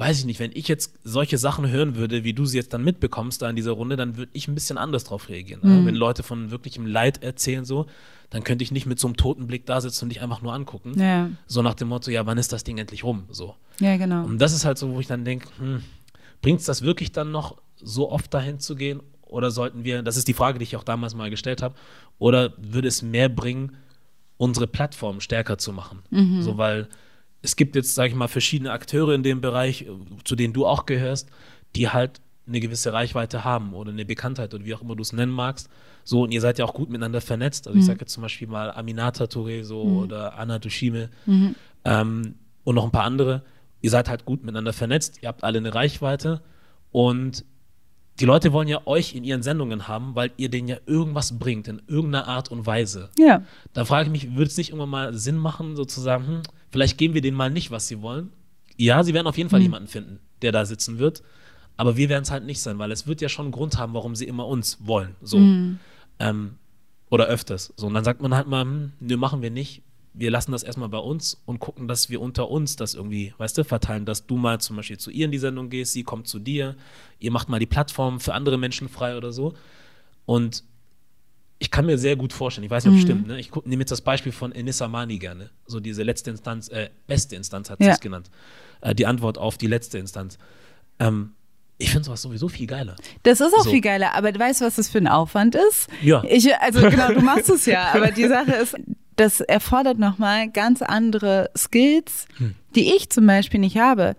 weiß 0.01 0.17
ich 0.17 0.25
nicht, 0.25 0.39
wenn 0.39 0.49
ich 0.55 0.67
jetzt 0.67 0.95
solche 1.03 1.37
Sachen 1.37 1.69
hören 1.69 1.95
würde, 1.95 2.23
wie 2.23 2.33
du 2.33 2.45
sie 2.45 2.57
jetzt 2.57 2.73
dann 2.73 2.83
mitbekommst 2.83 3.39
da 3.39 3.49
in 3.51 3.55
dieser 3.55 3.73
Runde, 3.73 3.97
dann 3.97 4.17
würde 4.17 4.31
ich 4.33 4.47
ein 4.47 4.55
bisschen 4.55 4.79
anders 4.79 5.03
drauf 5.03 5.29
reagieren. 5.29 5.61
ne? 5.63 5.85
Wenn 5.85 5.93
Leute 5.93 6.23
von 6.23 6.49
wirklichem 6.49 6.87
Leid 6.87 7.21
erzählen 7.21 7.65
so, 7.65 7.85
dann 8.31 8.43
könnte 8.43 8.63
ich 8.63 8.71
nicht 8.71 8.87
mit 8.87 8.99
so 8.99 9.07
einem 9.07 9.15
toten 9.15 9.45
Blick 9.45 9.67
da 9.67 9.79
sitzen 9.79 10.05
und 10.05 10.09
dich 10.09 10.23
einfach 10.23 10.41
nur 10.41 10.53
angucken. 10.53 10.99
Ja. 10.99 11.29
So 11.45 11.61
nach 11.61 11.75
dem 11.75 11.89
Motto, 11.89 12.09
ja, 12.09 12.25
wann 12.25 12.39
ist 12.39 12.51
das 12.51 12.63
Ding 12.63 12.79
endlich 12.79 13.03
rum? 13.03 13.25
So. 13.29 13.53
Ja, 13.79 13.95
genau. 13.97 14.23
Und 14.25 14.39
das 14.39 14.53
ist 14.53 14.65
halt 14.65 14.79
so, 14.79 14.91
wo 14.91 14.99
ich 14.99 15.05
dann 15.05 15.23
denke, 15.23 15.47
hm, 15.59 15.83
bringt 16.41 16.61
es 16.61 16.65
das 16.65 16.81
wirklich 16.81 17.11
dann 17.11 17.31
noch 17.31 17.57
so 17.75 18.09
oft 18.11 18.33
dahin 18.33 18.59
zu 18.59 18.75
gehen? 18.75 19.01
Oder 19.21 19.51
sollten 19.51 19.83
wir, 19.83 20.01
das 20.01 20.17
ist 20.17 20.27
die 20.27 20.33
Frage, 20.33 20.57
die 20.57 20.63
ich 20.63 20.75
auch 20.77 20.83
damals 20.83 21.13
mal 21.13 21.29
gestellt 21.29 21.61
habe, 21.61 21.75
oder 22.17 22.53
würde 22.57 22.87
es 22.87 23.03
mehr 23.03 23.29
bringen, 23.29 23.75
unsere 24.37 24.65
Plattform 24.65 25.19
stärker 25.21 25.59
zu 25.59 25.73
machen? 25.73 25.99
So, 26.41 26.57
weil 26.57 26.87
es 27.41 27.55
gibt 27.55 27.75
jetzt, 27.75 27.95
sage 27.95 28.09
ich 28.09 28.15
mal, 28.15 28.27
verschiedene 28.27 28.71
Akteure 28.71 29.13
in 29.13 29.23
dem 29.23 29.41
Bereich, 29.41 29.83
äh, 29.83 29.87
zu 30.23 30.35
denen 30.35 30.53
du 30.53 30.65
auch 30.65 30.85
gehörst, 30.85 31.29
die 31.75 31.89
halt 31.89 32.21
eine 32.47 32.59
gewisse 32.59 32.91
Reichweite 32.91 33.43
haben 33.43 33.73
oder 33.73 33.91
eine 33.91 34.05
Bekanntheit 34.05 34.53
oder 34.53 34.65
wie 34.65 34.73
auch 34.73 34.81
immer 34.81 34.95
du 34.95 35.01
es 35.01 35.13
nennen 35.13 35.31
magst. 35.31 35.69
So, 36.03 36.23
und 36.23 36.31
ihr 36.31 36.41
seid 36.41 36.57
ja 36.57 36.65
auch 36.65 36.73
gut 36.73 36.89
miteinander 36.89 37.21
vernetzt. 37.21 37.67
Also 37.67 37.77
ich 37.77 37.85
sage 37.85 37.99
jetzt 38.01 38.13
zum 38.13 38.23
Beispiel 38.23 38.47
mal 38.47 38.71
Aminata 38.71 39.25
Touré 39.25 39.63
so 39.63 39.81
oder 39.81 40.37
Anna 40.37 40.57
Dushime 40.57 41.09
ähm, 41.85 42.35
und 42.63 42.75
noch 42.75 42.83
ein 42.83 42.91
paar 42.91 43.03
andere. 43.03 43.43
Ihr 43.81 43.91
seid 43.91 44.09
halt 44.09 44.25
gut 44.25 44.41
miteinander 44.43 44.73
vernetzt, 44.73 45.19
ihr 45.21 45.29
habt 45.29 45.43
alle 45.43 45.59
eine 45.59 45.73
Reichweite 45.73 46.41
und 46.91 47.45
die 48.19 48.25
Leute 48.25 48.51
wollen 48.51 48.67
ja 48.67 48.85
euch 48.85 49.15
in 49.15 49.23
ihren 49.23 49.41
Sendungen 49.43 49.87
haben, 49.87 50.15
weil 50.15 50.31
ihr 50.37 50.49
denen 50.49 50.67
ja 50.67 50.77
irgendwas 50.85 51.39
bringt, 51.39 51.67
in 51.67 51.81
irgendeiner 51.87 52.27
Art 52.27 52.51
und 52.51 52.65
Weise. 52.65 53.09
ja. 53.17 53.43
Da 53.73 53.85
frage 53.85 54.07
ich 54.07 54.11
mich, 54.11 54.35
würde 54.35 54.49
es 54.49 54.57
nicht 54.57 54.69
irgendwann 54.69 54.89
mal 54.89 55.13
Sinn 55.13 55.37
machen, 55.37 55.75
sozusagen, 55.75 56.27
hm, 56.27 56.41
vielleicht 56.71 56.97
geben 56.97 57.13
wir 57.13 57.21
denen 57.21 57.37
mal 57.37 57.49
nicht, 57.49 57.71
was 57.71 57.87
sie 57.87 58.01
wollen? 58.01 58.31
Ja, 58.77 59.03
sie 59.03 59.13
werden 59.13 59.27
auf 59.27 59.37
jeden 59.37 59.49
Fall 59.49 59.61
jemanden 59.61 59.87
finden, 59.87 60.19
der 60.41 60.51
da 60.51 60.65
sitzen 60.65 60.97
wird, 60.97 61.21
aber 61.77 61.97
wir 61.97 62.09
werden 62.09 62.23
es 62.23 62.31
halt 62.31 62.45
nicht 62.45 62.61
sein, 62.61 62.79
weil 62.79 62.91
es 62.91 63.07
wird 63.07 63.21
ja 63.21 63.29
schon 63.29 63.45
einen 63.45 63.51
Grund 63.51 63.77
haben, 63.77 63.93
warum 63.93 64.15
sie 64.15 64.25
immer 64.25 64.47
uns 64.47 64.77
wollen. 64.81 65.15
So. 65.21 65.37
Ähm, 66.19 66.55
oder 67.09 67.25
öfters. 67.25 67.73
So, 67.75 67.87
und 67.87 67.93
dann 67.93 68.03
sagt 68.03 68.21
man 68.21 68.33
halt 68.33 68.47
mal, 68.47 68.63
hm, 68.63 68.93
nö, 68.99 69.17
machen 69.17 69.41
wir 69.41 69.51
nicht. 69.51 69.83
Wir 70.13 70.31
lassen 70.31 70.51
das 70.51 70.63
erstmal 70.63 70.89
bei 70.89 70.97
uns 70.97 71.41
und 71.45 71.59
gucken, 71.59 71.87
dass 71.87 72.09
wir 72.09 72.21
unter 72.21 72.49
uns 72.49 72.75
das 72.75 72.95
irgendwie, 72.95 73.33
weißt 73.37 73.57
du, 73.57 73.63
verteilen, 73.63 74.05
dass 74.05 74.25
du 74.25 74.35
mal 74.37 74.59
zum 74.59 74.75
Beispiel 74.77 74.97
zu 74.97 75.11
ihr 75.11 75.25
in 75.25 75.31
die 75.31 75.37
Sendung 75.37 75.69
gehst, 75.69 75.93
sie 75.93 76.03
kommt 76.03 76.27
zu 76.27 76.39
dir, 76.39 76.75
ihr 77.19 77.31
macht 77.31 77.49
mal 77.49 77.59
die 77.59 77.65
Plattform 77.65 78.19
für 78.19 78.33
andere 78.33 78.57
Menschen 78.57 78.89
frei 78.89 79.15
oder 79.15 79.31
so. 79.31 79.53
Und 80.25 80.63
ich 81.61 81.69
kann 81.69 81.85
mir 81.85 81.99
sehr 81.99 82.15
gut 82.15 82.33
vorstellen, 82.33 82.65
ich 82.65 82.71
weiß 82.71 82.85
nicht, 82.85 82.91
ob 82.93 82.97
es 82.97 83.03
stimmt, 83.03 83.27
ne? 83.27 83.39
ich 83.39 83.51
nehme 83.65 83.81
jetzt 83.83 83.91
das 83.91 84.01
Beispiel 84.01 84.31
von 84.31 84.51
Enissa 84.51 84.87
Mani 84.87 85.19
gerne, 85.19 85.51
so 85.67 85.79
diese 85.79 86.01
letzte 86.01 86.31
Instanz, 86.31 86.69
äh, 86.69 86.89
beste 87.05 87.35
Instanz 87.35 87.69
hat 87.69 87.77
sie 87.79 87.85
Ja. 87.85 87.91
es 87.93 87.99
genannt, 87.99 88.31
äh, 88.81 88.95
die 88.95 89.05
Antwort 89.05 89.37
auf 89.37 89.59
die 89.59 89.67
letzte 89.67 89.99
Instanz. 89.99 90.39
Ähm, 90.99 91.33
ich 91.77 91.91
finde 91.91 92.05
sowas 92.05 92.23
sowieso 92.23 92.47
viel 92.47 92.65
geiler. 92.65 92.95
Das 93.21 93.41
ist 93.41 93.53
auch 93.53 93.63
So. 93.63 93.69
viel 93.69 93.81
geiler, 93.81 94.15
aber 94.15 94.33
weißt 94.37 94.61
du, 94.61 94.65
was 94.65 94.75
das 94.77 94.89
für 94.89 94.97
ein 94.97 95.07
Aufwand 95.07 95.53
ist? 95.55 95.87
Ja. 96.01 96.23
Ich, 96.27 96.51
also 96.57 96.81
genau, 96.89 97.13
du 97.13 97.21
machst 97.21 97.49
es 97.49 97.67
ja, 97.67 97.91
aber 97.93 98.09
die 98.11 98.27
Sache 98.27 98.53
ist, 98.53 98.75
das 99.15 99.39
erfordert 99.41 99.99
nochmal 99.99 100.49
ganz 100.49 100.81
andere 100.81 101.51
Skills, 101.55 102.25
Hm. 102.37 102.55
die 102.75 102.95
ich 102.95 103.11
zum 103.11 103.27
Beispiel 103.27 103.59
nicht 103.59 103.77
habe. 103.77 104.15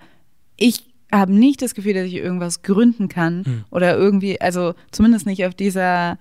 Ich 0.57 0.84
habe 1.11 1.32
nicht 1.32 1.61
das 1.61 1.74
Gefühl, 1.74 1.95
dass 1.95 2.07
ich 2.07 2.14
irgendwas 2.14 2.62
gründen 2.62 3.09
kann 3.09 3.45
Hm. 3.45 3.64
oder 3.70 3.97
irgendwie, 3.97 4.40
also 4.40 4.74
zumindest 4.93 5.26
nicht 5.26 5.45
auf 5.45 5.55
dieser, 5.55 6.18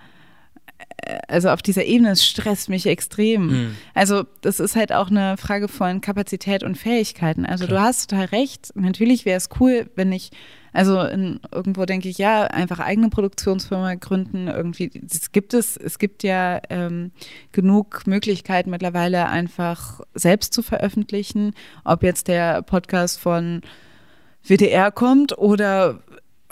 also 1.28 1.48
auf 1.50 1.62
dieser 1.62 1.84
Ebene, 1.84 2.10
es 2.10 2.24
stresst 2.24 2.68
mich 2.68 2.86
extrem. 2.86 3.50
Hm. 3.50 3.76
Also 3.94 4.24
das 4.40 4.60
ist 4.60 4.76
halt 4.76 4.92
auch 4.92 5.10
eine 5.10 5.36
Frage 5.36 5.68
von 5.68 6.00
Kapazität 6.00 6.62
und 6.62 6.76
Fähigkeiten. 6.76 7.44
Also 7.44 7.64
du 7.64 7.72
Klar. 7.72 7.84
hast 7.84 8.10
total 8.10 8.26
recht. 8.26 8.70
Natürlich 8.74 9.24
wäre 9.24 9.36
es 9.36 9.48
cool, 9.60 9.90
wenn 9.96 10.12
ich, 10.12 10.30
also 10.72 11.00
in, 11.00 11.40
irgendwo 11.52 11.84
denke 11.84 12.08
ich, 12.08 12.18
ja, 12.18 12.44
einfach 12.44 12.78
eigene 12.78 13.08
Produktionsfirma 13.08 13.94
gründen. 13.96 14.48
Irgendwie, 14.48 14.90
es 15.10 15.32
gibt 15.32 15.54
es, 15.54 15.76
es 15.76 15.98
gibt 15.98 16.22
ja 16.22 16.60
ähm, 16.70 17.10
genug 17.50 18.06
Möglichkeiten 18.06 18.70
mittlerweile 18.70 19.28
einfach 19.28 20.00
selbst 20.14 20.54
zu 20.54 20.62
veröffentlichen. 20.62 21.54
Ob 21.84 22.02
jetzt 22.02 22.28
der 22.28 22.62
Podcast 22.62 23.18
von 23.18 23.62
WDR 24.44 24.90
kommt 24.90 25.36
oder 25.38 26.00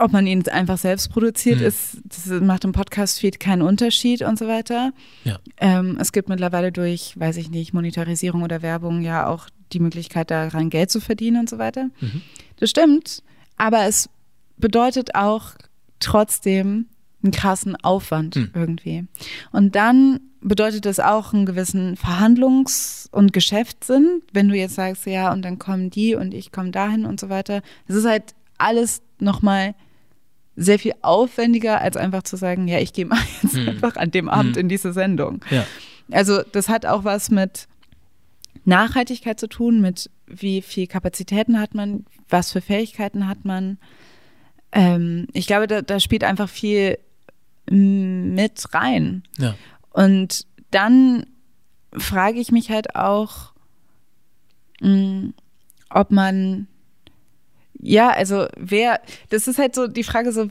ob 0.00 0.12
man 0.12 0.26
ihn 0.26 0.46
einfach 0.48 0.78
selbst 0.78 1.10
produziert, 1.10 1.60
Hm. 1.60 1.66
ist, 1.66 1.98
das 2.04 2.26
macht 2.40 2.64
im 2.64 2.72
Podcast-Feed 2.72 3.38
keinen 3.38 3.62
Unterschied 3.62 4.22
und 4.22 4.38
so 4.38 4.46
weiter. 4.48 4.92
Ja. 5.24 5.38
Ähm, 5.58 5.98
es 6.00 6.12
gibt 6.12 6.28
mittlerweile 6.28 6.72
durch, 6.72 7.18
weiß 7.18 7.36
ich 7.36 7.50
nicht, 7.50 7.72
Monetarisierung 7.74 8.42
oder 8.42 8.62
Werbung 8.62 9.02
ja 9.02 9.26
auch 9.26 9.48
die 9.72 9.80
Möglichkeit, 9.80 10.30
daran 10.30 10.70
Geld 10.70 10.90
zu 10.90 11.00
verdienen 11.00 11.38
und 11.40 11.48
so 11.50 11.58
weiter. 11.58 11.90
Mhm. 12.00 12.22
Das 12.58 12.70
stimmt, 12.70 13.22
aber 13.56 13.84
es 13.86 14.08
bedeutet 14.56 15.14
auch 15.14 15.52
trotzdem 16.00 16.86
einen 17.22 17.32
krassen 17.32 17.76
Aufwand 17.76 18.34
Hm. 18.34 18.50
irgendwie. 18.54 19.04
Und 19.52 19.74
dann 19.76 20.20
bedeutet 20.40 20.86
das 20.86 21.00
auch 21.00 21.34
einen 21.34 21.44
gewissen 21.44 21.96
Verhandlungs- 21.96 23.08
und 23.12 23.32
Geschäftssinn, 23.34 24.22
wenn 24.32 24.48
du 24.48 24.56
jetzt 24.56 24.74
sagst, 24.76 25.04
ja, 25.06 25.30
und 25.32 25.42
dann 25.42 25.58
kommen 25.58 25.90
die 25.90 26.14
und 26.14 26.32
ich 26.32 26.50
komme 26.50 26.70
dahin 26.70 27.04
und 27.04 27.20
so 27.20 27.28
weiter. 27.28 27.60
Das 27.86 27.96
ist 27.96 28.06
halt 28.06 28.34
alles 28.56 29.02
nochmal 29.18 29.74
sehr 30.56 30.78
viel 30.78 30.92
aufwendiger, 31.02 31.80
als 31.80 31.96
einfach 31.96 32.22
zu 32.22 32.36
sagen, 32.36 32.68
ja, 32.68 32.78
ich 32.78 32.92
gehe 32.92 33.06
mal 33.06 33.18
jetzt 33.42 33.56
Hm. 33.56 33.68
einfach 33.68 33.96
an 33.96 34.10
dem 34.10 34.28
Abend 34.28 34.56
Hm. 34.56 34.62
in 34.62 34.68
diese 34.68 34.92
Sendung. 34.92 35.44
Ja. 35.50 35.66
Also 36.10 36.42
das 36.42 36.68
hat 36.68 36.86
auch 36.86 37.04
was 37.04 37.30
mit 37.30 37.66
Nachhaltigkeit 38.64 39.38
zu 39.40 39.48
tun, 39.48 39.80
mit 39.80 40.10
wie 40.26 40.60
viel 40.62 40.86
Kapazitäten 40.86 41.58
hat 41.60 41.74
man, 41.74 42.04
was 42.28 42.52
für 42.52 42.60
Fähigkeiten 42.60 43.26
hat 43.28 43.44
man. 43.44 43.78
Ähm, 44.72 45.26
ich 45.32 45.46
glaube, 45.46 45.66
da, 45.66 45.82
da 45.82 45.98
spielt 45.98 46.24
einfach 46.24 46.48
viel 46.48 46.98
mit 47.68 48.74
rein. 48.74 49.22
Ja. 49.38 49.54
Und 49.90 50.46
dann 50.70 51.26
frage 51.92 52.38
ich 52.40 52.50
mich 52.52 52.70
halt 52.70 52.94
auch, 52.96 53.52
mh, 54.80 55.30
ob 55.90 56.10
man, 56.10 56.66
ja, 57.82 58.10
also 58.10 58.46
wer, 58.56 59.00
das 59.30 59.48
ist 59.48 59.58
halt 59.58 59.74
so 59.74 59.86
die 59.86 60.04
Frage 60.04 60.32
so, 60.32 60.48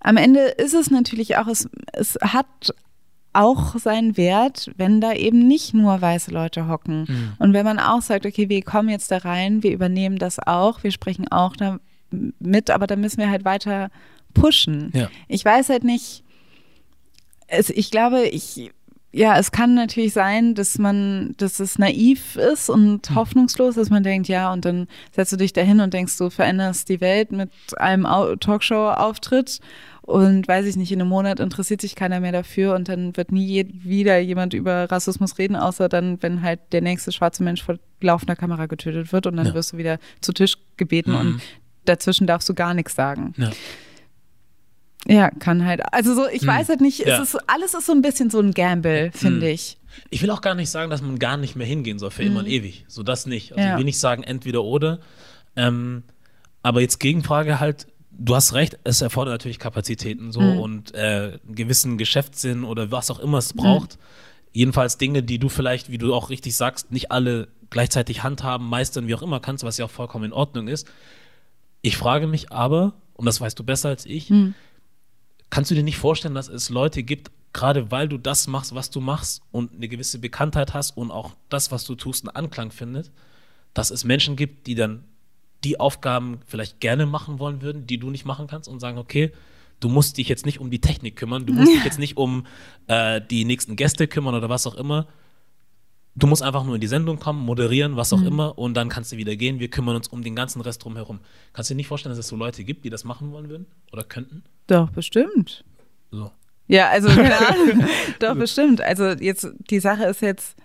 am 0.00 0.16
Ende 0.16 0.40
ist 0.40 0.74
es 0.74 0.90
natürlich 0.90 1.36
auch, 1.36 1.46
es, 1.46 1.68
es 1.92 2.18
hat 2.22 2.74
auch 3.32 3.78
seinen 3.78 4.16
Wert, 4.16 4.70
wenn 4.76 5.00
da 5.00 5.12
eben 5.12 5.46
nicht 5.46 5.72
nur 5.72 6.00
weiße 6.00 6.32
Leute 6.32 6.66
hocken. 6.66 7.04
Mhm. 7.08 7.32
Und 7.38 7.52
wenn 7.52 7.64
man 7.64 7.78
auch 7.78 8.02
sagt, 8.02 8.26
okay, 8.26 8.48
wir 8.48 8.62
kommen 8.62 8.88
jetzt 8.88 9.10
da 9.10 9.18
rein, 9.18 9.62
wir 9.62 9.72
übernehmen 9.72 10.18
das 10.18 10.38
auch, 10.40 10.82
wir 10.82 10.90
sprechen 10.90 11.28
auch 11.30 11.54
da 11.54 11.78
mit, 12.10 12.70
aber 12.70 12.88
da 12.88 12.96
müssen 12.96 13.18
wir 13.18 13.30
halt 13.30 13.44
weiter 13.44 13.90
pushen. 14.34 14.90
Ja. 14.94 15.08
Ich 15.28 15.44
weiß 15.44 15.68
halt 15.68 15.84
nicht, 15.84 16.24
es, 17.46 17.70
ich 17.70 17.90
glaube, 17.90 18.26
ich 18.26 18.72
ja, 19.12 19.38
es 19.38 19.50
kann 19.50 19.74
natürlich 19.74 20.12
sein, 20.12 20.54
dass 20.54 20.78
man, 20.78 21.34
dass 21.36 21.58
es 21.58 21.78
naiv 21.78 22.36
ist 22.36 22.70
und 22.70 23.08
hm. 23.08 23.16
hoffnungslos, 23.16 23.74
dass 23.74 23.90
man 23.90 24.04
denkt, 24.04 24.28
ja, 24.28 24.52
und 24.52 24.64
dann 24.64 24.86
setzt 25.12 25.32
du 25.32 25.36
dich 25.36 25.52
dahin 25.52 25.80
und 25.80 25.92
denkst, 25.92 26.16
du 26.16 26.30
veränderst 26.30 26.88
die 26.88 27.00
Welt 27.00 27.32
mit 27.32 27.50
einem 27.76 28.06
Talkshow-Auftritt 28.38 29.60
und 30.02 30.46
weiß 30.46 30.66
ich 30.66 30.76
nicht, 30.76 30.92
in 30.92 31.00
einem 31.00 31.08
Monat 31.08 31.40
interessiert 31.40 31.80
sich 31.80 31.96
keiner 31.96 32.20
mehr 32.20 32.32
dafür 32.32 32.74
und 32.74 32.88
dann 32.88 33.16
wird 33.16 33.32
nie 33.32 33.66
wieder 33.82 34.18
jemand 34.18 34.54
über 34.54 34.90
Rassismus 34.90 35.38
reden, 35.38 35.56
außer 35.56 35.88
dann, 35.88 36.22
wenn 36.22 36.42
halt 36.42 36.60
der 36.70 36.80
nächste 36.80 37.10
schwarze 37.10 37.42
Mensch 37.42 37.62
vor 37.62 37.78
laufender 38.00 38.36
Kamera 38.36 38.66
getötet 38.66 39.12
wird 39.12 39.26
und 39.26 39.36
dann 39.36 39.46
ja. 39.46 39.54
wirst 39.54 39.72
du 39.72 39.76
wieder 39.76 39.98
zu 40.20 40.32
Tisch 40.32 40.56
gebeten 40.76 41.12
mhm. 41.12 41.18
und 41.18 41.42
dazwischen 41.84 42.26
darfst 42.26 42.48
du 42.48 42.54
gar 42.54 42.74
nichts 42.74 42.94
sagen. 42.94 43.34
Ja. 43.36 43.50
Ja, 45.06 45.30
kann 45.30 45.64
halt. 45.64 45.80
Also 45.92 46.14
so, 46.14 46.28
ich 46.28 46.42
hm. 46.42 46.48
weiß 46.48 46.68
halt 46.68 46.80
nicht, 46.80 47.00
ja. 47.00 47.22
ist, 47.22 47.36
alles 47.48 47.74
ist 47.74 47.86
so 47.86 47.92
ein 47.92 48.02
bisschen 48.02 48.30
so 48.30 48.40
ein 48.40 48.52
Gamble, 48.52 49.10
finde 49.12 49.46
hm. 49.46 49.54
ich. 49.54 49.78
Ich 50.10 50.22
will 50.22 50.30
auch 50.30 50.40
gar 50.40 50.54
nicht 50.54 50.70
sagen, 50.70 50.90
dass 50.90 51.02
man 51.02 51.18
gar 51.18 51.36
nicht 51.36 51.56
mehr 51.56 51.66
hingehen 51.66 51.98
soll 51.98 52.10
für 52.10 52.22
hm. 52.22 52.30
immer 52.30 52.40
und 52.40 52.46
ewig. 52.46 52.84
So 52.88 53.02
das 53.02 53.26
nicht. 53.26 53.52
Also 53.52 53.64
ja. 53.64 53.72
ich 53.72 53.78
will 53.78 53.84
nicht 53.84 53.98
sagen 53.98 54.22
entweder 54.22 54.62
oder. 54.62 55.00
Ähm, 55.56 56.04
aber 56.62 56.80
jetzt 56.80 57.00
Gegenfrage 57.00 57.60
halt, 57.60 57.86
du 58.10 58.34
hast 58.34 58.52
recht, 58.52 58.78
es 58.84 59.00
erfordert 59.00 59.34
natürlich 59.34 59.58
Kapazitäten 59.58 60.32
so 60.32 60.40
hm. 60.40 60.60
und 60.60 60.94
äh, 60.94 61.38
einen 61.46 61.54
gewissen 61.54 61.96
Geschäftssinn 61.96 62.64
oder 62.64 62.90
was 62.90 63.10
auch 63.10 63.18
immer 63.18 63.38
es 63.38 63.54
braucht. 63.54 63.94
Hm. 63.94 64.00
Jedenfalls 64.52 64.98
Dinge, 64.98 65.22
die 65.22 65.38
du 65.38 65.48
vielleicht, 65.48 65.90
wie 65.90 65.98
du 65.98 66.12
auch 66.12 66.28
richtig 66.28 66.56
sagst, 66.56 66.92
nicht 66.92 67.10
alle 67.10 67.48
gleichzeitig 67.70 68.22
handhaben, 68.22 68.68
meistern, 68.68 69.06
wie 69.06 69.14
auch 69.14 69.22
immer 69.22 69.40
kannst, 69.40 69.64
was 69.64 69.78
ja 69.78 69.84
auch 69.86 69.90
vollkommen 69.90 70.26
in 70.26 70.32
Ordnung 70.32 70.68
ist. 70.68 70.88
Ich 71.82 71.96
frage 71.96 72.26
mich 72.26 72.52
aber, 72.52 72.94
und 73.14 73.26
das 73.26 73.40
weißt 73.40 73.58
du 73.58 73.64
besser 73.64 73.88
als 73.88 74.04
ich, 74.06 74.28
hm 74.28 74.54
Kannst 75.50 75.70
du 75.70 75.74
dir 75.74 75.82
nicht 75.82 75.98
vorstellen, 75.98 76.34
dass 76.34 76.48
es 76.48 76.70
Leute 76.70 77.02
gibt, 77.02 77.30
gerade 77.52 77.90
weil 77.90 78.08
du 78.08 78.18
das 78.18 78.46
machst, 78.46 78.74
was 78.74 78.90
du 78.90 79.00
machst 79.00 79.42
und 79.50 79.74
eine 79.74 79.88
gewisse 79.88 80.18
Bekanntheit 80.18 80.74
hast 80.74 80.96
und 80.96 81.10
auch 81.10 81.32
das, 81.48 81.72
was 81.72 81.84
du 81.84 81.96
tust, 81.96 82.26
einen 82.26 82.36
Anklang 82.36 82.70
findet, 82.70 83.10
dass 83.74 83.90
es 83.90 84.04
Menschen 84.04 84.36
gibt, 84.36 84.66
die 84.66 84.74
dann 84.74 85.04
die 85.64 85.78
Aufgaben 85.78 86.40
vielleicht 86.46 86.80
gerne 86.80 87.06
machen 87.06 87.38
wollen 87.38 87.60
würden, 87.60 87.86
die 87.86 87.98
du 87.98 88.10
nicht 88.10 88.24
machen 88.24 88.46
kannst 88.46 88.68
und 88.68 88.80
sagen, 88.80 88.98
okay, 88.98 89.32
du 89.80 89.88
musst 89.88 90.16
dich 90.18 90.28
jetzt 90.28 90.46
nicht 90.46 90.60
um 90.60 90.70
die 90.70 90.80
Technik 90.80 91.16
kümmern, 91.16 91.46
du 91.46 91.52
musst 91.52 91.72
dich 91.72 91.84
jetzt 91.84 91.98
nicht 91.98 92.16
um 92.16 92.46
äh, 92.86 93.20
die 93.20 93.44
nächsten 93.44 93.76
Gäste 93.76 94.06
kümmern 94.06 94.34
oder 94.34 94.48
was 94.48 94.66
auch 94.66 94.74
immer, 94.74 95.06
Du 96.16 96.26
musst 96.26 96.42
einfach 96.42 96.64
nur 96.64 96.74
in 96.74 96.80
die 96.80 96.86
Sendung 96.86 97.18
kommen, 97.20 97.44
moderieren, 97.44 97.96
was 97.96 98.12
auch 98.12 98.18
mhm. 98.18 98.26
immer, 98.26 98.58
und 98.58 98.74
dann 98.74 98.88
kannst 98.88 99.12
du 99.12 99.16
wieder 99.16 99.36
gehen. 99.36 99.60
Wir 99.60 99.68
kümmern 99.68 99.96
uns 99.96 100.08
um 100.08 100.22
den 100.22 100.34
ganzen 100.34 100.60
Rest 100.60 100.84
drumherum. 100.84 101.20
Kannst 101.52 101.70
du 101.70 101.74
dir 101.74 101.76
nicht 101.76 101.86
vorstellen, 101.86 102.10
dass 102.12 102.18
es 102.18 102.28
so 102.28 102.36
Leute 102.36 102.64
gibt, 102.64 102.84
die 102.84 102.90
das 102.90 103.04
machen 103.04 103.32
wollen 103.32 103.48
würden 103.48 103.66
oder 103.92 104.02
könnten? 104.02 104.42
Doch, 104.66 104.90
bestimmt. 104.90 105.64
So. 106.10 106.30
Ja, 106.66 106.88
also 106.88 107.08
keine 107.14 107.36
Ahnung. 107.36 107.84
Doch, 108.18 108.34
bestimmt. 108.34 108.80
Also 108.80 109.08
jetzt, 109.08 109.48
die 109.70 109.80
Sache 109.80 110.04
ist 110.04 110.20
jetzt, 110.22 110.56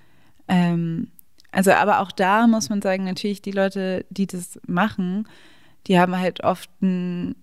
ähm, 0.48 1.10
also 1.52 1.72
aber 1.72 2.00
auch 2.00 2.12
da 2.12 2.48
muss 2.48 2.70
man 2.70 2.82
sagen, 2.82 3.06
natürlich 3.06 3.42
die 3.42 3.52
Leute, 3.52 4.06
die 4.10 4.28
das 4.28 4.60
machen, 4.68 5.28
die 5.88 6.00
haben 6.00 6.18
halt 6.18 6.44
oft 6.44 6.70
ein, 6.82 7.36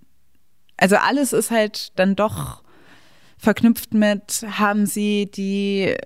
also 0.76 0.96
alles 0.96 1.32
ist 1.32 1.50
halt 1.50 1.98
dann 1.98 2.16
doch 2.16 2.61
verknüpft 3.42 3.92
mit, 3.92 4.46
haben 4.48 4.86
sie 4.86 5.28
die 5.28 5.96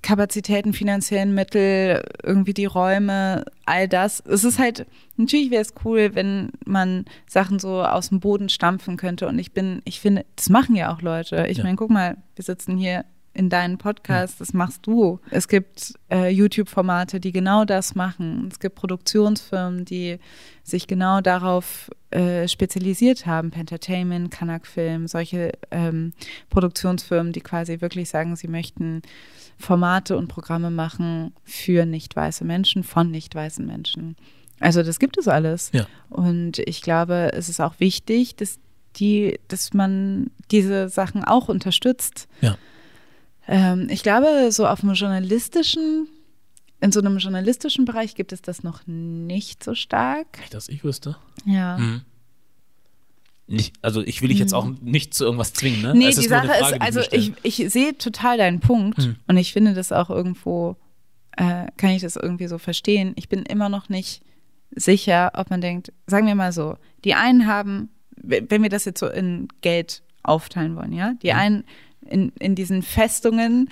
Kapazitäten, 0.00 0.72
finanziellen 0.72 1.34
Mittel, 1.34 2.02
irgendwie 2.22 2.54
die 2.54 2.64
Räume, 2.64 3.44
all 3.66 3.86
das. 3.86 4.20
Es 4.20 4.44
ist 4.44 4.58
halt, 4.58 4.86
natürlich 5.18 5.50
wäre 5.50 5.60
es 5.60 5.74
cool, 5.84 6.14
wenn 6.14 6.52
man 6.64 7.04
Sachen 7.26 7.58
so 7.58 7.82
aus 7.82 8.08
dem 8.08 8.20
Boden 8.20 8.48
stampfen 8.48 8.96
könnte. 8.96 9.28
Und 9.28 9.38
ich 9.38 9.52
bin, 9.52 9.82
ich 9.84 10.00
finde, 10.00 10.24
das 10.36 10.48
machen 10.48 10.74
ja 10.74 10.90
auch 10.90 11.02
Leute. 11.02 11.46
Ich 11.50 11.58
ja. 11.58 11.64
meine, 11.64 11.76
guck 11.76 11.90
mal, 11.90 12.16
wir 12.34 12.42
sitzen 12.42 12.78
hier 12.78 13.04
in 13.34 13.50
deinen 13.50 13.76
Podcast, 13.76 14.40
das 14.40 14.54
machst 14.54 14.86
du. 14.86 15.20
Es 15.30 15.48
gibt 15.48 15.92
äh, 16.10 16.30
YouTube-Formate, 16.30 17.20
die 17.20 17.32
genau 17.32 17.66
das 17.66 17.94
machen. 17.94 18.48
Es 18.50 18.58
gibt 18.58 18.74
Produktionsfirmen, 18.74 19.84
die 19.84 20.18
sich 20.66 20.88
genau 20.88 21.20
darauf 21.20 21.90
äh, 22.10 22.48
spezialisiert 22.48 23.24
haben. 23.24 23.52
Pentertainment, 23.52 24.32
Kanak 24.32 24.66
Film, 24.66 25.06
solche 25.06 25.52
ähm, 25.70 26.12
Produktionsfirmen, 26.50 27.32
die 27.32 27.40
quasi 27.40 27.80
wirklich 27.80 28.08
sagen, 28.08 28.34
sie 28.34 28.48
möchten 28.48 29.02
Formate 29.58 30.16
und 30.16 30.26
Programme 30.26 30.70
machen 30.70 31.32
für 31.44 31.86
nicht 31.86 32.16
weiße 32.16 32.44
Menschen, 32.44 32.82
von 32.82 33.12
nicht 33.12 33.34
weißen 33.34 33.64
Menschen. 33.64 34.16
Also 34.58 34.82
das 34.82 34.98
gibt 34.98 35.18
es 35.18 35.28
alles. 35.28 35.70
Ja. 35.72 35.86
Und 36.10 36.58
ich 36.58 36.82
glaube, 36.82 37.30
es 37.32 37.48
ist 37.48 37.60
auch 37.60 37.78
wichtig, 37.78 38.34
dass 38.34 38.58
die, 38.96 39.38
dass 39.46 39.72
man 39.72 40.30
diese 40.50 40.88
Sachen 40.88 41.22
auch 41.22 41.48
unterstützt. 41.48 42.26
Ja. 42.40 42.58
Ähm, 43.46 43.86
ich 43.88 44.02
glaube, 44.02 44.50
so 44.50 44.66
auf 44.66 44.80
dem 44.80 44.94
journalistischen, 44.94 46.08
in 46.80 46.92
so 46.92 47.00
einem 47.00 47.18
journalistischen 47.18 47.84
Bereich 47.84 48.14
gibt 48.14 48.32
es 48.32 48.42
das 48.42 48.62
noch 48.62 48.86
nicht 48.86 49.64
so 49.64 49.74
stark. 49.74 50.38
Nicht, 50.40 50.54
dass 50.54 50.68
ich 50.68 50.84
wüsste. 50.84 51.16
Ja. 51.44 51.78
Mhm. 51.78 52.02
Nicht, 53.48 53.76
also 53.80 54.02
ich 54.02 54.22
will 54.22 54.28
dich 54.28 54.40
jetzt 54.40 54.52
mhm. 54.52 54.58
auch 54.58 54.68
nicht 54.82 55.14
zu 55.14 55.24
irgendwas 55.24 55.52
zwingen, 55.52 55.82
ne? 55.82 55.94
Nee, 55.94 56.08
die 56.08 56.26
Sache 56.26 56.48
Frage, 56.48 56.74
ist, 56.74 56.82
also 56.82 57.00
ich, 57.12 57.32
ich, 57.42 57.72
sehe 57.72 57.96
total 57.96 58.38
deinen 58.38 58.58
Punkt 58.58 58.98
hm. 58.98 59.16
und 59.28 59.36
ich 59.36 59.52
finde 59.52 59.72
das 59.72 59.92
auch 59.92 60.10
irgendwo, 60.10 60.76
äh, 61.36 61.66
kann 61.76 61.90
ich 61.90 62.02
das 62.02 62.16
irgendwie 62.16 62.48
so 62.48 62.58
verstehen. 62.58 63.12
Ich 63.14 63.28
bin 63.28 63.44
immer 63.44 63.68
noch 63.68 63.88
nicht 63.88 64.20
sicher, 64.72 65.30
ob 65.34 65.50
man 65.50 65.60
denkt, 65.60 65.92
sagen 66.08 66.26
wir 66.26 66.34
mal 66.34 66.50
so, 66.50 66.76
die 67.04 67.14
einen 67.14 67.46
haben, 67.46 67.90
wenn 68.16 68.62
wir 68.64 68.68
das 68.68 68.84
jetzt 68.84 68.98
so 68.98 69.06
in 69.06 69.46
Geld 69.60 70.02
aufteilen 70.24 70.74
wollen, 70.74 70.92
ja, 70.92 71.14
die 71.22 71.30
hm. 71.30 71.38
einen 71.38 71.64
in, 72.00 72.32
in 72.40 72.56
diesen 72.56 72.82
Festungen 72.82 73.68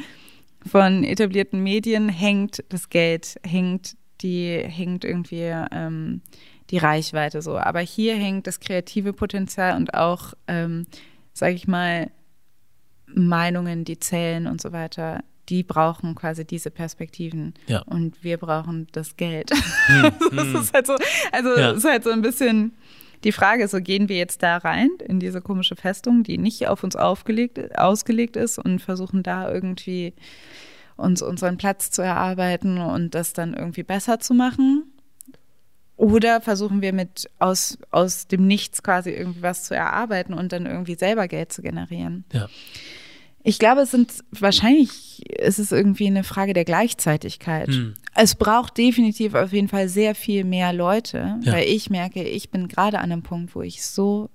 von 0.66 1.04
etablierten 1.04 1.62
Medien 1.62 2.08
hängt 2.08 2.64
das 2.68 2.88
Geld, 2.88 3.36
hängt 3.46 3.96
die, 4.20 4.58
hängt 4.58 5.04
irgendwie 5.04 5.52
ähm, 5.72 6.22
die 6.70 6.78
Reichweite 6.78 7.42
so. 7.42 7.58
Aber 7.58 7.80
hier 7.80 8.14
hängt 8.16 8.46
das 8.46 8.60
kreative 8.60 9.12
Potenzial 9.12 9.76
und 9.76 9.94
auch, 9.94 10.34
ähm, 10.48 10.86
sage 11.32 11.54
ich 11.54 11.68
mal, 11.68 12.10
Meinungen, 13.06 13.84
die 13.84 13.98
zählen 13.98 14.46
und 14.46 14.60
so 14.60 14.72
weiter. 14.72 15.22
Die 15.50 15.62
brauchen 15.62 16.14
quasi 16.14 16.46
diese 16.46 16.70
Perspektiven 16.70 17.52
ja. 17.66 17.82
und 17.82 18.24
wir 18.24 18.38
brauchen 18.38 18.86
das 18.92 19.16
Geld. 19.16 19.50
Hm, 19.50 20.12
das 20.34 20.44
hm. 20.44 20.56
ist 20.56 20.72
halt 20.72 20.86
so, 20.86 20.96
also 21.32 21.56
ja. 21.56 21.70
ist 21.72 21.84
halt 21.84 22.04
so 22.04 22.10
ein 22.10 22.22
bisschen 22.22 22.72
die 23.24 23.32
Frage 23.32 23.64
ist 23.64 23.70
so, 23.70 23.80
gehen 23.80 24.08
wir 24.08 24.16
jetzt 24.16 24.42
da 24.42 24.58
rein 24.58 24.90
in 25.06 25.18
diese 25.18 25.40
komische 25.40 25.76
Festung, 25.76 26.22
die 26.22 26.38
nicht 26.38 26.68
auf 26.68 26.84
uns 26.84 26.94
aufgelegt, 26.94 27.78
ausgelegt 27.78 28.36
ist 28.36 28.58
und 28.58 28.80
versuchen 28.80 29.22
da 29.22 29.50
irgendwie 29.50 30.14
uns 30.96 31.22
unseren 31.22 31.56
Platz 31.56 31.90
zu 31.90 32.02
erarbeiten 32.02 32.78
und 32.78 33.14
das 33.14 33.32
dann 33.32 33.54
irgendwie 33.54 33.82
besser 33.82 34.20
zu 34.20 34.34
machen? 34.34 34.84
Oder 35.96 36.40
versuchen 36.40 36.82
wir 36.82 36.92
mit 36.92 37.30
aus, 37.38 37.78
aus 37.90 38.26
dem 38.26 38.46
Nichts 38.46 38.82
quasi 38.82 39.10
irgendwie 39.10 39.42
was 39.42 39.64
zu 39.64 39.74
erarbeiten 39.74 40.34
und 40.34 40.52
dann 40.52 40.66
irgendwie 40.66 40.96
selber 40.96 41.28
Geld 41.28 41.52
zu 41.52 41.62
generieren? 41.62 42.24
Ja. 42.32 42.48
Ich 43.46 43.58
glaube, 43.58 43.82
es 43.82 43.90
sind 43.90 44.24
wahrscheinlich 44.32 45.30
ist 45.38 45.58
es 45.58 45.70
irgendwie 45.70 46.06
eine 46.06 46.24
Frage 46.24 46.54
der 46.54 46.64
Gleichzeitigkeit. 46.64 47.68
Hm. 47.68 47.92
Es 48.14 48.34
braucht 48.34 48.78
definitiv 48.78 49.34
auf 49.34 49.52
jeden 49.52 49.68
Fall 49.68 49.90
sehr 49.90 50.14
viel 50.14 50.44
mehr 50.44 50.72
Leute, 50.72 51.38
ja. 51.42 51.52
weil 51.52 51.68
ich 51.68 51.90
merke, 51.90 52.22
ich 52.22 52.50
bin 52.50 52.68
gerade 52.68 52.98
an 52.98 53.12
einem 53.12 53.22
Punkt, 53.22 53.54
wo 53.54 53.60
ich 53.60 53.84
so 53.84 54.30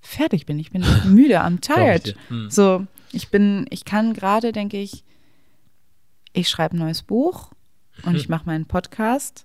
fertig 0.00 0.46
bin. 0.46 0.60
Ich 0.60 0.70
bin 0.70 0.84
müde, 1.06 1.40
am 1.40 1.60
tired. 1.60 2.14
Hm. 2.28 2.48
So, 2.48 2.86
ich 3.12 3.30
bin, 3.30 3.66
ich 3.70 3.84
kann 3.84 4.14
gerade, 4.14 4.52
denke 4.52 4.80
ich, 4.80 5.02
ich 6.32 6.48
schreibe 6.48 6.76
ein 6.76 6.78
neues 6.78 7.02
Buch 7.02 7.50
und 8.04 8.14
ich 8.16 8.28
mache 8.28 8.46
meinen 8.46 8.66
Podcast 8.66 9.44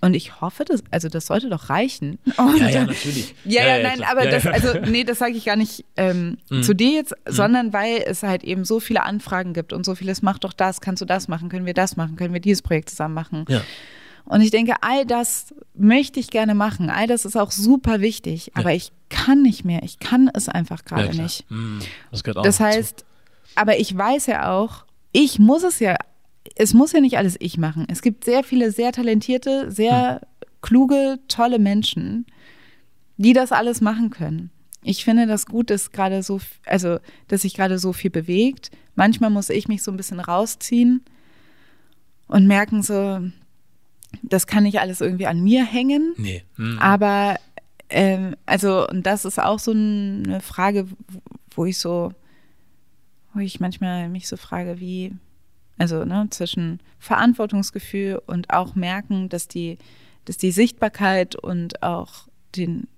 und 0.00 0.14
ich 0.14 0.40
hoffe, 0.40 0.64
dass, 0.64 0.82
also 0.90 1.08
das 1.08 1.26
sollte 1.26 1.48
doch 1.48 1.70
reichen. 1.70 2.18
Und, 2.36 2.58
ja, 2.58 2.68
ja, 2.68 2.84
natürlich. 2.84 3.34
Ja, 3.44 3.62
ja, 3.62 3.76
ja 3.76 3.82
nein, 3.82 3.96
klar. 3.96 4.10
aber 4.12 4.24
ja, 4.24 4.30
das, 4.30 4.46
also, 4.46 4.78
nee, 4.90 5.04
das 5.04 5.18
sage 5.18 5.34
ich 5.34 5.44
gar 5.44 5.56
nicht 5.56 5.84
ähm, 5.96 6.38
mhm. 6.50 6.62
zu 6.62 6.74
dir 6.74 6.90
jetzt, 6.90 7.12
mhm. 7.12 7.32
sondern 7.32 7.72
weil 7.72 8.02
es 8.06 8.22
halt 8.22 8.44
eben 8.44 8.64
so 8.64 8.80
viele 8.80 9.02
Anfragen 9.04 9.52
gibt 9.52 9.72
und 9.72 9.84
so 9.86 9.94
vieles, 9.94 10.22
mach 10.22 10.38
doch 10.38 10.52
das, 10.52 10.80
kannst 10.80 11.00
du 11.00 11.06
das 11.06 11.28
machen, 11.28 11.48
können 11.48 11.66
wir 11.66 11.74
das 11.74 11.96
machen, 11.96 12.16
können 12.16 12.34
wir 12.34 12.40
dieses 12.40 12.62
Projekt 12.62 12.90
zusammen 12.90 13.14
machen. 13.14 13.44
Ja. 13.48 13.62
Und 14.26 14.40
ich 14.40 14.50
denke, 14.50 14.74
all 14.80 15.06
das 15.06 15.54
möchte 15.74 16.18
ich 16.18 16.30
gerne 16.30 16.54
machen. 16.54 16.90
All 16.90 17.06
das 17.06 17.24
ist 17.24 17.36
auch 17.36 17.52
super 17.52 18.00
wichtig, 18.00 18.50
aber 18.54 18.72
ich 18.74 18.90
kann 19.08 19.42
nicht 19.42 19.64
mehr. 19.64 19.84
Ich 19.84 20.00
kann 20.00 20.28
es 20.34 20.48
einfach 20.48 20.84
gerade 20.84 21.16
nicht. 21.16 21.48
Mhm. 21.48 21.78
Das 22.10 22.24
gehört 22.24 22.38
auch 22.38 22.42
Das 22.42 22.58
heißt, 22.58 23.04
aber 23.54 23.78
ich 23.78 23.96
weiß 23.96 24.26
ja 24.26 24.52
auch, 24.52 24.84
ich 25.12 25.38
muss 25.38 25.62
es 25.62 25.78
ja 25.78 25.96
es 26.54 26.74
muss 26.74 26.92
ja 26.92 27.00
nicht 27.00 27.18
alles 27.18 27.36
ich 27.40 27.58
machen. 27.58 27.86
Es 27.88 28.02
gibt 28.02 28.24
sehr 28.24 28.44
viele 28.44 28.70
sehr 28.70 28.92
talentierte, 28.92 29.70
sehr 29.70 30.20
hm. 30.20 30.48
kluge, 30.62 31.18
tolle 31.28 31.58
Menschen, 31.58 32.26
die 33.16 33.32
das 33.32 33.52
alles 33.52 33.80
machen 33.80 34.10
können. 34.10 34.50
Ich 34.82 35.04
finde 35.04 35.26
das 35.26 35.46
gut, 35.46 35.70
dass 35.70 35.90
gerade 35.90 36.22
so, 36.22 36.40
also 36.64 36.98
dass 37.28 37.42
sich 37.42 37.54
gerade 37.54 37.78
so 37.78 37.92
viel 37.92 38.10
bewegt. 38.10 38.70
Manchmal 38.94 39.30
muss 39.30 39.50
ich 39.50 39.66
mich 39.68 39.82
so 39.82 39.90
ein 39.90 39.96
bisschen 39.96 40.20
rausziehen 40.20 41.04
und 42.28 42.46
merken 42.46 42.82
so, 42.82 43.20
das 44.22 44.46
kann 44.46 44.62
nicht 44.62 44.80
alles 44.80 45.00
irgendwie 45.00 45.26
an 45.26 45.42
mir 45.42 45.64
hängen. 45.64 46.14
Nee. 46.16 46.44
Mhm. 46.56 46.78
Aber 46.78 47.36
ähm, 47.88 48.36
also 48.46 48.88
und 48.88 49.04
das 49.04 49.24
ist 49.24 49.40
auch 49.40 49.58
so 49.58 49.72
eine 49.72 50.40
Frage, 50.40 50.86
wo 51.54 51.64
ich 51.64 51.78
so, 51.78 52.12
wo 53.34 53.40
ich 53.40 53.60
manchmal 53.60 54.08
mich 54.08 54.28
so 54.28 54.36
frage, 54.36 54.78
wie 54.80 55.12
Also 55.78 56.04
ne, 56.04 56.26
zwischen 56.30 56.80
Verantwortungsgefühl 56.98 58.20
und 58.26 58.50
auch 58.50 58.74
merken, 58.74 59.28
dass 59.28 59.48
die, 59.48 59.78
dass 60.24 60.38
die 60.38 60.50
Sichtbarkeit 60.50 61.36
und 61.36 61.82
auch 61.82 62.28
den, 62.56 62.88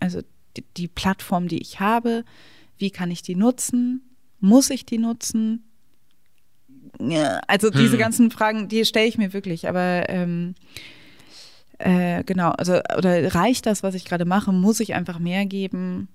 also 0.00 0.22
die, 0.56 0.64
die 0.76 0.88
Plattform, 0.88 1.48
die 1.48 1.60
ich 1.60 1.80
habe, 1.80 2.24
wie 2.78 2.90
kann 2.90 3.10
ich 3.10 3.22
die 3.22 3.36
nutzen? 3.36 4.02
Muss 4.40 4.70
ich 4.70 4.86
die 4.86 4.98
nutzen? 4.98 5.64
Also 7.46 7.70
diese 7.70 7.92
hm. 7.92 7.98
ganzen 7.98 8.30
Fragen, 8.30 8.68
die 8.68 8.84
stelle 8.84 9.06
ich 9.06 9.18
mir 9.18 9.32
wirklich, 9.32 9.68
aber 9.68 10.08
ähm, 10.08 10.54
äh, 11.78 12.22
genau, 12.24 12.50
also 12.50 12.80
oder 12.96 13.34
reicht 13.34 13.66
das, 13.66 13.82
was 13.82 13.94
ich 13.94 14.04
gerade 14.04 14.24
mache? 14.24 14.52
Muss 14.52 14.80
ich 14.80 14.94
einfach 14.94 15.18
mehr 15.18 15.44
geben? 15.44 16.08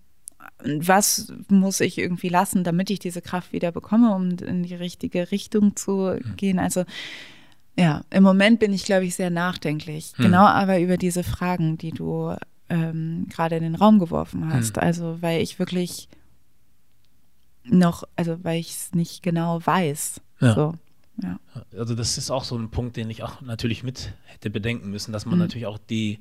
Was 0.63 1.31
muss 1.47 1.79
ich 1.79 1.97
irgendwie 1.97 2.29
lassen, 2.29 2.63
damit 2.63 2.89
ich 2.89 2.99
diese 2.99 3.21
Kraft 3.21 3.53
wieder 3.53 3.71
bekomme, 3.71 4.13
um 4.13 4.31
in 4.31 4.63
die 4.63 4.75
richtige 4.75 5.31
Richtung 5.31 5.75
zu 5.75 6.11
hm. 6.11 6.35
gehen? 6.35 6.59
Also 6.59 6.85
ja, 7.77 8.03
im 8.09 8.23
Moment 8.23 8.59
bin 8.59 8.73
ich, 8.73 8.83
glaube 8.83 9.05
ich, 9.05 9.15
sehr 9.15 9.29
nachdenklich. 9.29 10.13
Hm. 10.17 10.25
Genau, 10.25 10.45
aber 10.45 10.79
über 10.79 10.97
diese 10.97 11.23
Fragen, 11.23 11.77
die 11.77 11.91
du 11.91 12.35
ähm, 12.69 13.27
gerade 13.29 13.55
in 13.55 13.63
den 13.63 13.75
Raum 13.75 13.99
geworfen 13.99 14.51
hast. 14.53 14.75
Hm. 14.75 14.83
Also, 14.83 15.21
weil 15.21 15.41
ich 15.41 15.59
wirklich 15.59 16.09
noch, 17.63 18.03
also 18.15 18.43
weil 18.43 18.59
ich 18.59 18.71
es 18.71 18.93
nicht 18.93 19.23
genau 19.23 19.65
weiß. 19.65 20.21
Ja. 20.41 20.55
So. 20.55 20.73
Ja. 21.21 21.39
Also 21.77 21.95
das 21.95 22.17
ist 22.17 22.31
auch 22.31 22.43
so 22.43 22.57
ein 22.57 22.69
Punkt, 22.69 22.95
den 22.95 23.09
ich 23.09 23.23
auch 23.23 23.41
natürlich 23.41 23.83
mit 23.83 24.13
hätte 24.25 24.49
bedenken 24.49 24.89
müssen, 24.89 25.11
dass 25.11 25.25
man 25.25 25.35
mhm. 25.35 25.41
natürlich 25.41 25.65
auch 25.67 25.77
die 25.77 26.19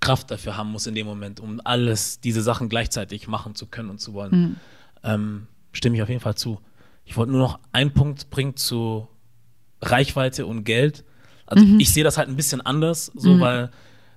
Kraft 0.00 0.30
dafür 0.30 0.56
haben 0.56 0.70
muss 0.70 0.86
in 0.86 0.94
dem 0.94 1.06
Moment, 1.06 1.40
um 1.40 1.60
alles, 1.64 2.20
diese 2.20 2.42
Sachen 2.42 2.68
gleichzeitig 2.68 3.28
machen 3.28 3.54
zu 3.54 3.66
können 3.66 3.90
und 3.90 4.00
zu 4.00 4.14
wollen. 4.14 4.30
Mhm. 4.32 4.56
Ähm, 5.02 5.46
stimme 5.72 5.96
ich 5.96 6.02
auf 6.02 6.08
jeden 6.08 6.20
Fall 6.20 6.34
zu. 6.34 6.60
Ich 7.04 7.16
wollte 7.16 7.32
nur 7.32 7.40
noch 7.40 7.58
einen 7.72 7.92
Punkt 7.92 8.30
bringen 8.30 8.56
zu 8.56 9.08
Reichweite 9.82 10.46
und 10.46 10.64
Geld. 10.64 11.04
Also 11.46 11.64
mhm. 11.64 11.80
ich 11.80 11.92
sehe 11.92 12.04
das 12.04 12.18
halt 12.18 12.28
ein 12.28 12.36
bisschen 12.36 12.60
anders, 12.60 13.06
so 13.14 13.34
mhm. 13.34 13.40
weil 13.40 13.70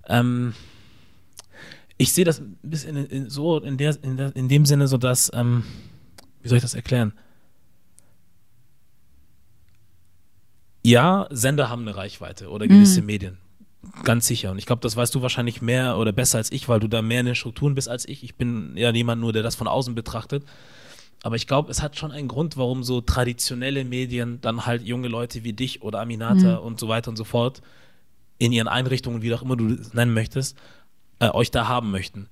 ähm, 0.08 0.54
ich 1.98 2.14
sehe 2.14 2.26
das 2.26 2.40
ein 2.40 2.58
bisschen 2.62 2.96
in, 2.96 3.06
in, 3.06 3.30
so 3.30 3.60
in, 3.60 3.78
der, 3.78 4.02
in, 4.04 4.18
der, 4.18 4.36
in 4.36 4.48
dem 4.48 4.66
Sinne 4.66 4.88
so, 4.88 4.98
dass, 4.98 5.32
ähm, 5.34 5.64
wie 6.42 6.50
soll 6.50 6.58
ich 6.58 6.64
das 6.64 6.76
erklären? 6.76 7.14
ja, 10.84 11.28
Sender 11.32 11.70
haben 11.70 11.84
eine 11.84 11.96
Reichweite 11.96 12.50
oder 12.50 12.68
gewisse 12.68 13.02
mhm. 13.02 13.08
Medien. 13.08 13.38
Ganz 14.04 14.28
sicher. 14.28 14.52
Und 14.52 14.58
ich 14.58 14.66
glaube, 14.66 14.82
das 14.82 14.96
weißt 14.96 15.14
du 15.14 15.22
wahrscheinlich 15.22 15.62
mehr 15.62 15.98
oder 15.98 16.12
besser 16.12 16.38
als 16.38 16.52
ich, 16.52 16.70
weil 16.70 16.80
du 16.80 16.88
da 16.88 17.02
mehr 17.02 17.20
in 17.20 17.26
den 17.26 17.36
Strukturen 17.36 17.76
bist 17.76 17.90
als 17.90 18.08
ich. 18.08 18.24
Ich 18.24 18.36
bin 18.36 18.76
ja 18.76 18.92
jemand 18.92 19.22
nur, 19.22 19.34
der 19.34 19.44
das 19.44 19.56
von 19.56 19.68
außen 19.68 19.94
betrachtet. 19.94 20.44
Aber 21.22 21.36
ich 21.36 21.48
glaube, 21.48 21.72
es 21.72 21.82
hat 21.82 21.98
schon 21.98 22.12
einen 22.12 22.28
Grund, 22.28 22.58
warum 22.58 22.84
so 22.84 23.02
traditionelle 23.02 23.86
Medien 23.86 24.42
dann 24.42 24.66
halt 24.66 24.84
junge 24.84 25.08
Leute 25.08 25.44
wie 25.44 25.54
dich 25.54 25.82
oder 25.82 26.02
Aminata 26.02 26.60
mhm. 26.60 26.66
und 26.66 26.80
so 26.80 26.88
weiter 26.90 27.10
und 27.10 27.18
so 27.18 27.24
fort 27.24 27.62
in 28.38 28.52
ihren 28.52 28.68
Einrichtungen, 28.68 29.22
wie 29.22 29.34
auch 29.34 29.42
immer 29.42 29.56
du 29.56 29.70
es 29.74 29.94
nennen 29.94 30.14
möchtest, 30.14 30.58
äh, 31.20 31.30
euch 31.30 31.52
da 31.52 31.68
haben 31.68 31.92
möchten. 31.92 32.28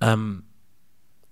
Ähm, 0.00 0.42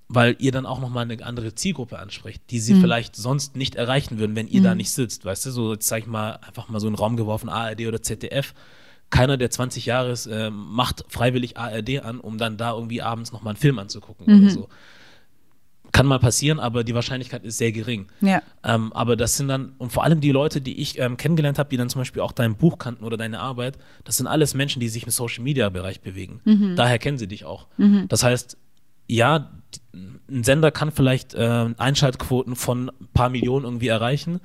weil 0.09 0.37
ihr 0.39 0.53
dann 0.53 0.67
auch 0.67 0.81
nochmal 0.81 1.11
eine 1.11 1.25
andere 1.25 1.55
Zielgruppe 1.55 1.99
anspricht, 1.99 2.43
die 2.51 2.61
sie 2.61 2.75
mhm. 2.75 2.81
vielleicht 2.81 3.17
sonst 3.17 3.57
nicht 3.57 3.75
erreichen 3.75 4.19
würden, 4.19 4.37
wenn 4.37 4.49
ihr 4.49 4.61
mhm. 4.61 4.65
da 4.65 4.75
nicht 4.75 4.91
sitzt. 4.91 5.25
Weißt 5.25 5.45
du, 5.47 5.51
so 5.51 5.73
jetzt 5.73 5.89
sag 5.89 6.01
ich 6.01 6.07
mal, 6.07 6.39
einfach 6.47 6.69
mal 6.69 6.81
so 6.81 6.87
in 6.87 6.95
den 6.95 6.99
Raum 6.99 7.17
geworfen, 7.17 7.49
ARD 7.49 7.83
oder 7.83 8.03
ZDF. 8.03 8.55
Keiner, 9.15 9.37
der 9.37 9.49
20 9.49 9.87
Jahre 9.87 10.11
ist, 10.11 10.27
äh, 10.27 10.51
macht 10.51 11.05
freiwillig 11.09 11.57
ARD 11.57 12.01
an, 12.03 12.19
um 12.19 12.37
dann 12.37 12.57
da 12.57 12.73
irgendwie 12.73 13.01
abends 13.01 13.31
nochmal 13.31 13.53
einen 13.53 13.61
Film 13.61 13.79
anzugucken 13.79 14.27
mhm. 14.27 14.43
oder 14.43 14.51
so. 14.51 14.69
Kann 15.93 16.07
mal 16.07 16.19
passieren, 16.19 16.59
aber 16.59 16.83
die 16.83 16.97
Wahrscheinlichkeit 16.97 17.45
ist 17.45 17.59
sehr 17.59 17.71
gering. 17.71 18.09
Ja. 18.21 18.43
Ähm, 18.65 18.93
aber 18.93 19.15
das 19.15 19.37
sind 19.37 19.47
dann, 19.47 19.75
und 19.79 19.93
vor 19.93 20.03
allem 20.03 20.21
die 20.21 20.33
Leute, 20.33 20.61
die 20.61 20.81
ich 20.81 20.99
ähm, 20.99 21.17
kennengelernt 21.17 21.61
habe, 21.61 21.71
die 21.71 21.77
dann 21.77 21.89
zum 21.89 22.01
Beispiel 22.01 22.23
auch 22.23 22.33
dein 22.33 22.57
Buch 22.57 22.79
kannten 22.79 23.05
oder 23.05 23.17
deine 23.17 23.39
Arbeit, 23.39 23.79
das 24.03 24.17
sind 24.17 24.27
alles 24.27 24.55
Menschen, 24.55 24.81
die 24.81 24.89
sich 24.89 25.05
im 25.05 25.11
Social 25.11 25.45
Media 25.45 25.69
Bereich 25.69 26.01
bewegen. 26.01 26.41
Mhm. 26.45 26.75
Daher 26.75 26.99
kennen 26.99 27.17
sie 27.17 27.29
dich 27.29 27.45
auch. 27.45 27.69
Mhm. 27.77 28.09
Das 28.09 28.25
heißt, 28.25 28.57
ja, 29.07 29.53
ein 30.29 30.43
Sender 30.43 30.73
kann 30.73 30.91
vielleicht 30.91 31.35
äh, 31.35 31.67
Einschaltquoten 31.79 32.57
von 32.57 32.89
ein 32.89 33.09
paar 33.15 33.29
Millionen 33.29 33.65
irgendwie 33.65 33.89
erreichen. 33.89 34.41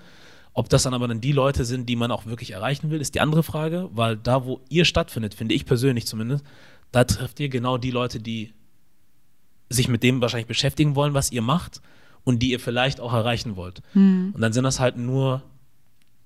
Ob 0.60 0.68
das 0.68 0.84
dann 0.84 0.94
aber 0.94 1.08
dann 1.08 1.22
die 1.22 1.32
Leute 1.32 1.64
sind, 1.64 1.88
die 1.88 1.96
man 1.96 2.12
auch 2.12 2.26
wirklich 2.26 2.52
erreichen 2.52 2.90
will, 2.90 3.00
ist 3.00 3.16
die 3.16 3.22
andere 3.22 3.44
Frage, 3.44 3.88
weil 3.94 4.18
da, 4.18 4.44
wo 4.44 4.60
ihr 4.68 4.84
stattfindet, 4.84 5.34
finde 5.34 5.56
ich 5.56 5.66
persönlich 5.66 6.06
zumindest, 6.06 6.44
da 6.92 7.06
trifft 7.06 7.40
ihr 7.40 7.48
genau 7.48 7.78
die 7.78 7.92
Leute, 7.92 8.20
die 8.20 8.54
sich 9.70 9.88
mit 9.88 10.04
dem 10.04 10.20
wahrscheinlich 10.20 10.48
beschäftigen 10.48 10.96
wollen, 10.96 11.14
was 11.14 11.32
ihr 11.32 11.42
macht 11.42 11.82
und 12.26 12.44
die 12.44 12.52
ihr 12.52 12.60
vielleicht 12.60 13.00
auch 13.00 13.14
erreichen 13.14 13.56
wollt. 13.56 13.82
Mhm. 13.94 14.34
Und 14.36 14.42
dann 14.42 14.52
sind 14.52 14.66
das 14.66 14.82
halt 14.82 14.98
nur 14.98 15.44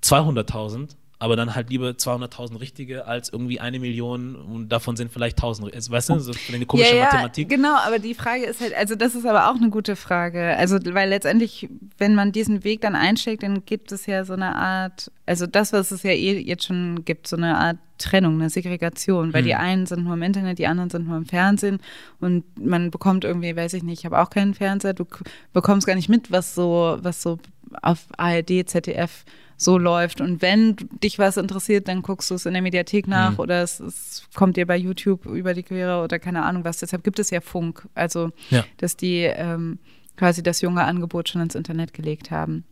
200.000 0.01 0.95
aber 1.19 1.35
dann 1.35 1.55
halt 1.55 1.69
lieber 1.69 1.89
200.000 1.89 2.59
richtige 2.59 3.05
als 3.05 3.29
irgendwie 3.29 3.59
eine 3.59 3.79
Million 3.79 4.35
und 4.35 4.69
davon 4.69 4.95
sind 4.95 5.11
vielleicht 5.11 5.37
1000. 5.37 5.73
Also, 5.73 5.91
weißt 5.91 6.09
du, 6.09 6.15
ist 6.15 6.29
eine 6.53 6.65
komische 6.65 6.89
ja, 6.89 6.95
ja, 6.95 7.03
Mathematik. 7.05 7.49
Genau, 7.49 7.75
aber 7.75 7.99
die 7.99 8.13
Frage 8.13 8.43
ist 8.43 8.59
halt, 8.59 8.73
also 8.75 8.95
das 8.95 9.15
ist 9.15 9.25
aber 9.25 9.49
auch 9.49 9.55
eine 9.55 9.69
gute 9.69 9.95
Frage. 9.95 10.57
Also, 10.57 10.79
weil 10.83 11.09
letztendlich, 11.09 11.69
wenn 11.97 12.15
man 12.15 12.31
diesen 12.31 12.63
Weg 12.63 12.81
dann 12.81 12.95
einschlägt, 12.95 13.43
dann 13.43 13.65
gibt 13.65 13.91
es 13.91 14.05
ja 14.05 14.25
so 14.25 14.33
eine 14.33 14.55
Art, 14.55 15.11
also 15.25 15.47
das, 15.47 15.71
was 15.71 15.91
es 15.91 16.03
ja 16.03 16.11
eh 16.11 16.39
jetzt 16.39 16.65
schon 16.65 17.05
gibt, 17.05 17.27
so 17.27 17.37
eine 17.37 17.57
Art 17.57 17.77
Trennung, 17.99 18.33
eine 18.33 18.49
Segregation, 18.49 19.33
weil 19.33 19.41
hm. 19.41 19.47
die 19.47 19.55
einen 19.55 19.85
sind 19.85 20.03
nur 20.03 20.15
im 20.15 20.21
Internet, 20.23 20.59
die 20.59 20.67
anderen 20.67 20.89
sind 20.89 21.07
nur 21.07 21.15
im 21.15 21.25
Fernsehen 21.25 21.79
und 22.19 22.43
man 22.59 22.91
bekommt 22.91 23.23
irgendwie, 23.23 23.55
weiß 23.55 23.73
ich 23.75 23.83
nicht, 23.83 23.99
ich 23.99 24.05
habe 24.05 24.19
auch 24.19 24.29
keinen 24.29 24.53
Fernseher, 24.53 24.93
du 24.93 25.05
bekommst 25.53 25.87
gar 25.87 25.95
nicht 25.95 26.09
mit, 26.09 26.31
was 26.31 26.53
so, 26.53 26.97
was 27.01 27.21
so 27.21 27.39
auf 27.81 28.07
ARD, 28.17 28.67
ZDF 28.67 29.23
so 29.57 29.77
läuft. 29.77 30.21
Und 30.21 30.41
wenn 30.41 30.75
dich 31.03 31.19
was 31.19 31.37
interessiert, 31.37 31.87
dann 31.87 32.01
guckst 32.01 32.29
du 32.31 32.35
es 32.35 32.45
in 32.45 32.53
der 32.53 32.61
Mediathek 32.61 33.07
nach 33.07 33.33
mhm. 33.33 33.39
oder 33.39 33.63
es, 33.63 33.79
es, 33.79 34.27
kommt 34.33 34.57
dir 34.57 34.65
bei 34.65 34.77
YouTube 34.77 35.25
über 35.25 35.53
die 35.53 35.63
Quere 35.63 36.03
oder 36.03 36.19
keine 36.19 36.43
Ahnung 36.43 36.63
was. 36.63 36.77
Deshalb 36.77 37.03
gibt 37.03 37.19
es 37.19 37.29
ja 37.29 37.41
Funk. 37.41 37.87
Also, 37.95 38.31
ja. 38.49 38.63
dass 38.77 38.97
die 38.97 39.21
ähm, 39.21 39.79
quasi 40.17 40.43
das 40.43 40.61
junge 40.61 40.83
Angebot 40.83 41.29
schon 41.29 41.41
ins 41.41 41.55
Internet 41.55 41.93
gelegt 41.93 42.31
haben. 42.31 42.65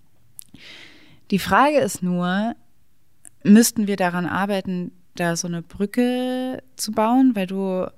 Die 1.32 1.40
Frage 1.40 1.80
ist 1.80 2.04
nur, 2.04 2.56
müssten 3.44 3.88
wir 3.88 3.96
daran 3.96 4.26
arbeiten, 4.26 4.92
da 5.16 5.36
so 5.36 5.48
eine 5.48 5.62
Brücke 5.62 6.62
zu 6.76 6.92
bauen, 6.92 7.32
weil 7.36 7.48
du, 7.48 7.90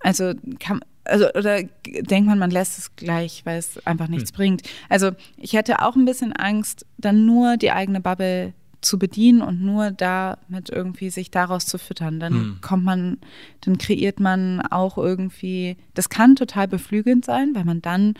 also 0.00 0.32
kann, 0.58 0.80
also 1.08 1.26
oder 1.30 1.62
denkt 1.62 2.26
man, 2.26 2.38
man 2.38 2.50
lässt 2.50 2.78
es 2.78 2.94
gleich, 2.96 3.44
weil 3.44 3.58
es 3.58 3.84
einfach 3.86 4.08
nichts 4.08 4.30
hm. 4.30 4.36
bringt. 4.36 4.62
Also 4.88 5.10
ich 5.36 5.54
hätte 5.54 5.82
auch 5.82 5.96
ein 5.96 6.04
bisschen 6.04 6.32
Angst, 6.32 6.86
dann 6.98 7.26
nur 7.26 7.56
die 7.56 7.72
eigene 7.72 8.00
Bubble 8.00 8.52
zu 8.80 8.98
bedienen 8.98 9.42
und 9.42 9.60
nur 9.60 9.90
damit 9.90 10.70
irgendwie 10.70 11.10
sich 11.10 11.30
daraus 11.30 11.66
zu 11.66 11.78
füttern. 11.78 12.20
Dann 12.20 12.32
hm. 12.32 12.58
kommt 12.60 12.84
man, 12.84 13.18
dann 13.62 13.78
kreiert 13.78 14.20
man 14.20 14.60
auch 14.60 14.98
irgendwie, 14.98 15.76
das 15.94 16.08
kann 16.08 16.36
total 16.36 16.68
beflügelnd 16.68 17.24
sein, 17.24 17.54
weil 17.54 17.64
man 17.64 17.82
dann 17.82 18.14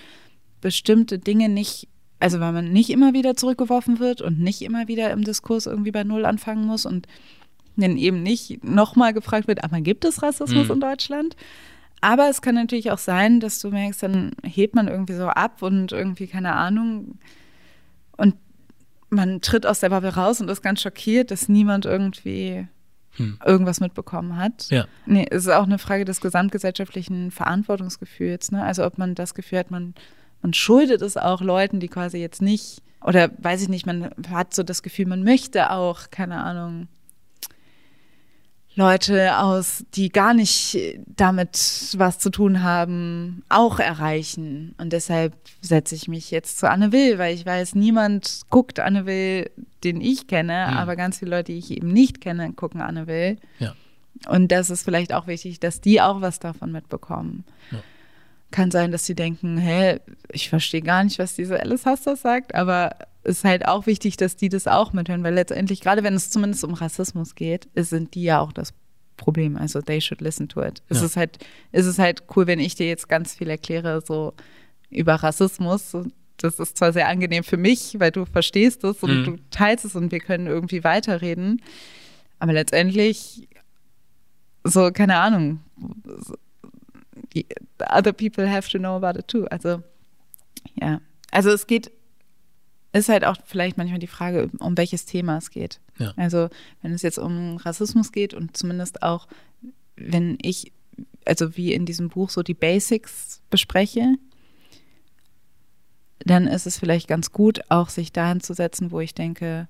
bestimmte 0.61 1.19
Dinge 1.19 1.49
nicht, 1.49 1.89
also 2.19 2.41
weil 2.41 2.53
man 2.53 2.73
nicht 2.73 2.91
immer 2.91 3.13
wieder 3.13 3.37
zurückgeworfen 3.37 4.01
wird 4.01 4.21
und 4.21 4.41
nicht 4.41 4.63
immer 4.63 4.89
wieder 4.89 5.13
im 5.13 5.23
Diskurs 5.23 5.67
irgendwie 5.67 5.93
bei 5.93 6.03
Null 6.03 6.25
anfangen 6.25 6.67
muss 6.67 6.87
und 6.87 7.07
dann 7.77 7.97
eben 7.97 8.25
nicht 8.25 8.65
nochmal 8.65 9.13
gefragt 9.13 9.47
wird, 9.47 9.63
aber 9.63 9.81
gibt 9.81 10.05
es 10.05 10.21
Rassismus 10.23 10.69
hm. 10.69 10.75
in 10.75 10.81
Deutschland? 10.81 11.37
Aber 12.01 12.29
es 12.29 12.43
kann 12.43 12.55
natürlich 12.55 12.91
auch 12.91 12.99
sein, 12.99 13.41
dass 13.41 13.61
du 13.61 13.71
merkst, 13.71 14.03
dann 14.03 14.33
hebt 14.45 14.75
man 14.75 14.89
irgendwie 14.89 15.15
so 15.15 15.29
ab 15.29 15.63
und 15.63 15.93
irgendwie, 15.93 16.27
keine 16.27 16.55
Ahnung, 16.55 17.19
und 18.17 18.37
man 19.11 19.41
tritt 19.41 19.67
aus 19.67 19.81
der 19.81 19.91
Bubble 19.91 20.15
raus 20.15 20.41
und 20.41 20.51
ist 20.51 20.63
ganz 20.63 20.83
schockiert, 20.83 21.31
dass 21.31 21.49
niemand 21.49 21.87
irgendwie 21.87 22.69
hm. 23.13 23.39
irgendwas 23.45 23.81
mitbekommen 23.81 24.37
hat. 24.37 24.69
Ja. 24.71 24.87
Nee, 25.07 25.27
es 25.31 25.47
ist 25.47 25.53
auch 25.53 25.65
eine 25.65 25.79
Frage 25.79 26.05
des 26.05 26.21
gesamtgesellschaftlichen 26.21 27.31
Verantwortungsgefühls. 27.31 28.53
Ne? 28.53 28.63
Also 28.63 28.85
ob 28.85 28.99
man 28.99 29.15
das 29.15 29.35
Gefühl 29.35 29.59
hat, 29.59 29.71
man, 29.71 29.95
man 30.43 30.53
schuldet 30.53 31.03
es 31.03 31.17
auch 31.17 31.41
Leuten, 31.41 31.81
die 31.81 31.89
quasi 31.89 32.19
jetzt 32.19 32.43
nicht, 32.43 32.83
oder 33.03 33.31
weiß 33.39 33.63
ich 33.63 33.69
nicht, 33.69 33.87
man 33.87 34.11
hat 34.31 34.55
so 34.55 34.63
das 34.63 34.83
Gefühl, 34.83 35.07
man 35.07 35.25
möchte 35.25 35.71
auch, 35.71 36.11
keine 36.11 36.43
Ahnung, 36.43 36.89
Leute 38.79 39.37
aus, 39.39 39.85
die 39.95 40.09
gar 40.09 40.35
nicht 40.35 40.79
damit 41.07 41.97
was 41.97 42.21
zu 42.21 42.31
tun 42.31 42.63
haben, 42.63 43.43
auch 43.49 43.81
erreichen. 43.81 44.77
Und 44.79 44.93
deshalb 44.93 45.35
setze 45.61 45.97
ich 45.97 46.07
mich 46.07 46.31
jetzt 46.31 46.61
zu 46.61 46.71
Anne 46.71 46.93
Will, 46.93 47.19
weil 47.19 47.35
ich 47.35 47.45
weiß, 47.45 47.75
niemand 47.75 48.43
guckt 48.51 48.79
Anne 48.79 49.05
Will, 49.05 49.51
den 49.83 50.01
ich 50.01 50.29
kenne, 50.29 50.69
mhm. 50.71 50.77
aber 50.77 50.95
ganz 50.95 51.19
viele 51.19 51.33
Leute, 51.33 51.53
die 51.53 51.59
ich 51.59 51.73
eben 51.73 51.89
nicht 51.89 52.21
kenne, 52.21 52.53
gucken 52.53 52.81
Anne 52.81 53.09
Will. 53.09 53.39
Ja. 53.59 53.75
Und 54.29 54.53
das 54.53 54.71
ist 54.71 54.85
vielleicht 54.85 55.13
auch 55.13 55.27
wichtig, 55.27 55.59
dass 55.59 55.81
die 55.81 56.01
auch 56.01 56.21
was 56.21 56.39
davon 56.39 56.71
mitbekommen. 56.71 57.45
Ja. 57.73 57.79
Kann 58.51 58.71
sein, 58.71 58.93
dass 58.93 59.05
sie 59.05 59.15
denken, 59.15 59.59
hä, 59.59 59.99
ich 60.33 60.49
verstehe 60.49 60.81
gar 60.83 61.05
nicht, 61.05 61.19
was 61.19 61.35
diese 61.35 61.61
Alice 61.61 61.85
Haster 61.85 62.17
sagt, 62.17 62.55
aber 62.55 62.97
ist 63.25 63.45
halt 63.45 63.67
auch 63.69 63.87
wichtig, 63.87 64.17
dass 64.17 64.37
die 64.37 64.49
das 64.49 64.67
auch 64.67 64.93
mithören, 64.95 65.23
weil 65.23 65.35
letztendlich, 65.35 65.81
gerade 65.83 66.03
wenn 66.03 66.15
es 66.15 66.31
zumindest 66.31 66.65
um 66.65 66.73
Rassismus 66.73 67.35
geht, 67.35 67.69
sind 67.75 68.15
die 68.15 68.23
ja 68.23 68.41
auch 68.41 68.53
das 68.53 68.73
Problem. 69.19 69.57
Also 69.59 69.83
they 69.83 70.01
should 70.01 70.23
listen 70.23 70.49
to 70.49 70.63
it. 70.63 70.79
Ja. 70.89 70.97
Es 70.97 71.03
ist 71.03 71.17
halt, 71.17 71.39
es 71.73 71.85
ist 71.85 71.99
halt 71.99 72.23
cool, 72.37 72.47
wenn 72.47 72.59
ich 72.61 72.75
dir 72.75 72.87
jetzt 72.87 73.09
ganz 73.09 73.35
viel 73.35 73.51
erkläre, 73.51 74.01
so 74.07 74.33
über 74.89 75.17
Rassismus. 75.17 75.95
das 76.39 76.59
ist 76.61 76.79
zwar 76.79 76.93
sehr 76.93 77.09
angenehm 77.09 77.43
für 77.43 77.57
mich, 77.57 77.97
weil 77.99 78.13
du 78.13 78.25
verstehst 78.25 78.85
es 78.85 79.03
und 79.03 79.11
Mhm. 79.21 79.25
du 79.25 79.37
teilst 79.51 79.85
es 79.85 79.97
und 79.97 80.13
wir 80.13 80.21
können 80.21 80.47
irgendwie 80.47 80.85
weiterreden. 80.85 81.61
Aber 82.39 82.53
letztendlich, 82.53 83.49
so, 84.65 84.91
keine 84.93 85.17
Ahnung, 85.17 85.61
other 87.81 88.13
people 88.13 88.49
have 88.49 88.69
to 88.69 88.79
know 88.79 88.97
about 88.97 89.19
it 89.19 89.29
too. 89.29 89.47
Also, 89.47 89.83
ja. 90.81 91.01
Also 91.31 91.51
es 91.51 91.67
geht, 91.67 91.91
ist 92.93 93.09
halt 93.09 93.25
auch 93.25 93.37
vielleicht 93.45 93.77
manchmal 93.77 93.99
die 93.99 94.07
Frage, 94.07 94.51
um 94.59 94.77
welches 94.77 95.05
Thema 95.05 95.39
es 95.39 95.51
geht. 95.51 95.81
Ja. 95.99 96.13
Also, 96.17 96.49
wenn 96.83 96.93
es 96.93 97.03
jetzt 97.03 97.19
um 97.19 97.57
Rassismus 97.57 98.13
geht 98.13 98.35
und 98.35 98.57
zumindest 98.57 99.03
auch, 99.03 99.29
wenn 99.97 100.39
ich, 100.43 100.73
also 101.25 101.57
wie 101.57 101.73
in 101.73 101.87
diesem 101.87 102.09
Buch 102.09 102.31
so 102.31 102.43
die 102.43 102.55
Basics 102.55 103.43
bespreche, 103.51 104.15
dann 106.21 106.47
ist 106.47 106.67
es 106.67 106.79
vielleicht 106.79 107.09
ganz 107.09 107.33
gut, 107.33 107.61
auch 107.69 107.89
sich 107.89 108.13
dahin 108.13 108.41
zu 108.41 108.55
setzen, 108.55 108.91
wo 108.91 109.01
ich 109.01 109.15
denke, 109.15 109.69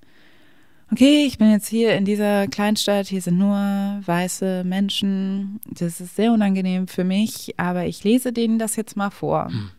okay, 0.93 1.27
ich 1.27 1.39
bin 1.39 1.51
jetzt 1.51 1.69
hier 1.69 1.95
in 1.95 2.05
dieser 2.05 2.47
Kleinstadt, 2.49 3.07
hier 3.09 3.21
sind 3.21 3.39
nur 3.39 3.55
weiße 3.55 4.65
Menschen, 4.65 5.61
das 5.67 6.01
ist 6.01 6.17
sehr 6.17 6.33
unangenehm 6.33 6.89
für 6.89 7.05
mich, 7.05 7.55
aber 7.59 7.87
ich 7.87 8.05
lese 8.05 8.33
denen 8.33 8.59
das 8.59 8.77
jetzt 8.77 8.97
mal 8.97 9.11
vor. 9.11 9.51
Mhm. 9.51 9.71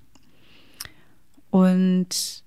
Und 1.51 2.43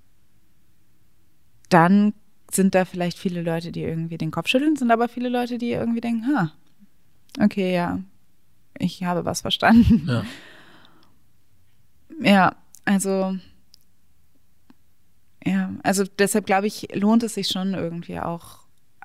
dann 1.68 2.14
sind 2.50 2.74
da 2.74 2.84
vielleicht 2.84 3.18
viele 3.18 3.42
Leute, 3.42 3.72
die 3.72 3.82
irgendwie 3.82 4.18
den 4.18 4.30
Kopf 4.30 4.48
schütteln, 4.48 4.76
sind 4.76 4.90
aber 4.90 5.08
viele 5.08 5.28
Leute, 5.28 5.58
die 5.58 5.70
irgendwie 5.70 6.00
denken, 6.00 6.26
ha, 6.36 6.52
okay, 7.40 7.74
ja, 7.74 7.98
ich 8.78 9.02
habe 9.04 9.24
was 9.24 9.40
verstanden. 9.40 10.06
Ja. 10.06 10.24
Ja, 12.20 12.56
also 12.84 13.36
ja, 15.44 15.72
also 15.82 16.04
deshalb 16.18 16.46
glaube 16.46 16.66
ich, 16.66 16.88
lohnt 16.94 17.22
es 17.22 17.34
sich 17.34 17.48
schon 17.48 17.74
irgendwie 17.74 18.18
auch 18.20 18.58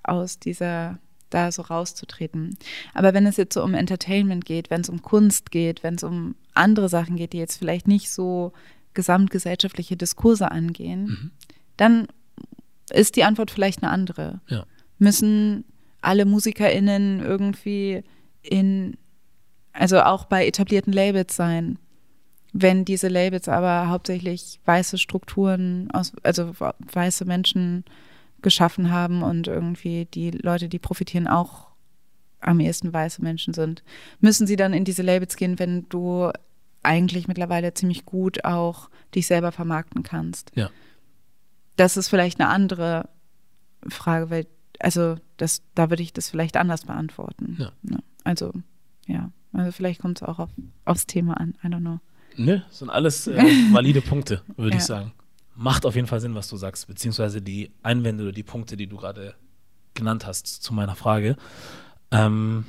aus 0.03 0.39
dieser 0.39 0.99
da 1.29 1.51
so 1.51 1.61
rauszutreten. 1.63 2.57
Aber 2.93 3.13
wenn 3.13 3.25
es 3.25 3.35
jetzt 3.37 3.53
so 3.53 3.63
um 3.63 3.73
Entertainment 3.73 4.45
geht, 4.45 4.69
wenn 4.69 4.81
es 4.81 4.89
um 4.89 5.01
Kunst 5.01 5.51
geht, 5.51 5.83
wenn 5.83 5.95
es 5.95 6.03
um 6.03 6.35
andere 6.53 6.87
Sachen 6.87 7.17
geht, 7.17 7.33
die 7.33 7.37
jetzt 7.37 7.57
vielleicht 7.57 7.87
nicht 7.87 8.09
so 8.09 8.53
gesamtgesellschaftliche 8.93 9.97
Diskurse 9.97 10.49
angehen, 10.51 11.05
Mhm. 11.05 11.31
dann 11.75 12.07
ist 12.89 13.15
die 13.15 13.23
Antwort 13.25 13.51
vielleicht 13.51 13.83
eine 13.83 13.91
andere. 13.91 14.39
Ja. 14.47 14.65
Müssen 14.99 15.65
alle 16.01 16.25
MusikerInnen 16.25 17.19
irgendwie 17.19 18.03
in, 18.41 18.95
also 19.73 20.01
auch 20.01 20.25
bei 20.25 20.47
etablierten 20.47 20.93
Labels 20.93 21.35
sein? 21.35 21.77
Wenn 22.59 22.85
diese 22.85 23.07
Labels 23.07 23.47
aber 23.47 23.87
hauptsächlich 23.87 24.59
weiße 24.65 24.97
Strukturen 24.97 25.91
aus, 25.91 26.13
also 26.23 26.53
weiße 26.91 27.25
Menschen 27.25 27.85
geschaffen 28.41 28.91
haben 28.91 29.21
und 29.21 29.47
irgendwie 29.47 30.05
die 30.05 30.31
Leute, 30.31 30.67
die 30.67 30.79
profitieren, 30.79 31.27
auch 31.27 31.67
am 32.39 32.59
ehesten 32.59 32.91
weiße 32.91 33.21
Menschen 33.21 33.53
sind, 33.53 33.83
müssen 34.21 34.47
sie 34.47 34.55
dann 34.55 34.73
in 34.73 34.85
diese 34.85 35.03
Labels 35.03 35.35
gehen, 35.35 35.59
wenn 35.59 35.87
du 35.89 36.31
eigentlich 36.81 37.27
mittlerweile 37.27 37.75
ziemlich 37.75 38.05
gut 38.05 38.43
auch 38.43 38.89
dich 39.13 39.27
selber 39.27 39.51
vermarkten 39.51 40.01
kannst. 40.01 40.51
Ja. 40.55 40.71
Das 41.75 41.95
ist 41.95 42.07
vielleicht 42.07 42.39
eine 42.39 42.49
andere 42.49 43.09
Frage, 43.87 44.31
weil, 44.31 44.47
also 44.79 45.15
das, 45.37 45.61
da 45.75 45.91
würde 45.91 46.01
ich 46.01 46.11
das 46.11 46.29
vielleicht 46.29 46.57
anders 46.57 46.85
beantworten. 46.85 47.57
Ja. 47.59 47.99
Also, 48.23 48.51
ja. 49.05 49.31
Also 49.53 49.71
vielleicht 49.71 50.01
kommt 50.01 50.21
es 50.21 50.27
auch 50.27 50.39
auf, 50.39 50.49
aufs 50.85 51.05
Thema 51.05 51.39
an. 51.39 51.55
I 51.63 51.67
don't 51.67 51.81
know. 51.81 51.99
Ne, 52.37 52.63
sind 52.69 52.89
alles 52.89 53.27
äh, 53.27 53.35
valide 53.71 54.01
Punkte, 54.01 54.41
würde 54.55 54.71
Ja. 54.71 54.77
ich 54.77 54.83
sagen. 54.85 55.11
Macht 55.55 55.85
auf 55.85 55.95
jeden 55.95 56.07
Fall 56.07 56.19
Sinn, 56.19 56.35
was 56.35 56.47
du 56.49 56.55
sagst, 56.57 56.87
beziehungsweise 56.87 57.41
die 57.41 57.71
Einwände 57.81 58.23
oder 58.23 58.31
die 58.31 58.43
Punkte, 58.43 58.77
die 58.77 58.85
du 58.87 58.97
gerade 58.97 59.33
genannt 59.95 60.27
hast 60.27 60.45
zu 60.47 60.73
meiner 60.73 60.95
Frage. 60.95 61.35
Ähm, 62.11 62.65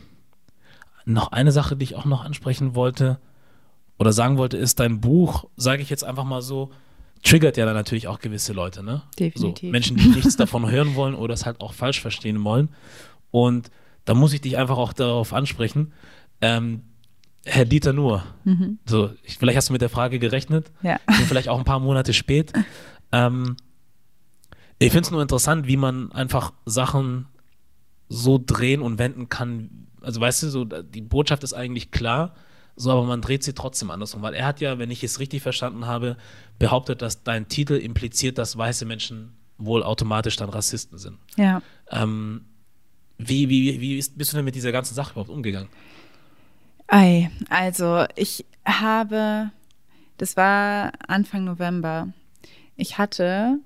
noch 1.05 1.33
eine 1.33 1.53
Sache, 1.53 1.77
die 1.77 1.85
ich 1.85 1.97
auch 1.97 2.07
noch 2.07 2.25
ansprechen 2.25 2.75
wollte 2.75 3.19
oder 3.99 4.13
sagen 4.13 4.39
wollte, 4.39 4.57
ist, 4.57 4.81
dein 4.81 5.01
Buch, 5.01 5.45
sage 5.57 5.83
ich 5.83 5.91
jetzt 5.91 6.05
einfach 6.05 6.25
mal 6.25 6.41
so, 6.43 6.71
triggert 7.23 7.57
ja 7.57 7.67
dann 7.67 7.75
natürlich 7.75 8.09
auch 8.09 8.21
gewisse 8.21 8.53
Leute, 8.53 8.83
ne? 8.83 9.03
Definitiv. 9.19 9.69
So, 9.69 9.73
Menschen, 9.73 9.97
die 9.97 10.09
nichts 10.09 10.37
davon 10.37 10.71
hören 10.71 10.95
wollen 10.95 11.15
oder 11.15 11.35
es 11.35 11.45
halt 11.47 11.61
auch 11.61 11.73
falsch 11.75 12.01
verstehen 12.01 12.43
wollen. 12.45 12.69
Und 13.31 13.71
da 14.05 14.15
muss 14.15 14.33
ich 14.33 14.41
dich 14.41 14.57
einfach 14.57 14.79
auch 14.79 14.93
darauf 14.93 15.33
ansprechen. 15.35 15.93
Ähm, 16.41 16.83
Herr 17.51 17.65
Dieter 17.65 17.93
Nuhr, 17.93 18.25
Mhm. 18.45 18.79
so, 18.85 19.11
ich, 19.23 19.39
vielleicht 19.39 19.57
hast 19.57 19.69
du 19.69 19.73
mit 19.73 19.83
der 19.83 19.89
Frage 19.89 20.19
gerechnet, 20.19 20.71
Ja. 20.83 20.99
bin 21.07 21.17
vielleicht 21.27 21.49
auch 21.49 21.59
ein 21.59 21.65
paar 21.65 21.81
Monate 21.81 22.13
spät. 22.13 22.53
Ähm, 23.13 23.57
ich 24.79 24.93
finde 24.93 25.07
es 25.07 25.11
nur 25.11 25.23
interessant, 25.23 25.67
wie 25.67 25.77
man 25.77 26.13
einfach 26.13 26.53
Sachen 26.67 27.27
so 28.09 28.41
drehen 28.45 28.81
und 28.83 28.99
wenden 28.99 29.29
kann. 29.29 29.89
Also 30.01 30.21
weißt 30.21 30.45
du, 30.45 30.49
so 30.51 30.65
die 30.65 31.01
Botschaft 31.01 31.43
ist 31.43 31.53
eigentlich 31.55 31.91
klar, 31.91 32.35
so 32.77 32.93
aber 32.93 33.05
man 33.05 33.21
dreht 33.21 33.43
sie 33.43 33.55
trotzdem 33.55 33.91
andersrum, 33.91 34.23
weil 34.23 34.35
er 34.35 34.47
hat 34.47 34.61
ja, 34.61 34.79
wenn 34.79 34.91
ich 34.91 35.03
es 35.03 35.19
richtig 35.19 35.43
verstanden 35.43 35.87
habe, 35.87 36.17
behauptet, 36.59 37.03
dass 37.03 37.25
dein 37.25 37.49
Titel 37.49 37.75
impliziert, 37.75 38.39
dass 38.39 38.57
weiße 38.57 38.85
Menschen 38.85 39.33
wohl 39.59 39.83
automatisch 39.83 40.37
dann 40.37 40.49
Rassisten 40.49 40.99
sind. 40.99 41.19
Ja. 41.37 41.61
Ähm, 41.91 42.43
wie, 43.19 43.49
wie, 43.49 43.81
wie 43.81 43.99
ist, 43.99 44.17
bist 44.17 44.33
du 44.33 44.37
denn 44.37 44.45
mit 44.45 44.55
dieser 44.55 44.71
ganzen 44.71 44.95
Sache 44.95 45.11
überhaupt 45.11 45.31
umgegangen? 45.31 45.69
Ei, 46.89 47.31
also 47.51 48.07
ich 48.17 48.47
habe, 48.65 49.51
das 50.17 50.37
war 50.37 50.93
Anfang 51.07 51.45
November. 51.45 52.09
Ich 52.77 52.99
hatte 52.99 53.59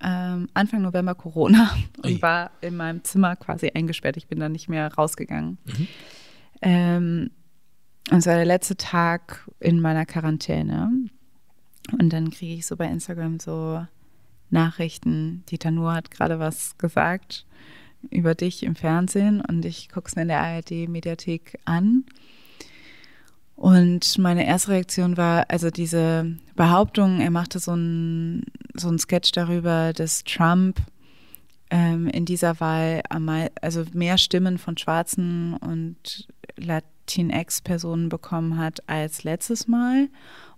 ähm, 0.00 0.48
Anfang 0.54 0.82
November 0.82 1.14
Corona 1.14 1.74
und 1.98 2.06
Ui. 2.06 2.22
war 2.22 2.52
in 2.60 2.76
meinem 2.76 3.04
Zimmer 3.04 3.36
quasi 3.36 3.70
eingesperrt. 3.74 4.16
Ich 4.16 4.28
bin 4.28 4.38
dann 4.38 4.52
nicht 4.52 4.68
mehr 4.68 4.92
rausgegangen. 4.94 5.58
Mhm. 5.64 5.88
Ähm, 6.62 7.30
und 8.10 8.18
es 8.18 8.26
war 8.26 8.36
der 8.36 8.44
letzte 8.44 8.76
Tag 8.76 9.48
in 9.60 9.80
meiner 9.80 10.06
Quarantäne. 10.06 10.90
Und 11.92 12.12
dann 12.12 12.30
kriege 12.30 12.54
ich 12.54 12.66
so 12.66 12.76
bei 12.76 12.86
Instagram 12.86 13.40
so 13.40 13.84
Nachrichten. 14.50 15.44
Dieter 15.50 15.70
Nuhr 15.70 15.94
hat 15.94 16.10
gerade 16.10 16.38
was 16.38 16.78
gesagt 16.78 17.44
über 18.10 18.34
dich 18.34 18.62
im 18.62 18.76
Fernsehen 18.76 19.40
und 19.40 19.64
ich 19.64 19.88
gucke 19.88 20.08
es 20.08 20.14
mir 20.14 20.22
in 20.22 20.28
der 20.28 20.40
ARD-Mediathek 20.40 21.58
an. 21.64 22.04
Und 23.58 24.18
meine 24.18 24.46
erste 24.46 24.70
Reaktion 24.70 25.16
war, 25.16 25.46
also 25.48 25.70
diese 25.70 26.36
Behauptung, 26.54 27.20
er 27.20 27.30
machte 27.32 27.58
so 27.58 27.72
ein, 27.74 28.44
so 28.74 28.88
ein 28.88 29.00
Sketch 29.00 29.32
darüber, 29.32 29.92
dass 29.92 30.22
Trump 30.22 30.80
ähm, 31.70 32.06
in 32.06 32.24
dieser 32.24 32.60
Wahl 32.60 33.02
mei- 33.18 33.50
also 33.60 33.84
mehr 33.92 34.16
Stimmen 34.16 34.58
von 34.58 34.78
Schwarzen 34.78 35.54
und 35.54 36.28
Latinx-Personen 36.56 38.08
bekommen 38.08 38.56
hat 38.58 38.88
als 38.88 39.24
letztes 39.24 39.66
Mal. 39.66 40.08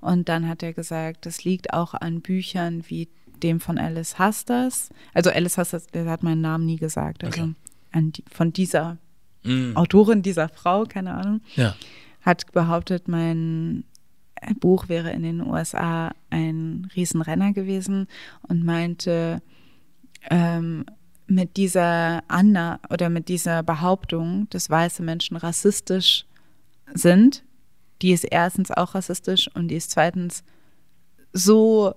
Und 0.01 0.29
dann 0.29 0.47
hat 0.47 0.63
er 0.63 0.75
gesagt, 0.75 1.25
das 1.25 1.43
liegt 1.45 1.73
auch 1.73 1.95
an 1.95 2.21
Büchern 2.21 2.85
wie 2.89 3.09
dem 3.43 3.61
von 3.61 3.79
Alice 3.79 4.19
Hasters. 4.19 4.91
Also 5.15 5.31
Alice 5.31 5.57
Hasters, 5.57 5.87
der 5.87 6.05
hat 6.05 6.23
meinen 6.23 6.43
Namen 6.43 6.67
nie 6.67 6.77
gesagt. 6.77 7.25
Also 7.25 7.43
Okay. 7.43 7.55
die, 8.13 8.25
von 8.31 8.53
dieser 8.53 8.99
Mhm. 9.43 9.75
Autorin 9.75 10.21
dieser 10.21 10.51
Frau, 10.51 10.85
keine 10.85 11.15
Ahnung 11.15 11.41
Ja. 11.57 11.75
Hat 12.23 12.53
behauptet, 12.53 13.09
mein 13.09 13.85
Buch 14.61 14.89
wäre 14.89 15.11
in 15.11 15.23
den 15.23 15.41
USA 15.47 16.13
ein 16.31 16.89
Riesenrenner 16.97 17.53
gewesen 17.53 18.07
und 18.43 18.65
meinte, 18.65 19.43
ähm, 20.31 20.85
mit 21.27 21.57
dieser 21.57 22.23
Anna 22.29 22.81
oder 22.91 23.09
mit 23.09 23.29
dieser 23.29 23.63
Behauptung, 23.63 24.49
dass 24.51 24.69
weiße 24.71 25.03
Menschen 25.03 25.37
rassistisch 25.37 26.27
sind, 26.93 27.45
die 28.03 28.13
ist 28.13 28.25
erstens 28.25 28.71
auch 28.71 28.95
rassistisch 28.95 29.49
und 29.55 29.69
die 29.69 29.77
ist 29.77 29.91
zweitens 29.93 30.43
so 31.33 31.95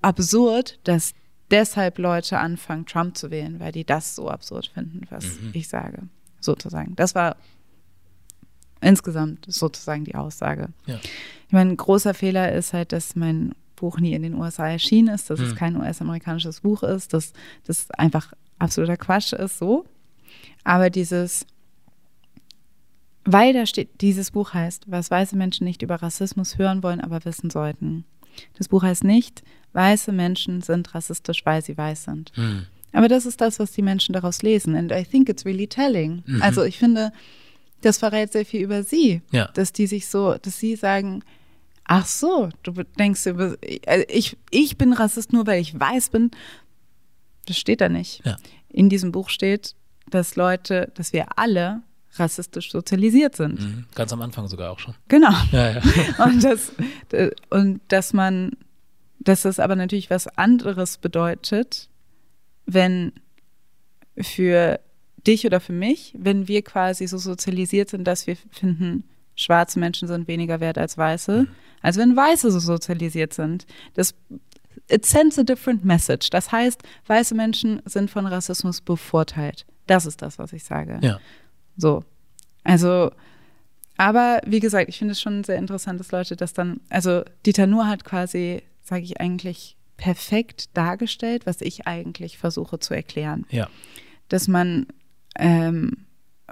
absurd, 0.00 0.80
dass 0.84 1.12
deshalb 1.50 1.98
Leute 1.98 2.38
anfangen, 2.38 2.86
Trump 2.86 3.16
zu 3.16 3.30
wählen, 3.30 3.60
weil 3.60 3.72
die 3.72 3.84
das 3.84 4.14
so 4.16 4.28
absurd 4.28 4.68
finden, 4.74 5.02
was 5.10 5.24
Mhm. 5.40 5.50
ich 5.52 5.68
sage, 5.68 6.08
sozusagen. 6.40 6.96
Das 6.96 7.14
war 7.14 7.36
insgesamt 8.82 9.46
sozusagen 9.48 10.04
die 10.04 10.14
Aussage. 10.14 10.68
Ja. 10.86 10.98
Ich 11.46 11.52
meine, 11.52 11.70
ein 11.70 11.76
großer 11.76 12.14
Fehler 12.14 12.52
ist 12.52 12.72
halt, 12.72 12.92
dass 12.92 13.16
mein 13.16 13.54
Buch 13.76 13.98
nie 13.98 14.12
in 14.14 14.22
den 14.22 14.34
USA 14.34 14.68
erschienen 14.68 15.14
ist, 15.14 15.30
dass 15.30 15.40
es 15.40 15.50
Hm. 15.50 15.56
kein 15.56 15.76
US-amerikanisches 15.76 16.60
Buch 16.60 16.82
ist, 16.82 17.12
dass 17.14 17.32
das 17.66 17.90
einfach 17.92 18.32
absoluter 18.58 18.96
Quatsch 18.96 19.32
ist, 19.32 19.58
so. 19.58 19.84
Aber 20.64 20.88
dieses, 20.90 21.46
weil 23.24 23.52
da 23.52 23.66
steht, 23.66 24.00
dieses 24.00 24.30
Buch 24.30 24.54
heißt, 24.54 24.84
was 24.86 25.10
weiße 25.10 25.36
Menschen 25.36 25.64
nicht 25.64 25.82
über 25.82 25.96
Rassismus 25.96 26.58
hören 26.58 26.82
wollen, 26.82 27.00
aber 27.00 27.24
wissen 27.24 27.50
sollten. 27.50 28.04
Das 28.58 28.68
Buch 28.68 28.82
heißt 28.82 29.04
nicht, 29.04 29.42
weiße 29.72 30.12
Menschen 30.12 30.60
sind 30.62 30.94
rassistisch, 30.94 31.44
weil 31.44 31.62
sie 31.62 31.76
weiß 31.76 32.04
sind. 32.04 32.32
Mhm. 32.36 32.66
Aber 32.92 33.08
das 33.08 33.26
ist 33.26 33.40
das, 33.40 33.58
was 33.58 33.72
die 33.72 33.82
Menschen 33.82 34.12
daraus 34.12 34.42
lesen. 34.42 34.74
And 34.76 34.92
I 34.92 35.04
think 35.04 35.28
it's 35.28 35.44
really 35.44 35.66
telling. 35.66 36.22
Mhm. 36.26 36.42
Also 36.42 36.62
ich 36.62 36.78
finde, 36.78 37.12
das 37.84 37.98
verrät 37.98 38.32
sehr 38.32 38.46
viel 38.46 38.62
über 38.62 38.82
sie. 38.82 39.22
Ja. 39.30 39.48
Dass 39.54 39.72
die 39.72 39.86
sich 39.86 40.08
so, 40.08 40.34
dass 40.34 40.58
sie 40.58 40.76
sagen, 40.76 41.22
Ach 41.84 42.06
so, 42.06 42.48
du 42.62 42.72
denkst 42.98 43.26
über, 43.26 43.56
also 43.86 44.04
ich, 44.08 44.36
ich 44.50 44.78
bin 44.78 44.92
Rassist 44.92 45.32
nur, 45.32 45.46
weil 45.46 45.60
ich 45.60 45.78
weiß 45.78 46.10
bin. 46.10 46.30
Das 47.46 47.58
steht 47.58 47.80
da 47.80 47.88
nicht. 47.88 48.24
Ja. 48.24 48.36
In 48.68 48.88
diesem 48.88 49.12
Buch 49.12 49.28
steht, 49.28 49.74
dass 50.08 50.36
Leute, 50.36 50.92
dass 50.94 51.12
wir 51.12 51.38
alle 51.38 51.82
rassistisch 52.14 52.70
sozialisiert 52.70 53.36
sind. 53.36 53.60
Mhm. 53.60 53.84
Ganz 53.94 54.12
am 54.12 54.22
Anfang 54.22 54.46
sogar 54.46 54.70
auch 54.70 54.78
schon. 54.78 54.94
Genau. 55.08 55.32
Ja, 55.50 55.72
ja. 55.72 55.82
Und, 56.24 56.44
das, 56.44 56.72
und 57.50 57.80
dass 57.88 58.12
man, 58.12 58.52
dass 59.18 59.42
das 59.42 59.58
aber 59.58 59.76
natürlich 59.76 60.10
was 60.10 60.28
anderes 60.28 60.98
bedeutet, 60.98 61.88
wenn 62.66 63.12
für 64.18 64.78
dich 65.26 65.46
oder 65.46 65.60
für 65.60 65.72
mich, 65.72 66.14
wenn 66.18 66.48
wir 66.48 66.62
quasi 66.62 67.06
so 67.06 67.18
sozialisiert 67.18 67.90
sind, 67.90 68.04
dass 68.04 68.26
wir 68.26 68.36
finden, 68.50 69.04
schwarze 69.36 69.78
Menschen 69.78 70.08
sind 70.08 70.28
weniger 70.28 70.60
wert 70.60 70.78
als 70.78 70.98
weiße, 70.98 71.46
als 71.80 71.96
wenn 71.96 72.16
weiße 72.16 72.50
so 72.50 72.58
sozialisiert 72.58 73.32
sind. 73.32 73.66
Das 73.94 74.14
it 74.88 75.06
sends 75.06 75.38
a 75.38 75.42
different 75.42 75.84
message. 75.84 76.30
Das 76.30 76.52
heißt, 76.52 76.82
weiße 77.06 77.34
Menschen 77.34 77.82
sind 77.84 78.10
von 78.10 78.26
Rassismus 78.26 78.80
bevorteilt. 78.80 79.64
Das 79.86 80.06
ist 80.06 80.22
das, 80.22 80.38
was 80.38 80.52
ich 80.52 80.64
sage. 80.64 80.98
Ja. 81.02 81.20
So. 81.76 82.04
Also, 82.64 83.10
aber 83.96 84.40
wie 84.46 84.60
gesagt, 84.60 84.88
ich 84.88 84.98
finde 84.98 85.12
es 85.12 85.20
schon 85.20 85.44
sehr 85.44 85.56
interessant, 85.56 85.98
dass 86.00 86.12
Leute 86.12 86.36
das 86.36 86.52
dann, 86.52 86.80
also 86.88 87.22
Dieter 87.46 87.66
Nuhr 87.66 87.86
hat 87.86 88.04
quasi, 88.04 88.62
sage 88.82 89.02
ich 89.02 89.20
eigentlich, 89.20 89.76
perfekt 89.96 90.76
dargestellt, 90.76 91.46
was 91.46 91.60
ich 91.60 91.86
eigentlich 91.86 92.38
versuche 92.38 92.78
zu 92.78 92.94
erklären. 92.94 93.46
Ja. 93.50 93.68
Dass 94.28 94.48
man 94.48 94.86
ähm, 95.38 96.06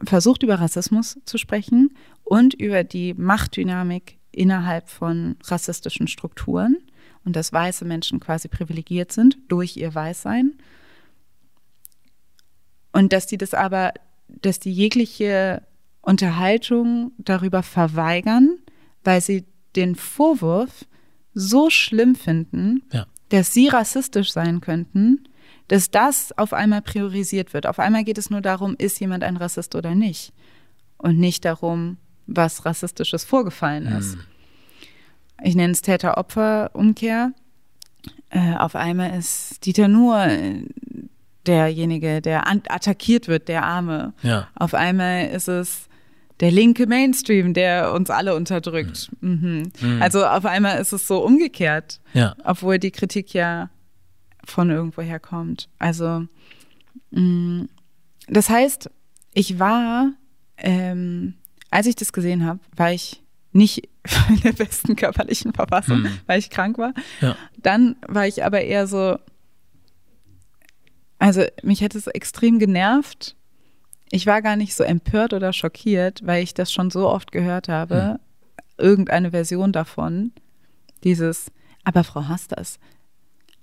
versucht, 0.05 0.43
über 0.43 0.57
Rassismus 0.61 1.19
zu 1.25 1.39
sprechen 1.39 1.95
und 2.25 2.55
über 2.55 2.85
die 2.85 3.15
Machtdynamik 3.15 4.19
innerhalb 4.33 4.89
von 4.89 5.37
rassistischen 5.45 6.07
Strukturen 6.09 6.77
und 7.25 7.37
dass 7.37 7.53
weiße 7.53 7.85
Menschen 7.85 8.21
quasi 8.21 8.49
privilegiert 8.49 9.13
sind 9.13 9.39
durch 9.49 9.77
ihr 9.77 9.95
Weißsein. 9.95 10.55
Und 12.93 13.13
dass 13.13 13.27
die 13.27 13.39
das 13.39 13.55
aber, 13.55 13.93
dass 14.29 14.59
die 14.59 14.73
jegliche 14.73 15.63
Unterhaltung 16.03 17.13
darüber 17.19 17.63
verweigern, 17.63 18.59
weil 19.05 19.21
sie 19.21 19.45
den 19.77 19.95
Vorwurf 19.95 20.87
so 21.35 21.71
schlimm 21.71 22.15
finden, 22.15 22.83
Ja. 22.93 23.07
dass 23.29 23.53
sie 23.53 23.69
rassistisch 23.69 24.33
sein 24.33 24.61
könnten, 24.61 25.29
dass 25.71 25.89
das 25.89 26.37
auf 26.37 26.53
einmal 26.53 26.83
priorisiert 26.83 27.55
wird. 27.55 27.65
Auf 27.65 27.79
einmal 27.79 28.03
geht 28.03 28.19
es 28.19 28.29
nur 28.29 28.41
darum, 28.41 28.75
ist 28.77 28.99
jemand 28.99 29.23
ein 29.23 29.37
Rassist 29.37 29.77
oder 29.77 29.95
nicht. 29.95 30.33
Und 30.99 31.17
nicht 31.21 31.45
darum, 31.45 31.97
was 32.27 32.65
rassistisches 32.65 33.23
vorgefallen 33.25 33.87
ist. 33.87 34.19
Ich 35.41 35.55
nenne 35.55 35.73
es 35.73 35.81
Täter-Opfer-Umkehr. 35.83 37.33
Äh, 38.31 38.55
auf 38.57 38.75
einmal 38.75 39.17
ist 39.17 39.65
Dieter 39.65 39.87
Nuhr 39.87 40.25
äh, 40.27 40.65
derjenige, 41.47 42.21
der 42.21 42.49
attackiert 42.49 43.29
wird, 43.29 43.47
der 43.47 43.63
Arme. 43.65 44.13
Ja. 44.23 44.49
Auf 44.57 44.75
einmal 44.75 45.29
ist 45.29 45.47
es 45.47 45.89
der 46.41 46.51
linke 46.51 46.89
Mainstream, 46.89 47.55
der 47.55 47.93
uns 47.93 48.11
alle 48.11 48.35
unterdrückt. 48.35 49.09
Mhm. 49.21 49.71
Also 50.01 50.27
auf 50.27 50.47
einmal 50.47 50.81
ist 50.81 50.93
es 50.93 51.07
so 51.07 51.25
umgekehrt, 51.25 52.01
Ja. 52.13 52.35
obwohl 52.43 52.81
die 52.81 52.91
Kritik 52.91 53.33
ja 53.35 53.71
von 54.45 54.71
irgendwoher 54.71 55.19
kommt. 55.21 55.69
Also 55.79 56.27
mh, 57.11 57.67
das 58.29 58.49
heißt, 58.49 58.91
ich 59.35 59.59
war, 59.59 60.13
ähm, 60.57 61.35
als 61.71 61.87
ich 61.87 61.97
das 61.97 62.13
gesehen 62.13 62.45
habe, 62.45 62.61
war 62.77 62.93
ich 62.93 63.23
nicht 63.53 63.89
in 64.29 64.41
der 64.41 64.53
besten 64.53 64.97
körperlichen 64.97 65.53
Verfassung, 65.53 66.05
Hm. 66.05 66.19
weil 66.27 66.39
ich 66.39 66.51
krank 66.51 66.79
war. 66.79 66.95
Ja. 67.21 67.37
Dann 67.59 67.97
war 68.07 68.27
ich 68.27 68.45
aber 68.45 68.61
eher 68.63 68.87
so, 68.87 69.19
also 71.19 71.43
mich 71.63 71.81
hätte 71.81 71.99
es 71.99 72.07
extrem 72.07 72.59
genervt. 72.59 73.37
Ich 74.11 74.27
war 74.27 74.43
gar 74.43 74.57
nicht 74.57 74.75
so 74.75 74.83
empört 74.85 75.33
oder 75.33 75.53
schockiert, 75.53 76.21
weil 76.27 76.43
ich 76.43 76.55
das 76.55 76.73
schon 76.73 76.91
so 76.91 77.09
oft 77.09 77.31
gehört 77.33 77.69
habe, 77.69 78.19
irgendeine 78.79 79.31
Version 79.31 79.73
davon, 79.73 80.33
dieses, 81.05 81.53
aber 81.85 82.03
Frau 82.03 82.27
Hasters, 82.27 82.79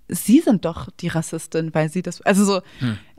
Sie 0.10 0.40
sind 0.40 0.64
doch 0.66 0.90
die 1.00 1.08
Rassistin, 1.10 1.74
weil 1.74 1.90
Sie 1.90 2.02
das, 2.02 2.22
also 2.22 2.46
so, 2.46 2.62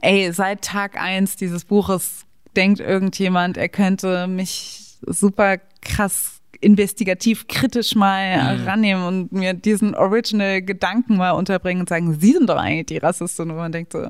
ey, 0.01 0.32
seit 0.32 0.62
Tag 0.62 1.01
eins 1.01 1.36
dieses 1.36 1.64
Buches 1.64 2.24
denkt 2.57 2.80
irgendjemand, 2.80 3.57
er 3.57 3.68
könnte 3.68 4.26
mich 4.26 4.97
super 5.07 5.59
krass 5.82 6.41
investigativ 6.61 7.47
kritisch 7.47 7.95
mal 7.95 8.59
rannehmen 8.66 9.05
und 9.05 9.32
mir 9.32 9.55
diesen 9.55 9.95
original 9.95 10.61
Gedanken 10.62 11.16
mal 11.16 11.30
unterbringen 11.32 11.80
und 11.82 11.89
sagen, 11.89 12.18
Sie 12.18 12.32
sind 12.32 12.49
doch 12.49 12.57
eigentlich 12.57 12.86
die 12.86 12.97
Rassistin. 12.99 13.51
Und 13.51 13.57
man 13.59 13.70
denkt 13.70 13.93
so, 13.93 14.09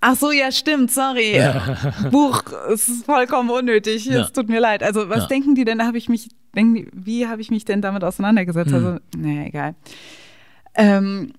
ach 0.00 0.14
so, 0.16 0.30
ja, 0.30 0.52
stimmt, 0.52 0.90
sorry. 0.92 1.40
Buch, 2.10 2.42
es 2.72 2.88
ist 2.88 3.06
vollkommen 3.06 3.50
unnötig, 3.50 4.04
Ja. 4.04 4.20
es 4.22 4.32
tut 4.32 4.48
mir 4.48 4.60
leid. 4.60 4.82
Also 4.82 5.08
was 5.08 5.22
Ja. 5.22 5.26
denken 5.26 5.54
die 5.54 5.64
denn, 5.64 5.78
da 5.78 5.86
habe 5.86 5.98
ich 5.98 6.08
mich, 6.08 6.28
denken 6.54 6.74
die, 6.74 6.88
wie 6.92 7.26
habe 7.26 7.40
ich 7.40 7.50
mich 7.50 7.64
denn 7.64 7.82
damit 7.82 8.04
auseinandergesetzt? 8.04 8.72
Also, 8.72 8.98
naja, 9.16 9.44
egal. 9.46 9.74
Ähm, 10.74 11.34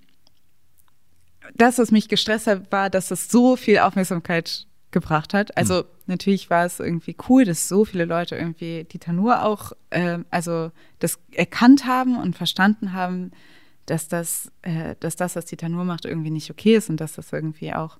das, 1.55 1.77
was 1.77 1.91
mich 1.91 2.07
gestresst 2.09 2.47
hat, 2.47 2.71
war, 2.71 2.89
dass 2.89 3.11
es 3.11 3.29
so 3.29 3.55
viel 3.55 3.79
Aufmerksamkeit 3.79 4.65
gebracht 4.91 5.33
hat. 5.33 5.57
Also 5.57 5.85
natürlich 6.05 6.49
war 6.49 6.65
es 6.65 6.79
irgendwie 6.79 7.15
cool, 7.27 7.45
dass 7.45 7.67
so 7.67 7.83
viele 7.85 8.05
Leute 8.05 8.35
irgendwie 8.35 8.85
Dieter 8.85 9.13
Nuhr 9.13 9.43
auch, 9.43 9.73
ähm, 9.91 10.25
also 10.29 10.71
das 10.99 11.19
erkannt 11.31 11.85
haben 11.85 12.17
und 12.17 12.35
verstanden 12.37 12.93
haben, 12.93 13.31
dass 13.85 14.07
das, 14.07 14.51
äh, 14.61 14.95
dass 14.99 15.15
das, 15.15 15.35
was 15.35 15.45
Dieter 15.45 15.69
Nuhr 15.69 15.83
macht, 15.83 16.05
irgendwie 16.05 16.29
nicht 16.29 16.49
okay 16.49 16.75
ist 16.75 16.89
und 16.89 17.01
dass 17.01 17.13
das 17.13 17.33
irgendwie 17.33 17.73
auch 17.73 17.97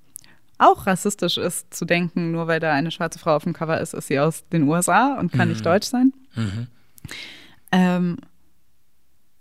auch 0.60 0.86
rassistisch 0.86 1.38
ist, 1.38 1.74
zu 1.74 1.84
denken, 1.84 2.32
nur 2.32 2.48
weil 2.48 2.60
da 2.60 2.72
eine 2.72 2.92
schwarze 2.92 3.20
Frau 3.20 3.36
auf 3.36 3.44
dem 3.44 3.54
Cover 3.54 3.82
ist, 3.82 3.94
ist 3.94 4.08
sie 4.08 4.20
aus 4.20 4.48
den 4.50 4.64
USA 4.64 5.20
und 5.20 5.32
kann 5.34 5.50
nicht 5.50 5.66
deutsch 5.66 5.88
sein. 5.88 6.14
Mhm. 6.36 6.68
Ähm, 7.72 8.18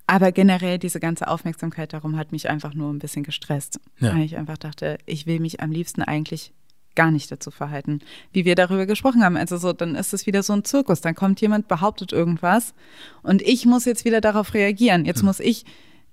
aber 0.06 0.32
generell 0.32 0.78
diese 0.78 1.00
ganze 1.00 1.28
Aufmerksamkeit 1.28 1.92
darum 1.92 2.16
hat 2.16 2.32
mich 2.32 2.48
einfach 2.48 2.74
nur 2.74 2.92
ein 2.92 2.98
bisschen 2.98 3.22
gestresst. 3.22 3.80
Ja. 4.00 4.14
Weil 4.14 4.22
ich 4.22 4.36
einfach 4.36 4.58
dachte, 4.58 4.98
ich 5.06 5.26
will 5.26 5.40
mich 5.40 5.60
am 5.60 5.70
liebsten 5.70 6.02
eigentlich 6.02 6.52
gar 6.94 7.10
nicht 7.10 7.30
dazu 7.30 7.50
verhalten, 7.50 8.00
wie 8.32 8.44
wir 8.44 8.54
darüber 8.54 8.86
gesprochen 8.86 9.24
haben. 9.24 9.36
Also 9.36 9.56
so, 9.56 9.72
dann 9.72 9.94
ist 9.94 10.12
es 10.12 10.26
wieder 10.26 10.42
so 10.42 10.52
ein 10.52 10.64
Zirkus. 10.64 11.00
Dann 11.00 11.14
kommt 11.14 11.40
jemand, 11.40 11.68
behauptet 11.68 12.12
irgendwas 12.12 12.74
und 13.22 13.42
ich 13.42 13.64
muss 13.66 13.84
jetzt 13.84 14.04
wieder 14.04 14.20
darauf 14.20 14.54
reagieren. 14.54 15.04
Jetzt 15.04 15.22
muss 15.22 15.40
ich, 15.40 15.64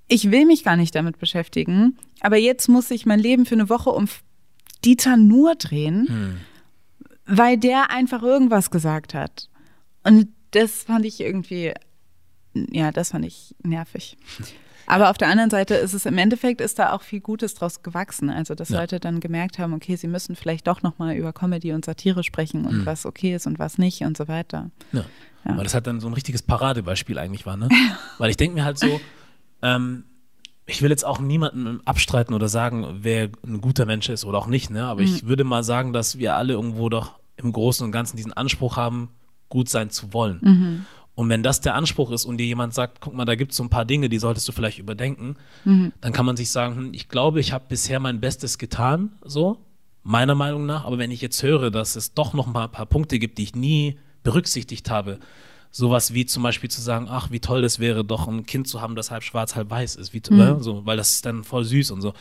ich 0.08 0.32
will 0.32 0.46
mich 0.46 0.64
gar 0.64 0.78
nicht 0.78 0.96
damit 0.96 1.20
beschäftigen, 1.20 1.98
aber 2.22 2.38
jetzt 2.38 2.70
muss 2.70 2.92
ich 2.92 3.06
mein 3.06 3.20
Leben 3.20 3.46
für 3.46 3.56
eine 3.56 3.70
Woche 3.70 3.90
um 3.90 4.08
Dieter 4.86 5.18
nur 5.18 5.56
drehen, 5.56 6.40
weil 7.26 7.58
der 7.58 7.92
einfach 7.92 8.24
irgendwas 8.24 8.72
gesagt 8.72 9.14
hat. 9.14 9.50
Und 10.04 10.30
das 10.52 10.84
fand 10.84 11.06
ich 11.06 11.20
irgendwie, 11.20 11.74
ja, 12.54 12.92
das 12.92 13.12
fand 13.12 13.26
ich 13.26 13.56
nervig. 13.64 14.18
Aber 14.88 15.12
auf 15.12 15.20
der 15.20 15.28
anderen 15.28 15.52
Seite 15.52 15.76
ist 15.76 15.94
es 15.94 16.08
im 16.08 16.18
Endeffekt 16.18 16.62
ist 16.62 16.80
da 16.80 16.94
auch 16.94 17.04
viel 17.04 17.20
Gutes 17.20 17.54
draus 17.54 17.84
gewachsen. 17.84 18.30
Also 18.32 18.56
dass 18.56 18.70
Ja. 18.70 18.80
Leute 18.82 19.00
dann 19.00 19.20
gemerkt 19.20 19.60
haben, 19.60 19.74
okay, 19.74 19.96
sie 19.96 20.08
müssen 20.08 20.36
vielleicht 20.36 20.66
doch 20.66 20.82
noch 20.82 20.98
mal 20.98 21.16
über 21.16 21.32
Comedy 21.32 21.74
und 21.74 21.86
Satire 21.86 22.24
sprechen 22.24 22.66
und 22.66 22.88
was 22.88 23.06
okay 23.06 23.36
ist 23.36 23.46
und 23.46 23.60
was 23.60 23.78
nicht 23.78 24.02
und 24.02 24.18
so 24.18 24.28
weiter. 24.28 24.72
Ja. 24.92 25.06
Ja. 25.46 25.56
Weil 25.56 25.64
das 25.64 25.74
halt 25.74 25.88
dann 25.88 26.00
so 26.02 26.08
ein 26.08 26.14
richtiges 26.14 26.42
Paradebeispiel 26.42 27.18
eigentlich 27.18 27.46
war, 27.46 27.56
ne? 27.56 27.70
Weil 28.18 28.30
ich 28.30 28.36
denke 28.38 28.56
mir 28.56 28.66
halt 28.66 28.78
so, 28.78 29.00
ähm, 29.62 30.04
ich 30.66 30.82
will 30.82 30.90
jetzt 30.90 31.06
auch 31.06 31.20
niemanden 31.20 31.80
abstreiten 31.86 32.34
oder 32.36 32.50
sagen, 32.50 33.00
wer 33.02 33.30
ein 33.46 33.62
guter 33.62 33.86
Mensch 33.86 34.10
ist 34.10 34.26
oder 34.26 34.38
auch 34.38 34.48
nicht, 34.48 34.70
ne? 34.70 34.86
Aber 34.86 35.02
ich 35.02 35.28
würde 35.28 35.44
mal 35.46 35.64
sagen, 35.64 35.94
dass 35.94 36.18
wir 36.18 36.36
alle 36.36 36.54
irgendwo 36.54 36.90
doch 36.90 37.20
im 37.38 37.54
Großen 37.54 37.86
und 37.86 37.92
Ganzen 37.92 38.18
diesen 38.18 38.34
Anspruch 38.34 38.76
haben, 38.76 39.10
gut 39.48 39.70
sein 39.70 39.90
zu 39.92 40.14
wollen. 40.14 40.86
Und 41.20 41.28
wenn 41.28 41.44
das 41.44 41.60
der 41.60 41.76
Anspruch 41.76 42.12
ist 42.12 42.24
und 42.24 42.38
dir 42.38 42.46
jemand 42.46 42.74
sagt, 42.74 43.02
guck 43.02 43.14
mal, 43.14 43.26
da 43.26 43.36
gibt 43.36 43.52
es 43.52 43.58
so 43.58 43.64
ein 43.64 43.70
paar 43.70 43.84
Dinge, 43.84 44.08
die 44.08 44.20
solltest 44.20 44.48
du 44.48 44.54
vielleicht 44.54 44.80
überdenken, 44.80 45.36
dann 45.66 46.14
kann 46.14 46.26
man 46.26 46.38
sich 46.38 46.50
sagen, 46.50 46.76
hm, 46.78 46.94
ich 46.94 47.10
glaube, 47.10 47.42
ich 47.42 47.52
habe 47.52 47.66
bisher 47.68 48.00
mein 48.00 48.22
Bestes 48.22 48.58
getan, 48.58 49.12
so, 49.26 49.58
meiner 50.04 50.34
Meinung 50.34 50.66
nach. 50.66 50.86
Aber 50.86 50.98
wenn 50.98 51.12
ich 51.12 51.20
jetzt 51.20 51.44
höre, 51.44 51.72
dass 51.72 51.98
es 51.98 52.14
doch 52.14 52.32
noch 52.34 52.48
ein 52.48 52.54
paar, 52.54 52.70
paar 52.70 52.86
Punkte 52.86 53.20
gibt, 53.20 53.38
die 53.38 53.44
ich 53.44 53.54
nie 53.54 54.00
berücksichtigt 54.24 54.90
habe, 54.90 55.20
sowas 55.72 56.14
wie 56.14 56.26
zum 56.26 56.42
Beispiel 56.42 56.70
zu 56.70 56.80
sagen, 56.82 57.08
ach, 57.10 57.32
wie 57.32 57.42
toll 57.42 57.62
das 57.64 57.80
wäre, 57.80 58.06
doch 58.06 58.30
ein 58.30 58.46
Kind 58.46 58.70
zu 58.70 58.80
haben, 58.80 58.96
das 58.96 59.12
halb 59.12 59.24
schwarz, 59.24 59.58
halb 59.58 59.70
weiß 59.70 59.98
ist, 59.98 60.14
wie, 60.14 60.22
Mhm. 60.30 60.40
äh, 60.40 60.64
so, 60.64 60.86
weil 60.86 60.96
das 60.96 61.12
ist 61.16 61.26
dann 61.26 61.44
voll 61.44 61.66
süß 61.66 61.92
und 61.92 62.00
so. 62.02 62.14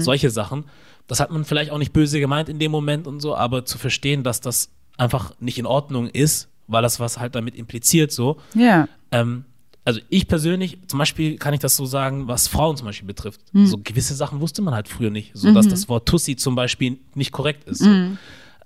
Solche 0.00 0.30
Sachen. 0.30 0.64
Das 1.08 1.20
hat 1.20 1.30
man 1.30 1.44
vielleicht 1.44 1.72
auch 1.72 1.78
nicht 1.78 1.92
böse 1.92 2.20
gemeint 2.20 2.48
in 2.48 2.58
dem 2.58 2.72
Moment 2.72 3.06
und 3.06 3.20
so, 3.20 3.36
aber 3.36 3.66
zu 3.66 3.76
verstehen, 3.76 4.22
dass 4.22 4.40
das 4.40 4.70
einfach 4.96 5.34
nicht 5.40 5.58
in 5.58 5.66
Ordnung 5.66 6.08
ist, 6.08 6.48
weil 6.66 6.82
das 6.82 7.00
was 7.00 7.18
halt 7.18 7.34
damit 7.34 7.54
impliziert, 7.54 8.12
so. 8.12 8.38
Ja. 8.54 8.88
Ähm, 9.12 9.44
also 9.84 10.00
ich 10.08 10.26
persönlich, 10.26 10.78
zum 10.88 10.98
Beispiel 10.98 11.36
kann 11.36 11.54
ich 11.54 11.60
das 11.60 11.76
so 11.76 11.86
sagen, 11.86 12.26
was 12.26 12.48
Frauen 12.48 12.76
zum 12.76 12.86
Beispiel 12.86 13.06
betrifft. 13.06 13.40
Hm. 13.52 13.66
So 13.66 13.78
gewisse 13.82 14.14
Sachen 14.14 14.40
wusste 14.40 14.60
man 14.62 14.74
halt 14.74 14.88
früher 14.88 15.10
nicht, 15.10 15.30
so 15.34 15.48
Mhm. 15.48 15.54
dass 15.54 15.68
das 15.68 15.88
Wort 15.88 16.08
Tussi 16.08 16.34
zum 16.34 16.56
Beispiel 16.56 16.98
nicht 17.14 17.30
korrekt 17.30 17.68
ist. 17.68 17.78
So. 17.82 17.90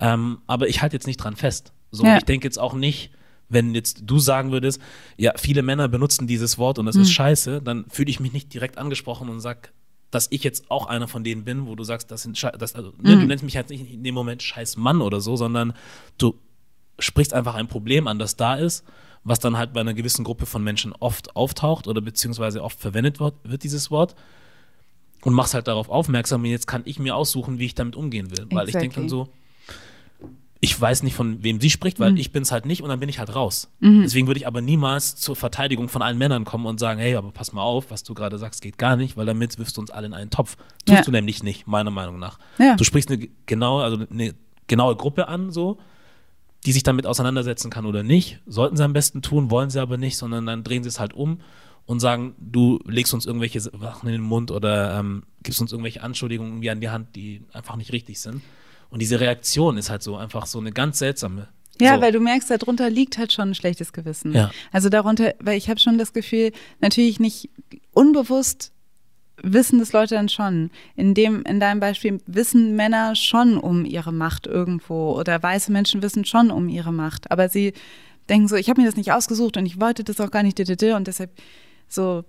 Ähm, 0.01 0.39
aber 0.47 0.69
ich 0.69 0.81
halte 0.81 0.97
jetzt 0.97 1.07
nicht 1.07 1.19
dran 1.19 1.37
fest. 1.37 1.73
So, 1.91 2.05
Ja. 2.05 2.17
ich 2.17 2.25
denke 2.25 2.47
jetzt 2.47 2.59
auch 2.59 2.73
nicht, 2.73 3.11
wenn 3.51 3.75
jetzt 3.75 4.03
du 4.07 4.19
sagen 4.19 4.51
würdest, 4.51 4.81
ja, 5.19 5.33
viele 5.37 5.63
Männer 5.63 5.89
benutzen 5.89 6.27
dieses 6.27 6.57
Wort 6.57 6.79
und 6.79 6.87
das 6.87 6.95
mhm. 6.97 7.03
ist 7.03 7.13
scheiße, 7.13 7.61
dann 7.61 7.85
fühle 7.91 8.09
ich 8.09 8.21
mich 8.21 8.33
nicht 8.33 8.55
direkt 8.55 8.79
angesprochen 8.79 9.29
und 9.29 9.41
sag, 9.41 9.73
dass 10.11 10.27
ich 10.31 10.43
jetzt 10.43 10.71
auch 10.71 10.87
einer 10.87 11.07
von 11.07 11.23
denen 11.23 11.45
bin, 11.45 11.67
wo 11.67 11.75
du 11.75 11.85
sagst, 11.85 12.11
das 12.11 12.23
sind 12.23 12.39
Scheiß, 12.39 12.55
das, 12.59 12.75
also, 12.75 12.93
ne, 13.03 13.17
mhm. 13.17 13.21
du 13.21 13.27
nennst 13.27 13.45
mich 13.45 13.57
halt 13.57 13.69
nicht 13.69 13.93
in 13.93 14.03
dem 14.03 14.15
Moment 14.15 14.43
scheiß 14.43 14.77
Mann 14.77 15.03
oder 15.03 15.21
so, 15.21 15.37
sondern 15.37 15.75
du 16.17 16.35
sprichst 17.01 17.35
einfach 17.35 17.55
ein 17.55 17.69
Problem 17.69 18.07
an, 18.07 18.19
das 18.19 18.37
da 18.37 18.55
ist, 18.55 18.85
was 19.25 19.39
dann 19.39 19.57
halt 19.57 19.73
bei 19.73 19.81
einer 19.81 19.95
gewissen 19.95 20.25
Gruppe 20.25 20.47
von 20.47 20.65
Menschen 20.65 20.93
oft 20.99 21.37
auftaucht 21.37 21.87
oder 21.87 22.01
beziehungsweise 22.01 22.63
oft 22.63 22.81
verwendet 22.81 23.21
wird, 23.21 23.35
wird 23.43 23.65
dieses 23.65 23.91
Wort 23.91 24.15
und 25.23 25.35
machst 25.35 25.55
halt 25.55 25.69
darauf 25.69 25.89
aufmerksam 25.89 26.43
und 26.43 26.51
jetzt 26.51 26.67
kann 26.67 26.83
ich 26.85 26.99
mir 26.99 27.15
aussuchen, 27.17 27.59
wie 27.59 27.67
ich 27.67 27.75
damit 27.75 27.97
umgehen 27.97 28.31
will, 28.31 28.47
weil 28.51 28.67
exactly. 28.67 28.71
ich 28.71 28.77
denke 28.77 29.01
dann 29.01 29.09
so, 29.09 29.29
ich 30.63 30.79
weiß 30.79 31.03
nicht, 31.05 31.15
von 31.15 31.43
wem 31.43 31.59
sie 31.59 31.71
spricht, 31.71 32.01
weil 32.01 32.13
mhm. 32.13 32.19
ich 32.19 32.33
bin 32.33 32.43
es 32.43 32.53
halt 32.53 32.67
nicht 32.67 32.83
und 32.83 32.91
dann 32.91 33.01
bin 33.01 33.09
ich 33.09 33.19
halt 33.19 33.35
raus. 33.35 33.71
Mhm. 33.81 34.03
Deswegen 34.03 34.27
würde 34.27 34.39
ich 34.39 34.47
aber 34.47 34.61
niemals 34.61 35.17
zur 35.17 35.35
Verteidigung 35.35 35.89
von 35.89 36.03
allen 36.03 36.19
Männern 36.19 36.45
kommen 36.45 36.67
und 36.67 36.79
sagen, 36.79 37.01
hey, 37.01 37.15
aber 37.15 37.31
pass 37.31 37.55
mal 37.55 37.63
auf, 37.63 37.91
was 37.91 38.03
du 38.03 38.13
gerade 38.13 38.39
sagst, 38.39 38.61
geht 38.61 38.77
gar 38.77 38.97
nicht, 38.97 39.17
weil 39.17 39.25
damit 39.25 39.59
wirfst 39.59 39.79
du 39.79 39.81
uns 39.81 39.91
alle 39.91 40.07
in 40.07 40.13
einen 40.13 40.31
Topf. 40.31 40.57
Tust 40.85 40.99
ja. 40.99 41.03
du 41.03 41.13
nämlich 41.13 41.43
nicht, 41.43 41.67
meiner 41.67 41.91
Meinung 41.91 42.19
nach. 42.19 42.39
Ja. 42.59 42.77
Du 42.77 42.85
sprichst 42.85 43.11
eine 43.11 43.27
genaue, 43.47 43.85
also 43.85 44.05
eine 44.11 44.35
genaue 44.67 44.97
Gruppe 44.97 45.29
an, 45.29 45.51
so, 45.51 45.79
die 46.67 46.73
sich 46.73 46.83
damit 46.83 47.07
auseinandersetzen 47.07 47.71
kann 47.71 47.87
oder 47.87 48.03
nicht. 48.03 48.41
Sollten 48.47 48.77
sie 48.77 48.85
am 48.85 48.93
besten 48.93 49.23
tun, 49.23 49.51
wollen 49.51 49.71
sie 49.71 49.81
aber 49.81 49.97
nicht, 49.97 50.17
sondern 50.17 50.47
dann 50.47 50.65
drehen 50.65 50.83
sie 50.83 50.89
es 50.89 51.01
halt 51.01 51.15
um 51.15 51.41
und 51.87 52.01
sagen, 52.01 52.35
du 52.39 52.79
legst 52.87 53.15
uns 53.15 53.27
irgendwelche 53.27 53.61
Sachen 53.61 54.07
in 54.09 54.13
den 54.13 54.23
Mund 54.23 54.51
oder 54.51 54.99
ähm, 54.99 55.25
gibst 55.43 55.61
uns 55.61 55.73
irgendwelche 55.73 56.03
Anschuldigungen 56.03 56.53
irgendwie 56.53 56.71
an 56.71 56.81
die 56.81 56.91
Hand, 56.91 57.17
die 57.17 57.43
einfach 57.53 57.77
nicht 57.77 57.93
richtig 57.93 58.21
sind. 58.21 58.43
Und 58.91 59.01
diese 59.01 59.21
Reaktion 59.21 59.77
ist 59.77 59.89
halt 59.89 60.03
so 60.03 60.17
einfach 60.17 60.47
so 60.47 60.59
eine 60.59 60.73
ganz 60.73 60.99
seltsame. 60.99 61.49
Ja, 61.81 61.97
so. 61.97 62.03
weil 62.03 62.13
du 62.13 62.21
merkst, 62.21 62.51
darunter 62.51 62.91
liegt 62.91 63.17
halt 63.17 63.33
schon 63.33 63.51
ein 63.51 63.55
schlechtes 63.55 63.93
Gewissen. 63.93 64.35
Ja. 64.35 64.51
Also 64.71 64.89
darunter, 64.89 65.35
weil 65.41 65.57
ich 65.57 65.71
habe 65.71 65.81
schon 65.81 65.97
das 65.97 66.13
Gefühl, 66.13 66.53
natürlich 66.81 67.21
nicht 67.21 67.49
unbewusst 67.93 68.73
wissen 69.43 69.79
das 69.79 69.93
Leute 69.93 70.15
dann 70.15 70.29
schon. 70.29 70.71
In 70.97 71.15
dem, 71.15 71.43
in 71.43 71.61
deinem 71.61 71.81
Beispiel 71.81 72.21
wissen 72.27 72.77
Männer 72.77 73.15
schon 73.17 73.57
um 73.59 73.85
ihre 73.85 74.13
Macht 74.13 74.47
irgendwo 74.47 75.13
oder 75.19 75.43
weiße 75.43 75.73
Menschen 75.73 76.03
wissen 76.03 76.25
schon 76.25 76.51
um 76.51 76.69
ihre 76.69 76.93
Macht, 76.93 77.31
aber 77.31 77.49
sie 77.49 77.73
denken 78.29 78.49
so, 78.49 78.57
ich 78.57 78.69
habe 78.71 78.81
mir 78.81 78.87
das 78.87 78.97
nicht 78.97 79.13
ausgesucht 79.13 79.57
und 79.57 79.67
ich 79.67 79.81
wollte 79.81 80.05
das 80.05 80.21
auch 80.21 80.31
gar 80.31 80.43
nicht 80.43 80.59
und 80.59 81.07
deshalb 81.07 81.31
so 81.89 82.25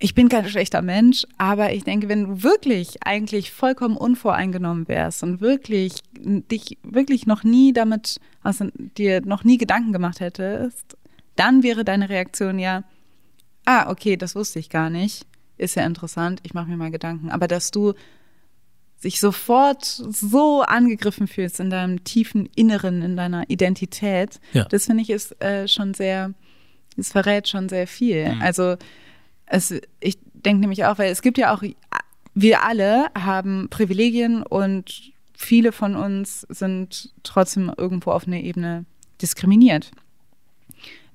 ich 0.00 0.14
bin 0.14 0.28
kein 0.28 0.48
schlechter 0.48 0.80
Mensch, 0.80 1.26
aber 1.38 1.72
ich 1.72 1.82
denke, 1.82 2.08
wenn 2.08 2.24
du 2.24 2.42
wirklich 2.42 3.02
eigentlich 3.04 3.50
vollkommen 3.50 3.96
unvoreingenommen 3.96 4.86
wärst 4.86 5.24
und 5.24 5.40
wirklich 5.40 5.94
dich 6.20 6.78
wirklich 6.84 7.26
noch 7.26 7.42
nie 7.42 7.72
damit, 7.72 8.20
also 8.42 8.66
dir 8.96 9.20
noch 9.22 9.42
nie 9.42 9.58
Gedanken 9.58 9.92
gemacht 9.92 10.20
hättest, 10.20 10.96
dann 11.34 11.62
wäre 11.62 11.84
deine 11.84 12.08
Reaktion 12.08 12.58
ja, 12.58 12.84
ah, 13.64 13.90
okay, 13.90 14.16
das 14.16 14.36
wusste 14.36 14.60
ich 14.60 14.70
gar 14.70 14.88
nicht, 14.88 15.26
ist 15.58 15.74
ja 15.74 15.84
interessant, 15.84 16.40
ich 16.44 16.54
mache 16.54 16.68
mir 16.68 16.76
mal 16.76 16.90
Gedanken. 16.90 17.30
Aber 17.30 17.48
dass 17.48 17.70
du 17.70 17.94
sich 18.96 19.20
sofort 19.20 19.84
so 19.84 20.62
angegriffen 20.62 21.28
fühlst 21.28 21.60
in 21.60 21.70
deinem 21.70 22.02
tiefen 22.02 22.48
Inneren, 22.56 23.02
in 23.02 23.16
deiner 23.16 23.48
Identität, 23.48 24.40
ja. 24.52 24.64
das 24.64 24.86
finde 24.86 25.02
ich 25.02 25.10
ist 25.10 25.40
äh, 25.40 25.68
schon 25.68 25.94
sehr, 25.94 26.34
es 26.96 27.12
verrät 27.12 27.48
schon 27.48 27.68
sehr 27.68 27.86
viel. 27.86 28.34
Mhm. 28.34 28.42
Also 28.42 28.76
es, 29.46 29.72
ich 30.00 30.18
denke 30.32 30.60
nämlich 30.60 30.84
auch, 30.84 30.98
weil 30.98 31.12
es 31.12 31.22
gibt 31.22 31.38
ja 31.38 31.54
auch, 31.54 31.62
wir 32.34 32.64
alle 32.64 33.06
haben 33.14 33.68
Privilegien 33.70 34.42
und 34.42 35.12
viele 35.32 35.70
von 35.70 35.94
uns 35.94 36.40
sind 36.48 37.12
trotzdem 37.22 37.72
irgendwo 37.76 38.10
auf 38.10 38.26
einer 38.26 38.40
Ebene 38.40 38.84
diskriminiert. 39.22 39.92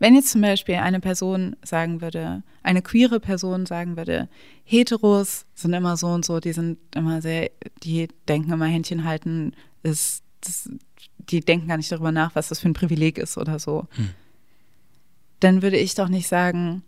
Wenn 0.04 0.16
jetzt 0.16 0.32
zum 0.32 0.42
Beispiel 0.42 0.76
eine 0.76 1.00
Person 1.00 1.56
sagen 1.64 2.02
würde, 2.02 2.44
eine 2.62 2.82
queere 2.82 3.22
Person 3.22 3.66
sagen 3.66 3.96
würde, 3.96 4.28
Heteros 4.66 5.46
sind 5.56 5.72
immer 5.72 5.96
so 5.96 6.08
und 6.08 6.26
so, 6.26 6.42
die 6.42 6.52
sind 6.52 6.78
immer 6.94 7.22
sehr, 7.22 7.52
die 7.84 8.10
denken 8.28 8.52
immer 8.52 8.66
Händchen 8.66 9.06
halten, 9.06 9.54
ist, 9.82 10.22
das, 10.42 10.70
die 11.20 11.40
denken 11.40 11.70
gar 11.70 11.78
nicht 11.78 11.90
darüber 11.90 12.12
nach, 12.12 12.36
was 12.36 12.50
das 12.50 12.60
für 12.60 12.68
ein 12.68 12.74
Privileg 12.74 13.18
ist 13.18 13.38
oder 13.38 13.60
so. 13.60 13.88
Hm. 13.92 14.10
Dann 15.40 15.62
würde 15.62 15.78
ich 15.78 15.96
doch 15.96 16.10
nicht 16.10 16.28
sagen, 16.28 16.84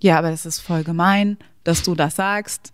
ja, 0.00 0.16
aber 0.16 0.30
das 0.30 0.46
ist 0.46 0.60
voll 0.60 0.84
gemein, 0.84 1.38
dass 1.64 1.82
du 1.82 1.96
das 1.96 2.14
sagst. 2.14 2.72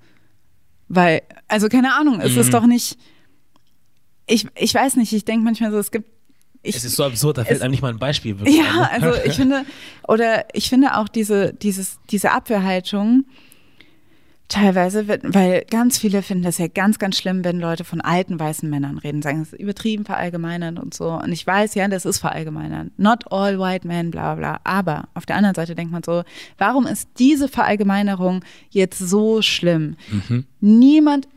Weil, 0.88 1.22
also 1.46 1.70
keine 1.70 1.94
Ahnung, 1.94 2.20
es 2.20 2.34
mhm. 2.34 2.40
ist 2.40 2.52
doch 2.52 2.66
nicht. 2.66 2.98
Ich, 4.26 4.46
ich 4.54 4.74
weiß 4.74 4.96
nicht, 4.96 5.14
ich 5.14 5.24
denke 5.24 5.44
manchmal 5.44 5.70
so, 5.70 5.78
es 5.78 5.90
gibt. 5.90 6.10
Ich, 6.68 6.76
es 6.76 6.84
ist 6.84 6.96
so 6.96 7.04
absurd, 7.04 7.38
da 7.38 7.44
fällt 7.44 7.62
einem 7.62 7.70
nicht 7.70 7.82
mal 7.82 7.92
ein 7.92 7.98
Beispiel. 7.98 8.38
Wirklich 8.38 8.58
ja, 8.58 8.90
also 8.92 9.12
ich 9.24 9.34
finde, 9.34 9.64
oder 10.06 10.44
ich 10.52 10.68
finde 10.68 10.96
auch 10.96 11.08
diese, 11.08 11.52
dieses, 11.54 11.98
diese 12.10 12.32
Abwehrhaltung, 12.32 13.24
Teilweise, 14.48 15.06
weil 15.06 15.66
ganz 15.70 15.98
viele 15.98 16.22
finden 16.22 16.44
das 16.44 16.56
ja 16.56 16.68
ganz, 16.68 16.98
ganz 16.98 17.18
schlimm, 17.18 17.44
wenn 17.44 17.60
Leute 17.60 17.84
von 17.84 18.00
alten 18.00 18.40
weißen 18.40 18.68
Männern 18.68 18.96
reden, 18.96 19.20
sagen, 19.20 19.42
es 19.42 19.52
ist 19.52 19.60
übertrieben 19.60 20.06
verallgemeinern 20.06 20.78
und 20.78 20.94
so. 20.94 21.10
Und 21.10 21.32
ich 21.32 21.46
weiß, 21.46 21.74
ja, 21.74 21.86
das 21.86 22.06
ist 22.06 22.18
verallgemeinern. 22.18 22.90
Not 22.96 23.30
all 23.30 23.58
white 23.60 23.86
men, 23.86 24.10
bla 24.10 24.36
bla. 24.36 24.58
Aber 24.64 25.08
auf 25.12 25.26
der 25.26 25.36
anderen 25.36 25.54
Seite 25.54 25.74
denkt 25.74 25.92
man 25.92 26.02
so, 26.02 26.22
warum 26.56 26.86
ist 26.86 27.10
diese 27.18 27.46
Verallgemeinerung 27.46 28.42
jetzt 28.70 28.98
so 28.98 29.42
schlimm? 29.42 29.96
Mhm. 30.10 30.46
Niemand 30.60 31.28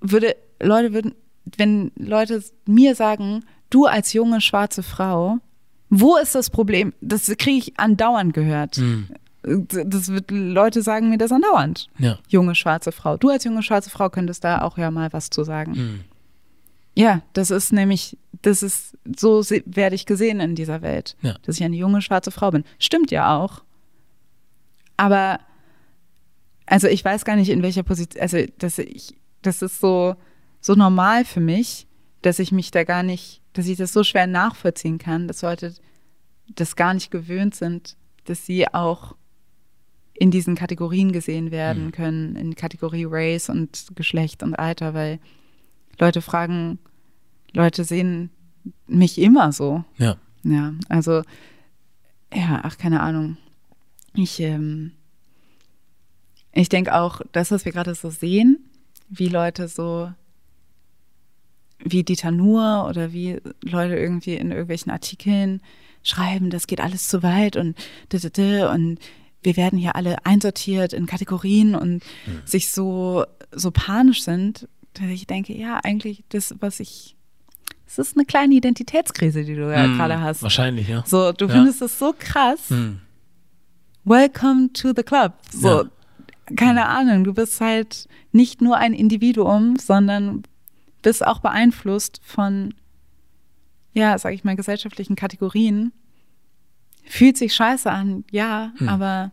würde, 0.00 0.34
Leute 0.58 0.94
würden, 0.94 1.14
wenn 1.58 1.92
Leute 1.96 2.42
mir 2.64 2.94
sagen, 2.94 3.44
du 3.74 3.86
als 3.86 4.12
junge 4.12 4.40
schwarze 4.40 4.82
Frau, 4.82 5.38
wo 5.90 6.16
ist 6.16 6.34
das 6.34 6.50
Problem? 6.50 6.92
Das 7.00 7.26
kriege 7.38 7.58
ich 7.58 7.78
andauernd 7.78 8.34
gehört. 8.34 8.78
Mhm 8.78 9.08
das 9.44 10.08
wird, 10.08 10.30
Leute 10.30 10.82
sagen 10.82 11.10
mir 11.10 11.18
das 11.18 11.32
andauernd. 11.32 11.88
Ja. 11.98 12.18
Junge 12.28 12.54
schwarze 12.54 12.92
Frau. 12.92 13.16
Du 13.16 13.28
als 13.28 13.44
junge 13.44 13.62
schwarze 13.62 13.90
Frau 13.90 14.08
könntest 14.08 14.44
da 14.44 14.62
auch 14.62 14.78
ja 14.78 14.90
mal 14.90 15.12
was 15.12 15.30
zu 15.30 15.44
sagen. 15.44 15.72
Mhm. 15.72 16.00
Ja, 16.96 17.22
das 17.32 17.50
ist 17.50 17.72
nämlich, 17.72 18.16
das 18.42 18.62
ist, 18.62 18.96
so 19.16 19.42
werde 19.66 19.96
ich 19.96 20.06
gesehen 20.06 20.40
in 20.40 20.54
dieser 20.54 20.80
Welt, 20.80 21.16
ja. 21.22 21.34
dass 21.42 21.56
ich 21.56 21.64
eine 21.64 21.76
junge 21.76 22.00
schwarze 22.02 22.30
Frau 22.30 22.52
bin. 22.52 22.64
Stimmt 22.78 23.10
ja 23.10 23.36
auch. 23.36 23.62
Aber, 24.96 25.40
also 26.66 26.86
ich 26.86 27.04
weiß 27.04 27.24
gar 27.24 27.36
nicht, 27.36 27.50
in 27.50 27.62
welcher 27.62 27.82
Position, 27.82 28.22
also 28.22 28.38
dass 28.58 28.78
ich, 28.78 29.16
das 29.42 29.60
ist 29.60 29.80
so, 29.80 30.14
so 30.60 30.74
normal 30.74 31.24
für 31.24 31.40
mich, 31.40 31.88
dass 32.24 32.38
ich 32.38 32.52
mich 32.52 32.70
da 32.70 32.84
gar 32.84 33.02
nicht, 33.02 33.42
dass 33.52 33.66
ich 33.66 33.76
das 33.76 33.92
so 33.92 34.02
schwer 34.02 34.26
nachvollziehen 34.26 34.96
kann, 34.96 35.28
dass 35.28 35.42
Leute 35.42 35.74
das 36.54 36.74
gar 36.74 36.94
nicht 36.94 37.10
gewöhnt 37.10 37.54
sind, 37.54 37.96
dass 38.24 38.46
sie 38.46 38.66
auch 38.72 39.14
in 40.14 40.30
diesen 40.30 40.54
Kategorien 40.54 41.12
gesehen 41.12 41.50
werden 41.50 41.86
mhm. 41.86 41.92
können, 41.92 42.36
in 42.36 42.54
Kategorie 42.54 43.04
Race 43.06 43.50
und 43.50 43.88
Geschlecht 43.94 44.42
und 44.42 44.54
Alter, 44.54 44.94
weil 44.94 45.18
Leute 45.98 46.22
fragen, 46.22 46.78
Leute 47.52 47.84
sehen 47.84 48.30
mich 48.86 49.18
immer 49.18 49.52
so. 49.52 49.84
Ja. 49.98 50.16
Ja, 50.44 50.74
also, 50.88 51.22
ja, 52.32 52.60
ach, 52.62 52.78
keine 52.78 53.00
Ahnung. 53.00 53.36
Ich, 54.14 54.40
ähm, 54.40 54.92
ich 56.52 56.68
denke 56.68 56.94
auch, 56.94 57.20
das, 57.32 57.50
was 57.50 57.64
wir 57.64 57.72
gerade 57.72 57.94
so 57.94 58.08
sehen, 58.08 58.58
wie 59.08 59.28
Leute 59.28 59.68
so, 59.68 60.12
wie 61.84 62.02
Dieter 62.02 62.30
Nuhr 62.30 62.86
oder 62.88 63.12
wie 63.12 63.38
Leute 63.62 63.96
irgendwie 63.96 64.34
in 64.34 64.50
irgendwelchen 64.50 64.90
Artikeln 64.90 65.60
schreiben, 66.02 66.50
das 66.50 66.66
geht 66.66 66.80
alles 66.80 67.08
zu 67.08 67.22
weit 67.22 67.56
und 67.56 67.76
und 68.12 68.98
wir 69.42 69.56
werden 69.56 69.78
hier 69.78 69.94
alle 69.94 70.24
einsortiert 70.24 70.92
in 70.92 71.06
Kategorien 71.06 71.74
und 71.74 72.02
mhm. 72.26 72.40
sich 72.46 72.70
so, 72.70 73.24
so 73.52 73.70
panisch 73.70 74.22
sind, 74.22 74.68
dass 74.94 75.06
ich 75.08 75.26
denke, 75.26 75.56
ja, 75.56 75.80
eigentlich 75.82 76.24
das, 76.30 76.54
was 76.60 76.80
ich 76.80 77.14
es 77.86 77.98
ist 77.98 78.16
eine 78.16 78.24
kleine 78.24 78.54
Identitätskrise, 78.54 79.44
die 79.44 79.54
du 79.54 79.70
ja 79.70 79.86
mm, 79.86 79.96
gerade 79.96 80.20
hast. 80.20 80.42
Wahrscheinlich, 80.42 80.88
ja. 80.88 81.04
So, 81.06 81.32
du 81.32 81.46
ja. 81.46 81.52
findest 81.52 81.82
es 81.82 81.98
so 81.98 82.14
krass. 82.18 82.70
Mm. 82.70 82.96
Welcome 84.04 84.72
to 84.72 84.92
the 84.96 85.02
club. 85.02 85.34
So, 85.50 85.82
ja. 85.82 85.90
keine 86.56 86.86
Ahnung, 86.86 87.24
du 87.24 87.34
bist 87.34 87.60
halt 87.60 88.08
nicht 88.32 88.60
nur 88.62 88.78
ein 88.78 88.94
Individuum, 88.94 89.76
sondern 89.76 90.42
bist 91.04 91.24
auch 91.24 91.38
beeinflusst 91.38 92.20
von, 92.24 92.74
ja, 93.92 94.18
sag 94.18 94.34
ich 94.34 94.42
mal, 94.42 94.56
gesellschaftlichen 94.56 95.14
Kategorien 95.14 95.92
Fühlt 97.06 97.36
sich 97.36 97.54
scheiße 97.54 97.90
an, 97.90 98.24
ja, 98.30 98.72
hm. 98.78 98.88
aber 98.88 99.32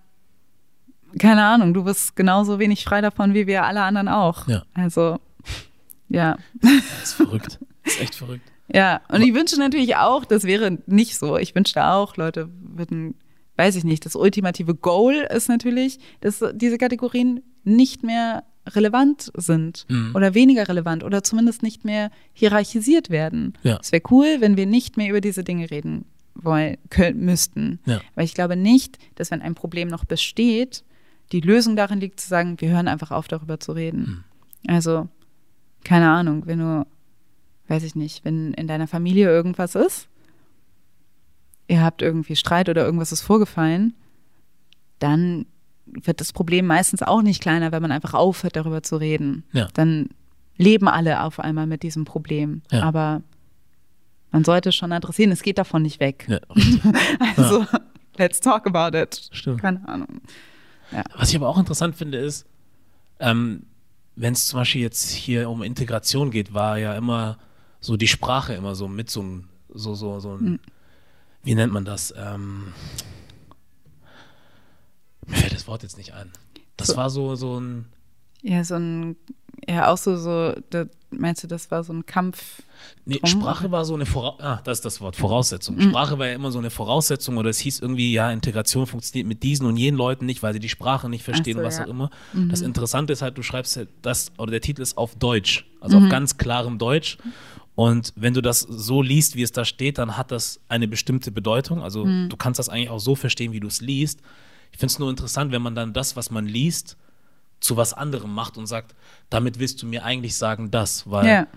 keine 1.17 1.43
Ahnung, 1.43 1.73
du 1.73 1.83
bist 1.83 2.15
genauso 2.15 2.59
wenig 2.59 2.83
frei 2.83 3.01
davon 3.01 3.33
wie 3.33 3.47
wir 3.47 3.63
alle 3.63 3.81
anderen 3.81 4.07
auch. 4.07 4.47
Ja. 4.47 4.63
Also, 4.73 5.19
ja. 6.09 6.37
Das 6.61 7.03
ist 7.03 7.13
verrückt. 7.13 7.59
Das 7.83 7.93
ist 7.93 8.01
echt 8.01 8.15
verrückt. 8.15 8.43
Ja, 8.73 9.01
und 9.09 9.21
ich 9.21 9.33
wünsche 9.33 9.57
natürlich 9.57 9.97
auch, 9.97 10.23
das 10.23 10.43
wäre 10.43 10.77
nicht 10.85 11.17
so. 11.17 11.37
Ich 11.37 11.55
wünschte 11.55 11.85
auch, 11.85 12.15
Leute 12.15 12.49
würden, 12.61 13.15
weiß 13.57 13.75
ich 13.75 13.83
nicht, 13.83 14.05
das 14.05 14.15
ultimative 14.15 14.75
Goal 14.75 15.27
ist 15.33 15.49
natürlich, 15.49 15.99
dass 16.21 16.43
diese 16.53 16.77
Kategorien 16.77 17.41
nicht 17.63 18.03
mehr 18.03 18.43
relevant 18.67 19.31
sind 19.35 19.85
mhm. 19.89 20.11
oder 20.15 20.33
weniger 20.33 20.67
relevant 20.67 21.03
oder 21.03 21.23
zumindest 21.23 21.63
nicht 21.63 21.83
mehr 21.83 22.11
hierarchisiert 22.33 23.09
werden. 23.09 23.57
Ja. 23.63 23.79
Es 23.81 23.91
wäre 23.91 24.03
cool, 24.11 24.37
wenn 24.39 24.57
wir 24.57 24.65
nicht 24.65 24.97
mehr 24.97 25.09
über 25.09 25.21
diese 25.21 25.43
Dinge 25.43 25.71
reden 25.71 26.05
wollen, 26.35 26.77
können, 26.89 27.25
müssten. 27.25 27.79
Ja. 27.85 28.01
Weil 28.15 28.25
ich 28.25 28.33
glaube 28.33 28.55
nicht, 28.55 28.97
dass 29.15 29.31
wenn 29.31 29.41
ein 29.41 29.55
Problem 29.55 29.87
noch 29.87 30.05
besteht, 30.05 30.83
die 31.31 31.41
Lösung 31.41 31.75
darin 31.75 31.99
liegt 31.99 32.19
zu 32.19 32.27
sagen, 32.27 32.59
wir 32.59 32.69
hören 32.69 32.87
einfach 32.87 33.11
auf, 33.11 33.27
darüber 33.27 33.59
zu 33.59 33.71
reden. 33.71 34.23
Also, 34.67 35.07
keine 35.83 36.09
Ahnung, 36.09 36.43
wenn 36.45 36.59
du, 36.59 36.85
weiß 37.67 37.83
ich 37.83 37.95
nicht, 37.95 38.25
wenn 38.25 38.53
in 38.53 38.67
deiner 38.67 38.87
Familie 38.87 39.27
irgendwas 39.27 39.75
ist, 39.75 40.07
ihr 41.67 41.81
habt 41.81 42.01
irgendwie 42.01 42.35
Streit 42.35 42.69
oder 42.69 42.83
irgendwas 42.83 43.11
ist 43.11 43.21
vorgefallen, 43.21 43.95
dann 44.99 45.45
wird 46.03 46.21
das 46.21 46.33
Problem 46.33 46.65
meistens 46.65 47.01
auch 47.01 47.21
nicht 47.21 47.41
kleiner, 47.41 47.71
wenn 47.71 47.81
man 47.81 47.91
einfach 47.91 48.13
aufhört, 48.13 48.55
darüber 48.55 48.83
zu 48.83 48.97
reden. 48.97 49.43
Ja. 49.51 49.67
Dann 49.73 50.09
leben 50.57 50.87
alle 50.87 51.23
auf 51.23 51.39
einmal 51.39 51.67
mit 51.67 51.83
diesem 51.83 52.05
Problem. 52.05 52.61
Ja. 52.71 52.83
Aber 52.83 53.21
man 54.31 54.43
sollte 54.43 54.69
es 54.69 54.75
schon 54.75 54.91
adressieren, 54.91 55.31
es 55.31 55.43
geht 55.43 55.57
davon 55.57 55.81
nicht 55.81 55.99
weg. 55.99 56.25
Ja. 56.27 56.39
Also, 57.37 57.65
let's 58.17 58.39
talk 58.39 58.67
about 58.67 58.97
it. 58.97 59.29
Stimmt. 59.31 59.61
Keine 59.61 59.87
Ahnung. 59.87 60.21
Was 61.15 61.29
ich 61.29 61.35
aber 61.35 61.47
auch 61.47 61.57
interessant 61.57 61.95
finde, 61.95 62.17
ist, 62.17 62.45
ähm, 63.19 63.63
wenn 64.15 64.33
es 64.33 64.47
zum 64.47 64.59
Beispiel 64.59 64.81
jetzt 64.81 65.09
hier 65.09 65.49
um 65.49 65.63
Integration 65.63 66.31
geht, 66.31 66.53
war 66.53 66.77
ja 66.77 66.95
immer 66.95 67.37
so 67.79 67.97
die 67.97 68.07
Sprache 68.07 68.53
immer 68.53 68.75
so 68.75 68.87
mit 68.87 69.09
so 69.09 69.21
einem, 69.21 69.47
so, 69.73 69.95
so, 69.95 70.19
so 70.19 70.35
ein, 70.35 70.59
wie 71.43 71.55
nennt 71.55 71.73
man 71.73 71.85
das? 71.85 72.13
Ähm, 72.17 72.73
Wort 75.71 75.83
jetzt 75.83 75.97
nicht 75.97 76.13
ein. 76.13 76.29
Das 76.77 76.89
So. 76.89 76.97
war 76.97 77.09
so, 77.09 77.35
so 77.35 77.59
ein, 77.59 77.85
Ja, 78.43 78.63
so 78.63 78.75
ein, 78.75 79.15
ja, 79.67 79.91
auch 79.91 79.97
so, 79.97 80.17
so, 80.17 80.53
da, 80.69 80.85
meinst 81.11 81.43
du, 81.43 81.47
das 81.47 81.71
war 81.71 81.83
so 81.83 81.93
ein 81.93 82.05
Kampf? 82.05 82.61
nee, 83.05 83.19
Sprache 83.23 83.71
war 83.71 83.85
so 83.85 83.93
eine 83.93 84.05
Vora 84.05 84.35
ah, 84.39 84.61
das 84.63 84.79
ist 84.79 84.85
das 84.85 85.01
Wort, 85.01 85.15
Voraussetzung. 85.15 85.79
Sprache 85.79 86.17
war 86.19 86.27
ja 86.27 86.33
immer 86.33 86.51
so 86.51 86.59
eine 86.59 86.71
Voraussetzung 86.71 87.37
oder 87.37 87.49
es 87.49 87.59
hieß 87.59 87.79
irgendwie, 87.79 88.11
ja, 88.11 88.31
Integration 88.31 88.85
funktioniert 88.85 89.27
mit 89.27 89.43
diesen 89.43 89.65
und 89.65 89.77
jenen 89.77 89.97
Leuten 89.97 90.25
nicht, 90.25 90.43
weil 90.43 90.53
sie 90.53 90.59
die 90.59 90.69
Sprache 90.69 91.07
nicht 91.07 91.23
verstehen, 91.23 91.57
so, 91.57 91.63
was 91.63 91.77
ja. 91.77 91.85
auch 91.85 91.89
immer. 91.89 92.09
Das 92.33 92.61
Interessante 92.61 93.13
ist 93.13 93.21
halt, 93.21 93.37
du 93.37 93.43
schreibst 93.43 93.77
halt 93.77 93.89
das, 94.01 94.31
oder 94.37 94.51
der 94.51 94.61
Titel 94.61 94.81
ist 94.81 94.97
auf 94.97 95.15
Deutsch, 95.15 95.65
also 95.79 95.97
auf 95.97 96.09
ganz 96.09 96.37
klarem 96.37 96.77
Deutsch. 96.77 97.17
Und 97.75 98.11
wenn 98.15 98.33
du 98.33 98.41
das 98.41 98.59
so 98.59 99.01
liest, 99.01 99.35
wie 99.35 99.43
es 99.43 99.51
da 99.51 99.63
steht, 99.63 99.97
dann 99.97 100.17
hat 100.17 100.31
das 100.31 100.59
eine 100.67 100.87
bestimmte 100.87 101.31
Bedeutung. 101.31 101.81
Also 101.81 102.03
du 102.05 102.35
kannst 102.37 102.59
das 102.59 102.67
eigentlich 102.67 102.89
auch 102.89 102.99
so 102.99 103.15
verstehen, 103.15 103.53
wie 103.53 103.59
du 103.59 103.67
es 103.67 103.79
liest. 103.79 104.19
Ich 104.71 104.77
finde 104.79 104.91
es 104.93 104.99
nur 104.99 105.09
interessant, 105.09 105.51
wenn 105.51 105.61
man 105.61 105.75
dann 105.75 105.93
das, 105.93 106.15
was 106.15 106.31
man 106.31 106.45
liest, 106.45 106.97
zu 107.59 107.77
was 107.77 107.93
anderem 107.93 108.33
macht 108.33 108.57
und 108.57 108.65
sagt, 108.67 108.95
damit 109.29 109.59
willst 109.59 109.81
du 109.81 109.85
mir 109.85 110.03
eigentlich 110.03 110.35
sagen 110.35 110.71
das, 110.71 111.09
weil 111.09 111.27
Ja, 111.27 111.47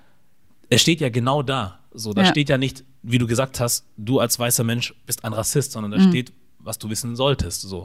es 0.68 0.82
steht 0.82 1.00
ja 1.00 1.08
genau 1.08 1.42
da. 1.42 1.78
So, 1.92 2.12
da 2.12 2.22
Ja. 2.22 2.28
steht 2.28 2.48
ja 2.48 2.58
nicht, 2.58 2.84
wie 3.02 3.18
du 3.18 3.26
gesagt 3.26 3.60
hast, 3.60 3.86
du 3.96 4.18
als 4.18 4.38
weißer 4.38 4.64
Mensch 4.64 4.94
bist 5.06 5.24
ein 5.24 5.32
Rassist, 5.32 5.72
sondern 5.72 5.92
Mhm. 5.92 5.96
da 5.96 6.08
steht, 6.10 6.32
was 6.58 6.78
du 6.78 6.90
wissen 6.90 7.16
solltest. 7.16 7.62
So. 7.62 7.84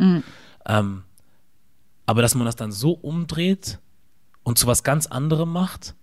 Ähm, 0.66 1.04
aber 2.06 2.22
dass 2.22 2.36
man 2.36 2.46
das 2.46 2.56
dann 2.56 2.72
so 2.72 2.92
umdreht 2.92 3.80
und 4.44 4.58
zu 4.58 4.66
was 4.68 4.84
ganz 4.84 5.06
anderem 5.08 5.52
macht, 5.52 5.94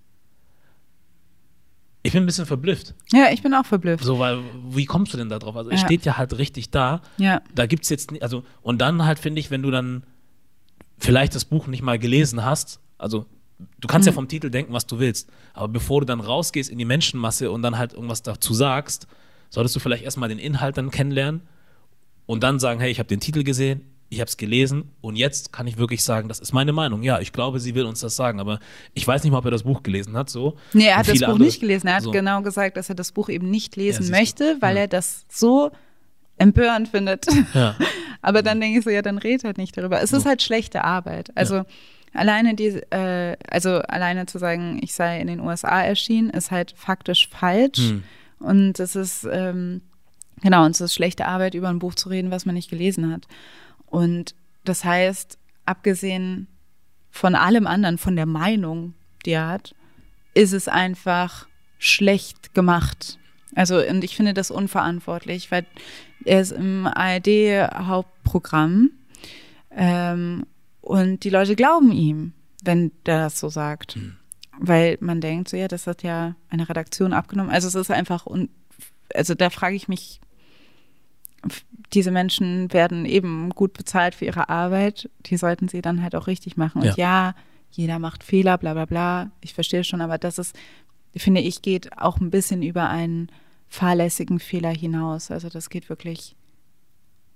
ich 2.07 2.12
bin 2.12 2.22
ein 2.22 2.26
bisschen 2.26 2.46
verblüfft. 2.46 2.94
ja, 3.12 3.26
ich 3.32 3.42
bin 3.42 3.52
auch 3.54 3.66
verblüfft. 3.66 4.04
So, 4.04 4.18
weil, 4.18 4.38
wie 4.70 4.84
kommst 4.86 5.12
du 5.12 5.16
denn 5.18 5.28
da 5.28 5.38
drauf? 5.38 5.57
Also, 5.57 5.70
es 5.70 5.80
Ja. 5.82 5.86
steht 5.86 6.04
ja 6.04 6.16
halt 6.16 6.36
richtig 6.38 6.70
da. 6.70 7.02
Ja, 7.18 7.42
Da 7.54 7.66
gibt 7.66 7.84
es 7.84 7.88
jetzt, 7.90 8.11
also, 8.22 8.44
und 8.62 8.80
dann 8.80 9.04
halt 9.04 9.18
finde 9.18 9.40
ich, 9.40 9.50
wenn 9.50 9.62
du 9.62 9.70
dann 9.70 10.04
vielleicht 10.98 11.34
das 11.34 11.44
Buch 11.44 11.66
nicht 11.66 11.82
mal 11.82 11.98
gelesen 11.98 12.44
hast, 12.44 12.80
also, 12.98 13.26
du 13.80 13.88
kannst 13.88 14.07
ja 14.07 14.12
vom 14.12 14.28
Titel 14.28 14.50
denken, 14.50 14.72
was 14.72 14.86
du 14.86 14.98
willst, 14.98 15.30
aber 15.54 15.68
bevor 15.68 16.00
du 16.00 16.07
dann 16.07 16.20
rausgehst 16.20 16.70
in 16.70 16.78
die 16.78 16.84
Menschenmasse 16.84 17.50
und 17.50 17.62
dann 17.62 17.76
halt 17.78 17.92
irgendwas 17.92 18.22
dazu 18.22 18.54
sagst, 18.54 19.07
solltest 19.50 19.76
du 19.76 19.80
vielleicht 19.80 20.04
erstmal 20.04 20.28
den 20.28 20.38
Inhalt 20.38 20.76
dann 20.78 20.90
kennenlernen 20.90 21.42
und 22.26 22.42
dann 22.42 22.59
sagen, 22.59 22.80
hey, 22.80 22.90
ich 22.90 22.98
habe 22.98 23.09
den 23.09 23.20
Titel 23.20 23.42
gesehen, 23.44 23.82
ich 24.09 24.20
habe 24.20 24.28
es 24.28 24.36
gelesen 24.36 24.90
und 25.00 25.16
jetzt 25.16 25.52
kann 25.52 25.66
ich 25.66 25.78
wirklich 25.78 26.04
sagen, 26.04 26.28
das 26.28 26.38
ist 26.38 26.52
meine 26.52 26.72
Meinung. 26.72 27.02
Ja, 27.02 27.18
ich 27.20 27.32
glaube, 27.32 27.59
sie 27.61 27.74
will 27.74 27.84
uns 27.86 28.00
das 28.00 28.14
sagen, 28.14 28.38
aber 28.40 28.61
ich 28.94 29.07
weiß 29.07 29.22
nicht 29.24 29.32
mal, 29.32 29.38
ob 29.38 29.44
er 29.46 29.50
das 29.50 29.64
Buch 29.64 29.82
gelesen 29.82 30.16
hat. 30.16 30.30
So. 30.30 30.57
Nee, 30.72 30.86
er 30.86 30.98
hat 30.98 31.09
das 31.09 31.18
Buch 31.18 31.26
andere- 31.28 31.42
nicht 31.44 31.61
gelesen. 31.61 31.88
Er 31.88 31.96
hat 31.96 32.02
so. 32.04 32.11
genau 32.12 32.42
gesagt, 32.42 32.76
dass 32.76 32.88
er 32.88 32.94
das 32.94 33.11
Buch 33.12 33.28
eben 33.28 33.50
nicht 33.50 33.74
lesen 33.76 34.04
du. 34.07 34.11
möchte, 34.12 34.57
weil 34.61 34.76
Ja. 34.76 34.82
er 34.82 34.88
das 34.88 35.24
so 35.28 35.72
empörend 36.38 36.88
findet. 36.88 37.26
Ja. 37.54 37.74
Aber 38.22 38.42
dann 38.42 38.61
denke 38.61 38.78
ich 38.78 38.84
so, 38.84 38.90
ja, 38.90 39.02
dann 39.02 39.18
red 39.18 39.44
halt 39.44 39.59
nicht 39.59 39.76
darüber. 39.76 40.00
Es 40.02 40.12
ist 40.12 40.26
halt 40.26 40.42
schlechte 40.42 40.84
Arbeit. 40.84 41.30
Also 41.36 41.64
alleine 42.12 42.54
die, 42.54 42.68
äh, 42.90 43.36
also 43.48 43.78
alleine 43.78 44.26
zu 44.26 44.38
sagen, 44.38 44.78
ich 44.82 44.94
sei 44.94 45.20
in 45.20 45.26
den 45.28 45.40
USA 45.40 45.82
erschienen, 45.82 46.30
ist 46.30 46.50
halt 46.50 46.74
faktisch 46.76 47.28
falsch. 47.28 47.78
Hm. 47.78 48.02
Und 48.38 48.78
es 48.80 48.96
ist, 48.96 49.26
ähm, 49.30 49.80
genau, 50.42 50.64
und 50.64 50.72
es 50.72 50.80
ist 50.80 50.94
schlechte 50.94 51.26
Arbeit, 51.26 51.54
über 51.54 51.68
ein 51.68 51.78
Buch 51.78 51.94
zu 51.94 52.09
reden, 52.09 52.30
was 52.30 52.44
man 52.46 52.54
nicht 52.54 52.68
gelesen 52.70 53.12
hat. 53.12 53.26
Und 53.97 54.34
das 54.64 54.84
heißt, 54.84 55.38
abgesehen 55.64 56.49
von 57.11 57.34
allem 57.34 57.66
anderen, 57.66 57.97
von 57.97 58.14
der 58.14 58.26
Meinung, 58.26 58.92
die 59.24 59.30
er 59.30 59.49
hat, 59.49 59.74
ist 60.34 60.53
es 60.53 60.68
einfach 60.68 61.49
schlecht 61.78 62.53
gemacht. 62.53 63.18
Also, 63.55 63.78
und 63.78 64.05
ich 64.05 64.14
finde 64.14 64.34
das 64.34 64.51
unverantwortlich, 64.51 65.51
weil 65.51 65.64
er 66.26 66.42
ist 66.42 66.53
im 66.53 66.86
ARD-Hauptprogramm 66.86 68.90
ähm, 69.70 70.44
und 70.82 71.24
die 71.24 71.30
Leute 71.30 71.57
glauben 71.57 71.90
ihm, 71.90 72.34
wenn 72.62 72.92
der 73.07 73.20
das 73.20 73.40
so 73.40 73.49
sagt. 73.49 73.99
Weil 74.59 74.99
man 75.01 75.22
denkt, 75.22 75.49
so 75.49 75.57
ja, 75.57 75.68
das 75.68 75.86
hat 75.86 76.03
ja 76.03 76.36
eine 76.51 76.68
Redaktion 76.68 77.14
abgenommen. 77.14 77.51
Also 77.51 77.68
es 77.68 77.74
ist 77.74 77.90
einfach, 77.90 78.26
un 78.26 78.51
also 79.14 79.34
da 79.34 79.49
frage 79.49 79.74
ich 79.74 79.88
mich, 79.88 80.20
diese 81.93 82.11
Menschen 82.11 82.72
werden 82.72 83.05
eben 83.05 83.51
gut 83.51 83.72
bezahlt 83.72 84.14
für 84.14 84.24
ihre 84.24 84.49
Arbeit. 84.49 85.09
Die 85.26 85.37
sollten 85.37 85.68
sie 85.68 85.82
dann 85.82 86.03
halt 86.03 86.14
auch 86.14 86.26
richtig 86.26 86.57
machen. 86.57 86.82
Und 86.82 86.97
ja, 86.97 87.34
jeder 87.70 87.99
macht 87.99 88.24
Fehler, 88.24 88.59
bla 88.59 88.74
bla 88.74 88.87
bla. 88.87 89.30
Ich 89.41 89.55
verstehe 89.55 89.84
schon, 89.84 90.01
aber 90.01 90.18
das 90.18 90.39
ist, 90.39 90.57
finde 91.14 91.41
ich, 91.41 91.62
geht 91.62 91.97
auch 91.99 92.18
ein 92.18 92.30
bisschen 92.30 92.62
über 92.62 92.89
einen 92.89 93.28
fahrlässigen 93.68 94.39
Fehler 94.39 94.70
hinaus. 94.70 95.30
Also 95.30 95.49
das 95.49 95.70
geht 95.70 95.89
wirklich, 95.89 96.37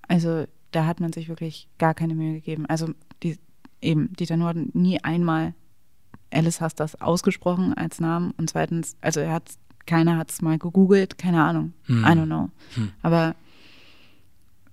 also 0.09 0.47
da 0.73 0.87
hat 0.87 1.01
man 1.01 1.13
sich 1.13 1.29
wirklich 1.29 1.69
gar 1.79 1.95
keine 1.95 2.15
Mühe 2.15 2.35
gegeben. 2.35 2.67
Also 2.67 2.89
die, 3.23 3.39
eben, 3.81 4.13
Dieter 4.15 4.37
Nuhr 4.37 4.49
hat 4.49 4.75
nie 4.75 5.03
einmal 5.03 5.55
Alice 6.33 6.61
hast 6.61 6.77
das 6.77 7.01
ausgesprochen 7.01 7.75
als 7.75 8.01
Namen 8.01 8.33
und 8.37 8.51
zweitens, 8.51 8.97
also 9.01 9.21
er 9.21 9.33
hat, 9.33 9.51
keiner 9.87 10.17
hat 10.17 10.31
es 10.31 10.43
mal 10.43 10.59
gegoogelt, 10.59 11.19
keine 11.19 11.43
Ahnung, 11.43 11.73
Hm. 11.85 12.05
I 12.05 12.09
don't 12.09 12.27
know. 12.27 12.51
Hm. 12.75 12.93
Aber 13.03 13.35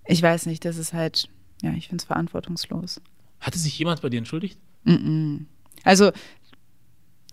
ich 0.07 0.21
weiß 0.21 0.45
nicht, 0.45 0.65
das 0.65 0.77
ist 0.77 0.93
halt, 0.93 1.29
ja, 1.61 1.71
ich 1.71 1.87
finde 1.87 2.01
es 2.01 2.05
verantwortungslos. 2.05 3.01
Hatte 3.39 3.59
sich 3.59 3.77
jemand 3.77 4.01
bei 4.01 4.09
dir 4.09 4.17
entschuldigt? 4.17 4.57
Mm-mm. 4.85 5.45
Also 5.83 6.11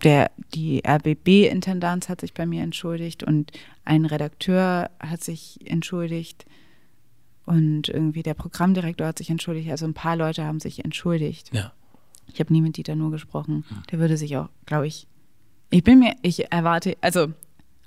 der, 0.03 0.31
die 0.53 0.83
RBB-Intendanz 0.85 2.09
hat 2.09 2.21
sich 2.21 2.33
bei 2.33 2.45
mir 2.45 2.63
entschuldigt 2.63 3.23
und 3.23 3.51
ein 3.85 4.05
Redakteur 4.05 4.91
hat 4.99 5.23
sich 5.23 5.59
entschuldigt 5.65 6.45
und 7.45 7.89
irgendwie 7.89 8.23
der 8.23 8.33
Programmdirektor 8.33 9.07
hat 9.07 9.17
sich 9.17 9.29
entschuldigt. 9.29 9.69
Also 9.69 9.85
ein 9.85 9.93
paar 9.93 10.15
Leute 10.15 10.43
haben 10.43 10.59
sich 10.59 10.83
entschuldigt. 10.83 11.51
Ja. 11.53 11.71
Ich 12.27 12.39
habe 12.39 12.51
nie 12.51 12.61
mit 12.61 12.77
Dieter 12.77 12.95
nur 12.95 13.11
gesprochen. 13.11 13.63
Der 13.91 13.99
würde 13.99 14.17
sich 14.17 14.35
auch, 14.37 14.49
glaube 14.65 14.87
ich, 14.87 15.07
ich 15.69 15.83
bin 15.83 15.99
mir, 15.99 16.15
ich 16.21 16.51
erwarte, 16.51 16.97
also 17.01 17.33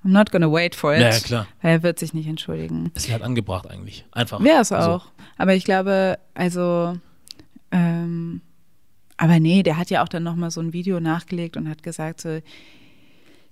I'm 0.09 0.13
not 0.13 0.31
gonna 0.33 0.51
wait 0.51 0.75
for 0.75 0.95
it. 0.95 1.03
Ja, 1.03 1.11
klar. 1.11 1.47
Weil 1.61 1.73
er 1.73 1.83
wird 1.83 1.99
sich 1.99 2.15
nicht 2.15 2.27
entschuldigen. 2.27 2.91
Es 2.95 3.05
wäre 3.09 3.15
halt 3.15 3.23
angebracht 3.25 3.69
eigentlich. 3.69 4.07
Einfach. 4.13 4.43
Wäre 4.43 4.63
es 4.63 4.73
Also, 4.73 4.91
auch. 4.91 5.07
Aber 5.37 5.55
ich 5.55 5.65
glaube, 5.65 6.19
also, 6.35 6.97
ähm, 7.71 8.41
aber 9.19 9.39
nee, 9.39 9.63
der 9.63 9.77
hat 9.77 9.91
ja 9.91 10.03
auch 10.03 10.09
dann 10.09 10.23
nochmal 10.23 10.51
so 10.51 10.61
ein 10.63 10.73
Video 10.73 10.99
nachgelegt 10.99 11.57
und 11.59 11.69
hat 11.69 11.83
gesagt 11.83 12.23
so, 12.23 12.41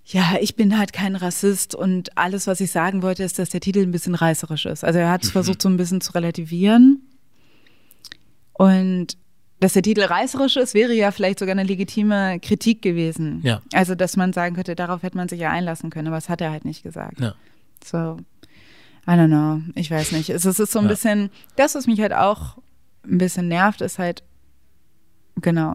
ja, 0.06 0.36
ich 0.40 0.56
bin 0.56 0.78
halt 0.78 0.92
kein 0.94 1.14
Rassist 1.16 1.74
und 1.74 2.16
alles, 2.16 2.46
was 2.46 2.60
ich 2.60 2.70
sagen 2.70 3.02
wollte, 3.02 3.22
ist, 3.24 3.38
dass 3.38 3.50
der 3.50 3.60
Titel 3.60 3.80
ein 3.82 3.90
bisschen 3.90 4.14
reißerisch 4.14 4.64
ist. 4.66 4.82
Also 4.84 4.98
er 5.00 5.10
hat 5.10 5.24
es 5.24 5.32
versucht, 5.32 5.60
so 5.60 5.68
ein 5.68 5.76
bisschen 5.76 6.00
zu 6.00 6.12
relativieren. 6.12 7.02
Und 8.52 9.18
dass 9.60 9.72
der 9.72 9.82
Titel 9.82 10.02
reißerisch 10.02 10.56
ist, 10.56 10.74
wäre 10.74 10.92
ja 10.92 11.10
vielleicht 11.10 11.38
sogar 11.38 11.52
eine 11.52 11.62
legitime 11.64 12.38
Kritik 12.40 12.82
gewesen. 12.82 13.40
Ja. 13.42 13.62
Also, 13.72 13.94
dass 13.94 14.16
man 14.16 14.32
sagen 14.32 14.54
könnte, 14.54 14.74
darauf 14.74 15.02
hätte 15.02 15.16
man 15.16 15.28
sich 15.28 15.40
ja 15.40 15.50
einlassen 15.50 15.90
können, 15.90 16.08
aber 16.08 16.16
das 16.16 16.28
hat 16.28 16.40
er 16.40 16.50
halt 16.50 16.64
nicht 16.64 16.82
gesagt. 16.82 17.20
Ja. 17.20 17.34
So, 17.84 18.18
I 19.06 19.10
don't 19.12 19.28
know. 19.28 19.60
Ich 19.74 19.90
weiß 19.90 20.12
nicht. 20.12 20.28
Es, 20.30 20.44
es 20.44 20.58
ist 20.60 20.72
so 20.72 20.78
ein 20.80 20.84
Ja. 20.86 20.90
bisschen, 20.90 21.30
das, 21.56 21.74
was 21.74 21.86
mich 21.86 22.00
halt 22.00 22.12
auch 22.12 22.58
ein 23.04 23.18
bisschen 23.18 23.48
nervt, 23.48 23.80
ist 23.80 23.98
halt, 23.98 24.24
genau, 25.40 25.74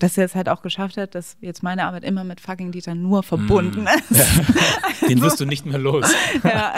dass 0.00 0.18
er 0.18 0.24
es 0.24 0.34
halt 0.34 0.48
auch 0.48 0.60
geschafft 0.60 0.96
hat, 0.96 1.14
dass 1.14 1.36
jetzt 1.40 1.62
meine 1.62 1.84
Arbeit 1.84 2.04
immer 2.04 2.24
mit 2.24 2.40
fucking 2.40 2.72
Dieter 2.72 2.94
nur 2.94 3.22
verbunden 3.22 3.86
ist. 4.10 4.20
Den 5.08 5.22
wirst 5.22 5.40
du 5.40 5.46
nicht 5.46 5.64
mehr 5.66 5.78
los. 5.78 6.12
ja. 6.44 6.74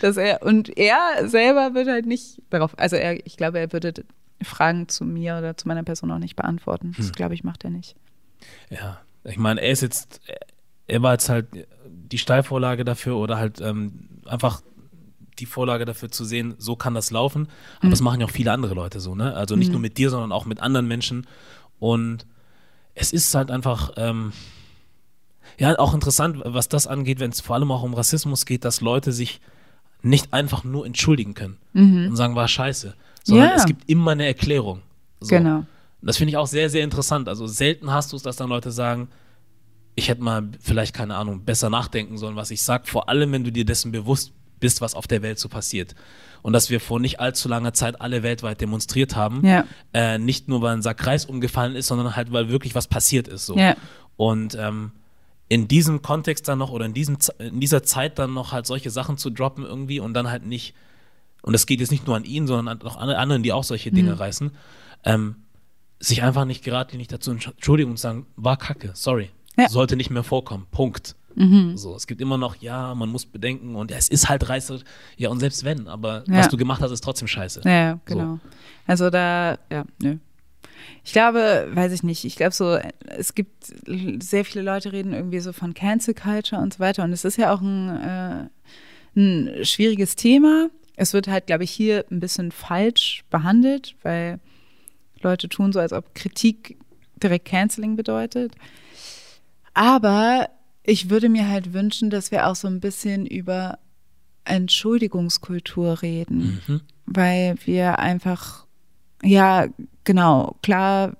dass 0.00 0.16
er, 0.16 0.42
und 0.42 0.76
er 0.76 1.28
selber 1.28 1.72
wird 1.74 1.88
halt 1.88 2.04
nicht 2.06 2.42
darauf, 2.50 2.78
also 2.78 2.96
er, 2.96 3.24
ich 3.26 3.36
glaube, 3.36 3.58
er 3.60 3.72
würde 3.72 3.94
Fragen 4.44 4.88
zu 4.88 5.04
mir 5.04 5.36
oder 5.38 5.56
zu 5.56 5.68
meiner 5.68 5.82
Person 5.82 6.10
auch 6.10 6.18
nicht 6.18 6.36
beantworten. 6.36 6.94
Das, 6.96 7.12
glaube 7.12 7.34
ich, 7.34 7.44
macht 7.44 7.64
er 7.64 7.70
nicht. 7.70 7.96
Ja, 8.70 9.00
ich 9.24 9.38
meine, 9.38 9.60
er 9.60 9.70
ist 9.70 9.82
jetzt, 9.82 10.20
er 10.86 11.02
war 11.02 11.12
jetzt 11.12 11.28
halt 11.28 11.46
die 11.86 12.18
Steilvorlage 12.18 12.84
dafür 12.84 13.16
oder 13.16 13.38
halt 13.38 13.60
ähm, 13.60 14.08
einfach 14.26 14.62
die 15.38 15.46
Vorlage 15.46 15.84
dafür 15.84 16.10
zu 16.10 16.24
sehen, 16.24 16.54
so 16.58 16.76
kann 16.76 16.94
das 16.94 17.10
laufen. 17.10 17.48
Aber 17.78 17.86
mhm. 17.86 17.90
das 17.90 18.00
machen 18.00 18.20
ja 18.20 18.26
auch 18.26 18.30
viele 18.30 18.52
andere 18.52 18.74
Leute 18.74 19.00
so, 19.00 19.14
ne? 19.14 19.34
Also 19.34 19.56
nicht 19.56 19.68
mhm. 19.68 19.72
nur 19.72 19.80
mit 19.80 19.98
dir, 19.98 20.10
sondern 20.10 20.32
auch 20.32 20.44
mit 20.44 20.60
anderen 20.60 20.86
Menschen. 20.86 21.26
Und 21.78 22.26
es 22.94 23.12
ist 23.12 23.34
halt 23.34 23.50
einfach, 23.50 23.92
ähm, 23.96 24.32
ja, 25.58 25.78
auch 25.78 25.94
interessant, 25.94 26.38
was 26.44 26.68
das 26.68 26.86
angeht, 26.86 27.20
wenn 27.20 27.30
es 27.30 27.40
vor 27.40 27.56
allem 27.56 27.70
auch 27.70 27.82
um 27.82 27.94
Rassismus 27.94 28.46
geht, 28.46 28.64
dass 28.64 28.80
Leute 28.80 29.12
sich 29.12 29.40
nicht 30.02 30.32
einfach 30.32 30.64
nur 30.64 30.84
entschuldigen 30.84 31.34
können 31.34 31.58
mhm. 31.72 32.08
und 32.08 32.16
sagen, 32.16 32.34
war 32.34 32.48
scheiße, 32.48 32.94
sondern 33.24 33.50
ja. 33.50 33.54
es 33.56 33.66
gibt 33.66 33.88
immer 33.88 34.12
eine 34.12 34.26
Erklärung. 34.26 34.82
So. 35.20 35.36
Genau. 35.36 35.64
Das 36.00 36.16
finde 36.16 36.30
ich 36.30 36.36
auch 36.36 36.46
sehr, 36.46 36.68
sehr 36.68 36.82
interessant. 36.82 37.28
Also 37.28 37.46
selten 37.46 37.92
hast 37.92 38.12
du 38.12 38.16
es, 38.16 38.22
dass 38.22 38.36
dann 38.36 38.48
Leute 38.48 38.72
sagen, 38.72 39.08
ich 39.94 40.08
hätte 40.08 40.22
mal 40.22 40.48
vielleicht, 40.60 40.94
keine 40.94 41.14
Ahnung, 41.14 41.44
besser 41.44 41.70
nachdenken 41.70 42.18
sollen, 42.18 42.34
was 42.34 42.50
ich 42.50 42.62
sage. 42.62 42.84
Vor 42.86 43.08
allem, 43.08 43.30
wenn 43.32 43.44
du 43.44 43.52
dir 43.52 43.64
dessen 43.64 43.92
bewusst 43.92 44.32
bist, 44.58 44.80
was 44.80 44.94
auf 44.94 45.06
der 45.06 45.22
Welt 45.22 45.38
so 45.38 45.48
passiert. 45.48 45.94
Und 46.40 46.54
dass 46.54 46.70
wir 46.70 46.80
vor 46.80 46.98
nicht 46.98 47.20
allzu 47.20 47.48
langer 47.48 47.72
Zeit 47.72 48.00
alle 48.00 48.22
weltweit 48.22 48.60
demonstriert 48.60 49.14
haben. 49.14 49.46
Ja. 49.46 49.64
Äh, 49.92 50.18
nicht 50.18 50.48
nur, 50.48 50.62
weil 50.62 50.74
ein 50.74 50.82
Sack 50.82 51.06
Reis 51.06 51.24
umgefallen 51.24 51.76
ist, 51.76 51.86
sondern 51.86 52.16
halt, 52.16 52.32
weil 52.32 52.48
wirklich 52.48 52.74
was 52.74 52.88
passiert 52.88 53.28
ist. 53.28 53.46
So. 53.46 53.56
Ja. 53.56 53.76
Und 54.16 54.56
ähm, 54.58 54.92
in 55.48 55.68
diesem 55.68 56.02
Kontext 56.02 56.48
dann 56.48 56.58
noch 56.58 56.70
oder 56.70 56.86
in, 56.86 56.94
diesem, 56.94 57.18
in 57.38 57.60
dieser 57.60 57.82
Zeit 57.82 58.18
dann 58.18 58.32
noch 58.32 58.52
halt 58.52 58.66
solche 58.66 58.90
Sachen 58.90 59.18
zu 59.18 59.30
droppen 59.30 59.64
irgendwie 59.64 60.00
und 60.00 60.14
dann 60.14 60.30
halt 60.30 60.46
nicht, 60.46 60.74
und 61.42 61.52
das 61.52 61.66
geht 61.66 61.80
jetzt 61.80 61.90
nicht 61.90 62.06
nur 62.06 62.16
an 62.16 62.24
ihn, 62.24 62.46
sondern 62.46 62.80
auch 62.82 62.96
an 62.96 63.10
anderen, 63.10 63.42
die 63.42 63.52
auch 63.52 63.64
solche 63.64 63.90
Dinge 63.90 64.12
mhm. 64.12 64.18
reißen, 64.18 64.50
ähm, 65.04 65.36
sich 65.98 66.22
einfach 66.22 66.44
nicht 66.44 66.64
geradlinig 66.64 67.08
dazu 67.08 67.30
entschuldigen 67.30 67.90
und 67.90 67.98
sagen, 67.98 68.26
war 68.36 68.56
kacke, 68.56 68.90
sorry, 68.94 69.30
ja. 69.56 69.68
sollte 69.68 69.96
nicht 69.96 70.10
mehr 70.10 70.24
vorkommen, 70.24 70.66
Punkt. 70.70 71.16
Mhm. 71.34 71.76
So, 71.76 71.94
es 71.94 72.06
gibt 72.06 72.20
immer 72.20 72.38
noch, 72.38 72.56
ja, 72.56 72.94
man 72.94 73.08
muss 73.08 73.26
bedenken 73.26 73.74
und 73.74 73.90
ja, 73.90 73.96
es 73.96 74.08
ist 74.08 74.28
halt 74.28 74.48
reißerisch, 74.48 74.82
ja, 75.16 75.30
und 75.30 75.40
selbst 75.40 75.64
wenn, 75.64 75.88
aber 75.88 76.24
ja. 76.28 76.38
was 76.38 76.48
du 76.48 76.56
gemacht 76.56 76.82
hast, 76.82 76.90
ist 76.90 77.02
trotzdem 77.02 77.28
scheiße. 77.28 77.62
Ja, 77.64 77.98
genau. 78.04 78.34
So. 78.34 78.40
Also 78.86 79.10
da, 79.10 79.58
ja, 79.70 79.84
nö. 80.00 80.16
Ich 81.04 81.12
glaube, 81.12 81.68
weiß 81.72 81.92
ich 81.92 82.02
nicht, 82.02 82.24
ich 82.24 82.36
glaube 82.36 82.52
so, 82.52 82.78
es 83.06 83.34
gibt 83.34 83.72
sehr 84.22 84.44
viele 84.44 84.64
Leute 84.64 84.92
reden 84.92 85.12
irgendwie 85.12 85.40
so 85.40 85.52
von 85.52 85.74
Cancel 85.74 86.14
Culture 86.14 86.60
und 86.60 86.74
so 86.74 86.80
weiter 86.80 87.04
und 87.04 87.12
es 87.12 87.24
ist 87.24 87.38
ja 87.38 87.54
auch 87.54 87.60
ein, 87.60 87.88
äh, 87.88 88.48
ein 89.16 89.64
schwieriges 89.64 90.16
Thema. 90.16 90.68
Es 91.02 91.14
wird 91.14 91.26
halt, 91.26 91.48
glaube 91.48 91.64
ich, 91.64 91.72
hier 91.72 92.04
ein 92.12 92.20
bisschen 92.20 92.52
falsch 92.52 93.24
behandelt, 93.28 93.96
weil 94.04 94.38
Leute 95.20 95.48
tun 95.48 95.72
so, 95.72 95.80
als 95.80 95.92
ob 95.92 96.14
Kritik 96.14 96.78
direkt 97.20 97.46
Canceling 97.46 97.96
bedeutet. 97.96 98.54
Aber 99.74 100.48
ich 100.84 101.10
würde 101.10 101.28
mir 101.28 101.48
halt 101.48 101.72
wünschen, 101.72 102.08
dass 102.08 102.30
wir 102.30 102.46
auch 102.46 102.54
so 102.54 102.68
ein 102.68 102.78
bisschen 102.78 103.26
über 103.26 103.80
Entschuldigungskultur 104.44 106.02
reden, 106.02 106.62
mhm. 106.68 106.80
weil 107.06 107.56
wir 107.64 107.98
einfach, 107.98 108.68
ja, 109.24 109.66
genau, 110.04 110.56
klar, 110.62 111.16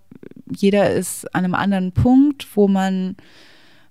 jeder 0.49 0.93
ist 0.93 1.35
an 1.35 1.45
einem 1.45 1.57
anderen 1.57 1.91
Punkt, 1.91 2.47
wo 2.55 2.69
man 2.69 3.17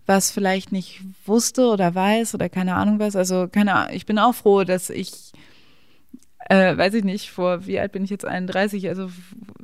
was 0.05 0.31
vielleicht 0.31 0.71
nicht 0.71 1.01
wusste 1.25 1.67
oder 1.67 1.93
weiß 1.93 2.33
oder 2.33 2.47
keine 2.47 2.75
Ahnung 2.75 2.97
was. 2.99 3.17
Also 3.17 3.49
keine 3.49 3.75
Ahnung, 3.75 3.93
ich 3.93 4.05
bin 4.05 4.19
auch 4.19 4.35
froh, 4.35 4.63
dass 4.63 4.89
ich 4.89 5.33
äh, 6.49 6.77
weiß 6.77 6.93
ich 6.95 7.03
nicht, 7.03 7.31
vor 7.31 7.65
wie 7.65 7.79
alt 7.79 7.91
bin 7.91 8.03
ich 8.03 8.09
jetzt 8.09 8.25
31, 8.25 8.87
also 8.89 9.09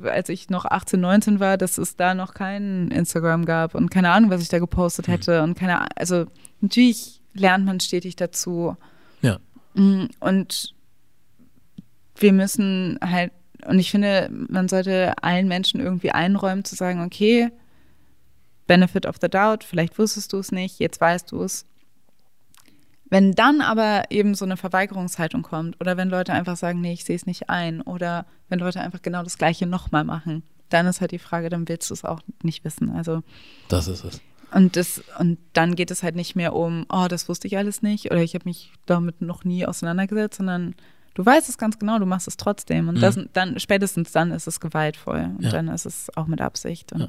als 0.02 0.28
ich 0.28 0.48
noch 0.48 0.64
18, 0.64 1.00
19 1.00 1.40
war, 1.40 1.56
dass 1.56 1.78
es 1.78 1.96
da 1.96 2.14
noch 2.14 2.34
kein 2.34 2.90
Instagram 2.90 3.44
gab 3.44 3.74
und 3.74 3.90
keine 3.90 4.10
Ahnung, 4.10 4.30
was 4.30 4.42
ich 4.42 4.48
da 4.48 4.58
gepostet 4.58 5.06
hm. 5.06 5.12
hätte 5.12 5.42
und 5.42 5.58
keine 5.58 5.96
also 5.96 6.26
natürlich 6.60 7.20
lernt 7.34 7.64
man 7.64 7.80
stetig 7.80 8.16
dazu. 8.16 8.76
Ja. 9.22 9.38
Mm, 9.74 10.06
und 10.20 10.74
wir 12.16 12.32
müssen 12.32 12.98
halt, 13.00 13.32
und 13.66 13.78
ich 13.78 13.90
finde, 13.90 14.28
man 14.30 14.68
sollte 14.68 15.14
allen 15.22 15.48
Menschen 15.48 15.80
irgendwie 15.80 16.10
einräumen, 16.10 16.64
zu 16.64 16.74
sagen, 16.74 17.02
okay, 17.02 17.50
Benefit 18.66 19.06
of 19.06 19.16
the 19.20 19.28
doubt, 19.28 19.64
vielleicht 19.64 19.98
wusstest 19.98 20.32
du 20.32 20.38
es 20.38 20.52
nicht, 20.52 20.78
jetzt 20.78 21.00
weißt 21.00 21.32
du 21.32 21.42
es. 21.42 21.64
Wenn 23.10 23.32
dann 23.32 23.60
aber 23.60 24.10
eben 24.10 24.34
so 24.34 24.44
eine 24.44 24.56
Verweigerungshaltung 24.56 25.42
kommt 25.42 25.80
oder 25.80 25.96
wenn 25.96 26.10
Leute 26.10 26.32
einfach 26.32 26.56
sagen, 26.56 26.80
nee, 26.80 26.92
ich 26.92 27.04
sehe 27.04 27.16
es 27.16 27.26
nicht 27.26 27.48
ein 27.48 27.80
oder 27.80 28.26
wenn 28.48 28.58
Leute 28.58 28.80
einfach 28.80 29.02
genau 29.02 29.22
das 29.22 29.38
Gleiche 29.38 29.66
nochmal 29.66 30.04
machen, 30.04 30.42
dann 30.68 30.86
ist 30.86 31.00
halt 31.00 31.12
die 31.12 31.18
Frage, 31.18 31.48
dann 31.48 31.68
willst 31.68 31.88
du 31.88 31.94
es 31.94 32.04
auch 32.04 32.20
nicht 32.42 32.64
wissen. 32.64 32.90
Also 32.90 33.22
das 33.68 33.88
ist 33.88 34.04
es. 34.04 34.20
Und 34.52 34.76
das 34.76 35.02
und 35.18 35.38
dann 35.52 35.74
geht 35.74 35.90
es 35.90 36.02
halt 36.02 36.16
nicht 36.16 36.34
mehr 36.34 36.54
um, 36.54 36.86
oh, 36.90 37.06
das 37.08 37.28
wusste 37.28 37.46
ich 37.46 37.56
alles 37.56 37.82
nicht 37.82 38.10
oder 38.10 38.22
ich 38.22 38.34
habe 38.34 38.44
mich 38.44 38.72
damit 38.86 39.20
noch 39.20 39.44
nie 39.44 39.66
auseinandergesetzt, 39.66 40.38
sondern 40.38 40.74
du 41.14 41.24
weißt 41.24 41.48
es 41.48 41.58
ganz 41.58 41.78
genau, 41.78 41.98
du 41.98 42.06
machst 42.06 42.28
es 42.28 42.36
trotzdem 42.36 42.88
und 42.88 42.96
mhm. 42.96 43.00
das, 43.00 43.18
dann 43.32 43.58
spätestens 43.58 44.12
dann 44.12 44.32
ist 44.32 44.46
es 44.46 44.60
gewaltvoll 44.60 45.30
und 45.36 45.44
ja. 45.44 45.50
dann 45.50 45.68
ist 45.68 45.86
es 45.86 46.14
auch 46.16 46.26
mit 46.26 46.40
Absicht. 46.40 46.92
Und, 46.92 47.00
ja. 47.00 47.08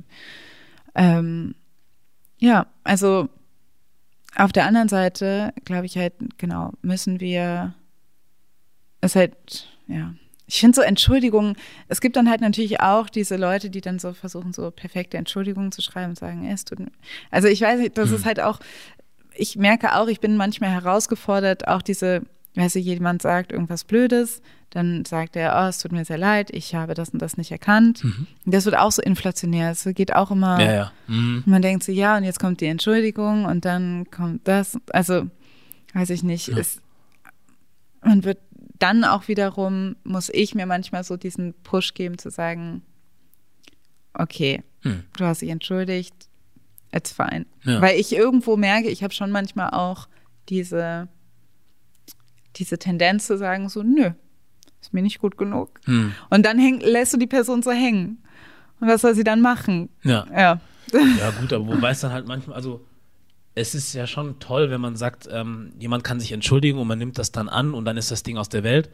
Ähm, 0.96 1.56
ja, 2.40 2.68
also 2.84 3.30
auf 4.36 4.52
der 4.52 4.66
anderen 4.66 4.90
Seite, 4.90 5.54
glaube 5.66 5.86
ich 5.86 5.98
halt, 5.98 6.14
genau, 6.38 6.74
müssen 6.82 7.20
wir 7.20 7.74
es 9.02 9.16
halt, 9.16 9.68
ja. 9.88 10.14
Ich 10.46 10.62
finde 10.62 10.78
so 10.78 10.82
Entschuldigungen, 10.82 11.56
es 11.90 12.02
gibt 12.02 12.16
dann 12.16 12.28
halt 12.28 12.42
natürlich 12.42 12.80
auch 12.80 13.08
diese 13.08 13.36
Leute, 13.36 13.70
die 13.70 13.82
dann 13.82 14.00
so 14.00 14.14
versuchen, 14.14 14.52
so 14.52 14.72
perfekte 14.72 15.18
Entschuldigungen 15.18 15.72
zu 15.72 15.84
schreiben 15.84 16.10
und 16.10 16.18
sagen, 16.18 16.48
es 16.48 16.66
tut 16.66 16.80
mir. 16.80 16.92
Also 17.30 17.48
ich 17.48 17.62
weiß 17.62 17.80
nicht, 17.80 17.96
das 18.00 18.10
mhm. 18.10 18.16
ist 18.16 18.26
halt 18.26 18.40
auch, 18.40 18.60
ich 19.36 19.58
merke 19.58 19.96
auch, 19.96 20.08
ich 20.08 20.20
bin 20.20 20.38
manchmal 20.38 20.72
herausgefordert, 20.72 21.68
auch 21.68 21.84
diese 21.84 22.24
Weißt 22.56 22.76
du, 22.76 22.80
jemand 22.80 23.22
sagt 23.22 23.52
irgendwas 23.52 23.84
Blödes, 23.84 24.42
dann 24.72 25.06
sagt 25.06 25.36
er, 25.36 25.56
oh, 25.56 25.68
es 25.68 25.80
tut 25.80 25.92
mir 25.92 26.06
sehr 26.06 26.18
leid, 26.18 26.50
ich 26.52 26.76
habe 26.76 26.94
das 26.94 27.10
und 27.10 27.22
das 27.22 27.38
nicht 27.38 27.52
erkannt. 27.52 28.04
Mhm. 28.04 28.28
Das 28.46 28.66
wird 28.66 28.78
auch 28.78 28.92
so 28.92 29.02
inflationär. 29.02 29.72
Es 29.72 29.88
geht 29.96 30.16
auch 30.16 30.32
immer, 30.32 30.60
ja, 30.60 30.74
ja. 30.74 30.92
Mhm. 31.08 31.44
man 31.46 31.62
denkt 31.62 31.84
so, 31.84 31.92
ja, 31.92 32.18
und 32.18 32.24
jetzt 32.24 32.40
kommt 32.40 32.62
die 32.62 32.66
Entschuldigung 32.66 33.46
und 33.46 33.66
dann 33.66 34.10
kommt 34.12 34.48
das. 34.48 34.78
Also, 34.92 35.28
weiß 35.94 36.10
ich 36.12 36.24
nicht. 36.24 36.50
Ja. 36.50 36.58
Es, 36.58 36.82
man 38.04 38.24
wird 38.24 38.40
dann 38.78 39.04
auch 39.04 39.28
wiederum, 39.28 39.96
muss 40.04 40.30
ich 40.30 40.56
mir 40.56 40.66
manchmal 40.66 41.04
so 41.04 41.18
diesen 41.18 41.54
Push 41.64 41.94
geben, 41.94 42.18
zu 42.18 42.30
sagen, 42.30 42.82
okay, 44.14 44.64
mhm. 44.84 45.04
du 45.18 45.26
hast 45.26 45.42
dich 45.42 45.50
entschuldigt, 45.50 46.16
it's 46.92 47.12
fine. 47.12 47.46
Weil 47.64 48.00
ich 48.00 48.14
irgendwo 48.14 48.58
merke, 48.58 48.90
ich 48.90 49.04
habe 49.04 49.14
schon 49.14 49.32
manchmal 49.32 49.72
auch 49.72 50.08
diese 50.48 51.08
diese 52.56 52.78
Tendenz 52.78 53.28
zu 53.28 53.38
sagen, 53.38 53.70
so, 53.70 53.84
nö, 53.84 54.12
ist 54.82 54.94
mir 54.94 55.02
nicht 55.02 55.20
gut 55.20 55.38
genug. 55.38 55.80
Hm. 55.86 56.14
Und 56.30 56.46
dann 56.46 56.58
häng, 56.58 56.80
lässt 56.80 57.14
du 57.14 57.18
die 57.18 57.28
Person 57.28 57.62
so 57.62 57.72
hängen. 57.72 58.24
Und 58.80 58.88
was 58.88 59.02
soll 59.02 59.16
sie 59.16 59.24
dann 59.24 59.42
machen? 59.42 59.90
Ja. 60.04 60.26
Ja, 60.32 60.62
ja 60.94 61.32
gut, 61.40 61.52
aber 61.54 61.68
wobei 61.68 61.92
es 61.92 62.00
dann 62.00 62.12
halt 62.12 62.28
manchmal, 62.28 62.56
also 62.56 62.86
es 63.56 63.76
ist 63.76 63.94
ja 63.94 64.08
schon 64.08 64.40
toll, 64.40 64.70
wenn 64.70 64.82
man 64.82 64.96
sagt, 64.96 65.28
ähm, 65.32 65.74
jemand 65.80 66.04
kann 66.04 66.20
sich 66.20 66.32
entschuldigen 66.32 66.80
und 66.80 66.88
man 66.88 66.98
nimmt 66.98 67.18
das 67.18 67.32
dann 67.32 67.50
an 67.50 67.74
und 67.74 67.86
dann 67.86 67.98
ist 67.98 68.12
das 68.12 68.24
Ding 68.24 68.38
aus 68.38 68.50
der 68.50 68.64
Welt. 68.64 68.90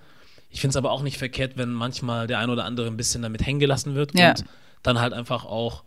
Ich 0.49 0.61
finde 0.61 0.71
es 0.71 0.77
aber 0.77 0.91
auch 0.91 1.03
nicht 1.03 1.17
verkehrt, 1.17 1.57
wenn 1.57 1.71
manchmal 1.71 2.27
der 2.27 2.39
ein 2.39 2.49
oder 2.49 2.65
andere 2.65 2.87
ein 2.87 2.97
bisschen 2.97 3.21
damit 3.21 3.45
hängen 3.45 3.59
gelassen 3.59 3.95
wird 3.95 4.17
ja. 4.17 4.29
und 4.29 4.45
dann 4.81 4.99
halt 4.99 5.13
einfach 5.13 5.45
auch 5.45 5.83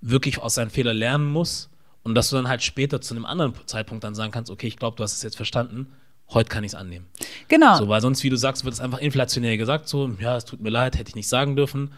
wirklich 0.00 0.38
aus 0.40 0.54
seinen 0.54 0.70
Fehlern 0.70 0.96
lernen 0.96 1.26
muss 1.26 1.68
und 2.04 2.14
dass 2.14 2.30
du 2.30 2.36
dann 2.36 2.48
halt 2.48 2.62
später 2.62 3.00
zu 3.00 3.14
einem 3.14 3.26
anderen 3.26 3.54
Zeitpunkt 3.66 4.04
dann 4.04 4.14
sagen 4.14 4.32
kannst, 4.32 4.50
okay, 4.50 4.68
ich 4.68 4.76
glaube, 4.76 4.96
du 4.96 5.02
hast 5.02 5.14
es 5.14 5.22
jetzt 5.22 5.36
verstanden 5.36 5.88
heute 6.30 6.48
kann 6.48 6.64
ich 6.64 6.72
es 6.72 6.74
annehmen. 6.74 7.06
Genau. 7.48 7.76
So, 7.76 7.88
weil 7.88 8.00
sonst, 8.00 8.22
wie 8.24 8.30
du 8.30 8.36
sagst, 8.36 8.64
wird 8.64 8.74
es 8.74 8.80
einfach 8.80 8.98
inflationär 8.98 9.56
gesagt, 9.56 9.88
so, 9.88 10.10
ja, 10.20 10.36
es 10.36 10.44
tut 10.44 10.60
mir 10.60 10.70
leid, 10.70 10.96
hätte 10.96 11.08
ich 11.08 11.14
nicht 11.14 11.28
sagen 11.28 11.56
dürfen. 11.56 11.92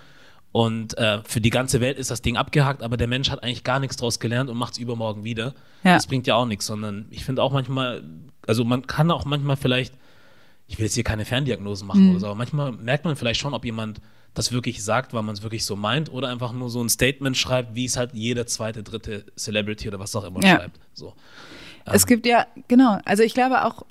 Und 0.50 0.96
äh, 0.96 1.22
für 1.24 1.40
die 1.40 1.50
ganze 1.50 1.80
Welt 1.80 1.98
ist 1.98 2.10
das 2.10 2.22
Ding 2.22 2.36
abgehakt, 2.36 2.82
aber 2.82 2.96
der 2.96 3.06
Mensch 3.06 3.30
hat 3.30 3.42
eigentlich 3.42 3.64
gar 3.64 3.80
nichts 3.80 3.96
draus 3.96 4.18
gelernt 4.18 4.48
und 4.48 4.56
macht 4.56 4.72
es 4.72 4.78
übermorgen 4.78 5.24
wieder. 5.24 5.54
Ja. 5.84 5.94
Das 5.94 6.06
bringt 6.06 6.26
ja 6.26 6.36
auch 6.36 6.46
nichts, 6.46 6.66
sondern 6.66 7.06
ich 7.10 7.24
finde 7.24 7.42
auch 7.42 7.52
manchmal, 7.52 8.02
also 8.46 8.64
man 8.64 8.86
kann 8.86 9.10
auch 9.10 9.24
manchmal 9.24 9.56
vielleicht, 9.56 9.94
ich 10.66 10.78
will 10.78 10.86
jetzt 10.86 10.94
hier 10.94 11.04
keine 11.04 11.24
Ferndiagnosen 11.24 11.86
machen 11.86 12.04
mhm. 12.04 12.10
oder 12.12 12.20
so, 12.20 12.26
aber 12.26 12.34
manchmal 12.34 12.72
merkt 12.72 13.04
man 13.04 13.14
vielleicht 13.14 13.40
schon, 13.40 13.52
ob 13.52 13.64
jemand 13.64 14.00
das 14.34 14.52
wirklich 14.52 14.82
sagt, 14.82 15.12
weil 15.12 15.22
man 15.22 15.34
es 15.34 15.42
wirklich 15.42 15.64
so 15.64 15.76
meint, 15.76 16.10
oder 16.12 16.28
einfach 16.28 16.52
nur 16.52 16.70
so 16.70 16.82
ein 16.82 16.88
Statement 16.88 17.36
schreibt, 17.36 17.74
wie 17.74 17.84
es 17.84 17.96
halt 17.96 18.10
jeder 18.14 18.46
zweite, 18.46 18.82
dritte 18.82 19.26
Celebrity 19.36 19.88
oder 19.88 19.98
was 19.98 20.14
auch 20.16 20.24
immer 20.24 20.42
ja. 20.42 20.56
schreibt. 20.56 20.78
So. 20.94 21.14
Es 21.84 22.02
ähm. 22.02 22.06
gibt 22.06 22.26
ja, 22.26 22.46
genau, 22.68 22.98
also 23.04 23.22
ich 23.22 23.34
glaube 23.34 23.64
auch, 23.64 23.84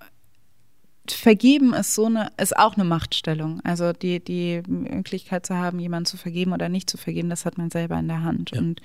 vergeben 1.12 1.74
ist 1.74 1.96
so 1.96 2.06
eine, 2.06 2.32
ist 2.38 2.58
auch 2.58 2.76
eine 2.76 2.84
Machtstellung. 2.84 3.62
Also 3.64 3.94
die, 3.94 4.20
die 4.20 4.62
Möglichkeit 4.68 5.46
zu 5.46 5.56
haben, 5.56 5.80
jemanden 5.80 6.06
zu 6.06 6.18
vergeben 6.18 6.54
oder 6.54 6.70
nicht 6.70 6.90
zu 6.90 6.98
vergeben, 6.98 7.30
das 7.30 7.46
hat 7.46 7.58
man 7.58 7.70
selber 7.70 7.98
in 8.00 8.08
der 8.08 8.24
Hand. 8.24 8.52
Ja. 8.52 8.60
Und 8.60 8.82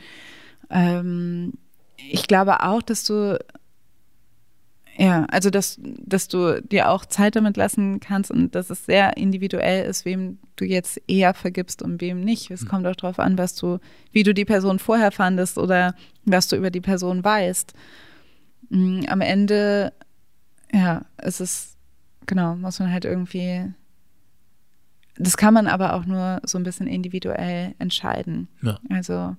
ähm, 0.70 1.54
ich 1.96 2.26
glaube 2.26 2.62
auch, 2.62 2.82
dass 2.82 3.04
du 3.04 3.38
ja, 4.96 5.24
also 5.30 5.48
dass, 5.48 5.78
dass 5.80 6.28
du 6.28 6.60
dir 6.60 6.90
auch 6.90 7.06
Zeit 7.06 7.36
damit 7.36 7.56
lassen 7.56 7.98
kannst 8.00 8.30
und 8.30 8.54
dass 8.54 8.68
es 8.68 8.84
sehr 8.84 9.16
individuell 9.16 9.86
ist, 9.86 10.04
wem 10.04 10.38
du 10.56 10.66
jetzt 10.66 11.00
eher 11.06 11.32
vergibst 11.32 11.82
und 11.82 12.00
wem 12.02 12.20
nicht. 12.20 12.50
Es 12.50 12.62
mhm. 12.62 12.68
kommt 12.68 12.86
auch 12.86 12.96
darauf 12.96 13.18
an, 13.18 13.38
was 13.38 13.54
du, 13.54 13.78
wie 14.12 14.22
du 14.22 14.34
die 14.34 14.44
Person 14.44 14.78
vorher 14.78 15.10
fandest 15.10 15.56
oder 15.56 15.94
was 16.24 16.48
du 16.48 16.56
über 16.56 16.70
die 16.70 16.82
Person 16.82 17.24
weißt. 17.24 17.72
Am 18.70 19.20
Ende, 19.20 19.92
ja, 20.72 21.02
es 21.16 21.40
ist 21.40 21.71
genau, 22.26 22.56
muss 22.56 22.78
man 22.78 22.90
halt 22.92 23.04
irgendwie. 23.04 23.72
Das 25.16 25.36
kann 25.36 25.52
man 25.54 25.66
aber 25.66 25.92
auch 25.94 26.06
nur 26.06 26.40
so 26.44 26.56
ein 26.58 26.64
bisschen 26.64 26.86
individuell 26.86 27.74
entscheiden. 27.78 28.48
Ja. 28.62 28.78
Also, 28.88 29.36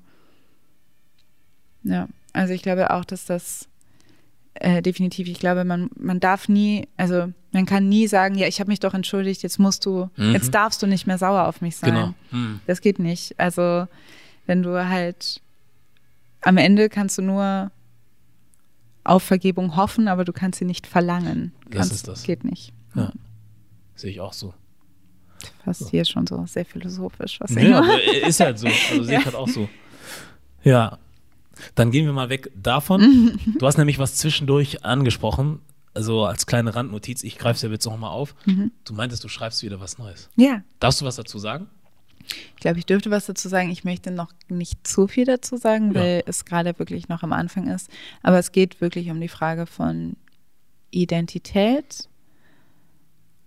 ja, 1.84 2.08
also 2.32 2.54
ich 2.54 2.62
glaube 2.62 2.92
auch, 2.92 3.06
dass 3.06 3.26
das 3.26 3.68
äh, 4.56 4.82
definitiv, 4.82 5.28
ich 5.28 5.40
glaube, 5.40 5.66
man, 5.66 5.90
man 5.96 6.20
darf 6.20 6.48
nie, 6.48 6.88
also 6.96 7.34
man 7.52 7.66
kann 7.66 7.90
nie 7.90 8.08
sagen, 8.08 8.36
ja, 8.36 8.48
ich 8.48 8.60
habe 8.60 8.70
mich 8.70 8.80
doch 8.80 8.94
entschuldigt, 8.94 9.42
jetzt 9.44 9.60
musst 9.60 9.86
du, 9.86 10.10
Mhm. 10.16 10.32
jetzt 10.34 10.54
darfst 10.54 10.82
du 10.82 10.88
nicht 10.88 11.08
mehr 11.08 11.18
sauer 11.18 11.48
auf 11.48 11.62
mich 11.62 11.76
sein. 11.76 11.94
Genau. 11.94 12.14
Hm. 12.32 12.60
Das 12.68 12.82
geht 12.82 13.00
nicht. 13.00 13.40
Also, 13.40 13.88
wenn 14.46 14.62
du 14.64 14.88
halt 14.88 15.42
am 16.42 16.58
Ende 16.58 16.90
kannst 16.90 17.18
du 17.18 17.22
nur 17.22 17.72
auf 19.04 19.24
Vergebung 19.24 19.76
hoffen, 19.76 20.08
aber 20.08 20.26
du 20.26 20.34
kannst 20.34 20.60
sie 20.60 20.66
nicht 20.66 20.88
verlangen. 20.88 21.52
Das 21.66 21.72
Kannst, 21.80 21.92
ist 21.94 22.08
das. 22.08 22.24
Geht 22.24 22.44
nicht. 22.44 22.74
Ja. 22.96 23.12
Sehe 23.96 24.12
ich 24.12 24.20
auch 24.22 24.34
so. 24.34 24.54
Fast 25.66 25.90
hier 25.90 26.06
schon 26.06 26.26
so 26.26 26.46
sehr 26.46 26.66
philosophisch. 26.66 27.40
Was 27.40 27.52
Nee, 27.52 27.74
aber 27.74 28.02
ist 28.28 28.40
halt 28.40 28.60
so. 28.60 28.68
Also 28.68 29.04
sehe 29.04 29.18
ich 29.18 29.20
Ja. 29.20 29.26
halt 29.26 29.36
auch 29.36 29.48
so. 29.50 29.68
Ja. 30.64 30.98
Dann 31.76 31.92
gehen 31.92 32.06
wir 32.06 32.14
mal 32.14 32.30
weg 32.30 32.50
davon. 32.56 33.38
Du 33.60 33.66
hast 33.68 33.78
nämlich 33.78 34.00
was 34.00 34.16
zwischendurch 34.16 34.84
angesprochen. 34.86 35.60
Also 35.94 36.26
als 36.26 36.46
kleine 36.48 36.74
Randnotiz, 36.76 37.24
ich 37.24 37.38
greife 37.38 37.58
es 37.58 37.62
ja 37.62 37.70
jetzt 37.70 37.86
nochmal 37.86 38.10
auf. 38.12 38.34
Mhm. 38.46 38.72
Du 38.84 38.94
meintest, 38.94 39.24
du 39.24 39.28
schreibst 39.28 39.62
wieder 39.62 39.80
was 39.80 39.98
Neues. 40.00 40.30
ja, 40.36 40.62
Darfst 40.80 41.02
du 41.02 41.06
was 41.06 41.18
dazu 41.18 41.38
sagen? 41.38 41.68
Ich 42.26 42.62
glaube, 42.62 42.80
ich 42.80 42.86
dürfte 42.86 43.12
was 43.12 43.26
dazu 43.26 43.50
sagen. 43.50 43.70
Ich 43.70 43.84
möchte 43.84 44.12
noch 44.12 44.32
nicht 44.50 44.86
zu 44.88 45.08
viel 45.08 45.26
dazu 45.26 45.58
sagen, 45.58 45.94
Ja. 45.94 46.02
weil 46.02 46.24
es 46.26 46.46
gerade 46.46 46.78
wirklich 46.80 47.10
noch 47.10 47.24
am 47.24 47.34
Anfang 47.34 47.68
ist. 47.68 47.90
Aber 48.22 48.40
es 48.40 48.52
geht 48.52 48.82
wirklich 48.82 49.10
um 49.10 49.20
die 49.20 49.28
Frage 49.28 49.66
von 49.66 50.16
Identität. 50.92 52.08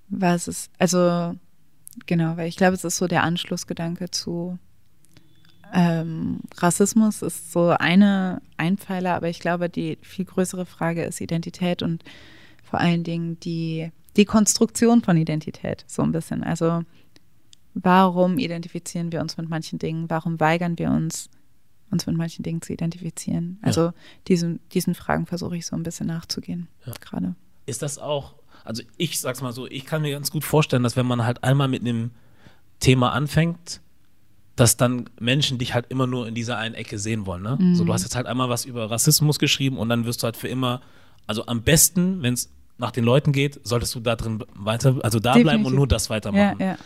Was 0.08 0.48
ist, 0.48 0.70
also 0.78 1.34
genau, 2.06 2.36
weil 2.36 2.48
ich 2.48 2.56
glaube, 2.56 2.74
es 2.74 2.84
ist 2.84 2.96
so 2.96 3.06
der 3.06 3.22
Anschlussgedanke 3.24 4.10
zu 4.10 4.58
ähm, 5.74 6.40
Rassismus 6.58 7.22
ist 7.22 7.52
so 7.52 7.70
eine 7.70 8.40
Einpfeiler, 8.56 9.14
aber 9.16 9.28
ich 9.28 9.40
glaube, 9.40 9.68
die 9.68 9.98
viel 10.02 10.24
größere 10.24 10.64
Frage 10.64 11.02
ist 11.04 11.20
Identität 11.20 11.82
und 11.82 12.04
vor 12.62 12.80
allen 12.80 13.02
Dingen 13.04 13.38
die, 13.40 13.90
die 14.16 14.24
Konstruktion 14.24 15.02
von 15.02 15.16
Identität, 15.16 15.84
so 15.88 16.02
ein 16.02 16.12
bisschen. 16.12 16.44
Also 16.44 16.82
warum 17.82 18.38
identifizieren 18.38 19.12
wir 19.12 19.20
uns 19.20 19.36
mit 19.36 19.48
manchen 19.48 19.78
Dingen? 19.78 20.08
Warum 20.10 20.40
weigern 20.40 20.78
wir 20.78 20.90
uns, 20.90 21.28
uns 21.90 22.06
mit 22.06 22.16
manchen 22.16 22.42
Dingen 22.42 22.62
zu 22.62 22.72
identifizieren? 22.72 23.58
Also 23.62 23.92
diesen, 24.28 24.60
diesen 24.72 24.94
Fragen 24.94 25.26
versuche 25.26 25.56
ich 25.56 25.66
so 25.66 25.76
ein 25.76 25.82
bisschen 25.82 26.06
nachzugehen 26.06 26.68
Ja. 26.86 26.92
gerade. 27.00 27.34
Ist 27.66 27.82
das 27.82 27.98
auch, 27.98 28.34
also 28.64 28.82
ich 28.96 29.20
sag's 29.20 29.42
mal 29.42 29.52
so, 29.52 29.66
ich 29.66 29.84
kann 29.84 30.02
mir 30.02 30.12
ganz 30.12 30.30
gut 30.30 30.44
vorstellen, 30.44 30.82
dass 30.82 30.96
wenn 30.96 31.06
man 31.06 31.24
halt 31.24 31.44
einmal 31.44 31.68
mit 31.68 31.82
einem 31.82 32.10
Thema 32.80 33.12
anfängt, 33.12 33.80
dass 34.54 34.76
dann 34.78 35.10
Menschen 35.20 35.58
dich 35.58 35.74
halt 35.74 35.86
immer 35.90 36.06
nur 36.06 36.26
in 36.26 36.34
dieser 36.34 36.56
einen 36.56 36.74
Ecke 36.74 36.98
sehen 36.98 37.26
wollen. 37.26 37.42
Ne? 37.42 37.58
So, 37.74 37.84
du 37.84 37.92
hast 37.92 38.04
jetzt 38.04 38.16
halt 38.16 38.26
einmal 38.26 38.48
was 38.48 38.64
über 38.64 38.90
Rassismus 38.90 39.38
geschrieben 39.38 39.76
und 39.76 39.90
dann 39.90 40.06
wirst 40.06 40.22
du 40.22 40.24
halt 40.24 40.36
für 40.36 40.48
immer, 40.48 40.80
also 41.26 41.44
am 41.46 41.62
besten, 41.62 42.22
wenn 42.22 42.32
es 42.34 42.50
nach 42.78 42.90
den 42.90 43.04
Leuten 43.04 43.32
geht, 43.32 43.60
solltest 43.66 43.94
du 43.94 44.00
da 44.00 44.16
drin 44.16 44.42
weiter, 44.54 44.96
also 45.02 45.18
da 45.18 45.32
bleiben 45.32 45.46
Definitiv. 45.46 45.66
und 45.66 45.74
nur 45.76 45.86
das 45.86 46.06
Ja, 46.08 46.10
weitermachen. 46.14 46.56
ja. 46.60 46.76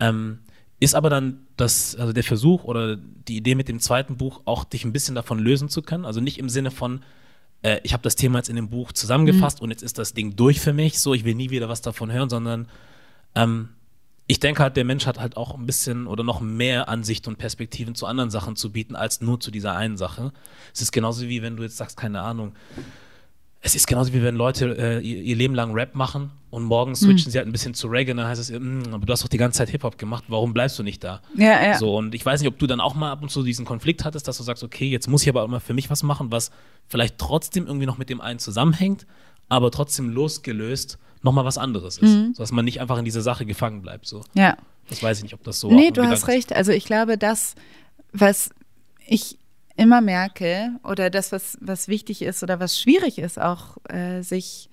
Ähm, 0.00 0.40
ist 0.78 0.94
aber 0.94 1.08
dann 1.08 1.46
das, 1.56 1.96
also 1.96 2.12
der 2.12 2.24
Versuch 2.24 2.64
oder 2.64 2.96
die 2.96 3.36
Idee 3.36 3.54
mit 3.54 3.68
dem 3.68 3.80
zweiten 3.80 4.16
Buch 4.16 4.42
auch 4.44 4.64
dich 4.64 4.84
ein 4.84 4.92
bisschen 4.92 5.14
davon 5.14 5.38
lösen 5.38 5.68
zu 5.68 5.82
können? 5.82 6.04
Also 6.04 6.20
nicht 6.20 6.38
im 6.38 6.48
Sinne 6.48 6.70
von, 6.70 7.00
äh, 7.62 7.80
ich 7.82 7.92
habe 7.92 8.02
das 8.02 8.16
Thema 8.16 8.38
jetzt 8.38 8.50
in 8.50 8.56
dem 8.56 8.68
Buch 8.68 8.92
zusammengefasst 8.92 9.60
und 9.60 9.70
jetzt 9.70 9.82
ist 9.82 9.98
das 9.98 10.12
Ding 10.12 10.36
durch 10.36 10.60
für 10.60 10.74
mich, 10.74 10.98
so 10.98 11.14
ich 11.14 11.24
will 11.24 11.34
nie 11.34 11.50
wieder 11.50 11.68
was 11.68 11.80
davon 11.80 12.12
hören, 12.12 12.28
sondern 12.28 12.68
ähm, 13.34 13.70
ich 14.26 14.40
denke 14.40 14.62
halt, 14.62 14.76
der 14.76 14.84
Mensch 14.84 15.06
hat 15.06 15.20
halt 15.20 15.36
auch 15.36 15.54
ein 15.54 15.66
bisschen 15.66 16.06
oder 16.06 16.24
noch 16.24 16.40
mehr 16.40 16.88
Ansicht 16.88 17.28
und 17.28 17.38
Perspektiven 17.38 17.94
zu 17.94 18.06
anderen 18.06 18.30
Sachen 18.30 18.56
zu 18.56 18.72
bieten, 18.72 18.96
als 18.96 19.20
nur 19.20 19.40
zu 19.40 19.50
dieser 19.50 19.76
einen 19.76 19.96
Sache. 19.96 20.32
Es 20.74 20.82
ist 20.82 20.92
genauso 20.92 21.28
wie 21.28 21.42
wenn 21.42 21.56
du 21.56 21.62
jetzt 21.62 21.76
sagst, 21.76 21.96
keine 21.96 22.22
Ahnung, 22.22 22.52
es 23.60 23.74
ist 23.74 23.86
genauso 23.86 24.12
wie 24.12 24.22
wenn 24.22 24.36
Leute 24.36 24.76
äh, 24.78 25.00
ihr, 25.00 25.22
ihr 25.22 25.36
Leben 25.36 25.54
lang 25.54 25.72
Rap 25.72 25.94
machen 25.94 26.30
und 26.50 26.62
morgen 26.62 26.94
switchen 26.94 27.30
sie 27.32 27.38
halt 27.38 27.48
ein 27.48 27.52
bisschen 27.52 27.74
zu 27.74 27.88
Reggae, 27.88 28.14
dann 28.14 28.26
heißt 28.26 28.40
es, 28.40 28.50
"Mm, 28.50 28.92
aber 28.92 29.04
du 29.04 29.12
hast 29.12 29.24
doch 29.24 29.28
die 29.28 29.38
ganze 29.38 29.58
Zeit 29.58 29.70
Hip-Hop 29.70 29.98
gemacht, 29.98 30.24
warum 30.28 30.52
bleibst 30.54 30.78
du 30.78 30.82
nicht 30.82 31.02
da? 31.02 31.20
Ja, 31.36 31.62
ja. 31.62 31.78
So, 31.78 31.96
und 31.96 32.14
ich 32.14 32.24
weiß 32.24 32.40
nicht, 32.40 32.48
ob 32.48 32.58
du 32.58 32.66
dann 32.66 32.80
auch 32.80 32.94
mal 32.94 33.10
ab 33.10 33.22
und 33.22 33.30
zu 33.30 33.42
diesen 33.42 33.64
Konflikt 33.64 34.04
hattest, 34.04 34.28
dass 34.28 34.36
du 34.36 34.42
sagst, 34.42 34.62
okay, 34.62 34.88
jetzt 34.88 35.08
muss 35.08 35.22
ich 35.22 35.28
aber 35.28 35.42
auch 35.42 35.48
mal 35.48 35.60
für 35.60 35.74
mich 35.74 35.90
was 35.90 36.02
machen, 36.02 36.30
was 36.30 36.50
vielleicht 36.86 37.18
trotzdem 37.18 37.66
irgendwie 37.66 37.86
noch 37.86 37.98
mit 37.98 38.08
dem 38.08 38.20
einen 38.20 38.38
zusammenhängt, 38.38 39.06
aber 39.48 39.70
trotzdem 39.70 40.10
losgelöst 40.10 40.98
nochmal 41.22 41.44
was 41.44 41.58
anderes 41.58 41.98
ist. 41.98 42.14
Mhm. 42.14 42.34
So 42.34 42.42
dass 42.42 42.52
man 42.52 42.64
nicht 42.64 42.80
einfach 42.80 42.98
in 42.98 43.04
dieser 43.04 43.22
Sache 43.22 43.46
gefangen 43.46 43.82
bleibt. 43.82 44.06
So. 44.06 44.22
ja. 44.34 44.56
Das 44.88 45.02
weiß 45.02 45.16
ich 45.18 45.24
nicht, 45.24 45.34
ob 45.34 45.42
das 45.42 45.58
so 45.58 45.68
Nee, 45.68 45.90
du 45.90 46.06
hast 46.06 46.28
recht. 46.28 46.52
Also 46.52 46.70
ich 46.70 46.84
glaube, 46.84 47.18
das, 47.18 47.56
was 48.12 48.50
ich 49.04 49.36
immer 49.76 50.00
merke 50.00 50.70
oder 50.82 51.10
das, 51.10 51.32
was, 51.32 51.58
was 51.60 51.88
wichtig 51.88 52.22
ist 52.22 52.42
oder 52.42 52.60
was 52.60 52.80
schwierig 52.80 53.18
ist, 53.18 53.40
auch 53.40 53.76
äh, 53.88 54.22
sich, 54.22 54.70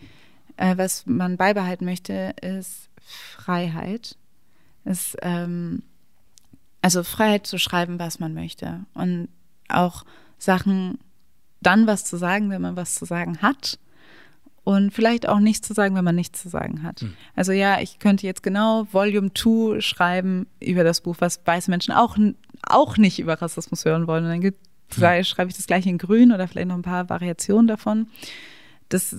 äh, 0.57 0.77
was 0.77 1.05
man 1.05 1.38
beibehalten 1.38 1.85
möchte, 1.85 2.34
ist 2.41 2.89
Freiheit. 3.01 4.17
Ist, 4.85 5.17
ähm, 5.21 5.84
also 6.81 7.03
Freiheit 7.03 7.47
zu 7.47 7.57
schreiben, 7.57 7.99
was 7.99 8.19
man 8.19 8.34
möchte. 8.34 8.85
Und 8.93 9.30
auch 9.69 10.03
Sachen, 10.38 10.99
dann 11.61 11.88
was 11.88 12.05
zu 12.05 12.17
sagen, 12.17 12.49
wenn 12.49 12.61
man 12.61 12.75
was 12.75 12.95
zu 12.95 13.05
sagen 13.05 13.41
hat. 13.41 13.80
Und 14.65 14.93
vielleicht 14.93 15.27
auch 15.27 15.39
nichts 15.39 15.67
zu 15.67 15.73
sagen, 15.73 15.95
wenn 15.95 16.05
man 16.05 16.15
nichts 16.15 16.41
zu 16.41 16.47
sagen 16.47 16.84
hat. 16.84 17.01
Also 17.35 17.51
ja, 17.51 17.81
ich 17.81 17.99
könnte 17.99 18.25
jetzt 18.25 18.43
genau 18.43 18.88
Volume 18.91 19.34
2 19.34 19.81
schreiben 19.81 20.47
über 20.61 20.85
das 20.85 21.01
Buch, 21.01 21.17
was 21.19 21.41
weiße 21.45 21.69
Menschen 21.69 21.93
auch, 21.93 22.17
auch 22.61 22.97
nicht 22.97 23.19
über 23.19 23.41
Rassismus 23.41 23.84
hören 23.84 24.07
wollen. 24.07 24.23
Und 24.23 24.30
dann 24.30 24.41
gibt, 24.41 24.59
schreibe 24.97 25.49
ich 25.49 25.57
das 25.57 25.67
gleiche 25.67 25.89
in 25.89 25.97
grün 25.97 26.31
oder 26.31 26.47
vielleicht 26.47 26.67
noch 26.67 26.75
ein 26.75 26.81
paar 26.81 27.09
Variationen 27.09 27.67
davon. 27.67 28.07
Das 28.89 29.15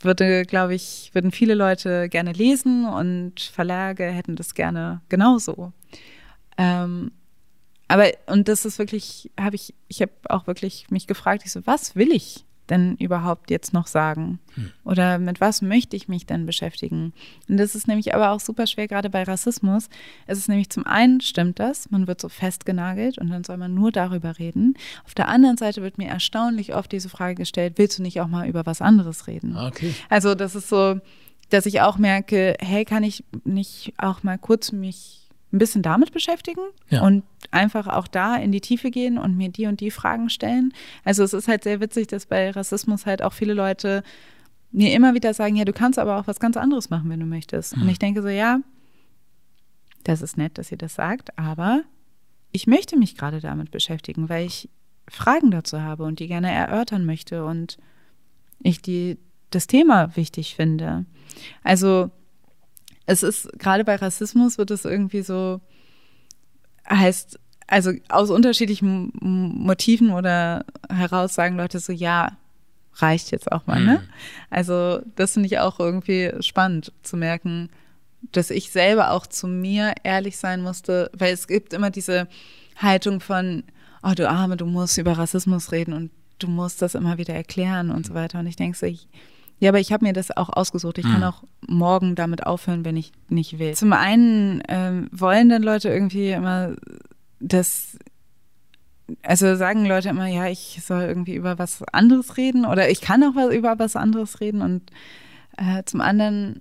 würde, 0.00 0.44
glaube 0.44 0.74
ich, 0.74 1.10
würden 1.12 1.30
viele 1.30 1.54
Leute 1.54 2.08
gerne 2.08 2.32
lesen 2.32 2.86
und 2.86 3.40
Verlage 3.40 4.04
hätten 4.04 4.36
das 4.36 4.54
gerne 4.54 5.00
genauso. 5.08 5.72
Ähm, 6.58 7.12
aber, 7.88 8.10
und 8.26 8.48
das 8.48 8.64
ist 8.64 8.78
wirklich, 8.78 9.30
habe 9.38 9.56
ich, 9.56 9.74
ich 9.88 10.00
habe 10.00 10.12
auch 10.28 10.46
wirklich 10.46 10.90
mich 10.90 11.06
gefragt, 11.06 11.42
ich 11.44 11.52
so, 11.52 11.66
was 11.66 11.94
will 11.94 12.10
ich 12.12 12.44
denn 12.70 12.96
überhaupt 12.96 13.50
jetzt 13.50 13.72
noch 13.72 13.86
sagen? 13.86 14.38
Oder 14.84 15.18
mit 15.18 15.40
was 15.40 15.62
möchte 15.62 15.96
ich 15.96 16.08
mich 16.08 16.26
denn 16.26 16.46
beschäftigen? 16.46 17.12
Und 17.48 17.56
das 17.56 17.74
ist 17.74 17.88
nämlich 17.88 18.14
aber 18.14 18.30
auch 18.30 18.40
super 18.40 18.66
schwer, 18.66 18.88
gerade 18.88 19.10
bei 19.10 19.22
Rassismus. 19.22 19.88
Es 20.26 20.38
ist 20.38 20.48
nämlich 20.48 20.70
zum 20.70 20.86
einen 20.86 21.20
stimmt 21.20 21.58
das, 21.58 21.90
man 21.90 22.06
wird 22.06 22.20
so 22.20 22.28
festgenagelt 22.28 23.18
und 23.18 23.30
dann 23.30 23.44
soll 23.44 23.56
man 23.56 23.74
nur 23.74 23.92
darüber 23.92 24.38
reden. 24.38 24.74
Auf 25.04 25.14
der 25.14 25.28
anderen 25.28 25.56
Seite 25.56 25.82
wird 25.82 25.98
mir 25.98 26.08
erstaunlich 26.08 26.74
oft 26.74 26.92
diese 26.92 27.08
Frage 27.08 27.34
gestellt, 27.34 27.74
willst 27.76 27.98
du 27.98 28.02
nicht 28.02 28.20
auch 28.20 28.28
mal 28.28 28.48
über 28.48 28.64
was 28.66 28.80
anderes 28.80 29.26
reden? 29.26 29.56
Ah, 29.56 29.68
okay. 29.68 29.94
Also 30.08 30.34
das 30.34 30.54
ist 30.54 30.68
so, 30.68 31.00
dass 31.50 31.66
ich 31.66 31.80
auch 31.80 31.98
merke, 31.98 32.56
hey, 32.60 32.84
kann 32.84 33.02
ich 33.02 33.24
nicht 33.44 33.92
auch 33.98 34.22
mal 34.22 34.38
kurz 34.38 34.72
mich 34.72 35.21
ein 35.52 35.58
bisschen 35.58 35.82
damit 35.82 36.12
beschäftigen 36.12 36.62
Ja. 36.88 37.02
und 37.02 37.24
einfach 37.50 37.86
auch 37.86 38.06
da 38.08 38.36
in 38.36 38.52
die 38.52 38.60
Tiefe 38.62 38.90
gehen 38.90 39.18
und 39.18 39.36
mir 39.36 39.50
die 39.50 39.66
und 39.66 39.80
die 39.80 39.90
Fragen 39.90 40.30
stellen. 40.30 40.72
Also 41.04 41.22
es 41.22 41.32
ist 41.34 41.48
halt 41.48 41.62
sehr 41.64 41.80
witzig, 41.80 42.06
dass 42.08 42.26
bei 42.26 42.50
Rassismus 42.50 43.04
halt 43.06 43.22
auch 43.22 43.32
viele 43.34 43.52
Leute 43.54 44.02
mir 44.70 44.94
immer 44.94 45.12
wieder 45.14 45.34
sagen, 45.34 45.54
ja, 45.56 45.66
du 45.66 45.72
kannst 45.74 45.98
aber 45.98 46.18
auch 46.18 46.26
was 46.26 46.40
ganz 46.40 46.56
anderes 46.56 46.88
machen, 46.88 47.10
wenn 47.10 47.20
du 47.20 47.26
möchtest. 47.26 47.74
Und 47.74 47.86
ich 47.88 47.98
denke 47.98 48.22
so, 48.22 48.28
ja, 48.28 48.60
das 50.04 50.22
ist 50.22 50.38
nett, 50.38 50.56
dass 50.58 50.72
ihr 50.72 50.78
das 50.78 50.94
sagt, 50.94 51.38
aber 51.38 51.82
ich 52.50 52.66
möchte 52.66 52.96
mich 52.98 53.16
gerade 53.16 53.40
damit 53.40 53.70
beschäftigen, 53.70 54.28
weil 54.28 54.46
ich 54.46 54.68
Fragen 55.08 55.50
dazu 55.50 55.82
habe 55.82 56.04
und 56.04 56.18
die 56.20 56.26
gerne 56.26 56.50
erörtern 56.50 57.04
möchte 57.04 57.44
und 57.44 57.76
ich 58.60 58.80
die, 58.80 59.18
das 59.50 59.66
Thema 59.66 60.16
wichtig 60.16 60.54
finde. 60.54 61.04
Also 61.62 62.10
es 63.06 63.22
ist 63.22 63.58
gerade 63.58 63.84
bei 63.84 63.96
Rassismus 63.96 64.58
wird 64.58 64.70
es 64.70 64.84
irgendwie 64.84 65.22
so 65.22 65.60
heißt 66.88 67.38
also 67.66 67.92
aus 68.08 68.30
unterschiedlichen 68.30 69.12
Motiven 69.20 70.10
oder 70.10 70.64
heraus 70.90 71.34
sagen 71.34 71.56
Leute 71.56 71.80
so 71.80 71.92
ja 71.92 72.36
reicht 72.96 73.30
jetzt 73.30 73.50
auch 73.50 73.66
mal 73.66 73.80
ne? 73.80 74.02
Also 74.50 75.00
das 75.16 75.32
finde 75.32 75.46
ich 75.46 75.58
auch 75.58 75.80
irgendwie 75.80 76.32
spannend 76.40 76.92
zu 77.02 77.16
merken 77.16 77.70
dass 78.32 78.50
ich 78.50 78.70
selber 78.70 79.10
auch 79.10 79.26
zu 79.26 79.48
mir 79.48 79.94
ehrlich 80.04 80.36
sein 80.36 80.62
musste 80.62 81.10
weil 81.14 81.32
es 81.32 81.48
gibt 81.48 81.72
immer 81.72 81.90
diese 81.90 82.28
Haltung 82.76 83.20
von 83.20 83.64
oh 84.02 84.12
du 84.14 84.28
Arme 84.28 84.56
du 84.56 84.66
musst 84.66 84.98
über 84.98 85.16
Rassismus 85.16 85.72
reden 85.72 85.92
und 85.92 86.10
du 86.42 86.48
musst 86.48 86.82
das 86.82 86.94
immer 86.94 87.18
wieder 87.18 87.34
erklären 87.34 87.90
und 87.90 88.06
so 88.06 88.14
weiter. 88.14 88.40
Und 88.40 88.46
ich 88.46 88.56
denke 88.56 88.76
so 88.76 88.86
ich, 88.86 89.08
ja, 89.62 89.68
aber 89.68 89.78
ich 89.78 89.92
habe 89.92 90.04
mir 90.04 90.12
das 90.12 90.36
auch 90.36 90.48
ausgesucht. 90.48 90.98
Ich 90.98 91.04
kann 91.04 91.22
auch 91.22 91.44
morgen 91.68 92.16
damit 92.16 92.44
aufhören, 92.44 92.84
wenn 92.84 92.96
ich 92.96 93.12
nicht 93.28 93.60
will. 93.60 93.74
Zum 93.74 93.92
einen 93.92 94.60
ähm, 94.66 95.08
wollen 95.12 95.50
dann 95.50 95.62
Leute 95.62 95.88
irgendwie 95.88 96.32
immer 96.32 96.74
das, 97.38 97.96
also 99.22 99.54
sagen 99.54 99.86
Leute 99.86 100.08
immer, 100.08 100.26
ja, 100.26 100.48
ich 100.48 100.80
soll 100.84 101.02
irgendwie 101.02 101.36
über 101.36 101.60
was 101.60 101.80
anderes 101.92 102.36
reden 102.36 102.64
oder 102.64 102.90
ich 102.90 103.00
kann 103.00 103.22
auch 103.22 103.36
was, 103.36 103.54
über 103.54 103.78
was 103.78 103.94
anderes 103.94 104.40
reden 104.40 104.62
und 104.62 104.82
äh, 105.56 105.84
zum 105.84 106.00
anderen 106.00 106.58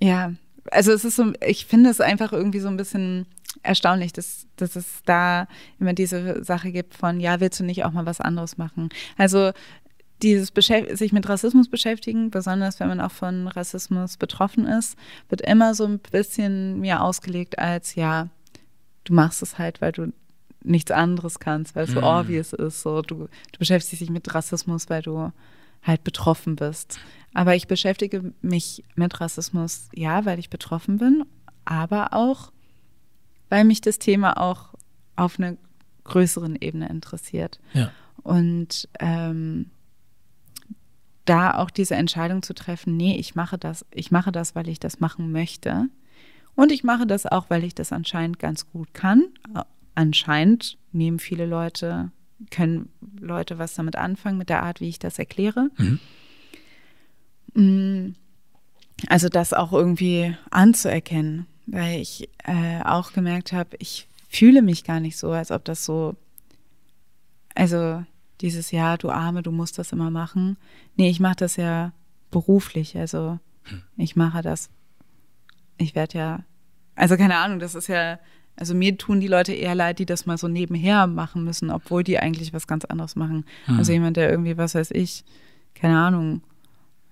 Ja, 0.00 0.32
also 0.72 0.90
es 0.90 1.04
ist 1.04 1.14
so, 1.14 1.34
ich 1.46 1.66
finde 1.66 1.90
es 1.90 2.00
einfach 2.00 2.32
irgendwie 2.32 2.58
so 2.58 2.66
ein 2.66 2.76
bisschen 2.76 3.26
erstaunlich, 3.62 4.12
dass, 4.12 4.48
dass 4.56 4.74
es 4.74 5.02
da 5.04 5.46
immer 5.78 5.92
diese 5.92 6.42
Sache 6.42 6.72
gibt 6.72 6.94
von, 6.94 7.20
ja, 7.20 7.38
willst 7.38 7.60
du 7.60 7.64
nicht 7.64 7.84
auch 7.84 7.92
mal 7.92 8.06
was 8.06 8.20
anderes 8.20 8.58
machen? 8.58 8.88
Also 9.16 9.52
dieses 10.22 10.50
Beschäft 10.50 10.96
sich 10.96 11.12
mit 11.12 11.28
Rassismus 11.28 11.68
beschäftigen, 11.68 12.30
besonders 12.30 12.80
wenn 12.80 12.88
man 12.88 13.00
auch 13.00 13.10
von 13.10 13.48
Rassismus 13.48 14.16
betroffen 14.16 14.66
ist, 14.66 14.96
wird 15.28 15.40
immer 15.42 15.74
so 15.74 15.84
ein 15.84 15.98
bisschen 15.98 16.80
mir 16.80 17.02
ausgelegt 17.02 17.58
als, 17.58 17.94
ja, 17.94 18.28
du 19.04 19.12
machst 19.14 19.42
es 19.42 19.58
halt, 19.58 19.80
weil 19.80 19.92
du 19.92 20.12
nichts 20.62 20.90
anderes 20.90 21.38
kannst, 21.38 21.76
weil 21.76 21.84
es 21.84 21.92
so 21.92 22.00
mm. 22.00 22.04
obvious 22.04 22.52
ist. 22.54 22.82
So, 22.82 23.02
du, 23.02 23.28
du 23.52 23.58
beschäftigst 23.58 24.00
dich 24.00 24.10
mit 24.10 24.34
Rassismus, 24.34 24.88
weil 24.88 25.02
du 25.02 25.30
halt 25.82 26.04
betroffen 26.04 26.56
bist. 26.56 26.98
Aber 27.34 27.54
ich 27.54 27.66
beschäftige 27.66 28.32
mich 28.40 28.82
mit 28.94 29.20
Rassismus, 29.20 29.88
ja, 29.92 30.24
weil 30.24 30.38
ich 30.38 30.48
betroffen 30.48 30.98
bin, 30.98 31.24
aber 31.64 32.14
auch, 32.14 32.52
weil 33.50 33.64
mich 33.64 33.80
das 33.80 33.98
Thema 33.98 34.40
auch 34.40 34.74
auf 35.16 35.38
einer 35.38 35.56
größeren 36.04 36.56
Ebene 36.56 36.88
interessiert. 36.88 37.60
Ja. 37.72 37.90
Und 38.22 38.88
ähm, 39.00 39.70
da 41.24 41.54
auch 41.54 41.70
diese 41.70 41.94
Entscheidung 41.94 42.42
zu 42.42 42.54
treffen, 42.54 42.96
nee, 42.96 43.16
ich 43.16 43.34
mache 43.34 43.58
das, 43.58 43.84
ich 43.90 44.10
mache 44.10 44.32
das, 44.32 44.54
weil 44.54 44.68
ich 44.68 44.78
das 44.78 45.00
machen 45.00 45.32
möchte. 45.32 45.88
Und 46.54 46.70
ich 46.70 46.84
mache 46.84 47.06
das 47.06 47.26
auch, 47.26 47.50
weil 47.50 47.64
ich 47.64 47.74
das 47.74 47.92
anscheinend 47.92 48.38
ganz 48.38 48.70
gut 48.70 48.94
kann. 48.94 49.24
Anscheinend 49.94 50.78
nehmen 50.92 51.18
viele 51.18 51.46
Leute 51.46 52.10
können 52.50 52.90
Leute 53.20 53.58
was 53.58 53.74
damit 53.74 53.96
anfangen, 53.96 54.38
mit 54.38 54.48
der 54.48 54.62
Art, 54.62 54.80
wie 54.80 54.88
ich 54.88 54.98
das 54.98 55.18
erkläre. 55.18 55.70
Mhm. 55.78 56.00
Mm, 57.54 58.14
also 59.08 59.28
das 59.28 59.52
auch 59.52 59.72
irgendwie 59.72 60.36
anzuerkennen, 60.50 61.46
weil 61.66 62.00
ich 62.00 62.28
äh, 62.44 62.82
auch 62.84 63.12
gemerkt 63.12 63.52
habe, 63.52 63.76
ich 63.78 64.08
fühle 64.28 64.62
mich 64.62 64.84
gar 64.84 65.00
nicht 65.00 65.16
so, 65.16 65.30
als 65.30 65.50
ob 65.50 65.64
das 65.64 65.84
so, 65.84 66.16
also 67.54 68.04
dieses 68.40 68.70
Jahr, 68.70 68.98
du 68.98 69.10
Arme, 69.10 69.42
du 69.42 69.52
musst 69.52 69.78
das 69.78 69.92
immer 69.92 70.10
machen. 70.10 70.56
Nee, 70.96 71.08
ich 71.08 71.20
mache 71.20 71.36
das 71.36 71.56
ja 71.56 71.92
beruflich, 72.30 72.96
also 72.96 73.38
hm. 73.64 73.82
ich 73.96 74.16
mache 74.16 74.42
das, 74.42 74.70
ich 75.78 75.94
werde 75.94 76.18
ja, 76.18 76.44
also 76.96 77.16
keine 77.16 77.36
Ahnung, 77.36 77.58
das 77.58 77.74
ist 77.74 77.88
ja 77.88 78.18
also 78.56 78.74
mir 78.74 78.96
tun 78.96 79.20
die 79.20 79.28
Leute 79.28 79.52
eher 79.52 79.74
leid, 79.74 79.98
die 79.98 80.06
das 80.06 80.26
mal 80.26 80.38
so 80.38 80.48
nebenher 80.48 81.06
machen 81.06 81.44
müssen, 81.44 81.70
obwohl 81.70 82.04
die 82.04 82.18
eigentlich 82.18 82.52
was 82.52 82.66
ganz 82.66 82.84
anderes 82.84 83.16
machen. 83.16 83.44
Mhm. 83.66 83.78
Also 83.78 83.92
jemand, 83.92 84.16
der 84.16 84.30
irgendwie, 84.30 84.56
was 84.56 84.74
weiß 84.74 84.92
ich, 84.92 85.24
keine 85.74 85.98
Ahnung, 85.98 86.42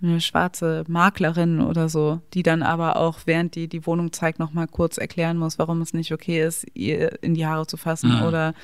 eine 0.00 0.20
schwarze 0.20 0.84
Maklerin 0.88 1.60
oder 1.60 1.88
so, 1.88 2.20
die 2.34 2.42
dann 2.42 2.62
aber 2.62 2.96
auch, 2.96 3.20
während 3.24 3.54
die 3.54 3.68
die 3.68 3.86
Wohnung 3.86 4.12
zeigt, 4.12 4.38
noch 4.38 4.52
mal 4.52 4.66
kurz 4.66 4.98
erklären 4.98 5.36
muss, 5.36 5.58
warum 5.58 5.80
es 5.80 5.94
nicht 5.94 6.12
okay 6.12 6.44
ist, 6.44 6.66
ihr 6.74 7.22
in 7.22 7.34
die 7.34 7.46
Haare 7.46 7.66
zu 7.66 7.76
fassen 7.76 8.18
mhm. 8.18 8.22
oder 8.22 8.54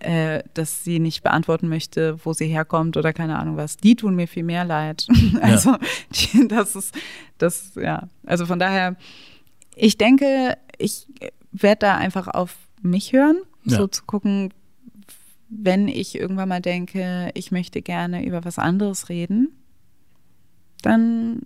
äh, 0.00 0.42
dass 0.54 0.84
sie 0.84 0.98
nicht 0.98 1.22
beantworten 1.22 1.68
möchte, 1.68 2.24
wo 2.24 2.32
sie 2.32 2.46
herkommt 2.46 2.96
oder 2.96 3.12
keine 3.12 3.38
Ahnung 3.38 3.56
was. 3.56 3.76
Die 3.76 3.96
tun 3.96 4.14
mir 4.14 4.28
viel 4.28 4.44
mehr 4.44 4.64
leid. 4.64 5.06
also 5.40 5.70
ja. 5.70 5.78
die, 6.10 6.48
das 6.48 6.76
ist, 6.76 6.94
das, 7.38 7.72
ja. 7.74 8.08
Also 8.26 8.46
von 8.46 8.58
daher, 8.58 8.96
ich 9.74 9.98
denke, 9.98 10.56
ich 10.78 11.06
werde 11.52 11.80
da 11.80 11.96
einfach 11.96 12.28
auf 12.28 12.56
mich 12.82 13.12
hören, 13.12 13.38
ja. 13.64 13.78
so 13.78 13.86
zu 13.86 14.04
gucken, 14.04 14.52
wenn 15.48 15.88
ich 15.88 16.14
irgendwann 16.14 16.48
mal 16.48 16.60
denke, 16.60 17.30
ich 17.34 17.50
möchte 17.50 17.82
gerne 17.82 18.24
über 18.24 18.44
was 18.44 18.58
anderes 18.58 19.08
reden, 19.08 19.48
dann, 20.82 21.42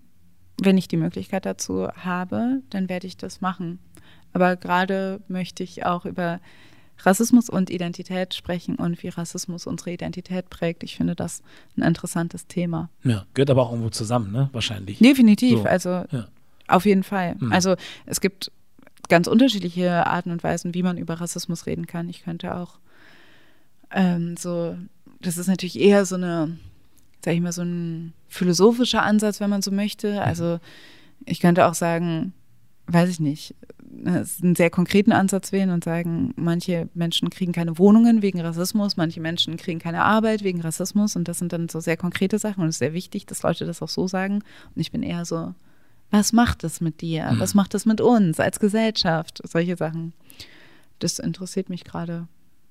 wenn 0.61 0.77
ich 0.77 0.89
die 0.89 0.97
Möglichkeit 0.97 1.47
dazu 1.47 1.89
habe, 1.89 2.63
dann 2.71 2.89
werde 2.89 3.07
ich 3.07 3.17
das 3.17 3.41
machen. 3.41 3.79
Aber 4.33 4.57
gerade 4.57 5.21
möchte 5.29 5.63
ich 5.63 5.87
auch 5.87 6.05
über 6.05 6.41
Rassismus 7.05 7.49
und 7.49 7.71
Identität 7.71 8.35
sprechen 8.35 8.77
und 8.77 9.03
wie 9.03 9.09
Rassismus 9.09 9.67
unsere 9.67 9.93
Identität 9.93 10.51
prägt. 10.51 10.83
Ich 10.83 10.97
finde 10.97 11.15
das 11.15 11.43
ein 11.77 11.83
interessantes 11.83 12.47
Thema. 12.47 12.91
Ja, 13.03 13.27
gehört 13.35 13.51
aber 13.51 13.63
auch 13.63 13.71
irgendwo 13.71 13.91
zusammen, 13.91 14.33
ne? 14.33 14.49
Wahrscheinlich. 14.53 14.99
Definitiv, 14.99 15.61
so. 15.61 15.65
also 15.65 15.89
ja. 15.91 16.27
auf 16.69 16.87
jeden 16.87 17.03
Fall. 17.03 17.37
Mhm. 17.39 17.53
Also 17.53 17.77
es 18.07 18.21
gibt 18.21 18.51
ganz 19.09 19.27
unterschiedliche 19.27 20.07
Arten 20.07 20.31
und 20.31 20.43
Weisen, 20.43 20.75
wie 20.75 20.83
man 20.83 20.97
über 20.97 21.15
Rassismus 21.15 21.67
reden 21.67 21.87
kann. 21.87 22.09
Ich 22.09 22.25
könnte 22.25 22.55
auch 22.55 22.79
ähm, 23.91 24.37
so, 24.37 24.77
das 25.21 25.39
ist 25.39 25.49
natürlich 25.49 25.79
eher 25.79 26.07
so 26.07 26.15
eine, 26.15 26.57
sag 27.25 27.35
ich 27.35 27.41
mal, 27.41 27.53
so 27.53 27.63
ein 27.63 28.13
philosophischer 28.29 29.03
Ansatz, 29.03 29.41
wenn 29.41 29.51
man 29.51 29.63
so 29.63 29.71
möchte. 29.71 30.13
Mhm. 30.13 30.19
Also 30.19 30.61
ich 31.27 31.41
könnte 31.41 31.67
auch 31.67 31.75
sagen, 31.75 32.33
weiß 32.87 33.09
ich 33.09 33.21
nicht, 33.21 33.55
einen 34.05 34.55
sehr 34.57 34.71
konkreten 34.71 35.13
Ansatz 35.13 35.53
wählen 35.53 35.71
und 35.71 35.85
sagen, 35.85 36.33
manche 36.37 36.89
Menschen 36.95 37.31
kriegen 37.31 37.53
keine 37.53 37.79
Wohnungen 37.79 38.23
wegen 38.23 38.41
Rassismus, 38.41 38.97
manche 38.97 39.21
Menschen 39.21 39.57
kriegen 39.57 39.79
keine 39.79 40.03
Arbeit 40.03 40.43
wegen 40.43 40.61
Rassismus 40.61 41.15
und 41.17 41.29
das 41.29 41.39
sind 41.39 41.53
dann 41.53 41.69
so 41.69 41.81
sehr 41.81 41.97
konkrete 41.97 42.39
Sachen 42.39 42.63
und 42.63 42.69
es 42.69 42.77
ist 42.77 42.81
sehr 42.81 42.95
wichtig, 42.95 43.27
dass 43.27 43.43
Leute 43.43 43.67
das 43.67 43.83
auch 43.83 43.89
so 43.89 44.09
sagen. 44.09 44.43
Und 44.75 44.81
ich 44.81 44.91
bin 44.91 45.03
eher 45.03 45.25
so, 45.25 45.55
was 46.11 46.33
macht 46.33 46.65
es 46.65 46.81
mit 46.81 47.01
dir? 47.01 47.33
Mhm. 47.33 47.41
Was 47.41 47.55
macht 47.55 47.75
es 47.75 47.87
mit 47.87 48.01
uns 48.01 48.41
als 48.41 48.61
Gesellschaft? 48.61 49.41
Solche 49.45 49.77
Sachen. 49.77 50.13
Das 50.99 51.19
interessiert 51.19 51.69
mich 51.69 51.85
gerade. 51.85 52.29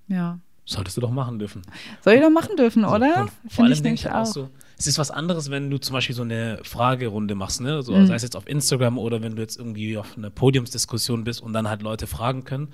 Ja. 0.08 0.40
Solltest 0.66 0.96
du 0.98 1.02
doch 1.02 1.12
machen 1.12 1.40
dürfen. 1.40 1.64
Soll 2.02 2.14
ich 2.14 2.22
doch 2.22 2.30
machen 2.30 2.56
dürfen, 2.56 2.86
oder? 2.86 3.30
Finde 3.48 3.74
ich, 3.74 3.82
denke 3.82 4.00
ich 4.00 4.10
auch. 4.10 4.26
So, 4.26 4.50
es 4.82 4.88
ist 4.88 4.98
was 4.98 5.12
anderes, 5.12 5.52
wenn 5.52 5.70
du 5.70 5.78
zum 5.78 5.94
Beispiel 5.94 6.16
so 6.16 6.24
eine 6.24 6.60
Fragerunde 6.64 7.36
machst, 7.36 7.62
ne? 7.62 7.84
So, 7.84 7.94
mhm. 7.94 8.08
Sei 8.08 8.16
es 8.16 8.24
jetzt 8.24 8.36
auf 8.36 8.48
Instagram 8.48 8.98
oder 8.98 9.22
wenn 9.22 9.36
du 9.36 9.42
jetzt 9.44 9.58
irgendwie 9.60 9.96
auf 9.96 10.18
einer 10.18 10.32
Podiumsdiskussion 10.32 11.24
bist 11.24 11.40
und 11.42 11.54
dann 11.54 11.70
halt 11.70 11.84
Leute 11.84 12.08
fragen 12.08 12.46
können. 12.46 12.70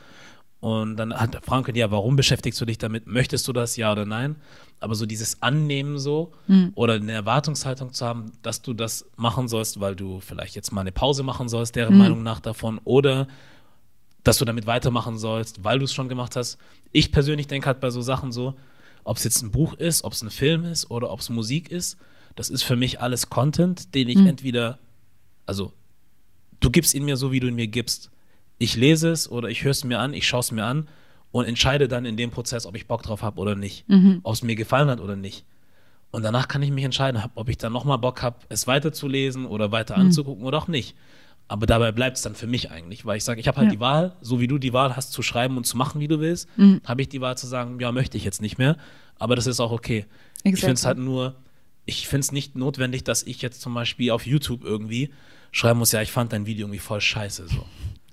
Und 0.62 0.96
dann 0.96 1.14
hat 1.14 1.38
fragen 1.44 1.66
können, 1.66 1.78
ja, 1.78 1.92
warum 1.92 2.16
beschäftigst 2.16 2.60
du 2.62 2.66
dich 2.66 2.78
damit? 2.78 3.08
Möchtest 3.08 3.46
du 3.48 3.54
das, 3.54 3.76
ja 3.76 3.92
oder 3.92 4.06
nein? 4.06 4.38
Aber 4.80 4.96
so 4.96 5.06
dieses 5.06 5.42
Annehmen 5.42 6.00
so 6.00 6.32
mhm. 6.48 6.72
oder 6.76 6.94
eine 6.94 7.12
Erwartungshaltung 7.12 7.92
zu 7.92 8.06
haben, 8.06 8.32
dass 8.42 8.62
du 8.62 8.74
das 8.74 9.06
machen 9.18 9.50
sollst, 9.50 9.82
weil 9.82 9.96
du 9.96 10.22
vielleicht 10.22 10.56
jetzt 10.56 10.72
mal 10.72 10.82
eine 10.82 10.94
Pause 10.94 11.24
machen 11.24 11.50
sollst, 11.50 11.76
deren 11.76 11.96
mhm. 11.96 12.00
Meinung 12.00 12.24
nach 12.24 12.40
davon, 12.40 12.80
oder 12.86 13.28
dass 14.24 14.38
du 14.38 14.46
damit 14.46 14.66
weitermachen 14.66 15.18
sollst, 15.18 15.66
weil 15.66 15.80
du 15.80 15.86
es 15.86 15.94
schon 15.94 16.08
gemacht 16.08 16.38
hast. 16.38 16.58
Ich 16.94 17.12
persönlich 17.12 17.48
denke 17.48 17.68
halt 17.68 17.82
bei 17.82 17.90
so 17.90 18.02
Sachen 18.02 18.32
so, 18.32 18.56
ob 19.08 19.18
es 19.18 19.24
jetzt 19.24 19.42
ein 19.42 19.52
Buch 19.52 19.74
ist, 19.74 20.04
ob 20.04 20.14
es 20.14 20.22
ein 20.22 20.30
Film 20.30 20.66
ist 20.66 20.92
oder 20.92 21.12
ob 21.12 21.20
es 21.20 21.30
Musik 21.30 21.72
ist, 21.72 21.98
das 22.36 22.50
ist 22.50 22.64
für 22.64 22.76
mich 22.76 23.02
alles 23.02 23.30
Content, 23.30 23.96
den 23.96 24.10
ich 24.10 24.18
mhm. 24.18 24.28
entweder, 24.28 24.78
also 25.46 25.74
du 26.60 26.70
gibst 26.70 26.94
ihn 26.94 27.06
mir 27.06 27.18
so, 27.18 27.32
wie 27.32 27.40
du 27.40 27.48
ihn 27.48 27.56
mir 27.56 27.68
gibst 27.68 28.12
ich 28.60 28.76
lese 28.76 29.10
es 29.10 29.30
oder 29.30 29.50
ich 29.50 29.64
höre 29.64 29.72
es 29.72 29.84
mir 29.84 30.00
an, 30.00 30.14
ich 30.14 30.28
schaue 30.28 30.40
es 30.42 30.52
mir 30.52 30.66
an 30.66 30.88
und 31.32 31.46
entscheide 31.46 31.88
dann 31.88 32.06
in 32.06 32.18
dem 32.18 32.32
Prozess, 32.32 32.66
ob 32.66 32.76
ich 32.76 32.88
Bock 32.88 33.04
drauf 33.04 33.22
habe 33.22 33.40
oder 33.40 33.56
nicht, 33.56 33.88
mhm. 33.88 34.22
ob 34.24 34.34
es 34.34 34.44
mir 34.44 34.56
gefallen 34.56 34.90
hat 34.90 35.00
oder 35.00 35.16
nicht. 35.16 35.46
Und 36.10 36.24
danach 36.24 36.48
kann 36.48 36.64
ich 36.64 36.72
mich 36.72 36.86
entscheiden, 36.86 37.22
ob 37.36 37.50
ich 37.50 37.58
dann 37.58 37.74
nochmal 37.74 37.98
Bock 37.98 38.22
habe, 38.22 38.38
es 38.50 38.66
weiterzulesen 38.66 39.46
oder 39.46 39.72
weiter 39.72 39.98
mhm. 39.98 40.08
anzugucken 40.08 40.46
oder 40.46 40.58
auch 40.58 40.68
nicht. 40.68 40.96
Aber 41.48 41.65
dabei 41.65 41.91
bleibt 41.91 42.18
es 42.18 42.24
dann 42.24 42.36
für 42.36 42.48
mich 42.48 42.72
eigentlich, 42.72 43.06
weil 43.06 43.18
ich 43.18 43.24
sage, 43.24 43.40
ich 43.40 43.48
habe 43.48 43.57
halt 43.57 43.68
ja. 43.68 43.72
die 43.72 43.80
Wahl, 43.80 44.15
so 44.22 44.41
wie 44.41 44.48
du 44.48 44.57
die 44.57 44.74
Wahl 44.74 44.95
hast, 44.95 45.14
zu 45.14 45.22
schreiben 45.22 45.56
und 45.56 45.65
zu 45.65 45.78
machen, 45.78 46.02
wie 46.02 46.07
du 46.07 46.19
willst, 46.19 46.49
mhm. 46.57 46.82
habe 46.84 47.02
ich 47.02 47.10
die 47.10 47.22
Wahl 47.22 47.38
zu 47.38 47.48
sagen, 47.48 47.80
ja, 47.80 47.91
möchte 47.91 48.18
ich 48.18 48.26
jetzt 48.26 48.41
nicht 48.41 48.57
mehr. 48.57 48.78
Aber 49.18 49.36
das 49.36 49.48
ist 49.48 49.60
auch 49.60 49.72
okay. 49.72 50.06
Exactly. 50.44 50.53
Ich 50.53 50.60
finde 50.60 50.74
es 50.74 50.86
halt 50.86 50.98
nur, 50.98 51.36
ich 51.86 52.07
finde 52.07 52.22
es 52.22 52.32
nicht 52.32 52.56
notwendig, 52.56 53.03
dass 53.06 53.24
ich 53.24 53.41
jetzt 53.41 53.61
zum 53.61 53.74
Beispiel 53.74 54.11
auf 54.11 54.26
YouTube 54.26 54.64
irgendwie 54.65 55.10
schreiben 55.52 55.80
muss, 55.80 55.91
ja, 55.94 56.02
ich 56.02 56.11
fand 56.11 56.34
dein 56.34 56.45
Video 56.45 56.65
irgendwie 56.65 56.80
voll 56.80 57.02
scheiße. 57.02 57.48
So. 57.48 57.65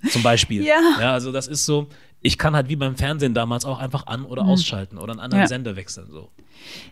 Zum 0.09 0.23
Beispiel. 0.23 0.63
ja. 0.65 0.79
ja. 0.99 1.13
Also 1.13 1.31
das 1.31 1.47
ist 1.47 1.65
so, 1.65 1.89
ich 2.21 2.37
kann 2.37 2.55
halt 2.55 2.69
wie 2.69 2.75
beim 2.75 2.95
Fernsehen 2.95 3.33
damals 3.33 3.65
auch 3.65 3.79
einfach 3.79 4.07
an- 4.07 4.25
oder 4.25 4.43
mhm. 4.43 4.49
ausschalten 4.49 4.97
oder 4.97 5.11
einen 5.11 5.19
anderen 5.19 5.43
ja. 5.43 5.47
Sender 5.47 5.75
wechseln. 5.75 6.09
So. 6.09 6.31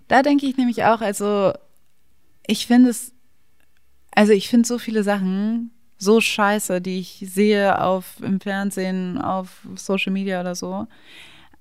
Da 0.08 0.22
denke 0.22 0.46
ich 0.46 0.58
nämlich 0.58 0.84
auch, 0.84 1.02
also 1.02 1.54
ich 2.46 2.68
finde 2.68 2.90
es, 2.90 3.14
also 4.12 4.34
ich 4.34 4.50
finde 4.50 4.68
so 4.68 4.78
viele 4.78 5.04
Sachen 5.04 5.72
so 6.04 6.22
scheiße, 6.22 6.82
die 6.82 7.00
ich 7.00 7.26
sehe 7.28 7.82
auf 7.82 8.16
im 8.22 8.40
Fernsehen, 8.40 9.18
auf 9.18 9.68
Social 9.76 10.12
Media 10.12 10.42
oder 10.42 10.56
so 10.56 10.88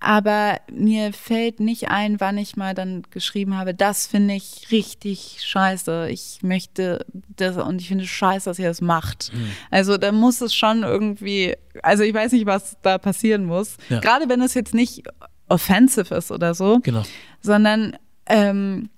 aber 0.02 0.60
mir 0.70 1.12
fällt 1.12 1.60
nicht 1.60 1.88
ein, 1.88 2.18
wann 2.18 2.36
ich 2.36 2.56
mal 2.56 2.74
dann 2.74 3.02
geschrieben 3.10 3.56
habe, 3.56 3.72
das 3.72 4.08
finde 4.08 4.34
ich 4.34 4.72
richtig 4.72 5.38
scheiße. 5.44 6.08
Ich 6.10 6.40
möchte 6.42 7.06
das 7.36 7.56
und 7.56 7.80
ich 7.80 7.88
finde 7.88 8.04
scheiße, 8.04 8.50
dass 8.50 8.58
ihr 8.58 8.68
das 8.68 8.80
macht. 8.80 9.32
Mhm. 9.32 9.52
Also 9.70 9.98
da 9.98 10.10
muss 10.10 10.40
es 10.40 10.54
schon 10.54 10.82
irgendwie, 10.82 11.54
also 11.82 12.02
ich 12.02 12.12
weiß 12.12 12.32
nicht, 12.32 12.46
was 12.46 12.76
da 12.82 12.98
passieren 12.98 13.44
muss. 13.44 13.76
Ja. 13.90 14.00
Gerade 14.00 14.28
wenn 14.28 14.42
es 14.42 14.54
jetzt 14.54 14.74
nicht 14.74 15.04
offensive 15.48 16.14
ist 16.16 16.32
oder 16.32 16.54
so, 16.54 16.80
genau. 16.82 17.04
sondern 17.40 17.96
ähm, 18.26 18.90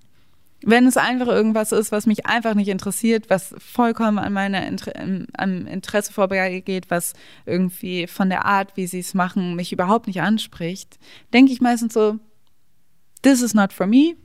wenn 0.67 0.87
es 0.87 0.97
einfach 0.97 1.29
irgendwas 1.29 1.73
ist, 1.73 1.93
was 1.93 2.07
mich 2.07 2.27
einfach 2.27 2.55
nicht 2.55 2.69
interessiert, 2.69 3.31
was 3.31 3.55
vollkommen 3.59 4.19
an 4.19 4.33
meiner 4.33 4.67
Inter 4.67 4.93
am 5.37 5.67
Interesse 5.67 6.13
vorbeigeht, 6.13 6.91
was 6.91 7.15
irgendwie 7.47 8.07
von 8.07 8.31
der 8.31 8.45
Art, 8.45 8.77
wie 8.77 8.87
sie 8.87 9.01
es 9.01 9.15
machen, 9.15 9.57
mich 9.57 9.73
überhaupt 9.73 10.07
nicht 10.07 10.21
anspricht, 10.21 10.99
denke 11.33 11.53
ich 11.53 11.61
meistens 11.61 11.95
so, 11.95 12.19
this 13.23 13.43
is 13.43 13.55
not 13.55 13.73
for 13.73 13.87
me. 13.87 14.17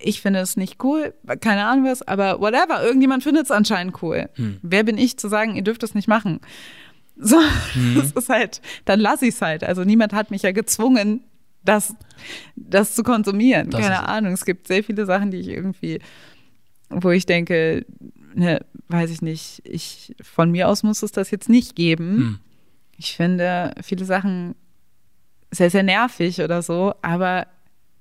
ich 0.00 0.20
finde 0.20 0.38
es 0.40 0.56
nicht 0.56 0.82
cool, 0.84 1.14
keine 1.40 1.66
Ahnung 1.66 1.86
was, 1.86 2.06
aber 2.06 2.40
whatever, 2.40 2.82
irgendjemand 2.84 3.24
findet 3.24 3.46
es 3.46 3.50
anscheinend 3.50 4.00
cool. 4.02 4.28
Hm. 4.34 4.58
Wer 4.62 4.84
bin 4.84 4.96
ich 4.96 5.18
zu 5.18 5.28
sagen, 5.28 5.56
ihr 5.56 5.62
dürft 5.62 5.82
es 5.82 5.94
nicht 5.94 6.08
machen? 6.08 6.40
So, 7.16 7.36
mhm. 7.74 7.94
das 7.96 8.12
ist 8.12 8.28
halt, 8.28 8.62
dann 8.84 9.00
lasse 9.00 9.26
ich 9.26 9.34
es 9.34 9.42
halt. 9.42 9.64
Also 9.64 9.84
niemand 9.84 10.12
hat 10.12 10.30
mich 10.30 10.42
ja 10.42 10.52
gezwungen, 10.52 11.24
das, 11.68 11.94
das 12.56 12.94
zu 12.94 13.02
konsumieren. 13.02 13.70
Das 13.70 13.82
keine 13.82 14.08
Ahnung. 14.08 14.32
Es 14.32 14.44
gibt 14.44 14.66
sehr 14.66 14.82
viele 14.82 15.04
Sachen, 15.04 15.30
die 15.30 15.38
ich 15.38 15.48
irgendwie, 15.48 16.00
wo 16.88 17.10
ich 17.10 17.26
denke, 17.26 17.84
ne, 18.34 18.64
weiß 18.88 19.10
ich 19.10 19.22
nicht, 19.22 19.60
ich 19.64 20.14
von 20.22 20.50
mir 20.50 20.68
aus 20.68 20.82
muss 20.82 21.02
es 21.02 21.12
das 21.12 21.30
jetzt 21.30 21.48
nicht 21.48 21.76
geben. 21.76 22.16
Hm. 22.16 22.38
Ich 22.96 23.16
finde 23.16 23.74
viele 23.82 24.04
Sachen 24.04 24.54
sehr, 25.50 25.70
sehr 25.70 25.82
nervig 25.82 26.40
oder 26.40 26.62
so, 26.62 26.94
aber 27.02 27.46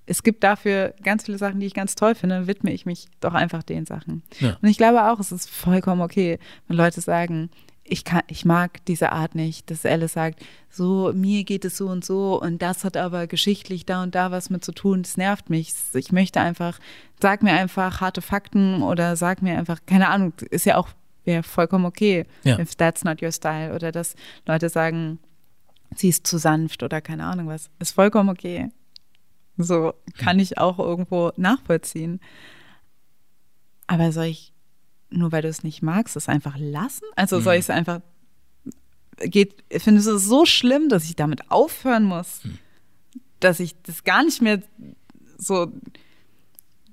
es 0.05 0.23
gibt 0.23 0.43
dafür 0.43 0.93
ganz 1.03 1.25
viele 1.25 1.37
Sachen, 1.37 1.59
die 1.59 1.65
ich 1.65 1.73
ganz 1.73 1.95
toll 1.95 2.15
finde, 2.15 2.47
widme 2.47 2.71
ich 2.71 2.85
mich 2.85 3.07
doch 3.19 3.33
einfach 3.33 3.61
den 3.61 3.85
Sachen. 3.85 4.23
Ja. 4.39 4.57
Und 4.61 4.69
ich 4.69 4.77
glaube 4.77 5.11
auch, 5.11 5.19
es 5.19 5.33
ist 5.33 5.49
vollkommen 5.49 6.01
okay, 6.01 6.39
wenn 6.67 6.77
Leute 6.77 7.01
sagen, 7.01 7.49
ich, 7.89 8.03
kann, 8.03 8.23
ich 8.27 8.45
mag 8.45 8.85
diese 8.85 9.11
Art 9.11 9.35
nicht, 9.35 9.71
dass 9.71 9.85
Alice 9.85 10.13
sagt, 10.13 10.45
so, 10.69 11.11
mir 11.13 11.43
geht 11.43 11.65
es 11.65 11.77
so 11.77 11.87
und 11.87 12.05
so 12.05 12.41
und 12.41 12.61
das 12.61 12.83
hat 12.83 12.97
aber 12.97 13.27
geschichtlich 13.27 13.85
da 13.85 14.03
und 14.03 14.15
da 14.15 14.31
was 14.31 14.49
mit 14.49 14.63
zu 14.63 14.71
tun, 14.71 15.03
das 15.03 15.17
nervt 15.17 15.49
mich. 15.49 15.73
Ich 15.93 16.11
möchte 16.11 16.39
einfach, 16.39 16.79
sag 17.21 17.43
mir 17.43 17.53
einfach 17.53 18.01
harte 18.01 18.21
Fakten 18.21 18.83
oder 18.83 19.15
sag 19.15 19.41
mir 19.41 19.57
einfach, 19.57 19.79
keine 19.85 20.09
Ahnung, 20.09 20.33
ist 20.49 20.65
ja 20.65 20.77
auch 20.77 20.89
wäre 21.27 21.43
vollkommen 21.43 21.85
okay, 21.85 22.25
ja. 22.43 22.57
if 22.57 22.75
that's 22.75 23.03
not 23.03 23.21
your 23.21 23.31
style. 23.31 23.75
Oder 23.75 23.91
dass 23.91 24.15
Leute 24.47 24.69
sagen, 24.69 25.19
sie 25.95 26.09
ist 26.09 26.25
zu 26.25 26.39
sanft 26.39 26.81
oder 26.81 27.01
keine 27.01 27.25
Ahnung 27.25 27.47
was. 27.47 27.69
Ist 27.79 27.91
vollkommen 27.91 28.29
okay. 28.29 28.71
So 29.57 29.93
kann 30.17 30.39
ich 30.39 30.57
auch 30.57 30.79
irgendwo 30.79 31.31
nachvollziehen. 31.35 32.19
Aber 33.87 34.11
soll 34.11 34.25
ich, 34.25 34.53
nur 35.09 35.31
weil 35.31 35.41
du 35.41 35.47
es 35.47 35.63
nicht 35.63 35.81
magst, 35.81 36.15
es 36.15 36.29
einfach 36.29 36.55
lassen? 36.57 37.05
Also 37.15 37.39
soll 37.39 37.55
mhm. 37.55 37.59
ich 37.59 37.65
es 37.65 37.69
einfach, 37.69 38.01
geht, 39.19 39.63
findest 39.69 40.07
du 40.07 40.15
es 40.15 40.25
so 40.25 40.45
schlimm, 40.45 40.89
dass 40.89 41.05
ich 41.05 41.15
damit 41.15 41.49
aufhören 41.51 42.03
muss? 42.03 42.43
Mhm. 42.43 42.57
Dass 43.39 43.59
ich 43.59 43.75
das 43.83 44.03
gar 44.03 44.23
nicht 44.23 44.41
mehr 44.41 44.61
so, 45.37 45.71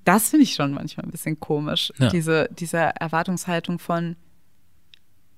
das 0.05 0.29
finde 0.29 0.45
ich 0.45 0.55
schon 0.55 0.73
manchmal 0.73 1.07
ein 1.07 1.11
bisschen 1.11 1.41
komisch. 1.41 1.93
Ja. 1.99 2.11
Diese, 2.11 2.49
diese 2.53 2.77
Erwartungshaltung 2.77 3.79
von, 3.79 4.17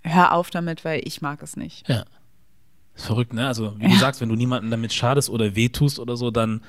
hör 0.02 0.32
auf 0.32 0.50
damit, 0.50 0.84
weil 0.84 1.02
ich 1.04 1.22
mag 1.22 1.42
es 1.42 1.56
nicht. 1.56 1.88
Ja. 1.88 2.04
Ist 2.94 3.06
verrückt, 3.06 3.32
ne? 3.34 3.46
Also, 3.46 3.78
wie 3.78 3.84
ja. 3.84 3.90
du 3.90 3.96
sagst, 3.96 4.20
wenn 4.20 4.28
du 4.28 4.36
niemanden 4.36 4.70
damit 4.70 4.92
schadest 4.92 5.28
oder 5.28 5.54
wehtust 5.54 5.98
oder 5.98 6.16
so, 6.16 6.30
dann 6.30 6.62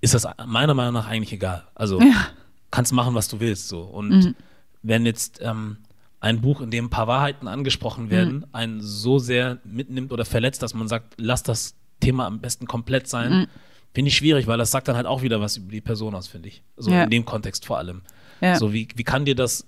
ist 0.00 0.14
das 0.14 0.26
meiner 0.46 0.74
Meinung 0.74 0.94
nach 0.94 1.08
eigentlich 1.08 1.32
egal. 1.32 1.64
Also, 1.74 2.00
ja. 2.00 2.28
kannst 2.70 2.92
machen, 2.92 3.14
was 3.14 3.28
du 3.28 3.40
willst, 3.40 3.68
so. 3.68 3.82
Und 3.82 4.10
mhm. 4.10 4.34
Wenn 4.82 5.06
jetzt 5.06 5.40
ähm, 5.42 5.78
ein 6.20 6.40
Buch, 6.40 6.60
in 6.60 6.70
dem 6.70 6.86
ein 6.86 6.90
paar 6.90 7.06
Wahrheiten 7.06 7.48
angesprochen 7.48 8.10
werden, 8.10 8.36
mhm. 8.36 8.46
einen 8.52 8.80
so 8.80 9.18
sehr 9.18 9.58
mitnimmt 9.64 10.12
oder 10.12 10.24
verletzt, 10.24 10.62
dass 10.62 10.74
man 10.74 10.88
sagt, 10.88 11.14
lass 11.16 11.42
das 11.42 11.74
Thema 12.00 12.26
am 12.26 12.40
besten 12.40 12.66
komplett 12.66 13.08
sein, 13.08 13.32
mhm. 13.32 13.46
finde 13.94 14.08
ich 14.08 14.16
schwierig, 14.16 14.46
weil 14.46 14.58
das 14.58 14.70
sagt 14.70 14.88
dann 14.88 14.96
halt 14.96 15.06
auch 15.06 15.22
wieder 15.22 15.40
was 15.40 15.56
über 15.56 15.70
die 15.70 15.80
Person 15.80 16.14
aus, 16.14 16.28
finde 16.28 16.48
ich. 16.48 16.62
So 16.76 16.90
ja. 16.90 17.04
in 17.04 17.10
dem 17.10 17.24
Kontext 17.24 17.66
vor 17.66 17.78
allem. 17.78 18.02
Ja. 18.40 18.56
So, 18.56 18.72
wie, 18.72 18.88
wie 18.94 19.04
kann 19.04 19.24
dir 19.24 19.34
das 19.34 19.66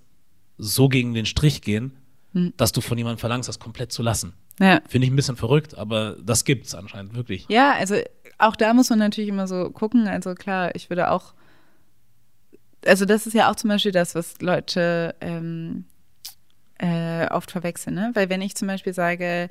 so 0.59 0.89
gegen 0.89 1.15
den 1.15 1.27
Strich 1.27 1.63
gehen, 1.63 1.97
hm. 2.33 2.53
dass 2.57 2.73
du 2.73 2.81
von 2.81 2.99
jemandem 2.99 3.19
verlangst, 3.19 3.49
das 3.49 3.59
komplett 3.59 3.93
zu 3.93 4.03
lassen. 4.03 4.35
Ja. 4.61 4.81
Finde 4.89 5.07
ich 5.07 5.13
ein 5.13 5.17
bisschen 5.17 5.37
verrückt, 5.37 5.77
aber 5.77 6.17
das 6.23 6.45
gibt 6.45 6.67
es 6.67 6.75
anscheinend 6.75 7.15
wirklich. 7.15 7.47
Ja, 7.49 7.73
also 7.73 7.97
auch 8.39 8.57
da 8.57 8.75
muss 8.75 8.91
man 8.91 8.99
natürlich 8.99 9.29
immer 9.29 9.47
so 9.47 9.71
gucken. 9.71 10.07
Also 10.07 10.35
klar, 10.35 10.75
ich 10.75 10.91
würde 10.91 11.11
auch, 11.11 11.35
also 12.87 13.05
das 13.05 13.27
ist 13.27 13.33
ja 13.33 13.51
auch 13.51 13.57
zum 13.57 13.69
Beispiel 13.69 13.93
das, 13.93 14.15
was 14.15 14.41
Leute 14.41 15.15
ähm, 15.21 15.85
äh, 16.79 17.27
oft 17.29 17.51
verwechseln, 17.51 17.95
ne? 17.95 18.11
Weil 18.15 18.29
wenn 18.29 18.43
ich 18.43 18.55
zum 18.55 18.69
Beispiel 18.69 18.95
sage, 18.95 19.51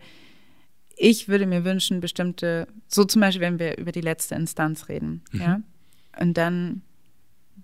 ich 0.95 1.27
würde 1.27 1.45
mir 1.45 1.63
wünschen, 1.63 1.99
bestimmte, 1.99 2.67
so 2.87 3.03
zum 3.03 3.21
Beispiel, 3.21 3.41
wenn 3.41 3.59
wir 3.59 3.77
über 3.77 3.91
die 3.91 4.01
letzte 4.01 4.35
Instanz 4.35 4.89
reden, 4.89 5.21
mhm. 5.31 5.41
ja, 5.41 5.61
und 6.19 6.37
dann 6.37 6.81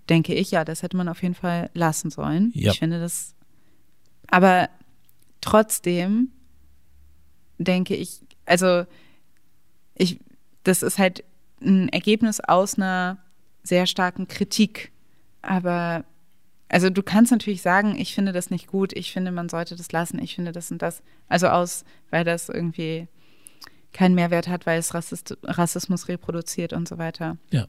denke 0.08 0.34
ich, 0.34 0.50
ja, 0.50 0.64
das 0.64 0.82
hätte 0.82 0.96
man 0.96 1.08
auf 1.08 1.22
jeden 1.22 1.34
Fall 1.34 1.70
lassen 1.72 2.10
sollen. 2.10 2.50
Ja. 2.54 2.72
Ich 2.72 2.80
finde 2.80 3.00
das, 3.00 3.34
aber 4.28 4.68
trotzdem 5.40 6.30
denke 7.58 7.94
ich, 7.94 8.20
also 8.46 8.84
ich, 9.94 10.18
das 10.64 10.82
ist 10.82 10.98
halt 10.98 11.24
ein 11.60 11.88
Ergebnis 11.90 12.40
aus 12.40 12.76
einer 12.76 13.18
sehr 13.62 13.86
starken 13.86 14.28
Kritik. 14.28 14.90
Aber 15.42 16.04
also 16.68 16.90
du 16.90 17.02
kannst 17.02 17.32
natürlich 17.32 17.62
sagen, 17.62 17.96
ich 17.98 18.14
finde 18.14 18.32
das 18.32 18.50
nicht 18.50 18.68
gut, 18.68 18.92
ich 18.92 19.12
finde, 19.12 19.32
man 19.32 19.48
sollte 19.48 19.76
das 19.76 19.90
lassen, 19.92 20.20
ich 20.20 20.34
finde 20.34 20.52
das 20.52 20.70
und 20.70 20.82
das. 20.82 21.02
Also 21.28 21.48
aus, 21.48 21.84
weil 22.10 22.24
das 22.24 22.48
irgendwie 22.48 23.08
keinen 23.92 24.14
Mehrwert 24.14 24.48
hat, 24.48 24.66
weil 24.66 24.78
es 24.78 24.94
Rassist 24.94 25.36
Rassismus 25.42 26.08
reproduziert 26.08 26.72
und 26.72 26.86
so 26.86 26.98
weiter. 26.98 27.38
Ja. 27.50 27.66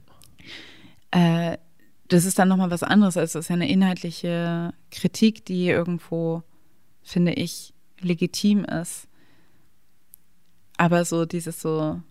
Äh, 1.11 1.57
das 2.09 2.25
ist 2.25 2.37
dann 2.37 2.47
nochmal 2.49 2.71
was 2.71 2.83
anderes. 2.83 3.17
Also 3.17 3.39
es 3.39 3.45
ist 3.45 3.49
ja 3.49 3.55
eine 3.55 3.69
inhaltliche 3.69 4.73
Kritik, 4.91 5.45
die 5.45 5.67
irgendwo 5.67 6.43
finde 7.01 7.33
ich, 7.33 7.73
legitim 7.99 8.65
ist. 8.65 9.07
Aber 10.77 11.05
so 11.05 11.25
dieses 11.25 11.61
so, 11.61 12.01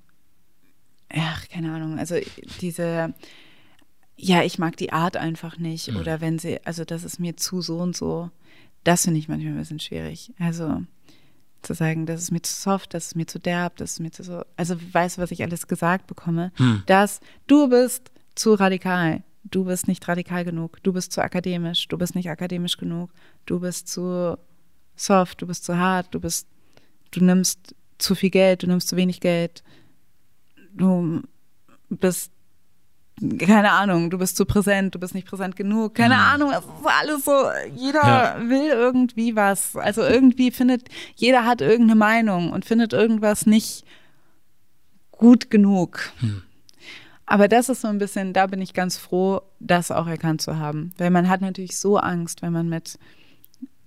ach, 1.09 1.49
keine 1.49 1.73
Ahnung, 1.73 1.99
also 1.99 2.17
diese, 2.61 3.15
ja, 4.23 4.43
ich 4.43 4.59
mag 4.59 4.77
die 4.77 4.93
Art 4.93 5.17
einfach 5.17 5.59
nicht. 5.59 5.91
Mhm. 5.91 5.97
Oder 5.97 6.21
wenn 6.21 6.39
sie, 6.39 6.65
also 6.65 6.85
das 6.85 7.05
ist 7.05 7.19
mir 7.19 7.37
zu 7.37 7.63
so 7.63 7.79
und 7.79 7.97
so, 7.97 8.31
das 8.85 9.05
finde 9.05 9.19
ich 9.19 9.29
manchmal 9.29 9.53
ein 9.53 9.59
bisschen 9.59 9.81
schwierig. 9.81 10.33
Also 10.39 10.83
zu 11.63 11.75
sagen, 11.75 12.07
das 12.07 12.23
ist 12.23 12.31
mir 12.31 12.43
zu 12.43 12.53
soft, 12.53 12.95
das 12.95 13.09
ist 13.09 13.17
mir 13.17 13.27
zu 13.27 13.39
derb, 13.39 13.77
das 13.77 13.93
ist 13.93 14.01
mir 14.01 14.11
zu 14.11 14.23
so, 14.23 14.43
also 14.57 14.77
weißt 14.93 15.19
du, 15.19 15.23
was 15.23 15.31
ich 15.31 15.43
alles 15.43 15.67
gesagt 15.67 16.07
bekomme? 16.07 16.53
Hm. 16.57 16.83
Dass 16.87 17.21
du 17.47 17.69
bist 17.69 18.11
zu 18.35 18.55
radikal, 18.55 19.23
du 19.45 19.65
bist 19.65 19.89
nicht 19.89 20.07
radikal 20.09 20.45
genug, 20.45 20.83
du 20.83 20.93
bist 20.93 21.13
zu 21.13 21.23
akademisch, 21.23 21.89
du 21.89 21.99
bist 21.99 22.15
nicht 22.15 22.31
akademisch 22.31 22.77
genug, 22.79 23.11
du 23.47 23.61
bist 23.61 23.89
zu 23.89 24.39
soft, 24.97 25.43
du 25.43 25.47
bist 25.47 25.65
zu 25.65 25.77
hart, 25.77 26.15
du 26.15 26.21
bist, 26.21 26.47
du 27.11 27.23
nimmst 27.23 27.75
zu 27.99 28.15
viel 28.15 28.31
Geld, 28.31 28.63
du 28.63 28.67
nimmst 28.67 28.89
zu 28.89 28.97
wenig 28.97 29.21
Geld, 29.21 29.63
du 30.73 31.23
bist, 31.91 32.33
keine 33.39 33.73
Ahnung, 33.73 34.11
du 34.11 34.19
bist 34.19 34.37
zu 34.37 34.47
präsent, 34.47 34.95
du 34.95 34.99
bist 34.99 35.15
nicht 35.15 35.27
präsent 35.27 35.57
genug, 35.57 35.95
keine 35.95 36.15
mhm. 36.15 36.21
Ahnung, 36.21 36.51
es 36.51 36.59
ist 36.59 36.87
alles 36.87 37.25
so, 37.25 37.33
jeder 37.75 38.03
ja. 38.03 38.37
will 38.41 38.69
irgendwie 38.69 39.37
was, 39.37 39.77
also 39.77 40.03
irgendwie 40.03 40.51
findet, 40.51 40.89
jeder 41.17 41.45
hat 41.45 41.61
irgendeine 41.61 41.99
Meinung 41.99 42.53
und 42.53 42.65
findet 42.65 42.93
irgendwas 42.93 43.47
nicht 43.47 43.85
gut 45.11 45.51
genug. 45.51 46.13
Mhm. 46.21 46.43
Aber 47.27 47.47
das 47.47 47.69
ist 47.69 47.83
so 47.83 47.89
ein 47.89 47.99
bisschen, 47.99 48.33
da 48.33 48.47
bin 48.47 48.61
ich 48.61 48.75
ganz 48.75 48.97
froh, 48.97 49.43
das 49.61 49.93
auch 49.93 50.09
erkannt 50.09 50.41
zu 50.41 50.59
haben. 50.59 50.93
Weil 50.99 51.11
man 51.11 51.29
hat 51.29 51.41
natürlich 51.43 51.77
so 51.77 51.97
Angst, 51.97 52.43
wenn 52.43 52.53
man 52.53 52.69
mit 52.69 52.99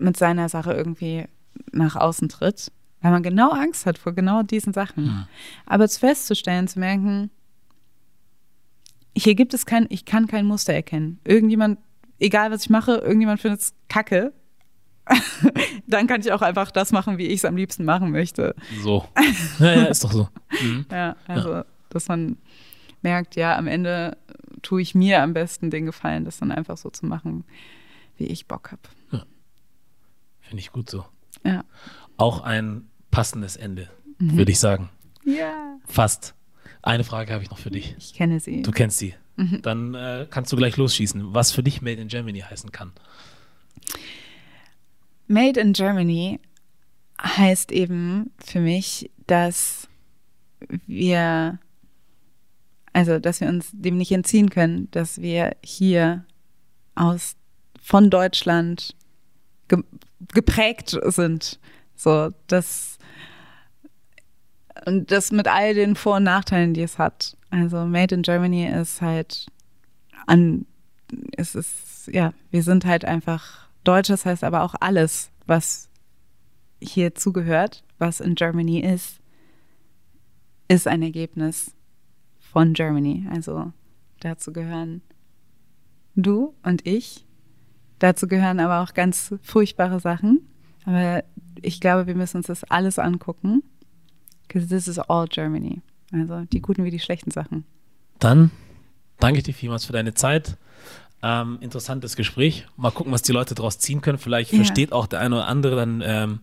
mit 0.03 0.17
seiner 0.17 0.49
Sache 0.49 0.73
irgendwie 0.73 1.25
nach 1.71 1.95
außen 1.95 2.29
tritt, 2.29 2.71
weil 3.01 3.11
man 3.11 3.23
genau 3.23 3.51
Angst 3.51 3.85
hat 3.85 3.97
vor 3.97 4.13
genau 4.13 4.43
diesen 4.43 4.73
Sachen. 4.73 5.05
Mhm. 5.05 5.25
Aber 5.65 5.85
es 5.85 5.97
festzustellen, 5.97 6.67
zu 6.67 6.79
merken, 6.79 7.31
hier 9.15 9.35
gibt 9.35 9.53
es 9.53 9.65
kein, 9.65 9.87
ich 9.89 10.05
kann 10.05 10.27
kein 10.27 10.45
Muster 10.45 10.73
erkennen. 10.73 11.19
Irgendjemand, 11.23 11.79
egal 12.19 12.51
was 12.51 12.63
ich 12.63 12.69
mache, 12.69 12.95
irgendjemand 12.95 13.41
findet 13.41 13.61
es 13.61 13.73
kacke. 13.89 14.33
Dann 15.87 16.07
kann 16.07 16.21
ich 16.21 16.31
auch 16.31 16.41
einfach 16.41 16.71
das 16.71 16.91
machen, 16.91 17.17
wie 17.17 17.27
ich 17.27 17.39
es 17.39 17.45
am 17.45 17.57
liebsten 17.57 17.83
machen 17.83 18.11
möchte. 18.11 18.55
So. 18.81 19.05
Ja, 19.59 19.73
ja, 19.73 19.83
ist 19.83 20.03
doch 20.03 20.11
so. 20.11 20.29
Mhm. 20.61 20.85
Ja, 20.89 21.15
also, 21.27 21.51
ja. 21.51 21.65
dass 21.89 22.07
man 22.07 22.37
merkt, 23.01 23.35
ja, 23.35 23.57
am 23.57 23.67
Ende 23.67 24.17
tue 24.61 24.81
ich 24.81 24.95
mir 24.95 25.21
am 25.21 25.33
besten 25.33 25.69
den 25.69 25.85
Gefallen, 25.85 26.23
das 26.23 26.37
dann 26.37 26.51
einfach 26.51 26.77
so 26.77 26.89
zu 26.89 27.05
machen, 27.05 27.43
wie 28.17 28.27
ich 28.27 28.47
Bock 28.47 28.71
habe. 28.71 29.25
Finde 30.39 30.61
ich 30.61 30.71
gut 30.71 30.89
so. 30.89 31.05
Ja. 31.43 31.63
Auch 32.17 32.41
ein 32.41 32.87
passendes 33.11 33.55
Ende, 33.55 33.89
mhm. 34.19 34.37
würde 34.37 34.51
ich 34.51 34.59
sagen. 34.59 34.89
Ja. 35.25 35.77
Fast. 35.85 36.35
Eine 36.83 37.05
Frage 37.05 37.33
habe 37.33 37.41
ich 37.43 37.49
noch 37.49 37.57
für 37.57 37.71
dich. 37.71 37.95
Ich 37.97 38.13
kenne 38.13 38.39
sie. 38.41 38.61
Du 38.61 38.71
kennst 38.71 38.99
sie. 38.99 39.15
Mhm. 39.37 39.61
Dann 39.61 39.93
äh, 39.95 40.27
kannst 40.29 40.51
du 40.51 40.57
gleich 40.57 40.77
losschießen, 40.77 41.33
was 41.33 41.51
für 41.51 41.63
dich 41.63 41.81
Made 41.81 41.99
in 42.01 42.09
Germany 42.09 42.41
heißen 42.41 42.71
kann. 42.71 42.91
Made 45.27 45.59
in 45.59 45.71
Germany 45.71 46.41
heißt 47.21 47.71
eben 47.71 48.31
für 48.37 48.59
mich, 48.59 49.09
dass 49.27 49.87
wir, 50.85 51.57
also 52.91 53.17
dass 53.17 53.39
wir 53.39 53.47
uns 53.47 53.69
dem 53.71 53.97
nicht 53.97 54.11
entziehen 54.11 54.49
können, 54.49 54.91
dass 54.91 55.21
wir 55.21 55.55
hier 55.63 56.25
aus 56.95 57.37
von 57.81 58.09
Deutschland 58.09 58.93
geprägt 60.33 60.97
sind. 61.05 61.59
So, 61.95 62.31
das 62.47 62.92
und 64.85 65.11
das 65.11 65.31
mit 65.31 65.47
all 65.47 65.73
den 65.73 65.95
Vor- 65.95 66.17
und 66.17 66.23
Nachteilen, 66.23 66.73
die 66.73 66.81
es 66.81 66.97
hat. 66.97 67.37
Also 67.49 67.85
Made 67.85 68.15
in 68.15 68.21
Germany 68.21 68.67
ist 68.67 69.01
halt 69.01 69.47
an 70.25 70.65
es 71.37 71.55
ist, 71.55 72.09
ja, 72.11 72.33
wir 72.51 72.63
sind 72.63 72.85
halt 72.85 73.05
einfach 73.05 73.67
Deutsch, 73.83 74.09
das 74.09 74.25
heißt 74.25 74.43
aber 74.43 74.63
auch 74.63 74.75
alles, 74.79 75.29
was 75.45 75.89
hier 76.81 77.15
zugehört, 77.15 77.83
was 77.97 78.19
in 78.19 78.35
Germany 78.35 78.79
ist, 78.79 79.19
ist 80.67 80.87
ein 80.87 81.01
Ergebnis 81.01 81.75
von 82.39 82.73
Germany. 82.73 83.27
Also 83.31 83.71
dazu 84.19 84.53
gehören 84.53 85.01
du 86.15 86.53
und 86.63 86.85
ich. 86.85 87.25
Dazu 87.99 88.27
gehören 88.27 88.59
aber 88.59 88.81
auch 88.81 88.93
ganz 88.93 89.33
furchtbare 89.41 89.99
Sachen. 89.99 90.47
Aber 90.85 91.23
ich 91.61 91.79
glaube, 91.79 92.07
wir 92.07 92.15
müssen 92.15 92.37
uns 92.37 92.47
das 92.47 92.63
alles 92.65 92.99
angucken. 92.99 93.63
Because 94.53 94.69
this 94.69 94.87
is 94.87 94.99
all 94.99 95.27
Germany. 95.27 95.81
Also 96.11 96.41
die 96.45 96.61
guten 96.61 96.83
wie 96.83 96.91
die 96.91 96.99
schlechten 96.99 97.31
Sachen. 97.31 97.65
Dann 98.19 98.51
danke 99.19 99.39
ich 99.39 99.43
dir 99.43 99.53
vielmals 99.53 99.85
für 99.85 99.93
deine 99.93 100.13
Zeit. 100.13 100.57
Ähm, 101.23 101.57
interessantes 101.61 102.15
Gespräch. 102.15 102.67
Mal 102.77 102.91
gucken, 102.91 103.11
was 103.11 103.23
die 103.23 103.31
Leute 103.31 103.55
daraus 103.55 103.79
ziehen 103.79 104.01
können. 104.01 104.19
Vielleicht 104.19 104.51
ja. 104.51 104.57
versteht 104.57 104.91
auch 104.91 105.07
der 105.07 105.21
eine 105.21 105.35
oder 105.37 105.47
andere 105.47 105.75
dann 105.75 106.03
ähm, 106.05 106.39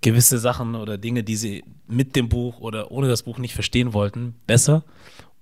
gewisse 0.00 0.38
Sachen 0.38 0.74
oder 0.74 0.96
Dinge, 0.96 1.22
die 1.22 1.36
sie 1.36 1.64
mit 1.86 2.16
dem 2.16 2.30
Buch 2.30 2.60
oder 2.60 2.90
ohne 2.90 3.08
das 3.08 3.24
Buch 3.24 3.36
nicht 3.36 3.52
verstehen 3.52 3.92
wollten, 3.92 4.36
besser. 4.46 4.82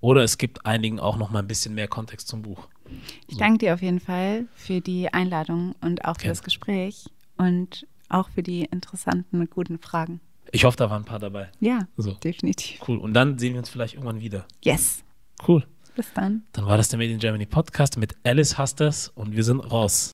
Oder 0.01 0.25
es 0.25 0.39
gibt 0.39 0.67
einigen 0.67 0.99
auch 0.99 1.17
noch 1.17 1.31
mal 1.31 1.39
ein 1.39 1.47
bisschen 1.47 1.75
mehr 1.75 1.87
Kontext 1.87 2.27
zum 2.27 2.43
Buch. 2.43 2.67
Ich 3.29 3.37
danke 3.37 3.59
dir 3.59 3.75
auf 3.75 3.83
jeden 3.83 4.01
Fall 4.01 4.47
für 4.57 4.81
die 4.81 5.13
Einladung 5.15 5.77
und 5.81 6.05
auch 6.05 6.15
für 6.15 6.23
Gerne. 6.23 6.33
das 6.33 6.43
Gespräch 6.43 7.05
und 7.37 7.87
auch 8.09 8.29
für 8.29 8.43
die 8.43 8.65
interessanten 8.65 9.41
und 9.41 9.51
guten 9.51 9.79
Fragen. 9.79 10.21
Ich 10.55 10.65
hoffe, 10.65 10.77
da 10.77 10.91
waren 10.91 11.03
ein 11.03 11.07
paar 11.07 11.19
dabei. 11.19 11.51
Ja, 11.61 11.89
so. 11.97 12.13
definitiv. 12.13 12.87
Cool. 12.87 12.99
Und 12.99 13.15
dann 13.15 13.39
sehen 13.39 13.55
wir 13.55 13.61
uns 13.61 13.71
vielleicht 13.71 13.95
irgendwann 13.95 14.21
wieder. 14.21 14.47
Yes. 14.63 15.03
Cool. 15.49 15.65
Bis 15.97 16.13
dann. 16.13 16.43
Dann 16.53 16.67
war 16.67 16.77
das 16.77 16.91
der 16.91 16.99
Made 16.99 17.11
in 17.11 17.19
Germany 17.19 17.47
Podcast 17.47 17.97
mit 17.97 18.15
Alice 18.23 18.59
Hasters 18.59 19.09
und 19.15 19.35
wir 19.35 19.45
sind 19.45 19.61
raus. 19.61 20.13